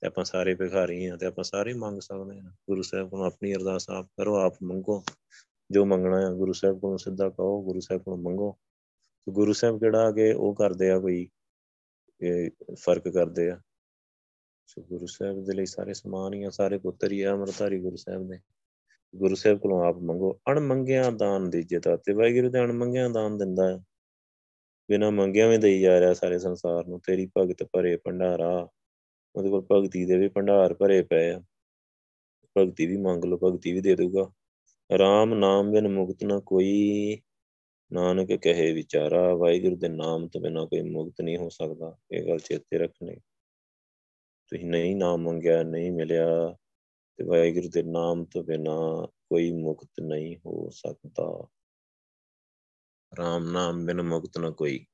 ਤੇ 0.00 0.06
ਆਪਾਂ 0.06 0.24
ਸਾਰੇ 0.24 0.54
ਭਿਖਾਰੀ 0.54 1.06
ਆ, 1.06 1.16
ਤੇ 1.16 1.26
ਆਪਾਂ 1.26 1.44
ਸਾਰੇ 1.44 1.72
ਮੰਗ 1.74 2.00
ਸਕਦੇ 2.00 2.38
ਆ। 2.38 2.42
ਗੁਰੂ 2.42 2.82
ਸਾਹਿਬ 2.82 3.10
ਕੋਲੋਂ 3.10 3.26
ਆਪਣੀ 3.26 3.54
ਅਰਦਾਸ 3.54 3.90
ਆਪ 3.90 4.06
ਕਰੋ, 4.06 4.36
ਆਪ 4.36 4.56
ਮੰਗੋ। 4.62 5.04
ਜੋ 5.70 5.84
ਮੰਗਣਾ 5.84 6.20
ਹੈ 6.20 6.32
ਗੁਰੂ 6.34 6.52
ਸਾਹਿਬ 6.52 6.80
ਕੋਲੋਂ 6.80 6.98
ਸਿੱਧਾ 6.98 7.28
ਕਹੋ 7.28 7.62
ਗੁਰੂ 7.64 7.80
ਸਾਹਿਬ 7.80 8.02
ਕੋਲੋਂ 8.02 8.18
ਮੰਗੋ। 8.18 8.56
ਗੁਰੂ 9.28 9.52
ਸਾਹਿਬ 9.52 9.80
ਕਿਹੜਾ 9.80 10.08
ਅਗੇ 10.08 10.32
ਉਹ 10.32 10.54
ਕਰਦੇ 10.54 10.90
ਆ 10.90 10.98
ਕੋਈ 10.98 11.28
ਇਹ 12.22 12.50
ਫ਼ਰਕ 12.74 13.08
ਕਰਦੇ 13.08 13.50
ਆ। 13.50 13.60
ਸੋ 14.66 14.82
ਗੁਰੂ 14.82 15.06
ਸਾਹਿਬ 15.06 15.44
ਦੇ 15.44 15.54
ਲਈ 15.54 15.66
ਸਾਰੇ 15.66 15.94
ਸਮਾਨ 15.94 16.34
ਹੀ 16.34 16.42
ਆ, 16.42 16.50
ਸਾਰੇ 16.50 16.78
ਪੁੱਤਰ 16.78 17.12
ਹੀ 17.12 17.22
ਆ 17.22 17.34
ਅਮਰਧਾਰੀ 17.34 17.80
ਗੁਰੂ 17.80 17.96
ਸਾਹਿਬ 17.96 18.28
ਦੇ 18.28 18.38
ਗੁਰੂ 19.16 19.34
ਸਾਹਿਬ 19.34 19.58
ਕੋਲੋਂ 19.58 19.84
ਆਪ 19.84 19.96
ਮੰਗੋ 19.96 20.40
ਅਣ 20.50 20.60
ਮੰਗਿਆ 20.60 21.10
ਦਾਨ 21.10 21.50
ਦੀਜੇ 21.50 21.78
ਤੇ 21.78 22.12
ਵਾਹਿਗੁਰੂ 22.12 22.50
ਤੇ 22.50 22.58
ਅਣ 22.58 22.72
ਮੰਗਿਆ 22.72 23.08
ਦਾਨ 23.08 23.38
ਦਿੰਦਾ 23.38 23.68
ਹੈ 23.68 23.84
ਬਿਨਾ 24.90 25.10
ਮੰਗਿਆ 25.10 25.48
ਵੀ 25.48 25.58
ਦੇਈ 25.58 25.80
ਜਾ 25.80 26.00
ਰਿਹਾ 26.00 26.14
ਸਾਰੇ 26.14 26.38
ਸੰਸਾਰ 26.38 26.86
ਨੂੰ। 26.86 27.00
ਤੇਰੀ 27.00 27.30
ਭਗਤ 27.36 27.62
ਭਰੇ 27.62 27.96
ਭੰਡਾਰਾ। 27.96 28.68
ਉਹਦੇ 29.36 29.48
ਕੋਲ 29.48 29.66
ਭਗਤੀ 29.70 30.04
ਦੇ 30.04 30.18
ਵੀ 30.18 30.28
ਭੰਡਾਰ 30.28 30.74
ਭਰੇ 30.74 31.02
ਪਏ 31.02 31.30
ਆ। 31.30 31.42
ਭਗਤੀ 32.56 32.86
ਵੀ 32.86 32.96
ਮੰਗ 32.96 33.24
ਲਓ, 33.24 33.38
ਭਗਤੀ 33.38 33.72
ਵੀ 33.72 33.80
ਦੇ 33.80 33.96
ਦੂਗਾ 33.96 34.32
ਰਾਮ 34.98 35.34
ਨਾਮ 35.34 35.70
ਬਿਨ 35.70 35.88
ਮੁਕਤ 35.88 36.24
ਨਾ 36.24 36.40
ਕੋਈ 36.46 37.20
ਨਾਨਕ 37.92 38.32
ਕਹੇ 38.32 38.72
ਵਿਚਾਰਾ, 38.72 39.34
ਵਾਹਿਗੁਰੂ 39.34 39.76
ਦੇ 39.76 39.88
ਨਾਮ 39.88 40.28
ਤੋਂ 40.28 40.40
ਬਿਨਾ 40.40 40.64
ਕੋਈ 40.64 40.80
ਮੁਕਤ 40.80 41.20
ਨਹੀਂ 41.22 41.36
ਹੋ 41.36 41.48
ਸਕਦਾ। 41.48 41.96
ਇਹ 42.12 42.28
ਗੱਲ 42.28 42.38
ਚੇਤੇ 42.38 42.78
ਰੱਖਣੀ। 42.78 43.16
ਤੁਸੀਂ 44.48 44.64
ਨਹੀਂ 44.64 44.96
ਨਾਮ 44.96 45.22
ਮੰਗਿਆ, 45.22 45.62
ਨਹੀਂ 45.62 45.92
ਮਿਲਿਆ 45.92 46.56
ਤੇ 47.16 47.24
ਵਾਹਿਗੁਰੂ 47.24 47.68
ਦੇ 47.68 47.82
ਨਾਮ 47.82 48.24
ਤੋਂ 48.24 48.44
ਬਿਨਾ 48.44 49.06
ਕੋਈ 49.06 49.52
ਮੁਕਤ 49.52 49.90
ਨਹੀਂ 50.00 50.36
ਹੋ 50.36 50.70
ਸਕਦਾ। 50.70 51.48
ਰਾਮ 53.18 53.50
ਨਾਮ 53.50 53.86
ਬਿਨ 53.86 54.02
ਮੁਕਤ 54.02 54.38
ਨਾ 54.38 54.50
ਕੋਈ। 54.50 54.86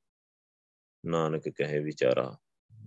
ਨਾਨਕ 1.07 1.49
ਕਹੇ 1.49 1.79
ਵਿਚਾਰਾ। 1.79 2.39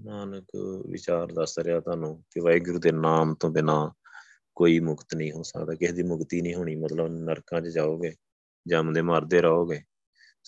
ਨਾਨਕ 0.03 0.45
ਵਿਚਾਰ 0.89 1.27
ਦੱਸ 1.27 1.59
ਰਿਹਾ 1.59 1.79
ਤੁਹਾਨੂੰ 1.79 2.23
ਕਿ 2.31 2.39
ਵਾਹਿਗੁਰੂ 2.39 2.79
ਦੇ 2.79 2.91
ਨਾਮ 2.91 3.35
ਤੋਂ 3.35 3.49
ਬਿਨਾ 3.49 3.93
ਕੋਈ 4.55 4.79
ਮੁਕਤ 4.79 5.15
ਨਹੀਂ 5.15 5.31
ਹੋ 5.31 5.43
ਸਕਦਾ। 5.43 5.73
ਕਿਸੇ 5.73 5.93
ਦੀ 5.93 6.03
ਮੁਕਤੀ 6.03 6.41
ਨਹੀਂ 6.41 6.55
ਹੋਣੀ। 6.55 6.75
ਮਤਲਬ 6.75 7.07
ਨਰਕਾਂ 7.07 7.61
'ਚ 7.61 7.65
ਜਾਓਗੇ 7.65 8.13
ਜੰਮਦੇ 8.67 9.01
ਮਰਦੇ 9.01 9.41
ਰਹੋਗੇ। 9.41 9.81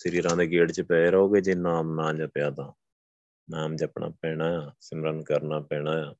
ਸਰੀਰਾਂ 0.00 0.36
ਦੇ 0.36 0.46
ਗੇੜ 0.46 0.72
'ਚ 0.72 0.80
ਪਏ 0.80 1.10
ਰਹੋਗੇ, 1.10 1.40
ਜੇ 1.40 1.54
ਨਾਮ 1.54 1.94
ਨਾ 1.94 2.12
ਜਪਿਆ 2.12 2.50
ਤਾਂ। 2.50 2.72
ਨਾਮ 3.50 3.76
ਜਪਣਾ 3.76 4.12
ਪੈਣਾ 4.22 4.44
ਆ, 4.44 4.72
ਸਿਮਰਨ 4.80 5.22
ਕਰਨਾ 5.22 5.60
ਪੈਣਾ 5.60 5.90
ਆ। 5.90 6.14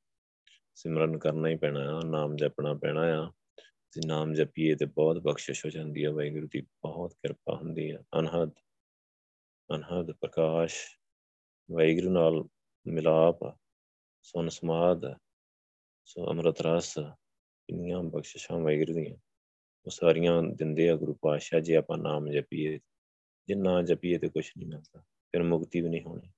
ਸਿਮਰਨ 0.75 1.17
ਕਰਨਾ 1.17 1.49
ਹੀ 1.49 1.55
ਪੈਣਾ 1.57 1.97
ਆ, 1.97 2.01
ਨਾਮ 2.05 2.35
ਜਪਣਾ 2.35 2.73
ਪੈਣਾ 2.73 3.01
ਆ। 3.01 3.31
ਤੇ 3.91 4.01
ਨਾਮ 4.05 4.33
ਜਪੀਏ 4.33 4.75
ਤੇ 4.75 4.85
ਬਹੁਤ 4.85 5.17
ਬਖਸ਼ਿਸ਼ 5.17 5.65
ਹੋ 5.65 5.71
ਜਾਂਦੀ 5.71 6.05
ਹੈ 6.05 6.11
ਵਾਹਿਗੁਰੂ 6.11 6.47
ਦੀ 6.47 6.61
ਬਹੁਤ 6.61 7.13
ਕਿਰਪਾ 7.13 7.55
ਹੁੰਦੀ 7.55 7.91
ਹੈ 7.91 7.99
ਅਨਹਦ 8.19 8.51
ਅਨਹਦ 9.75 10.11
ਪ੍ਰਕਾਸ਼, 10.11 10.75
ਵਾਹਿਗੁਰੂ 11.71 12.13
ਨਾਲ 12.13 12.43
ਮਿਲਾਪ, 12.87 13.57
ਸੁਨ 14.21 14.49
ਸਮਾਦ 14.49 15.01
ਸੋ 16.05 16.29
ਅੰਮ੍ਰਿਤ 16.29 16.61
ਰਸ, 16.61 16.99
ਕਿੰਨੀਆਂ 17.67 18.03
ਬਖਸ਼ਿਸ਼ਾਂ 18.03 18.59
ਵਾਹਿਗੁਰੂ 18.59 18.93
ਦੀਆਂ। 18.93 19.15
ਉਹ 19.85 19.89
ਸਾਰੀਆਂ 19.89 20.43
ਦਿੰਦੇ 20.43 20.89
ਆ 20.89 20.95
ਗੁਰੂ 20.95 21.13
ਪਾਤਸ਼ਾਹ 21.13 21.59
ਜੀ, 21.59 21.73
ਆਪਾਂ 21.73 21.97
ਨਾਮ 21.97 22.29
ਜਪੀਏ। 22.29 22.79
ਜੇ 23.51 23.55
ਨਾ 23.55 23.81
ਜਪੀਏ 23.81 24.17
ਤੇ 24.17 24.27
ਕੁਝ 24.29 24.45
ਨਹੀਂ 24.47 24.67
ਮਿਲਦਾ, 24.67 24.99
ਫਿਰ 24.99 25.43
ਮੁਕਤੀ 25.43 25.81
ਵੀ 25.81 25.89
ਨਹੀਂ 25.89 26.01
ਹੋਣੀ। 26.01 26.29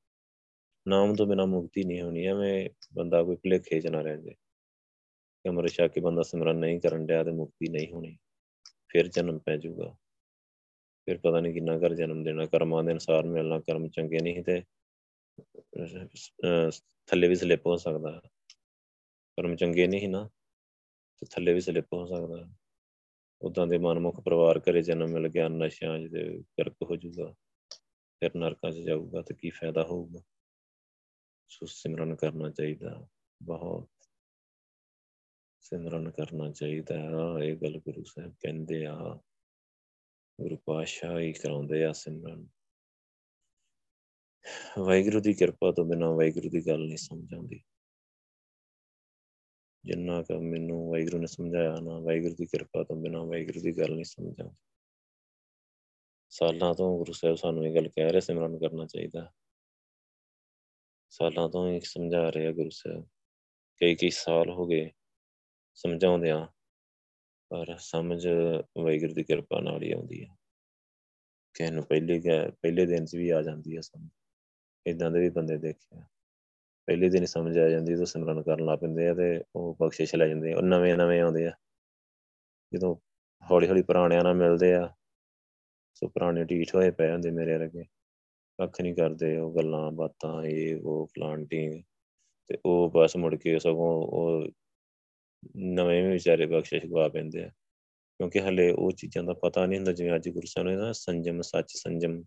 ਨਾਮ 0.85 1.13
ਤੋਂ 1.15 1.25
ਬਿਨਾ 1.27 1.45
ਮੁਕਤੀ 1.45 1.83
ਨਹੀਂ 1.83 2.01
ਹੋਣੀ, 2.01 2.25
ਐਵੇਂ 2.25 2.69
ਬੰਦਾ 2.93 3.21
ਕੋਈ 3.23 3.35
ਭੁਲੇਖੇ 3.35 3.79
ਚ 3.79 3.87
ਨਾ 3.87 4.01
ਰਹਿ 4.01 4.17
ਜਾਏ। 4.17 4.33
ਕਿ 4.33 5.49
ਅਮਰ 5.49 5.67
ਛਕ 5.67 5.91
ਕੇ 5.93 6.01
ਬੰਦਾ 6.01 6.23
ਸਿਮਰਨ 6.23 6.57
ਨਹੀਂ 6.57 6.79
ਕਰਨ 6.79 7.05
ਡਿਆ 7.05 7.23
ਤੇ 7.23 7.31
ਮੁਕਤੀ 7.31 7.69
ਨਹੀਂ 7.69 7.91
ਹੋਣੀ, 7.93 8.17
ਫਿਰ 8.89 9.07
ਜਨਮ 9.07 9.39
ਪੈ 9.39 9.57
ਜਾਊਗਾ। 9.57 9.95
ਫਿਰ 11.07 11.17
ਪਤਾ 11.17 11.39
ਨਹੀਂ 11.39 11.53
ਕਿੰਨਾ 11.53 11.77
ਕਰ 11.79 11.93
ਜਨਮ 11.95 12.23
ਦੇਣਾ, 12.23 12.45
ਕਰਮਾਂ 12.45 12.83
ਦੇ 12.83 12.91
ਅਨਸਾਰ 12.91 13.25
ਮਿਲਣਾ, 13.27 13.59
ਕਰਮ 13.59 13.87
ਚੰਗੇ 13.89 14.19
ਨਹੀਂ 14.19 14.43
ਤੇ 14.43 14.61
ਥੱਲੇ 17.09 17.27
ਵੀ 17.27 17.35
ਸਲਿੱਪ 17.35 17.65
ਹੋ 17.65 17.75
ਸਕਦਾ। 17.77 18.19
ਕਰਮ 19.37 19.55
ਚੰਗੇ 19.55 19.87
ਨਹੀਂ 19.87 20.09
ਨਾ, 20.09 20.29
ਤੇ 21.21 21.25
ਥੱਲੇ 21.31 21.53
ਵੀ 21.53 21.61
ਸਲਿੱਪ 21.61 21.93
ਹੋ 21.93 22.05
ਸਕਦਾ। 22.05 22.47
ਉਦਾਂ 23.43 23.67
ਦੇ 23.67 23.77
ਮਨਮੁਖ 23.77 24.19
ਪਰਿਵਾਰ 24.19 24.59
ਕਰੇ 24.59 24.81
ਜਨਮ 24.81 25.09
ਮਿਲ 25.09 25.27
ਗਿਆ, 25.27 25.47
ਨਸ਼ਿਆਂ 25.47 25.97
'ਚ 25.99 26.11
ਤੇ 26.11 26.41
ਕਰਕ 26.57 26.75
ਹੋ 26.83 26.95
ਜਾਊਗਾ, 26.95 27.33
ਫਿਰ 28.21 28.35
ਨਰਕਾਂ 28.35 28.71
'ਚ 28.71 28.75
ਜਾਊਗਾ 28.75 29.21
ਤੇ 29.21 29.33
ਕੀ 29.33 29.49
ਫਾਇਦਾ 29.49 29.83
ਹੋਊਗਾ? 29.83 30.21
ਸੋ 31.49 31.65
ਸਿਮਰਨ 31.65 32.15
ਕਰਨਾ 32.15 32.49
ਚਾਹੀਦਾ, 32.49 33.07
ਬਹੁਤ 33.43 33.89
ਸਿਮਰਨ 35.59 36.09
ਕਰਨਾ 36.11 36.51
ਚਾਹੀਦਾ। 36.51 36.95
ਇਹ 37.43 37.55
ਗੱਲ 37.55 37.79
ਗੁਰੂ 37.79 38.03
ਸਾਹਿਬ 38.03 38.33
ਕਹਿੰਦੇ 38.41 38.85
ਆ, 38.85 39.19
ਗੁਰੂ 40.39 40.57
ਪਾਤਸ਼ਾਹ 40.65 41.19
ਹੀ 41.19 41.33
ਕਰਾਉਂਦੇ 41.33 41.83
ਆ 41.85 41.91
ਸਿਮਰਨ। 41.93 42.47
ਵਾਹਿਗੁਰੂ 44.79 45.19
ਦੀ 45.19 45.33
ਕਿਰਪਾ 45.33 45.71
ਤੋਂ 45.71 45.85
ਬਿਨਾਂ 45.85 46.09
ਵਾਹਿਗੁਰੂ 46.09 46.49
ਦੀ 46.49 46.65
ਗੱਲ 46.67 46.79
ਨਹੀਂ 46.79 46.97
ਸਮਝ 46.97 47.33
ਆਉਂਦੀ। 47.33 47.61
ਜਿੰਨਾ 49.85 50.21
ਕਿ 50.21 50.37
ਮੈਨੂੰ 50.37 50.91
ਵਾਹਿਗੁਰੂ 50.91 51.17
ਨੇ 51.17 51.27
ਸਮਝਾਇਆ 51.27 51.75
ਨਾ, 51.81 51.99
ਵਾਹਿਗੁਰੂ 51.99 52.35
ਦੀ 52.35 52.45
ਕਿਰਪਾ 52.45 52.83
ਤੋਂ 52.83 52.95
ਬਿਨਾਂ 52.95 53.25
ਵਾਹਿਗੁਰੂ 53.25 53.61
ਦੀ 53.61 53.77
ਗੱਲ 53.77 53.93
ਨਹੀਂ 53.93 54.05
ਸਮਝ 54.05 54.41
ਆਉਂਦੀ 54.41 54.55
ਸਾਲਾਂ 56.29 56.73
ਤੋਂ 56.73 56.97
ਗੁਰੂ 56.97 57.13
ਸਾਹਿਬ 57.13 57.35
ਸਾਨੂੰ 57.35 57.65
ਇਹ 57.65 57.75
ਗੱਲ 57.75 57.89
ਕਹਿ 57.89 58.11
ਰਹੇ 58.11 58.21
ਸਿਮਰਨ 58.21 58.57
ਕਰਨਾ 58.57 58.85
ਚਾਹੀਦਾ। 58.85 59.31
ਸਾਲਾਂ 61.09 61.49
ਤੋਂ 61.49 61.69
ਹੀ 61.69 61.79
ਸਮਝਾ 61.79 62.29
ਰਹੇ 62.29 62.47
ਆ 62.47 62.51
ਗੁਰੂ 62.51 62.69
ਸਾਹਿਬ। 62.69 63.07
ਕਈ 63.77 63.95
ਕਈ 63.95 64.09
ਸਾਲ 64.09 64.49
ਹੋ 64.49 64.67
ਗਏ 64.67 64.91
ਸਮਝਾਉਂਦਿਆਂ 65.73 66.47
ਪਰ 67.49 67.77
ਸਮਝ 67.77 68.27
ਵਾਹਿਗੁਰੂ 68.77 69.13
ਦੀ 69.13 69.23
ਕਿਰਪਾ 69.23 69.61
ਨਾਲ 69.61 69.83
ਹੀ 69.83 69.91
ਆਉਂਦੀ 69.91 70.25
ਹੈ 70.25 70.37
ਕਿਸੇ 71.53 71.71
ਨੂੰ 71.71 71.83
ਪਹਿਲੇ 71.83 72.21
ਪਹਿਲੇ 72.61 72.85
ਦਿਨ 72.85 73.05
'ਚ 73.05 73.15
ਵੀ 73.15 73.29
ਆ 73.29 73.41
ਜਾਂਦੀ 73.41 73.75
ਹੈ 73.75 73.81
ਸਮਝ। 73.81 74.09
ਇਦਾਂ 74.87 75.11
ਦੇ 75.11 75.19
ਵੀ 75.19 75.29
ਬੰਦੇ 75.29 75.57
ਦੇਖੇ 75.57 75.99
ਆ। 75.99 76.03
ਪਹਿਲੇ 76.85 77.09
ਦਿਨ 77.09 77.25
ਸਮਝ 77.25 77.57
ਆ 77.57 77.69
ਜਾਂਦੀ 77.69 77.95
ਤਾਂ 77.95 78.05
ਸਿਮਰਨ 78.05 78.43
ਕਰਨ 78.43 78.65
ਲੱਗ 78.65 78.79
ਪੈਂਦੇ 78.79 79.07
ਆ 79.07 79.13
ਤੇ 79.13 79.43
ਉਹ 79.55 79.77
ਬਖਸ਼ਿਸ਼ 79.81 80.15
ਲੈ 80.15 80.27
ਜਾਂਦੇ 80.27 80.53
ਆ। 80.53 80.57
ਉਹ 80.57 80.61
ਨਵੇਂ 80.61 80.95
ਨਵੇਂ 80.95 81.21
ਆਉਂਦੇ 81.21 81.47
ਆ। 81.47 81.51
ਜਦੋਂ 82.73 82.95
ਹੌਲੀ 83.51 83.67
ਹੌਲੀ 83.67 83.81
ਪੁਰਾਣਿਆਂ 83.81 84.23
ਨਾਲ 84.23 84.33
ਮਿਲਦੇ 84.33 84.73
ਆ, 84.73 84.93
ਸੋ 85.93 86.07
ਪੁਰਾਣੇ 86.07 86.43
ਢੀਠ 86.43 86.75
ਹੋਏ 86.75 86.91
ਪਏ 86.91 87.11
ਹੁੰਦੇ 87.11 87.31
ਮੇਰੇ 87.31 87.57
ਵਰਗੇ। 87.57 87.83
ਕੱਖ 88.57 88.81
ਨਹੀਂ 88.81 88.95
ਕਰਦੇ, 88.95 89.37
ਉਹ 89.37 89.55
ਗੱਲਾਂ, 89.55 89.91
ਬਾਤਾਂ, 89.91 90.43
ਇਹ, 90.43 90.81
ਉਹ 90.83 91.07
ਫਲਾਂਟਿੰਗ 91.07 91.83
ਤੇ 92.47 92.57
ਉਹ 92.65 92.91
ਬਸ 92.95 93.17
ਮੁੜ 93.17 93.35
ਕੇ 93.35 93.59
ਸਗੋਂ 93.59 94.07
ਉਹ 94.07 94.47
ਨਵੇਂ 95.57 96.03
ਵੀ 96.03 96.11
ਵਿਚਾਰੇ 96.11 96.45
ਬਖਸ਼ਿਸ਼ 96.45 96.85
ਗਵਾ 96.85 97.09
ਪੈਂਦੇ 97.09 97.43
ਆ। 97.43 97.47
ਕਿਉਂਕਿ 98.17 98.39
ਹਲੇ 98.39 98.71
ਉਹ 98.71 98.91
ਚੀਜ਼ਾਂ 98.91 99.23
ਦਾ 99.23 99.33
ਪਤਾ 99.33 99.65
ਨਹੀਂ 99.65 99.79
ਹੁੰਦਾ, 99.79 99.91
ਜਿਵੇਂ 99.91 100.15
ਅੱਜ 100.15 100.29
ਗੁਰੂ 100.29 100.47
ਸਾਹਿਬ 100.47 100.67
ਨੇ 100.67 100.75
ਨਾ 100.75 100.91
ਸੰਜਮ, 100.91 101.41
ਸੱਚ 101.41 101.71
ਸੰਜਮ 101.71 102.23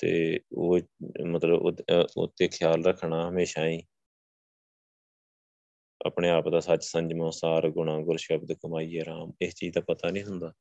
ਤੇ 0.00 0.40
ਉਹ, 0.52 0.80
ਮਤਲਬ 1.26 1.74
ਉੱਤੇ 2.16 2.48
ਖਿਆਲ 2.48 2.84
ਰੱਖਣਾ 2.84 3.28
ਹਮੇਸ਼ਾ 3.28 3.66
ਹੀ। 3.66 3.82
ਆਪਣੇ 6.06 6.28
ਆਪ 6.30 6.48
ਦਾ 6.48 6.60
ਸੱਚ 6.60 6.84
ਸੰਜਮ 6.84 7.30
ਸਾਰ 7.30 7.68
ਗੁਣਾ 7.70 7.98
ਗੁਰ 8.00 8.16
ਸ਼ਬਦ 8.16 8.52
ਕਮਾਈਏ 8.52 9.04
ਰਾਮ 9.04 9.32
ਇਸ 9.40 9.54
ਚੀਜ਼ 9.54 9.74
ਦਾ 9.74 9.80
ਪਤਾ 9.80 10.10
ਨਹੀਂ 10.10 10.24
ਹੁੰਦਾ 10.24 10.52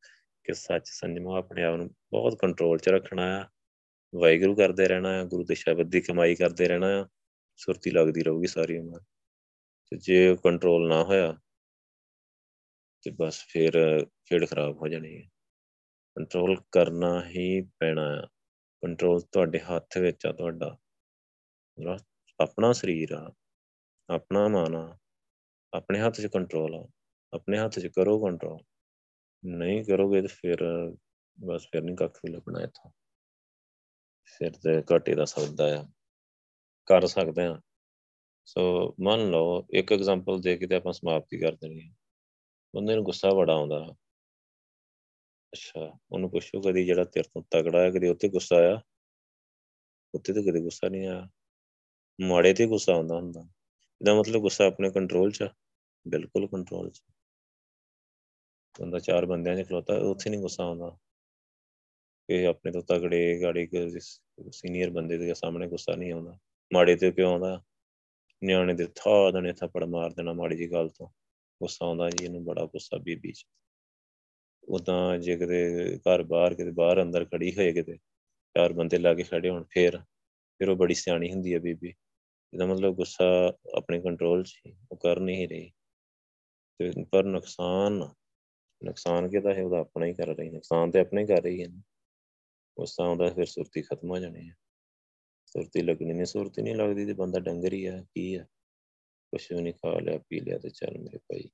ਕਿ 0.44 0.54
ਸੱਚ 0.54 0.88
ਸੰਜਮ 0.88 1.28
ਆਪਣੇ 1.28 1.64
ਆਪ 1.64 1.76
ਨੂੰ 1.76 1.90
ਬਹੁਤ 2.12 2.38
ਕੰਟਰੋਲ 2.40 2.78
'ਚ 2.78 2.90
ਰੱਖਣਾ 2.90 3.24
ਆ। 3.42 3.46
ਵਾਹਿਗੁਰੂ 4.16 4.56
ਕਰਦੇ 4.56 4.88
ਰਹਿਣਾ 4.88 5.10
ਆ, 5.10 5.24
ਗੁਰੂ 5.24 5.44
ਦੇ 5.44 5.56
ਸ਼ਬਦ 5.56 5.92
ਦੀ 5.92 6.02
ਕਮਾਈ 6.02 6.36
ਕਰਦੇ 6.36 6.68
ਰਹਿਣਾ 6.68 6.88
ਆ, 7.02 7.08
ਸੁਰਤੀ 7.56 7.92
ਲੱਗਦੀ 7.92 8.24
ਰਹੂਗੀ 8.24 8.48
ਸਾਰੀ 8.48 8.78
ਉਮਰ। 8.78 9.00
ਤੇ 9.92 9.98
ਜੇ 9.98 10.36
ਕੰਟਰੋਲ 10.44 10.88
ਨਾ 10.90 11.04
ਹੋਇਆ, 11.04 11.38
ਤੇ 13.04 13.12
ਬਸ 13.12 13.46
ਫਿਰ 13.50 14.06
ਖੇਡ 14.06 14.46
ਖਰਾਬ 14.46 14.76
ਹੋ 14.78 14.88
ਜਾਣੀ 14.88 15.16
ਹੈ 15.18 15.22
ਕੰਟਰੋਲ 16.16 16.62
ਕਰਨਾ 16.72 17.26
ਹੀ 17.26 17.62
ਪੈਣਾ 17.80 18.08
ਆ। 18.24 18.28
ਕੰਟਰੋਲ 18.82 19.22
ਤੁਹਾਡੇ 19.22 19.60
ਹੱਥ 19.60 19.98
ਵਿੱਚ 19.98 20.26
ਆ 20.26 20.32
ਤੁਹਾਡਾ। 20.32 20.78
ਆਪਣਾ 22.40 22.72
ਸਰੀਰ 22.74 23.12
ਆ, 23.12 23.34
ਆਪਣਾ 24.10 24.48
ਮਨ 24.48 24.76
ਆ, 24.76 24.98
ਆਪਣੇ 25.74 26.00
ਹੱਥ 26.00 26.22
'ਚ 26.22 26.26
ਕੰਟਰੋਲ 26.26 26.76
ਆ, 26.76 26.90
ਆਪਣੇ 27.34 27.58
ਹੱਥ 27.58 27.80
'ਚ 27.80 27.88
ਕਰੋ 27.88 28.20
ਕੰਟਰੋਲ 28.20 28.64
ਨਹੀਂ 29.46 29.84
ਕਰੋਗੇ 29.86 30.22
ਤੇ 30.22 30.28
ਫਿਰ 30.28 30.58
ਬਸ 31.46 31.68
ਫਿਰ 31.72 31.82
ਨਹੀਂ 31.82 31.96
ਕੱਖ 31.96 32.20
ਵੀ 32.26 32.32
ਲੱਭਣਾ 32.32 32.62
ਇੱਥੋਂ। 32.62 32.92
ਫਿਰ 34.38 34.52
ਤੇ 34.52 34.84
ਘਾਟੇ 34.92 35.16
ਦਾ 35.16 35.26
ਸੌਦਾ 35.26 35.80
ਆ। 35.82 35.86
ਕਰ 36.86 37.08
ਸਕਦੇ 37.08 37.46
ਆ। 37.46 37.62
ਸੋ 38.46 38.96
ਮੰਨ 39.02 39.30
ਲਓ, 39.30 39.68
ਇੱਕ 39.74 39.94
ਐਗਜ਼ਾਮਪਲ 39.94 40.42
ਦੇ 40.42 40.58
ਕੇ 40.58 40.68
ਤੇ 40.68 40.76
ਆਪਾਂ 40.76 40.94
ਸਮਾਪਤੀ 40.94 41.40
ਕਰ 41.40 41.56
ਦੇਣੀ 41.56 41.90
ਹੈ 41.90 41.96
ਬੰਦੇ 42.76 42.96
ਨੂੰ 42.96 43.04
ਗੁੱਸਾ 43.04 43.30
ਬੜਾ 43.30 43.54
ਆਉਂਦਾ। 43.54 43.96
ਅੱਛਾ, 45.54 46.00
ਉਹਨੂੰ 46.12 46.32
ਪੁੱਛੋ 46.32 46.62
ਕਦੀ 46.62 46.86
ਜਿਹੜਾ 46.86 47.04
ਤੇਰੇ 47.04 47.30
ਤੋਂ 47.34 47.44
ਤਗੜਾ 47.52 47.82
ਹੈ, 47.82 47.92
ਕਦੀ 47.92 48.08
ਉੱਤੇ 48.08 48.30
ਗੁੱਸਾ 48.30 48.56
ਆਇਆ? 48.56 48.82
ਉੱਤੇ 50.16 50.34
ਤਾਂ 50.34 50.42
ਕਦੇ 50.42 50.62
ਗੁੱਸਾ 50.62 50.90
ਨਹੀਂ 50.90 51.08
ਆਇਆ। 51.08 51.30
ਮਾੜੇ 52.22 52.54
ਤੇ 52.54 52.66
ਗੁੱਸਾ 52.66 52.94
ਆਉਂਦਾ 52.94 53.16
ਹੁੰਦਾ। 53.16 53.42
ਇਹਦਾ 54.02 54.20
ਮਤਲਬ 54.20 54.42
ਗੁੱਸਾ 54.42 54.66
ਆਪਣੇ 54.66 54.92
ਕੰਟਰੋਲ 54.92 55.32
'ਚ 55.32 55.44
ਬਿਲਕੁਲ 56.08 56.48
ਕੰਟਰੋਲ 56.48 56.90
'ਚ। 56.90 57.02
ਬੰਦਾ 58.82 59.00
ਚਾਰ 59.00 59.26
ਬੰਦਿਆਂ 59.26 59.64
'ਚ 59.64 59.68
ਖਲੋਤਾ, 59.68 59.96
ਉੱਥੇ 59.96 60.30
ਨਹੀਂ 60.30 60.40
ਗੁੱਸਾ 60.40 60.64
ਆਉਂਦਾ। 60.64 60.98
ਕਿ 62.28 62.46
ਆਪਣੇ 62.46 62.72
ਤੋਂ 62.72 62.82
ਤਗੜੇ 62.82 63.42
ਗਾੜੀ 63.42 63.70
ਸੀਨੀਅਰ 64.52 64.90
ਬੰਦੇ 64.90 65.18
ਦੇ 65.18 65.34
ਸਾਹਮਣੇ 65.34 65.68
ਗੁੱਸਾ 65.68 65.96
ਨਹੀਂ 65.96 66.12
ਆਉਂਦਾ। 66.12 66.40
ਮਾੜੇ 66.74 66.96
ਤੇ 66.96 67.12
ਕਿਉਂ 67.12 67.32
ਆਉਂਦਾ? 67.32 67.64
ਨਿਆਣੇ 68.44 68.74
ਦੇ 68.74 68.86
ਥਾ 68.86 69.32
ਦਣੇ, 69.32 69.54
ਥੱਪੜ 69.54 69.84
ਮਾਰ 69.84 70.14
ਦੇਣਾ 70.14 70.34
ਮਾੜੀ 70.34 70.58
ਜੀ 70.58 70.72
ਗੱਲ 70.72 70.90
ਤੋਂ। 70.90 71.08
ਗੁੱਸਾ 71.62 71.86
ਆਉਂਦਾ 71.86 72.10
ਜੀ, 72.10 72.26
ਇਹਨੂੰ 72.26 72.46
ਬੜਾ 72.46 72.66
ਗੁੱਸਾ 72.66 72.98
ਬੀਬੀ 72.98 73.32
'ਚ। 73.32 73.46
ਉਦਾਂ 74.70 75.18
ਜੇ 75.18 75.38
ਕਿਤੇ 75.38 75.98
ਘਰ 75.98 76.24
ਬਾਹਰ, 76.24 76.54
ਕਿਤੇ 76.54 76.72
ਬਾਹਰ 76.72 77.02
ਅੰਦਰ 77.02 77.26
ਖੜੀ 77.26 77.56
ਹੋਏ 77.56 77.74
ਕਿਤੇ, 77.74 77.98
ਚਾਰ 78.56 78.74
ਬੰਦੇ 78.74 78.98
ਲਾ 78.98 79.14
ਕੇ 79.14 79.24
ਖੜੇ 79.24 79.50
ਹੋਣ 79.50 79.64
ਫੇਰ, 79.64 79.98
ਫਿਰ 80.60 80.70
ਉਹ 80.70 80.76
ਬੜੀ 80.76 80.94
ਸਿਆਣੀ 80.94 81.32
ਹੁੰਦੀ 81.32 81.54
ਹੈ 81.54 81.60
ਬੀਬੀ। 81.60 81.94
ਇਹਦਾ 82.54 82.66
ਮਤਲਬ 82.66 82.96
ਗੁੱਸਾ 82.96 83.54
ਆਪਣੇ 83.78 84.02
ਕੰਟਰੋਲ 84.02 84.44
'ਚ 84.44 84.62
ਉਹ 84.92 84.98
ਕਰ 84.98 85.20
ਨਹੀਂ 85.20 85.48
ਰਹੀ। 85.50 85.72
ਤੇ 86.78 86.92
ਪਰ 87.12 87.24
ਨੁਕਸਾਨ 87.24 88.10
ਨੁਕਸਾਨ 88.84 89.30
ਕਿਹਦਾ 89.30 89.54
ਹੈ? 89.54 89.64
ਉਹਦਾ 89.64 89.80
ਆਪਣਾ 89.80 90.06
ਹੀ 90.06 90.14
ਕਰ 90.14 90.28
ਰਹੀ, 90.28 90.50
ਨੁਕਸਾਨ 90.50 90.92
ਤੇ 90.92 91.00
ਆਪਣਾ 91.00 91.22
ਹੀ 91.22 91.26
ਕਰ 91.26 91.42
ਰਹੀ 91.42 91.64
ਹੈ 91.64 91.68
ਉਸ 92.78 92.96
ਤਾਂ 92.96 93.06
ਉਹਦਾ 93.06 93.30
ਫਿਰ 93.30 93.46
ਸੁਰਤੀ 93.46 93.82
ਖਤਮ 93.82 94.10
ਹੋ 94.10 94.18
ਜਾਣੀ 94.18 94.50
ਹੈ 94.50 94.56
ਸੁਰਤੀ 95.46 95.82
ਲੱਗਣੀ 95.82 96.14
ਨਹੀਂ, 96.14 96.26
ਸੁਰਤੀ 96.26 96.62
ਨਹੀਂ 96.62 96.76
ਲੱਗਦੀ 96.76 97.06
ਤੇ 97.06 97.14
ਬੰਦਾ 97.14 97.40
ਡੰਗਰ 97.40 97.74
ਹੀ 97.74 97.86
ਆ, 97.86 98.04
ਕੀ 98.16 98.36
ਆ? 98.36 98.44
ਕੁਛ 99.32 99.52
ਵੀ 99.52 99.62
ਨਹੀਂ 99.62 99.74
ਖਾ 99.74 100.00
ਲਿਆ, 100.00 100.20
ਪੀ 100.30 100.40
ਲਿਆ 100.40 100.58
ਤੇ 100.58 100.70
ਚੱਲ 100.70 100.98
ਮੇਰੇ 100.98 101.18
ਭਾਈ, 101.18 101.50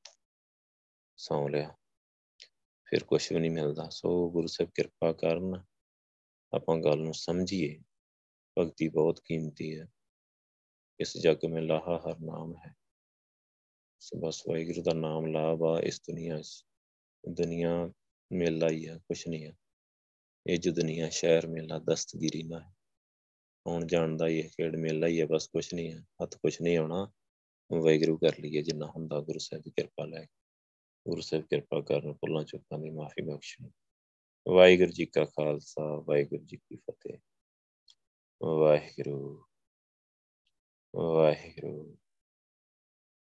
ਸੌਂ 1.18 1.50
ਲਿਆ। 1.50 1.76
ਫਿਰ 2.88 3.04
ਕੁਛ 3.04 3.32
ਵੀ 3.32 3.40
ਨਹੀਂ 3.40 3.52
ਮਿਲਦਾ 3.52 3.90
ਸੋ 3.90 4.32
ਗੁਰੂ 4.32 4.48
ਸਾਹਿਬ 4.48 4.70
ਕਿਰਪਾ 4.76 5.12
ਕਰਨ 5.14 5.64
ਆਪਾਂ 6.54 6.78
ਗੱਲ 6.78 7.00
ਨੂੰ 7.00 7.14
ਸਮਝੀਏ 7.14 7.78
ਭਗਤੀ 8.58 8.88
ਬਹੁਤ 8.90 9.20
ਕੀਮਤੀ 9.20 9.80
ਹੈ 9.80 9.88
ਇਸ 11.00 11.18
ਜਗ 11.18 11.46
में 11.46 11.62
ਲਾਹਾ 11.62 11.98
ਹਰ 11.98 12.20
ਨਾਮ 12.20 12.56
ਹੈ 12.56 12.76
ਸੋ 14.00 14.20
ਬਸ 14.20 14.44
ਵਾਹਿਗੁਰੂ 14.48 14.82
ਦਾ 14.84 14.94
ਨਾਮ 14.94 15.26
ਲਾਵਾ 15.26 15.80
ਇਸ 15.80 16.02
ਦੁਨੀਆ 16.02 16.42
'ਚ 16.42 16.64
ਦੁਨੀਆ 17.30 17.92
ਮੇਲਾ 18.32 18.70
ਹੀ 18.70 18.88
ਹੈ 18.88 18.98
ਕੁਛ 18.98 19.28
ਨਹੀਂ 19.28 19.46
ਹੈ 19.46 19.54
ਇਹ 20.46 20.60
ਜੋ 20.60 20.72
ਦੁਨੀਆ 20.72 21.10
ਸ਼ਹਿਰ 21.10 21.48
ਮੇਲਾ 21.48 21.80
ਦਸਤਗੀਰੀ 21.80 22.44
ਨਾ 22.44 22.60
ਹੈ 22.60 22.74
ਆਉਣ 23.66 23.86
ਜਾਣ 23.88 24.18
ਦਾ 24.18 24.28
ਇਹ 24.28 24.50
ਖੇਡ 24.50 24.76
ਮੇਲਾ 24.76 25.08
ਹੀ 25.08 25.22
ਹੈ 25.22 25.26
ਬਸ 25.26 25.48
ਕੁਛ 25.48 25.74
ਨਹੀਂ 25.74 25.94
ਹੈ 25.94 26.00
ਹੱਥ 26.24 26.36
ਕੁਛ 26.36 26.62
ਨਹੀਂ 26.62 26.78
ਆਉਣਾ 26.78 27.12
ਵਾਹਿਗੁਰੂ 27.72 28.18
ਕਰ 28.18 28.40
ਲਈਏ 28.40 28.62
ਜਿੰਨਾ 28.62 28.86
ਹੁੰਦਾ 28.86 29.20
ਗੁਰੂ 29.20 29.40
ਸਾਹਿਬ 29.40 29.64
ਦੀ 29.64 29.72
ਕਿਰਪਾ 29.72 30.06
ਲੈ 30.06 30.26
ਗੁਰੂ 31.10 31.22
ਸਾਹਿਬ 31.22 31.46
ਕਿਰਪਾ 31.46 31.82
ਕਰਨ, 31.82 32.14
ਭੁੱਲਾਂ 32.14 32.44
ਚੁੱਕਾਂ 32.44 32.80
ਦੀ 32.80 32.90
ਮਾਫੀ 32.90 33.22
ਬਖਸ਼ਣ। 33.22 33.70
ਵਾਹਿਗੁਰੂ 34.48 34.92
ਜੀ 34.92 35.06
ਕਾ 35.06 35.26
ਖਾਲਸਾ, 35.26 36.04
ਵਾਹਿਗੁਰੂ 36.06 36.44
ਜੀ 36.44 36.58
ਕੀ 36.58 36.76
ਫਤਿਹ। 36.76 37.18
ਵਾਹਿਗੁਰੂ 38.44 39.46
ਵਾਹਿਗੁਰੂ। 40.96 41.98